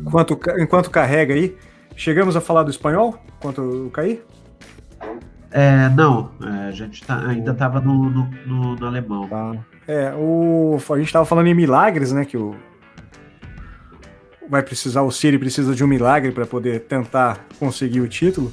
Enquanto, 0.01 0.41
enquanto 0.59 0.91
carrega 0.91 1.35
aí, 1.35 1.55
chegamos 1.95 2.35
a 2.35 2.41
falar 2.41 2.63
do 2.63 2.71
espanhol? 2.71 3.23
Enquanto 3.37 3.91
cair? 3.93 4.25
É, 5.51 5.91
não, 5.91 6.31
é, 6.43 6.69
a 6.69 6.71
gente 6.71 7.05
tá, 7.05 7.27
ainda 7.29 7.53
estava 7.53 7.79
no, 7.79 8.09
no, 8.09 8.31
no, 8.47 8.77
no, 8.77 8.87
alemão. 8.87 9.29
Tá. 9.29 9.55
É, 9.87 10.15
o, 10.15 10.79
a 10.79 10.97
gente 10.97 11.09
estava 11.09 11.27
falando 11.27 11.49
em 11.49 11.55
milagres, 11.55 12.11
né? 12.11 12.25
Que 12.25 12.39
o, 12.39 12.57
vai 14.53 14.63
precisar, 14.63 15.01
o 15.01 15.11
Siri 15.11 15.39
precisa 15.39 15.75
de 15.75 15.83
um 15.83 15.87
milagre 15.87 16.31
para 16.31 16.45
poder 16.45 16.81
tentar 16.81 17.47
conseguir 17.59 18.03
o 18.03 18.07
título. 18.07 18.53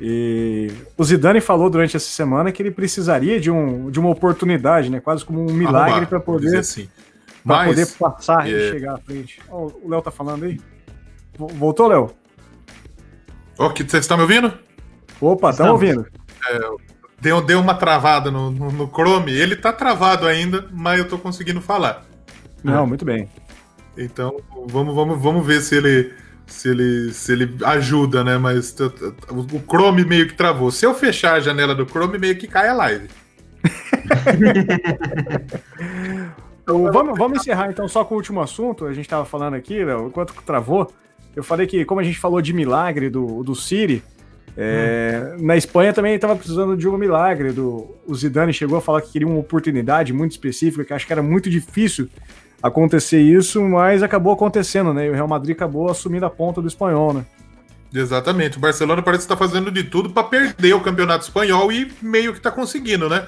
E 0.00 0.70
o 0.96 1.02
Zidane 1.02 1.40
falou 1.40 1.68
durante 1.68 1.96
essa 1.96 2.08
semana 2.08 2.52
que 2.52 2.62
ele 2.62 2.70
precisaria 2.70 3.40
de, 3.40 3.50
um, 3.50 3.90
de 3.90 3.98
uma 3.98 4.10
oportunidade, 4.10 4.88
né? 4.88 5.00
Quase 5.00 5.24
como 5.24 5.40
um 5.40 5.52
milagre 5.52 6.06
para 6.06 6.20
poder, 6.20 6.58
assim. 6.58 6.88
Mas, 7.44 7.66
poder 7.66 7.86
passar 7.98 8.48
é... 8.48 8.52
e 8.52 8.70
chegar 8.70 8.94
à 8.94 8.98
frente. 8.98 9.40
Oh, 9.50 9.72
o 9.82 9.90
Léo 9.90 10.00
tá 10.00 10.12
falando 10.12 10.44
aí? 10.44 10.60
Voltou, 11.36 11.88
Léo? 11.88 12.14
Oh, 13.58 13.70
você 13.70 13.98
está 13.98 14.16
me 14.16 14.22
ouvindo? 14.22 14.52
Opa, 15.20 15.52
tá 15.52 15.72
ouvindo. 15.72 16.06
É, 16.48 16.60
deu, 17.20 17.40
deu 17.40 17.58
uma 17.58 17.74
travada 17.74 18.30
no, 18.30 18.52
no, 18.52 18.70
no, 18.70 18.86
Chrome. 18.86 19.32
Ele 19.32 19.56
tá 19.56 19.72
travado 19.72 20.28
ainda, 20.28 20.68
mas 20.70 21.00
eu 21.00 21.08
tô 21.08 21.18
conseguindo 21.18 21.60
falar. 21.60 22.04
Não, 22.62 22.86
muito 22.86 23.04
bem. 23.04 23.28
Então, 23.98 24.40
vamos, 24.68 24.94
vamos, 24.94 25.20
vamos 25.20 25.44
ver 25.44 25.60
se 25.60 25.74
ele, 25.74 26.12
se 26.46 26.68
ele, 26.68 27.12
se 27.12 27.32
ele 27.32 27.56
ajuda, 27.64 28.22
né? 28.22 28.38
Mas 28.38 28.76
o 29.30 29.60
Chrome 29.60 30.04
meio 30.04 30.28
que 30.28 30.34
travou. 30.34 30.70
Se 30.70 30.86
eu 30.86 30.94
fechar 30.94 31.34
a 31.34 31.40
janela 31.40 31.74
do 31.74 31.84
Chrome, 31.84 32.16
meio 32.16 32.38
que 32.38 32.46
cai 32.46 32.68
a 32.68 32.74
live. 32.74 33.08
vamos, 36.64 37.18
vamos 37.18 37.40
encerrar 37.40 37.70
então 37.70 37.88
só 37.88 38.04
com 38.04 38.14
o 38.14 38.18
último 38.18 38.40
assunto. 38.40 38.86
A 38.86 38.94
gente 38.94 39.06
estava 39.06 39.24
falando 39.24 39.54
aqui, 39.54 39.84
Léo, 39.84 40.06
enquanto 40.06 40.32
travou. 40.46 40.88
Eu 41.34 41.42
falei 41.42 41.66
que, 41.66 41.84
como 41.84 42.00
a 42.00 42.04
gente 42.04 42.18
falou 42.18 42.40
de 42.40 42.52
milagre 42.52 43.10
do, 43.10 43.42
do 43.42 43.56
Siri, 43.56 44.02
é, 44.56 45.34
hum. 45.36 45.44
Na 45.44 45.56
Espanha 45.56 45.92
também 45.92 46.14
estava 46.14 46.34
precisando 46.34 46.76
de 46.76 46.88
um 46.88 46.96
milagre. 46.96 47.52
Do, 47.52 47.96
o 48.06 48.14
Zidane 48.14 48.52
chegou 48.52 48.78
a 48.78 48.80
falar 48.80 49.02
que 49.02 49.10
queria 49.10 49.26
uma 49.26 49.38
oportunidade 49.38 50.12
muito 50.12 50.32
específica, 50.32 50.84
que 50.84 50.92
acho 50.92 51.06
que 51.06 51.12
era 51.12 51.22
muito 51.22 51.50
difícil 51.50 52.08
acontecer 52.62 53.20
isso, 53.20 53.62
mas 53.62 54.02
acabou 54.02 54.32
acontecendo, 54.32 54.92
né? 54.92 55.06
E 55.06 55.10
o 55.10 55.14
Real 55.14 55.28
Madrid 55.28 55.54
acabou 55.54 55.90
assumindo 55.90 56.26
a 56.26 56.30
ponta 56.30 56.60
do 56.60 56.68
espanhol, 56.68 57.12
né? 57.12 57.24
Exatamente. 57.92 58.58
O 58.58 58.60
Barcelona 58.60 59.02
parece 59.02 59.24
estar 59.24 59.36
fazendo 59.36 59.70
de 59.70 59.84
tudo 59.84 60.10
para 60.10 60.24
perder 60.24 60.74
o 60.74 60.80
campeonato 60.80 61.24
espanhol 61.24 61.72
e 61.72 61.90
meio 62.02 62.32
que 62.32 62.38
está 62.38 62.50
conseguindo, 62.50 63.08
né? 63.08 63.26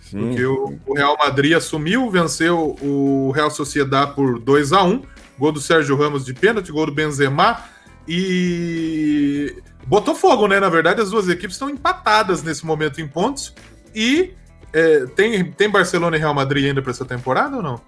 Sim. 0.00 0.20
Porque 0.20 0.44
o, 0.44 0.78
o, 0.86 0.94
Real 0.94 1.16
Madrid 1.18 1.54
assumiu, 1.54 2.10
venceu 2.10 2.76
o 2.80 3.32
Real 3.34 3.50
Sociedad 3.50 4.14
por 4.14 4.38
2 4.38 4.72
a 4.72 4.82
1 4.82 5.02
gol 5.38 5.52
do 5.52 5.60
Sérgio 5.60 5.96
Ramos 5.96 6.24
de 6.24 6.32
pênalti, 6.32 6.72
gol 6.72 6.86
do 6.86 6.92
Benzema 6.92 7.62
e 8.08 9.54
botou 9.86 10.14
fogo, 10.14 10.46
né? 10.46 10.60
Na 10.60 10.68
verdade, 10.68 11.00
as 11.00 11.10
duas 11.10 11.28
equipes 11.28 11.56
estão 11.56 11.68
empatadas 11.68 12.42
nesse 12.42 12.64
momento 12.64 13.00
em 13.00 13.08
pontos. 13.08 13.54
E 13.94 14.32
é, 14.72 15.06
tem, 15.06 15.50
tem 15.52 15.68
Barcelona 15.68 16.16
e 16.16 16.20
Real 16.20 16.34
Madrid 16.34 16.66
ainda 16.66 16.82
para 16.82 16.90
essa 16.90 17.04
temporada 17.04 17.56
ou 17.56 17.62
não? 17.62 17.80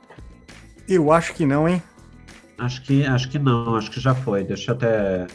Eu 0.88 1.12
acho 1.12 1.34
que 1.34 1.44
não, 1.44 1.68
hein? 1.68 1.82
Acho 2.58 2.82
que, 2.82 3.04
acho 3.04 3.28
que 3.28 3.38
não, 3.38 3.76
acho 3.76 3.90
que 3.90 4.00
já 4.00 4.14
foi. 4.14 4.42
Deixa 4.44 4.72
eu 4.72 4.74
até. 4.74 5.26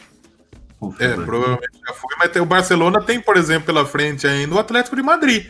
Confirmar. 0.80 1.20
É, 1.20 1.26
provavelmente 1.26 1.80
já 1.88 1.94
foi, 1.94 2.16
mas 2.20 2.32
tem, 2.32 2.42
o 2.42 2.46
Barcelona 2.46 3.02
tem, 3.02 3.22
por 3.22 3.38
exemplo, 3.38 3.66
pela 3.66 3.86
frente 3.86 4.28
ainda 4.28 4.56
o 4.56 4.60
Atlético 4.60 4.96
de 4.96 5.02
Madrid. 5.02 5.46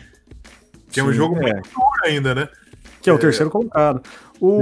Que 0.88 0.94
Sim, 0.94 1.00
é 1.00 1.04
um 1.04 1.12
jogo 1.12 1.36
é. 1.38 1.52
muito 1.52 1.70
duro 1.70 2.04
ainda, 2.04 2.34
né? 2.34 2.48
Que 3.02 3.10
é 3.10 3.12
o 3.12 3.16
é. 3.16 3.18
terceiro 3.18 3.50
colocado. 3.50 4.02
O, 4.40 4.60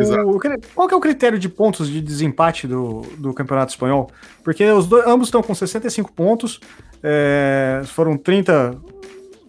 qual 0.74 0.88
que 0.88 0.94
é 0.94 0.96
o 0.96 1.00
critério 1.00 1.38
de 1.38 1.48
pontos 1.48 1.88
de 1.88 2.00
desempate 2.00 2.66
do, 2.66 3.02
do 3.18 3.34
Campeonato 3.34 3.72
Espanhol? 3.72 4.10
Porque 4.44 4.64
os 4.64 4.86
dois, 4.86 5.06
ambos 5.06 5.28
estão 5.28 5.42
com 5.42 5.54
65 5.54 6.12
pontos, 6.12 6.60
é, 7.02 7.82
foram 7.86 8.16
30, 8.16 8.78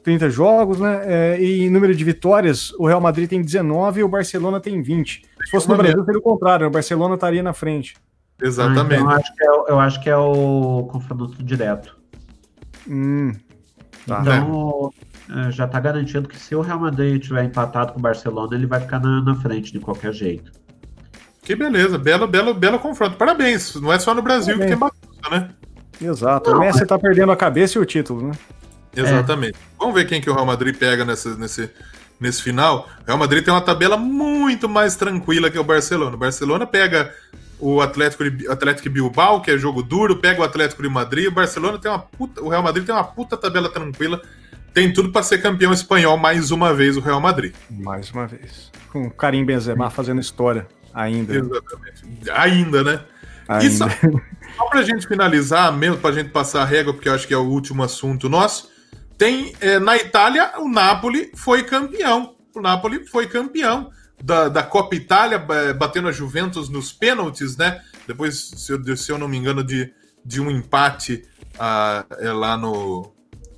30 0.03 0.29
jogos, 0.29 0.79
né? 0.79 1.01
É, 1.05 1.41
e 1.41 1.63
em 1.63 1.69
número 1.69 1.95
de 1.95 2.03
vitórias, 2.03 2.71
o 2.77 2.85
Real 2.85 2.99
Madrid 2.99 3.29
tem 3.29 3.41
19 3.41 4.01
e 4.01 4.03
o 4.03 4.09
Barcelona 4.09 4.59
tem 4.59 4.81
20. 4.81 5.21
Se 5.45 5.51
fosse 5.51 5.69
no 5.69 5.77
Brasil, 5.77 6.03
seria 6.03 6.19
o 6.19 6.21
contrário, 6.21 6.67
o 6.67 6.69
Barcelona 6.69 7.15
estaria 7.15 7.41
na 7.41 7.53
frente. 7.53 7.95
Exatamente. 8.41 8.95
Ah, 8.95 8.97
então 8.97 9.09
eu, 9.09 9.09
acho 9.09 9.33
que 9.33 9.43
é, 9.43 9.47
eu 9.47 9.79
acho 9.79 10.01
que 10.01 10.09
é 10.09 10.17
o 10.17 10.87
confronto 10.91 11.43
direto. 11.43 11.97
Hum, 12.87 13.31
tá. 14.05 14.21
Então, 14.21 14.91
é, 15.47 15.51
já 15.51 15.65
está 15.65 15.79
garantido 15.79 16.27
que 16.27 16.37
se 16.37 16.53
o 16.53 16.61
Real 16.61 16.79
Madrid 16.79 17.21
tiver 17.23 17.45
empatado 17.45 17.93
com 17.93 17.99
o 17.99 18.01
Barcelona, 18.01 18.55
ele 18.55 18.67
vai 18.67 18.81
ficar 18.81 18.99
na, 18.99 19.21
na 19.21 19.35
frente 19.35 19.71
de 19.71 19.79
qualquer 19.79 20.13
jeito. 20.13 20.51
Que 21.41 21.55
beleza, 21.55 21.97
belo, 21.97 22.27
belo, 22.27 22.53
belo 22.53 22.79
confronto. 22.79 23.17
Parabéns. 23.17 23.75
Não 23.75 23.91
é 23.91 23.99
só 23.99 24.13
no 24.13 24.21
Brasil 24.21 24.57
Parabéns. 24.57 24.79
que 24.79 24.79
tem 24.79 24.79
bagunça, 24.79 25.29
né? 25.29 25.49
Exato. 26.01 26.49
Não, 26.49 26.57
o 26.57 26.59
Messi 26.59 26.83
está 26.83 26.99
perdendo 26.99 27.31
a 27.31 27.35
cabeça 27.35 27.77
e 27.77 27.81
o 27.81 27.85
título, 27.85 28.27
né? 28.27 28.33
Exatamente. 28.95 29.55
É. 29.55 29.75
Vamos 29.79 29.95
ver 29.95 30.05
quem 30.05 30.21
que 30.21 30.29
o 30.29 30.33
Real 30.33 30.45
Madrid 30.45 30.75
pega 30.75 31.03
nessa, 31.05 31.35
nesse, 31.35 31.69
nesse 32.19 32.41
final. 32.41 32.89
O 33.01 33.07
Real 33.07 33.17
Madrid 33.17 33.43
tem 33.43 33.53
uma 33.53 33.61
tabela 33.61 33.97
muito 33.97 34.69
mais 34.69 34.95
tranquila 34.95 35.49
que 35.49 35.59
o 35.59 35.63
Barcelona. 35.63 36.15
O 36.15 36.19
Barcelona 36.19 36.65
pega 36.65 37.13
o 37.59 37.81
Atlético, 37.81 38.23
Atlético 38.49 38.89
Bilbao, 38.89 39.41
que 39.41 39.51
é 39.51 39.57
jogo 39.57 39.81
duro, 39.81 40.17
pega 40.17 40.41
o 40.41 40.43
Atlético 40.43 40.81
de 40.81 40.89
Madrid. 40.89 41.27
O 41.27 41.31
Barcelona 41.31 41.77
tem 41.77 41.89
uma 41.89 41.99
puta, 41.99 42.41
o 42.41 42.49
Real 42.49 42.63
Madrid 42.63 42.85
tem 42.85 42.93
uma 42.93 43.03
puta 43.03 43.37
tabela 43.37 43.69
tranquila 43.69 44.21
tem 44.73 44.91
tudo 44.91 45.11
para 45.11 45.21
ser 45.21 45.41
campeão 45.41 45.71
espanhol 45.71 46.17
mais 46.17 46.49
uma 46.49 46.73
vez 46.73 46.97
o 46.97 46.99
Real 46.99 47.21
Madrid. 47.21 47.53
Mais 47.69 48.09
uma 48.09 48.25
vez. 48.25 48.71
Com 48.91 49.05
o 49.05 49.11
Karim 49.11 49.45
Benzema 49.45 49.89
fazendo 49.89 50.19
história 50.19 50.67
ainda. 50.93 51.35
Exatamente. 51.35 52.31
Ainda, 52.31 52.83
né? 52.83 52.99
Ainda. 53.47 53.65
E 53.65 53.71
só, 53.71 53.87
só 53.89 54.65
pra 54.69 54.81
gente 54.81 55.07
finalizar, 55.07 55.71
mesmo 55.71 55.97
pra 55.97 56.11
gente 56.11 56.29
passar 56.29 56.63
a 56.63 56.65
régua, 56.65 56.93
porque 56.93 57.07
eu 57.07 57.13
acho 57.13 57.27
que 57.27 57.33
é 57.33 57.37
o 57.37 57.43
último 57.43 57.83
assunto 57.83 58.27
nosso, 58.27 58.71
tem 59.17 59.53
é, 59.61 59.79
na 59.79 59.95
Itália 59.95 60.53
o 60.57 60.67
Napoli 60.67 61.31
foi 61.35 61.63
campeão. 61.63 62.35
o 62.55 62.61
Napoli 62.61 63.05
foi 63.07 63.27
campeão 63.27 63.89
da, 64.23 64.47
da 64.47 64.63
Copa 64.63 64.95
Itália, 64.95 65.37
batendo 65.77 66.07
a 66.07 66.11
Juventus 66.11 66.69
nos 66.69 66.93
pênaltis, 66.93 67.57
né? 67.57 67.81
Depois, 68.07 68.51
se 68.55 68.71
eu, 68.71 68.97
se 68.97 69.11
eu 69.11 69.17
não 69.17 69.27
me 69.27 69.37
engano, 69.37 69.61
de, 69.63 69.91
de 70.25 70.39
um 70.39 70.49
empate 70.49 71.25
uh, 71.55 72.33
lá 72.33 72.55
no. 72.57 73.11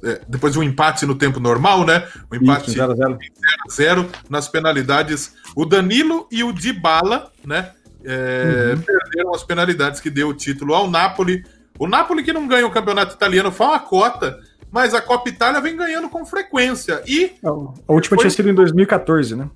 É, 0.04 0.22
depois 0.28 0.54
de 0.54 0.60
um 0.60 0.64
empate 0.64 1.06
no 1.06 1.16
tempo 1.16 1.40
normal, 1.40 1.86
né? 1.86 2.08
Um 2.32 2.36
empate 2.36 2.72
0x0 2.72 4.10
nas 4.28 4.48
penalidades. 4.48 5.36
O 5.56 5.66
Danilo 5.66 6.28
e 6.32 6.44
o 6.44 6.52
Dybala, 6.52 7.32
né? 7.46 7.72
É, 8.04 8.74
uhum. 8.76 8.82
Perderam 8.82 9.34
as 9.34 9.44
penalidades 9.44 10.00
que 10.00 10.10
deu 10.10 10.30
o 10.30 10.34
título 10.34 10.74
ao 10.74 10.90
Napoli. 10.90 11.44
O 11.78 11.88
Napoli 11.88 12.24
que 12.24 12.34
não 12.34 12.48
ganha 12.48 12.66
o 12.66 12.72
campeonato 12.72 13.16
italiano 13.16 13.52
foi 13.52 13.68
uma 13.68 13.80
cota, 13.80 14.40
mas 14.76 14.94
a 14.94 15.02
Copa 15.02 15.30
Itália 15.30 15.62
vem 15.62 15.74
ganhando 15.74 16.10
com 16.10 16.26
frequência. 16.26 17.02
E 17.08 17.32
a 17.42 17.50
última 17.94 18.18
foi... 18.18 18.18
tinha 18.18 18.30
sido 18.30 18.50
em 18.50 18.54
2014, 18.54 19.34
né? 19.34 19.50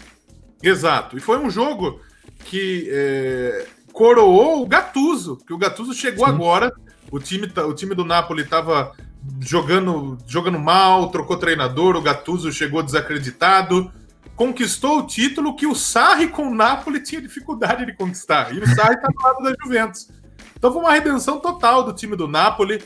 Exato. 0.64 1.18
E 1.18 1.20
foi 1.20 1.38
um 1.38 1.50
jogo 1.50 2.00
que 2.46 2.88
é, 2.90 3.68
coroou 3.92 4.64
o 4.64 4.66
Gattuso, 4.66 5.36
que 5.46 5.52
o 5.52 5.58
Gattuso 5.58 5.94
chegou 5.94 6.26
Sim. 6.26 6.32
agora. 6.32 6.72
O 7.12 7.20
time, 7.20 7.50
tá, 7.50 7.66
o 7.66 7.74
time 7.74 7.94
do 7.94 8.06
Napoli 8.06 8.44
estava 8.44 8.94
jogando, 9.42 10.18
jogando 10.26 10.58
mal, 10.58 11.10
trocou 11.10 11.36
treinador, 11.36 11.98
o 11.98 12.02
Gattuso 12.02 12.50
chegou 12.50 12.82
desacreditado, 12.82 13.92
conquistou 14.38 15.00
o 15.00 15.06
título 15.06 15.54
que 15.54 15.68
o 15.68 15.76
Sarri 15.76 16.30
com 16.30 16.48
o 16.48 16.56
Napoli 16.56 17.04
tinha 17.04 17.22
dificuldade 17.22 17.86
de 17.86 17.94
conquistar. 17.94 18.56
E 18.56 18.60
o 18.60 18.68
Sarri 18.74 18.96
está 18.96 19.10
do 19.10 19.22
lado 19.22 19.44
da 19.44 19.54
Juventus. 19.62 20.08
Então 20.56 20.72
foi 20.72 20.82
uma 20.82 20.94
redenção 20.94 21.42
total 21.42 21.84
do 21.84 21.92
time 21.92 22.16
do 22.16 22.26
Napoli. 22.26 22.82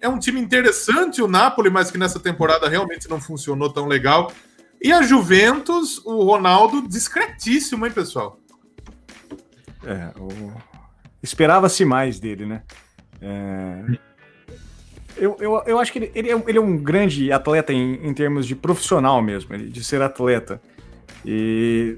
É 0.00 0.08
um 0.08 0.18
time 0.18 0.40
interessante 0.40 1.20
o 1.20 1.28
Napoli, 1.28 1.70
mas 1.70 1.90
que 1.90 1.98
nessa 1.98 2.20
temporada 2.20 2.68
realmente 2.68 3.08
não 3.08 3.20
funcionou 3.20 3.72
tão 3.72 3.86
legal. 3.86 4.32
E 4.80 4.92
a 4.92 5.02
Juventus, 5.02 6.00
o 6.04 6.22
Ronaldo, 6.22 6.86
discretíssimo, 6.86 7.84
hein, 7.84 7.92
pessoal? 7.92 8.38
É, 9.84 10.12
o... 10.20 10.52
esperava-se 11.22 11.84
mais 11.84 12.20
dele, 12.20 12.46
né? 12.46 12.62
É... 13.20 13.98
Eu, 15.16 15.36
eu, 15.40 15.62
eu 15.66 15.78
acho 15.80 15.92
que 15.92 15.98
ele, 15.98 16.12
ele, 16.14 16.30
é, 16.30 16.42
ele 16.46 16.58
é 16.58 16.60
um 16.60 16.76
grande 16.76 17.32
atleta 17.32 17.72
em, 17.72 18.06
em 18.06 18.14
termos 18.14 18.46
de 18.46 18.54
profissional 18.54 19.20
mesmo, 19.20 19.58
de 19.58 19.82
ser 19.82 20.00
atleta. 20.00 20.60
E 21.24 21.96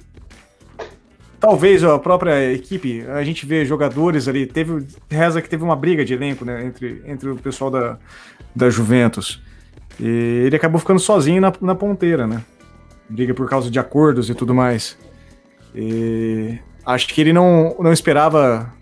talvez 1.41 1.83
a 1.83 1.99
própria 1.99 2.53
equipe, 2.53 3.05
a 3.09 3.25
gente 3.25 3.47
vê 3.47 3.65
jogadores 3.65 4.29
ali, 4.29 4.47
teve 4.47 4.87
reza 5.09 5.41
que 5.41 5.49
teve 5.49 5.65
uma 5.65 5.75
briga 5.75 6.05
de 6.05 6.15
elenco 6.15 6.45
né, 6.45 6.67
entre, 6.67 7.03
entre 7.07 7.31
o 7.31 7.37
pessoal 7.37 7.71
da, 7.71 7.99
da 8.55 8.69
Juventus. 8.71 9.43
E 9.99 10.45
ele 10.47 10.57
acabou 10.57 10.79
ficando 10.79 11.01
sozinho 11.01 11.41
na, 11.41 11.53
na 11.61 11.75
ponteira, 11.75 12.27
né? 12.27 12.45
briga 13.11 13.35
por 13.35 13.49
causa 13.49 13.71
de 13.71 13.79
acordos 13.79 14.31
e 14.31 14.35
tudo 14.35 14.55
mais. 14.55 14.97
E 15.75 16.59
acho 16.87 17.09
que 17.09 17.21
ele 17.21 17.33
não, 17.33 17.77
não 17.79 17.93
esperava 17.93 18.73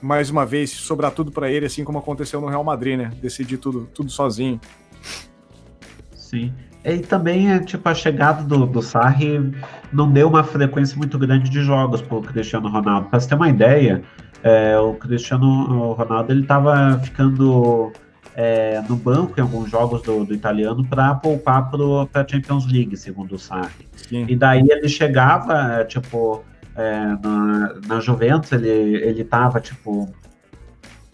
mais 0.00 0.30
uma 0.30 0.46
vez 0.46 0.70
sobrar 0.70 1.10
tudo 1.10 1.30
para 1.30 1.50
ele, 1.50 1.66
assim 1.66 1.84
como 1.84 1.98
aconteceu 1.98 2.40
no 2.40 2.46
Real 2.46 2.64
Madrid, 2.64 2.98
né? 2.98 3.10
Decidir 3.20 3.58
tudo, 3.58 3.88
tudo 3.92 4.10
sozinho. 4.10 4.60
Sim. 6.14 6.52
E 6.84 6.98
também, 6.98 7.58
tipo, 7.60 7.88
a 7.88 7.94
chegada 7.94 8.42
do, 8.42 8.66
do 8.66 8.82
Sarri 8.82 9.54
não 9.92 10.10
deu 10.10 10.28
uma 10.28 10.42
frequência 10.42 10.96
muito 10.96 11.18
grande 11.18 11.48
de 11.48 11.62
jogos 11.62 12.02
para 12.02 12.16
o 12.16 12.22
Cristiano 12.22 12.68
Ronaldo. 12.68 13.08
Para 13.08 13.20
você 13.20 13.28
ter 13.28 13.34
uma 13.36 13.48
ideia, 13.48 14.02
é, 14.42 14.76
o 14.78 14.94
Cristiano 14.94 15.92
Ronaldo 15.92 16.32
ele 16.32 16.42
estava 16.42 16.98
ficando 16.98 17.92
é, 18.34 18.82
no 18.88 18.96
banco 18.96 19.34
em 19.38 19.42
alguns 19.42 19.70
jogos 19.70 20.02
do, 20.02 20.24
do 20.24 20.34
italiano 20.34 20.84
para 20.84 21.14
poupar 21.14 21.70
para 21.70 22.22
a 22.22 22.28
Champions 22.28 22.66
League, 22.66 22.96
segundo 22.96 23.36
o 23.36 23.38
Sarri. 23.38 23.88
Sim. 23.96 24.26
E 24.28 24.34
daí 24.34 24.66
ele 24.68 24.88
chegava, 24.88 25.80
é, 25.80 25.84
tipo, 25.84 26.42
é, 26.74 27.16
na, 27.22 27.74
na 27.86 28.00
Juventus, 28.00 28.50
ele, 28.52 28.68
ele 28.68 29.24
tava, 29.24 29.60
tipo, 29.60 30.12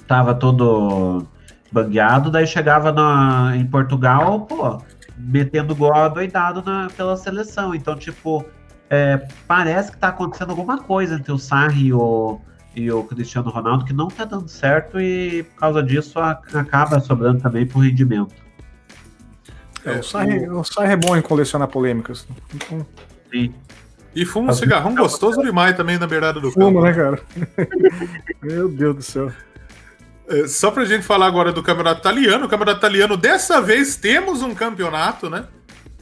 tava 0.06 0.34
todo 0.34 1.26
bangueado, 1.70 2.30
daí 2.30 2.46
chegava 2.46 2.90
na, 2.92 3.52
em 3.56 3.66
Portugal, 3.66 4.40
pô, 4.42 4.80
metendo 5.18 5.74
gol 5.74 5.94
adoidado 5.94 6.62
na, 6.62 6.88
pela 6.96 7.16
seleção. 7.16 7.74
Então, 7.74 7.96
tipo, 7.96 8.44
é, 8.90 9.26
parece 9.46 9.92
que 9.92 9.98
tá 9.98 10.08
acontecendo 10.08 10.50
alguma 10.50 10.78
coisa 10.78 11.16
entre 11.16 11.32
o 11.32 11.38
Sarri 11.38 11.88
e 11.88 11.92
o, 11.92 12.40
e 12.74 12.90
o 12.90 13.04
Cristiano 13.04 13.50
Ronaldo 13.50 13.84
que 13.84 13.92
não 13.92 14.08
tá 14.08 14.24
dando 14.24 14.48
certo 14.48 15.00
e 15.00 15.42
por 15.42 15.56
causa 15.56 15.82
disso 15.82 16.18
a, 16.18 16.40
acaba 16.54 17.00
sobrando 17.00 17.40
também 17.40 17.66
por 17.66 17.80
rendimento. 17.80 18.34
É, 19.84 19.98
o, 19.98 20.02
Sarri, 20.02 20.48
o 20.48 20.64
Sarri 20.64 20.92
é 20.92 20.96
bom 20.96 21.16
em 21.16 21.22
colecionar 21.22 21.68
polêmicas. 21.68 22.26
Então... 22.54 22.86
Sim. 23.30 23.54
E 24.14 24.24
fuma 24.24 24.50
um 24.50 24.54
cigarrão 24.54 24.94
gostoso 24.94 25.40
demais 25.42 25.76
também 25.76 25.98
na 25.98 26.06
beirada 26.06 26.40
do 26.40 26.50
Fuma, 26.50 26.66
campo. 26.66 26.82
né, 26.82 26.92
cara? 26.92 27.20
Meu 28.42 28.68
Deus 28.68 28.96
do 28.96 29.02
céu. 29.02 29.32
É, 30.28 30.46
só 30.46 30.70
pra 30.70 30.84
gente 30.84 31.04
falar 31.04 31.26
agora 31.26 31.52
do 31.52 31.62
campeonato 31.62 32.00
italiano, 32.00 32.44
o 32.44 32.48
campeonato 32.48 32.78
italiano, 32.78 33.16
dessa 33.16 33.62
vez 33.62 33.96
temos 33.96 34.42
um 34.42 34.54
campeonato, 34.54 35.30
né? 35.30 35.46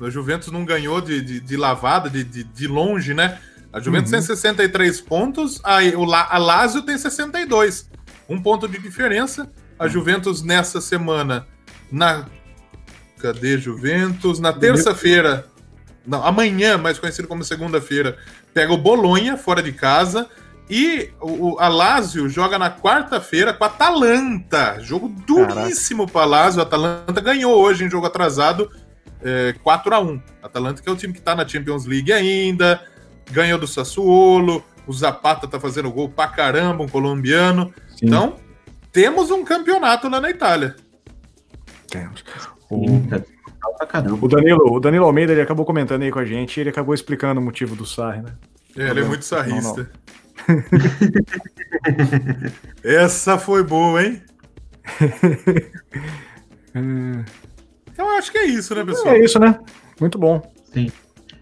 A 0.00 0.10
Juventus 0.10 0.50
não 0.50 0.64
ganhou 0.64 1.00
de, 1.00 1.22
de, 1.22 1.40
de 1.40 1.56
lavada, 1.56 2.10
de, 2.10 2.24
de, 2.24 2.44
de 2.44 2.66
longe, 2.66 3.14
né? 3.14 3.38
A 3.72 3.80
Juventus 3.80 4.10
uhum. 4.10 4.18
tem 4.18 4.26
63 4.26 5.00
pontos, 5.00 5.60
a, 5.62 5.78
a 6.30 6.38
Lazio 6.38 6.82
tem 6.82 6.98
62. 6.98 7.88
Um 8.28 8.40
ponto 8.40 8.66
de 8.66 8.78
diferença. 8.78 9.50
A 9.78 9.84
uhum. 9.84 9.90
Juventus 9.90 10.42
nessa 10.42 10.80
semana, 10.80 11.46
na. 11.90 12.26
Cadê 13.18 13.58
Juventus? 13.58 14.40
Na 14.40 14.52
terça-feira. 14.52 15.46
Não, 16.06 16.24
amanhã, 16.24 16.78
mais 16.78 16.98
conhecido 16.98 17.26
como 17.26 17.42
segunda-feira, 17.44 18.16
pega 18.52 18.72
o 18.72 18.78
Bolonha 18.78 19.36
fora 19.36 19.62
de 19.62 19.72
casa. 19.72 20.28
E 20.68 21.10
o, 21.20 21.56
a 21.60 21.68
Lazio 21.68 22.28
joga 22.28 22.58
na 22.58 22.70
quarta-feira 22.70 23.52
com 23.52 23.64
a 23.64 23.68
Atalanta. 23.68 24.78
Jogo 24.80 25.08
duríssimo 25.08 26.08
para 26.08 26.22
a 26.22 26.26
Lazio. 26.26 26.60
A 26.60 26.64
Atalanta 26.64 27.20
ganhou 27.20 27.56
hoje 27.56 27.84
em 27.84 27.90
jogo 27.90 28.06
atrasado 28.06 28.70
é, 29.22 29.54
4 29.62 29.94
a 29.94 30.00
1 30.00 30.20
a 30.42 30.46
Atalanta 30.46 30.82
que 30.82 30.88
é 30.88 30.92
o 30.92 30.96
time 30.96 31.12
que 31.12 31.20
está 31.20 31.34
na 31.34 31.46
Champions 31.46 31.86
League 31.86 32.12
ainda 32.12 32.80
ganhou 33.30 33.58
do 33.58 33.66
Sassuolo, 33.66 34.62
o 34.86 34.92
Zapata 34.92 35.48
tá 35.48 35.58
fazendo 35.58 35.90
gol 35.90 36.08
pra 36.08 36.28
caramba, 36.28 36.84
um 36.84 36.88
colombiano. 36.88 37.72
Sim. 37.96 38.06
Então, 38.06 38.36
temos 38.92 39.30
um 39.30 39.44
campeonato 39.44 40.08
lá 40.08 40.20
na 40.20 40.30
Itália. 40.30 40.76
Temos. 41.88 42.24
O... 42.70 42.86
o, 44.22 44.28
Danilo, 44.28 44.74
o 44.74 44.80
Danilo 44.80 45.04
Almeida 45.04 45.32
ele 45.32 45.40
acabou 45.40 45.64
comentando 45.64 46.02
aí 46.02 46.10
com 46.10 46.18
a 46.18 46.24
gente 46.24 46.56
e 46.56 46.60
ele 46.60 46.70
acabou 46.70 46.94
explicando 46.94 47.40
o 47.40 47.44
motivo 47.44 47.74
do 47.74 47.86
Sarri, 47.86 48.22
né? 48.22 48.32
É, 48.76 48.90
ele 48.90 49.00
é 49.00 49.04
muito 49.04 49.24
sarrista. 49.24 49.90
Essa 52.84 53.38
foi 53.38 53.62
boa, 53.62 54.02
hein? 54.02 54.22
então 57.92 58.18
acho 58.18 58.30
que 58.30 58.38
é 58.38 58.46
isso, 58.46 58.74
né, 58.74 58.84
pessoal? 58.84 59.14
É 59.14 59.24
isso, 59.24 59.38
né? 59.38 59.58
Muito 60.00 60.18
bom. 60.18 60.42
Sim. 60.72 60.90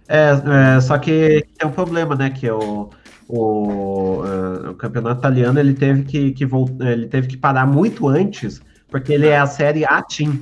É, 0.09 0.77
é, 0.77 0.81
só 0.81 0.99
que 0.99 1.45
tem 1.59 1.69
um 1.69 1.73
problema, 1.73 2.15
né? 2.15 2.31
Que 2.31 2.47
é 2.47 2.53
o, 2.53 2.91
o, 3.29 4.23
uh, 4.23 4.71
o 4.71 4.75
campeonato 4.75 5.21
italiano 5.21 5.59
ele 5.59 5.75
teve 5.75 6.05
que, 6.05 6.33
que 6.33 6.45
ele 6.81 7.09
teve 7.09 7.29
que 7.29 7.37
parar 7.37 7.67
muito 7.67 8.09
antes, 8.09 8.61
porque 8.89 9.13
ele 9.13 9.29
é 9.29 9.39
a 9.39 9.47
série 9.47 9.85
A 9.85 10.03
Team. 10.03 10.41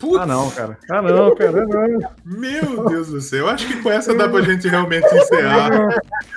Putz. 0.00 0.18
Ah, 0.18 0.26
não, 0.26 0.50
cara. 0.50 0.78
Ah, 0.90 1.02
não, 1.02 1.34
cara. 1.34 1.66
Não. 1.66 2.10
Meu 2.24 2.88
Deus 2.88 3.08
do 3.08 3.20
céu. 3.20 3.40
Eu 3.40 3.48
acho 3.50 3.68
que 3.68 3.82
com 3.82 3.92
essa 3.92 4.14
dá 4.14 4.26
pra 4.26 4.40
gente 4.40 4.66
realmente 4.66 5.06
encerrar 5.14 5.70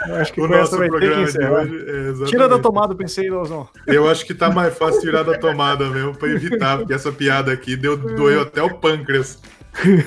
eu 0.07 0.15
acho 0.15 0.33
que 0.33 0.41
o 0.41 0.47
nosso 0.47 0.75
programa 0.75 1.25
de 1.25 1.37
hoje. 1.39 1.85
É, 2.21 2.25
Tira 2.25 2.49
da 2.49 2.59
tomada, 2.59 2.93
pensei, 2.93 3.29
Lozão. 3.29 3.67
Eu 3.87 4.09
acho 4.09 4.25
que 4.25 4.33
tá 4.33 4.51
mais 4.51 4.77
fácil 4.77 4.99
tirar 4.99 5.23
da 5.23 5.37
tomada 5.37 5.89
mesmo, 5.89 6.13
pra 6.13 6.27
evitar, 6.27 6.77
porque 6.77 6.93
essa 6.93 7.11
piada 7.11 7.53
aqui 7.53 7.77
deu, 7.77 7.95
doeu 7.95 8.41
até 8.41 8.61
o 8.61 8.77
pâncreas. 8.77 9.39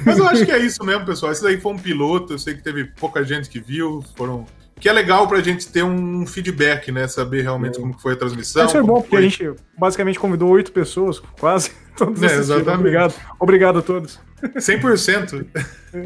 Mas 0.05 0.19
eu 0.19 0.29
acho 0.29 0.45
que 0.45 0.53
é 0.53 0.59
isso 0.59 0.85
mesmo, 0.85 1.07
pessoal. 1.07 1.33
Esse 1.33 1.43
daí 1.43 1.59
foi 1.59 1.73
um 1.73 1.79
piloto, 1.79 2.35
eu 2.35 2.39
sei 2.39 2.55
que 2.55 2.63
teve 2.63 2.85
pouca 2.85 3.25
gente 3.25 3.49
que 3.49 3.59
viu, 3.59 4.05
foram. 4.17 4.47
Que 4.79 4.89
é 4.89 4.93
legal 4.93 5.27
pra 5.27 5.41
gente 5.41 5.69
ter 5.69 5.83
um 5.83 6.27
feedback, 6.27 6.93
né? 6.93 7.09
Saber 7.09 7.43
realmente 7.43 7.79
é. 7.79 7.81
como 7.81 7.99
foi 7.99 8.13
a 8.13 8.17
transmissão. 8.17 8.67
Isso 8.67 8.77
é 8.77 8.83
bom, 8.83 9.01
porque 9.01 9.17
foi... 9.17 9.19
a 9.19 9.23
gente 9.23 9.55
basicamente 9.79 10.19
convidou 10.19 10.51
oito 10.51 10.71
pessoas, 10.71 11.19
quase. 11.41 11.71
Todos 11.97 12.23
é, 12.23 12.37
exatamente. 12.37 12.79
Obrigado. 12.79 13.15
Obrigado 13.41 13.79
a 13.79 13.83
todos. 13.83 14.21
100%. 14.43 15.47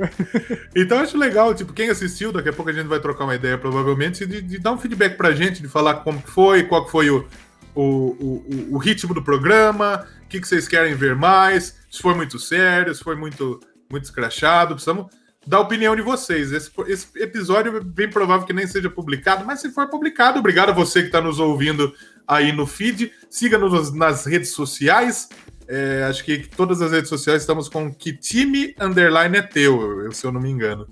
então 0.75 1.01
acho 1.01 1.19
legal, 1.19 1.53
tipo, 1.53 1.73
quem 1.73 1.91
assistiu, 1.91 2.31
daqui 2.31 2.49
a 2.49 2.53
pouco 2.53 2.71
a 2.71 2.73
gente 2.73 2.87
vai 2.87 3.01
trocar 3.01 3.25
uma 3.25 3.35
ideia, 3.35 3.59
provavelmente, 3.59 4.25
de, 4.25 4.41
de 4.41 4.59
dar 4.61 4.71
um 4.71 4.79
feedback 4.79 5.17
pra 5.17 5.33
gente, 5.33 5.61
de 5.61 5.67
falar 5.67 5.95
como 5.95 6.21
foi, 6.21 6.63
qual 6.63 6.89
foi 6.89 7.11
o, 7.11 7.27
o, 7.75 7.83
o, 7.83 8.69
o 8.75 8.79
ritmo 8.79 9.13
do 9.13 9.21
programa, 9.21 10.07
o 10.25 10.29
que, 10.29 10.41
que 10.41 10.47
vocês 10.47 10.69
querem 10.69 10.95
ver 10.95 11.17
mais, 11.17 11.77
se 11.91 12.01
foi 12.01 12.15
muito 12.15 12.39
sério, 12.39 12.95
se 12.95 13.03
foi 13.03 13.17
muito, 13.17 13.59
muito 13.91 14.05
escrachado. 14.05 14.75
Precisamos 14.75 15.07
da 15.47 15.59
opinião 15.59 15.97
de 15.97 16.03
vocês. 16.03 16.53
Esse, 16.53 16.71
esse, 16.87 17.07
episódio 17.17 17.77
é 17.77 17.81
bem 17.81 18.09
provável 18.09 18.47
que 18.47 18.53
nem 18.53 18.67
seja 18.67 18.91
publicado, 18.91 19.45
mas 19.45 19.61
se 19.61 19.71
for 19.71 19.89
publicado, 19.89 20.39
obrigado 20.39 20.71
a 20.71 20.75
você 20.75 21.01
que 21.01 21.07
está 21.07 21.21
nos 21.21 21.39
ouvindo 21.39 21.93
aí 22.27 22.53
no 22.53 22.67
feed. 22.67 23.13
Siga-nos 23.29 23.93
nas 23.93 24.27
redes 24.27 24.51
sociais. 24.51 25.29
É, 25.67 26.05
acho 26.09 26.25
que 26.25 26.39
todas 26.49 26.83
as 26.83 26.93
redes 26.93 27.09
sociais 27.09 27.43
estamos 27.43 27.69
com 27.69 27.93
que 27.95 28.13
time 28.13 28.75
underline 28.81 29.39
é 29.39 29.43
teu, 29.43 30.11
se 30.13 30.27
eu 30.27 30.33
não 30.33 30.41
me 30.41 30.51
engano. 30.51 30.87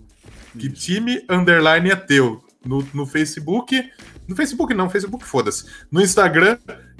Que 0.59 0.69
time 0.69 1.25
underline 1.29 1.91
é 1.91 1.97
teu. 1.97 2.43
No, 2.65 2.87
no 2.93 3.07
Facebook. 3.07 3.91
No 4.27 4.37
Facebook 4.37 4.75
não, 4.75 4.91
Facebook 4.91 5.25
foda-se. 5.25 5.65
No 5.91 6.01
Instagram 6.01 6.59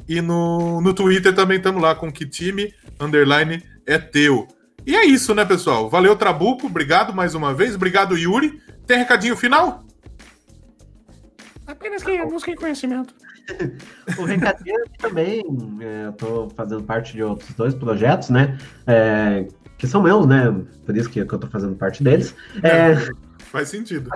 e 0.09 0.21
no, 0.21 0.81
no 0.81 0.95
Twitter 0.95 1.35
também 1.35 1.59
estamos 1.59 1.83
lá 1.83 1.95
com 1.95 2.11
que 2.11 2.27
time 2.27 2.75
underline 2.99 3.63
é 3.87 3.99
teu. 3.99 4.49
E 4.89 4.97
é 4.97 5.05
isso, 5.05 5.35
né, 5.35 5.45
pessoal? 5.45 5.91
Valeu, 5.91 6.17
Trabuco. 6.17 6.67
Obrigado 6.67 7.15
mais 7.15 7.35
uma 7.35 7.53
vez. 7.53 7.75
Obrigado, 7.75 8.17
Yuri. 8.17 8.59
Tem 8.87 8.97
recadinho 8.97 9.37
final? 9.37 9.85
Apenas 11.67 12.03
que 12.03 12.25
busquem 12.25 12.57
conhecimento. 12.57 13.15
o 14.17 14.25
recadinho 14.25 14.83
também, 14.97 15.45
é, 15.83 16.07
eu 16.07 16.13
tô 16.15 16.49
fazendo 16.57 16.83
parte 16.85 17.13
de 17.13 17.23
outros 17.23 17.51
dois 17.53 17.75
projetos, 17.75 18.31
né? 18.31 18.57
É, 18.87 19.47
que 19.77 19.87
são 19.87 20.03
meus, 20.03 20.27
né? 20.27 20.45
Por 20.87 20.97
isso 20.97 21.11
que, 21.11 21.23
que 21.23 21.35
eu 21.35 21.39
tô 21.39 21.49
fazendo 21.49 21.77
parte 21.77 22.03
deles. 22.03 22.35
É, 22.63 22.95
faz 23.41 23.69
sentido. 23.69 24.09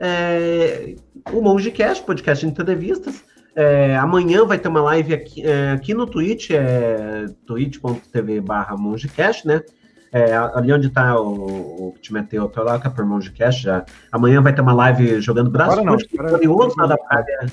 É, 0.00 0.96
o 1.30 1.42
MongeCast, 1.42 2.02
podcast 2.02 2.46
de 2.46 2.50
entrevistas. 2.50 3.25
É, 3.56 3.96
amanhã 3.96 4.44
vai 4.44 4.58
ter 4.58 4.68
uma 4.68 4.82
live 4.82 5.14
aqui, 5.14 5.42
é, 5.42 5.72
aqui 5.72 5.94
no 5.94 6.06
Twitch, 6.06 6.50
é 6.50 7.24
twitch.tv 7.46 8.42
barra 8.42 8.76
MongeCast, 8.76 9.46
né? 9.46 9.62
É, 10.12 10.36
ali 10.36 10.70
onde 10.70 10.90
tá 10.90 11.18
o, 11.18 11.88
o 11.88 11.92
que 11.94 12.02
te 12.02 12.12
meteu, 12.12 12.42
eu 12.42 12.48
tô 12.50 12.62
lá 12.62 12.78
com 12.78 12.86
a 12.86 12.90
por 12.90 13.06
MongeCast 13.06 13.62
já. 13.62 13.82
Amanhã 14.12 14.42
vai 14.42 14.54
ter 14.54 14.60
uma 14.60 14.74
live 14.74 15.22
jogando 15.22 15.48
braço, 15.48 15.82
curioso 15.82 16.74
lá 16.76 16.86
da 16.86 16.98
Praia 16.98 17.50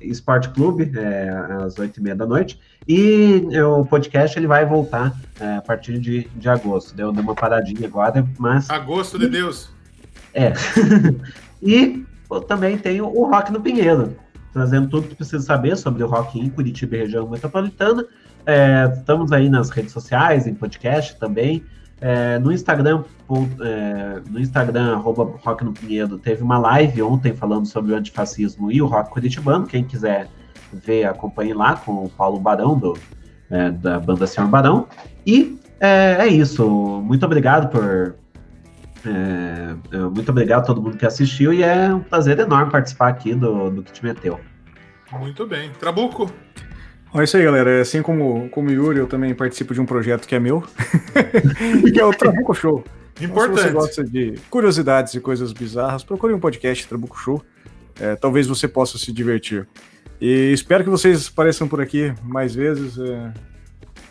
Esporte 0.00 0.48
Clube, 0.48 0.90
é, 0.96 1.28
às 1.62 1.78
oito 1.78 2.00
e 2.00 2.02
meia 2.02 2.16
da 2.16 2.26
noite. 2.26 2.58
E 2.88 3.46
é, 3.52 3.62
o 3.62 3.84
podcast 3.84 4.38
ele 4.38 4.46
vai 4.46 4.64
voltar 4.64 5.14
é, 5.38 5.56
a 5.56 5.62
partir 5.62 5.98
de, 5.98 6.26
de 6.34 6.48
agosto. 6.48 6.94
Deu, 6.94 7.12
deu 7.12 7.22
uma 7.22 7.34
paradinha 7.34 7.86
agora, 7.86 8.26
mas. 8.38 8.70
Agosto 8.70 9.18
de 9.18 9.28
Deus! 9.28 9.70
É. 10.32 10.54
e 11.62 12.02
também 12.48 12.78
tem 12.78 13.02
o 13.02 13.24
Rock 13.24 13.52
no 13.52 13.60
Pinheiro 13.60 14.23
trazendo 14.54 14.88
tudo 14.88 15.08
que 15.08 15.16
precisa 15.16 15.42
saber 15.42 15.76
sobre 15.76 16.04
o 16.04 16.06
rock 16.06 16.38
em 16.38 16.48
Curitiba 16.48 16.94
e 16.94 17.00
região 17.00 17.28
metropolitana. 17.28 18.06
É, 18.46 18.90
estamos 18.96 19.32
aí 19.32 19.50
nas 19.50 19.68
redes 19.68 19.92
sociais, 19.92 20.46
em 20.46 20.54
podcast 20.54 21.18
também. 21.18 21.64
É, 22.00 22.38
no 22.38 22.52
Instagram, 22.52 23.02
é, 23.60 24.20
no 24.30 24.38
Instagram, 24.38 24.94
arroba 24.94 25.24
Rock 25.42 25.64
no 25.64 25.72
Pinheiro, 25.72 26.18
teve 26.18 26.42
uma 26.42 26.58
live 26.58 27.02
ontem 27.02 27.34
falando 27.34 27.66
sobre 27.66 27.92
o 27.92 27.96
antifascismo 27.96 28.70
e 28.70 28.80
o 28.80 28.86
rock 28.86 29.10
curitibano. 29.10 29.66
Quem 29.66 29.82
quiser 29.82 30.28
ver, 30.72 31.04
acompanhe 31.06 31.52
lá 31.52 31.76
com 31.76 32.04
o 32.04 32.08
Paulo 32.08 32.38
Barão, 32.38 32.78
do, 32.78 32.96
é, 33.50 33.70
da 33.70 33.98
banda 33.98 34.26
Senhor 34.26 34.48
Barão. 34.48 34.86
E 35.26 35.58
é, 35.80 36.16
é 36.20 36.26
isso. 36.28 37.02
Muito 37.04 37.26
obrigado 37.26 37.70
por, 37.70 38.14
é, 39.06 39.96
é, 39.96 39.98
muito 39.98 40.30
obrigado 40.30 40.62
a 40.62 40.64
todo 40.64 40.80
mundo 40.82 40.96
que 40.96 41.06
assistiu 41.06 41.52
e 41.52 41.62
é 41.62 41.94
um 41.94 42.00
prazer 42.00 42.38
enorme 42.38 42.70
participar 42.70 43.08
aqui 43.08 43.34
do, 43.34 43.70
do 43.70 43.82
que 43.82 43.92
te 43.92 44.04
meteu. 44.04 44.40
Muito 45.12 45.46
bem. 45.46 45.70
Trabuco? 45.78 46.30
É 47.14 47.22
isso 47.22 47.36
aí, 47.36 47.44
galera. 47.44 47.80
Assim 47.80 48.02
como, 48.02 48.48
como 48.50 48.68
o 48.68 48.72
Yuri, 48.72 48.98
eu 48.98 49.06
também 49.06 49.34
participo 49.34 49.72
de 49.72 49.80
um 49.80 49.86
projeto 49.86 50.26
que 50.26 50.34
é 50.34 50.40
meu, 50.40 50.64
que 51.92 52.00
é 52.00 52.04
o 52.04 52.10
Trabuco 52.10 52.54
Show. 52.54 52.84
Importante. 53.20 53.22
Então, 53.22 53.56
se 53.56 53.62
você 53.62 53.70
gosta 53.70 54.04
de 54.04 54.34
curiosidades 54.50 55.14
e 55.14 55.20
coisas 55.20 55.52
bizarras, 55.52 56.02
procure 56.02 56.32
um 56.32 56.40
podcast 56.40 56.86
Trabuco 56.88 57.16
Show. 57.16 57.44
É, 58.00 58.16
talvez 58.16 58.48
você 58.48 58.66
possa 58.66 58.98
se 58.98 59.12
divertir. 59.12 59.68
E 60.20 60.52
espero 60.52 60.82
que 60.82 60.90
vocês 60.90 61.28
apareçam 61.28 61.68
por 61.68 61.80
aqui 61.80 62.12
mais 62.22 62.54
vezes. 62.54 62.98
É... 62.98 63.32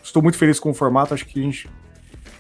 Estou 0.01 0.21
muito 0.21 0.37
feliz 0.37 0.59
com 0.59 0.69
o 0.69 0.73
formato, 0.73 1.13
acho 1.13 1.25
que 1.25 1.39
a 1.39 1.43
gente 1.43 1.69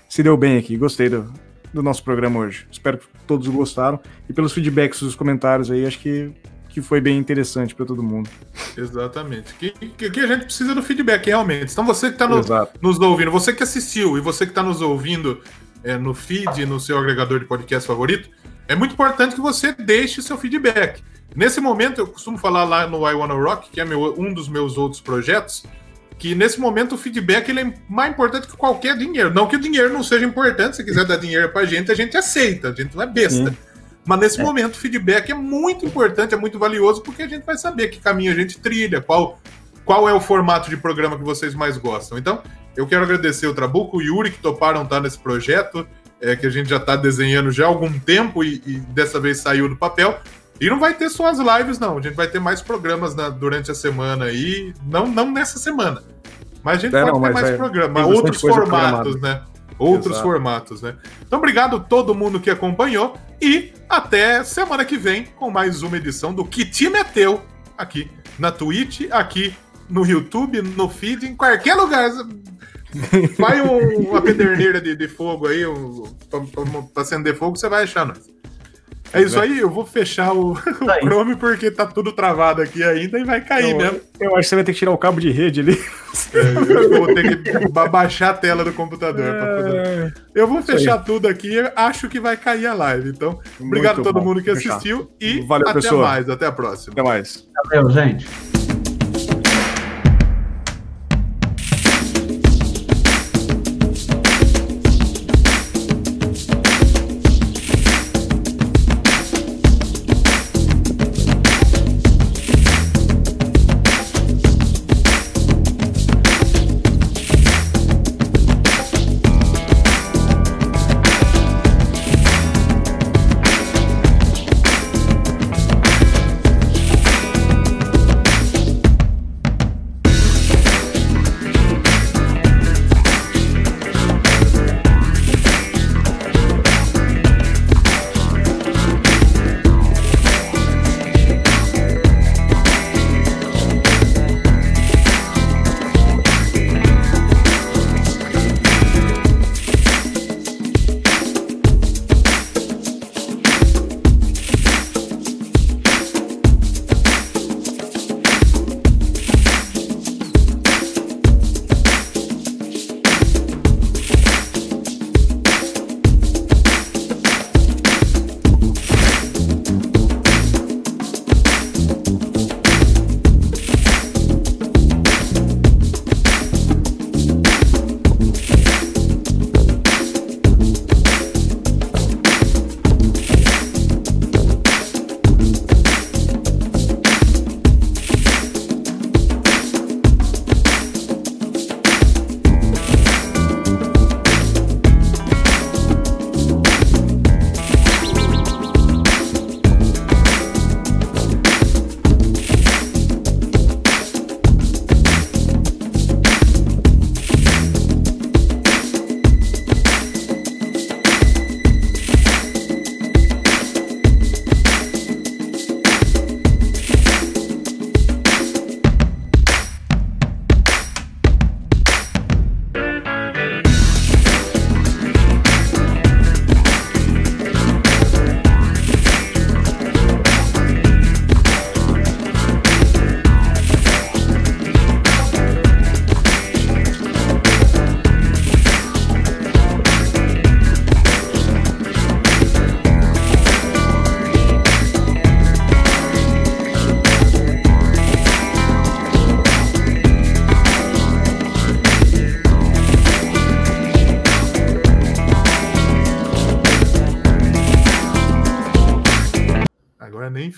se 0.07 0.23
deu 0.23 0.37
bem 0.37 0.57
aqui. 0.57 0.77
Gostei 0.77 1.09
do, 1.09 1.33
do 1.73 1.81
nosso 1.81 2.03
programa 2.03 2.39
hoje. 2.39 2.67
Espero 2.71 2.99
que 2.99 3.05
todos 3.25 3.47
gostaram. 3.47 3.99
E 4.29 4.33
pelos 4.33 4.53
feedbacks 4.53 5.01
dos 5.01 5.15
comentários 5.15 5.71
aí, 5.71 5.85
acho 5.85 5.99
que, 5.99 6.31
que 6.69 6.81
foi 6.81 7.01
bem 7.01 7.17
interessante 7.17 7.73
para 7.73 7.85
todo 7.85 8.03
mundo. 8.03 8.29
Exatamente. 8.77 9.53
Que, 9.55 9.71
que, 9.71 10.09
que, 10.09 10.19
a 10.19 10.27
gente 10.27 10.45
precisa 10.45 10.75
do 10.75 10.83
feedback, 10.83 11.25
realmente. 11.25 11.71
Então, 11.71 11.85
você 11.85 12.07
que 12.07 12.15
está 12.15 12.27
no, 12.27 12.41
nos 12.81 12.99
ouvindo, 12.99 13.31
você 13.31 13.51
que 13.51 13.63
assistiu 13.63 14.17
e 14.17 14.21
você 14.21 14.45
que 14.45 14.51
está 14.51 14.61
nos 14.61 14.81
ouvindo 14.81 15.41
é, 15.83 15.97
no 15.97 16.13
feed, 16.13 16.65
no 16.65 16.79
seu 16.79 16.97
agregador 16.97 17.39
de 17.39 17.45
podcast 17.45 17.87
favorito, 17.87 18.29
é 18.67 18.75
muito 18.75 18.93
importante 18.93 19.35
que 19.35 19.41
você 19.41 19.73
deixe 19.73 20.21
seu 20.21 20.37
feedback. 20.37 21.01
Nesse 21.35 21.59
momento, 21.59 21.99
eu 21.99 22.07
costumo 22.07 22.37
falar 22.37 22.63
lá 22.63 22.85
no 22.85 23.09
I 23.09 23.13
Wanna 23.15 23.33
Rock, 23.33 23.71
que 23.71 23.81
é 23.81 23.85
meu, 23.85 24.13
um 24.19 24.31
dos 24.31 24.47
meus 24.47 24.77
outros 24.77 25.01
projetos, 25.01 25.65
que 26.17 26.35
nesse 26.35 26.59
momento 26.59 26.95
o 26.95 26.97
feedback 26.97 27.49
ele 27.49 27.61
é 27.61 27.73
mais 27.89 28.11
importante 28.11 28.47
que 28.47 28.55
qualquer 28.55 28.97
dinheiro. 28.97 29.33
Não 29.33 29.47
que 29.47 29.55
o 29.55 29.59
dinheiro 29.59 29.91
não 29.91 30.03
seja 30.03 30.25
importante, 30.25 30.77
se 30.77 30.83
quiser 30.83 31.05
dar 31.05 31.17
dinheiro 31.17 31.49
pra 31.49 31.65
gente, 31.65 31.91
a 31.91 31.95
gente 31.95 32.15
aceita, 32.15 32.69
a 32.69 32.73
gente 32.73 32.95
não 32.95 33.03
é 33.03 33.07
besta. 33.07 33.49
Sim. 33.49 33.57
Mas 34.05 34.19
nesse 34.19 34.39
é. 34.39 34.43
momento 34.43 34.75
o 34.75 34.77
feedback 34.77 35.31
é 35.31 35.35
muito 35.35 35.85
importante, 35.85 36.33
é 36.33 36.37
muito 36.37 36.59
valioso, 36.59 37.01
porque 37.01 37.23
a 37.23 37.27
gente 37.27 37.45
vai 37.45 37.57
saber 37.57 37.87
que 37.87 37.99
caminho 37.99 38.31
a 38.31 38.35
gente 38.35 38.59
trilha, 38.59 39.01
qual, 39.01 39.39
qual 39.85 40.07
é 40.07 40.13
o 40.13 40.19
formato 40.19 40.69
de 40.69 40.77
programa 40.77 41.17
que 41.17 41.23
vocês 41.23 41.55
mais 41.55 41.77
gostam. 41.77 42.17
Então, 42.17 42.41
eu 42.75 42.87
quero 42.87 43.03
agradecer 43.03 43.47
o 43.47 43.53
Trabuco 43.53 44.01
e 44.01 44.09
o 44.09 44.15
Yuri 44.15 44.31
que 44.31 44.39
toparam 44.39 44.83
estar 44.83 44.99
nesse 44.99 45.19
projeto, 45.19 45.87
é, 46.19 46.35
que 46.35 46.45
a 46.45 46.49
gente 46.49 46.69
já 46.69 46.77
está 46.77 46.95
desenhando 46.95 47.51
já 47.51 47.65
há 47.65 47.67
algum 47.67 47.99
tempo 47.99 48.43
e, 48.43 48.61
e 48.65 48.77
dessa 48.77 49.19
vez 49.19 49.37
saiu 49.37 49.69
do 49.69 49.75
papel. 49.75 50.19
E 50.63 50.69
não 50.69 50.79
vai 50.79 50.93
ter 50.93 51.09
só 51.09 51.27
as 51.27 51.39
lives, 51.39 51.77
não. 51.77 51.97
A 51.97 52.01
gente 52.01 52.15
vai 52.15 52.25
ter 52.25 52.39
mais 52.39 52.61
programas 52.61 53.13
na, 53.13 53.27
durante 53.27 53.69
a 53.69 53.75
semana 53.75 54.25
aí. 54.25 54.73
Não, 54.85 55.05
não 55.05 55.29
nessa 55.29 55.59
semana. 55.59 56.01
Mas 56.63 56.77
a 56.77 56.81
gente 56.81 56.95
é, 56.95 57.01
pode 57.01 57.11
não, 57.11 57.21
ter 57.21 57.33
mais 57.33 57.49
é, 57.49 57.57
programas, 57.57 58.07
outros 58.07 58.39
formatos, 58.39 59.19
né? 59.19 59.41
Outros 59.77 60.13
Exato. 60.13 60.23
formatos, 60.23 60.81
né? 60.81 60.95
Então, 61.27 61.39
obrigado 61.39 61.75
a 61.75 61.79
todo 61.81 62.15
mundo 62.15 62.39
que 62.39 62.49
acompanhou 62.49 63.17
e 63.41 63.73
até 63.89 64.41
semana 64.45 64.85
que 64.85 64.95
vem 64.95 65.25
com 65.35 65.51
mais 65.51 65.83
uma 65.83 65.97
edição 65.97 66.33
do 66.33 66.45
Que 66.45 66.63
Time 66.63 66.97
é 66.97 67.03
Teu 67.03 67.41
aqui 67.77 68.09
na 68.39 68.49
Twitch, 68.49 69.01
aqui 69.11 69.53
no 69.89 70.05
YouTube, 70.05 70.61
no 70.61 70.87
feed, 70.87 71.25
em 71.25 71.35
qualquer 71.35 71.73
lugar. 71.73 72.09
Vai 73.37 73.59
um, 73.59 74.11
uma 74.11 74.21
pederneira 74.21 74.79
de, 74.79 74.95
de 74.95 75.09
fogo 75.09 75.47
aí, 75.47 75.65
um, 75.67 76.03
pra, 76.29 76.39
pra 76.93 77.03
acender 77.03 77.35
fogo, 77.35 77.57
você 77.57 77.67
vai 77.67 77.83
achar 77.83 78.05
nós. 78.05 78.31
É 79.13 79.21
isso 79.21 79.39
aí, 79.39 79.59
eu 79.59 79.69
vou 79.69 79.85
fechar 79.85 80.33
o, 80.33 80.53
o 80.81 80.85
tá 80.85 80.99
Chrome 80.99 81.35
porque 81.35 81.69
tá 81.69 81.85
tudo 81.85 82.11
travado 82.11 82.61
aqui 82.61 82.83
ainda 82.83 83.19
e 83.19 83.23
vai 83.23 83.41
cair 83.41 83.71
eu, 83.71 83.77
mesmo. 83.77 84.01
Eu 84.19 84.31
acho 84.31 84.41
que 84.41 84.49
você 84.49 84.55
vai 84.55 84.63
ter 84.63 84.73
que 84.73 84.79
tirar 84.79 84.91
o 84.91 84.97
cabo 84.97 85.21
de 85.21 85.29
rede 85.29 85.59
ali. 85.59 85.79
É, 86.33 86.39
eu 86.39 86.89
vou 86.89 87.13
ter 87.13 87.43
que 87.43 87.69
baixar 87.89 88.31
a 88.31 88.33
tela 88.33 88.63
do 88.63 88.71
computador. 88.73 89.25
É... 89.25 90.11
Eu 90.35 90.47
vou 90.47 90.61
fechar 90.61 90.97
tudo 90.99 91.27
aqui, 91.27 91.57
acho 91.75 92.09
que 92.09 92.19
vai 92.19 92.37
cair 92.37 92.67
a 92.67 92.73
live. 92.73 93.09
Então, 93.09 93.39
obrigado 93.59 93.95
Muito 93.95 94.09
a 94.09 94.11
todo 94.11 94.19
bom. 94.19 94.25
mundo 94.29 94.43
que 94.43 94.49
assistiu 94.49 95.11
e 95.19 95.41
Valeu, 95.41 95.67
até 95.67 95.81
pessoa. 95.81 96.07
mais, 96.07 96.29
até 96.29 96.45
a 96.45 96.51
próxima. 96.51 96.93
Até 96.93 97.03
mais. 97.03 97.47
Valeu, 97.69 97.89
gente. 97.89 98.62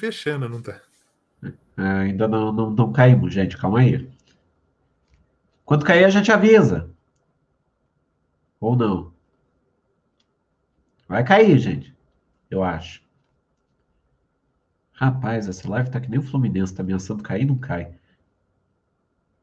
Fechando, 0.05 0.47
não 0.47 0.61
tá? 0.61 0.79
É, 1.77 1.81
ainda 1.81 2.27
não, 2.27 2.51
não, 2.51 2.69
não 2.69 2.91
caímos, 2.91 3.33
gente. 3.33 3.57
Calma 3.57 3.79
aí. 3.79 4.09
Quando 5.65 5.85
cair, 5.85 6.05
a 6.05 6.09
gente 6.09 6.31
avisa. 6.31 6.89
Ou 8.59 8.75
não. 8.75 9.11
Vai 11.07 11.23
cair, 11.23 11.57
gente. 11.59 11.93
Eu 12.49 12.63
acho. 12.63 13.03
Rapaz, 14.93 15.47
essa 15.49 15.69
live 15.69 15.89
tá 15.89 15.99
que 15.99 16.09
nem 16.09 16.19
o 16.19 16.23
Fluminense, 16.23 16.73
tá 16.73 16.81
ameaçando 16.81 17.21
cair 17.21 17.45
não 17.45 17.57
cai. 17.57 17.93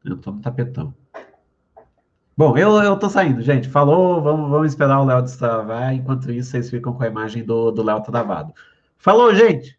Eu 0.03 0.17
tô 0.17 0.31
no 0.31 0.41
tapetão. 0.41 0.93
Bom, 2.35 2.57
eu, 2.57 2.71
eu 2.81 2.97
tô 2.97 3.09
saindo, 3.09 3.41
gente. 3.43 3.69
Falou, 3.69 4.21
vamos, 4.21 4.49
vamos 4.49 4.71
esperar 4.71 4.99
o 4.99 5.05
Léo 5.05 5.21
destravar. 5.21 5.93
Enquanto 5.93 6.31
isso, 6.31 6.49
vocês 6.49 6.69
ficam 6.69 6.93
com 6.93 7.03
a 7.03 7.07
imagem 7.07 7.45
do 7.45 7.83
Léo 7.83 8.01
travado. 8.01 8.53
Falou, 8.97 9.35
gente! 9.35 9.71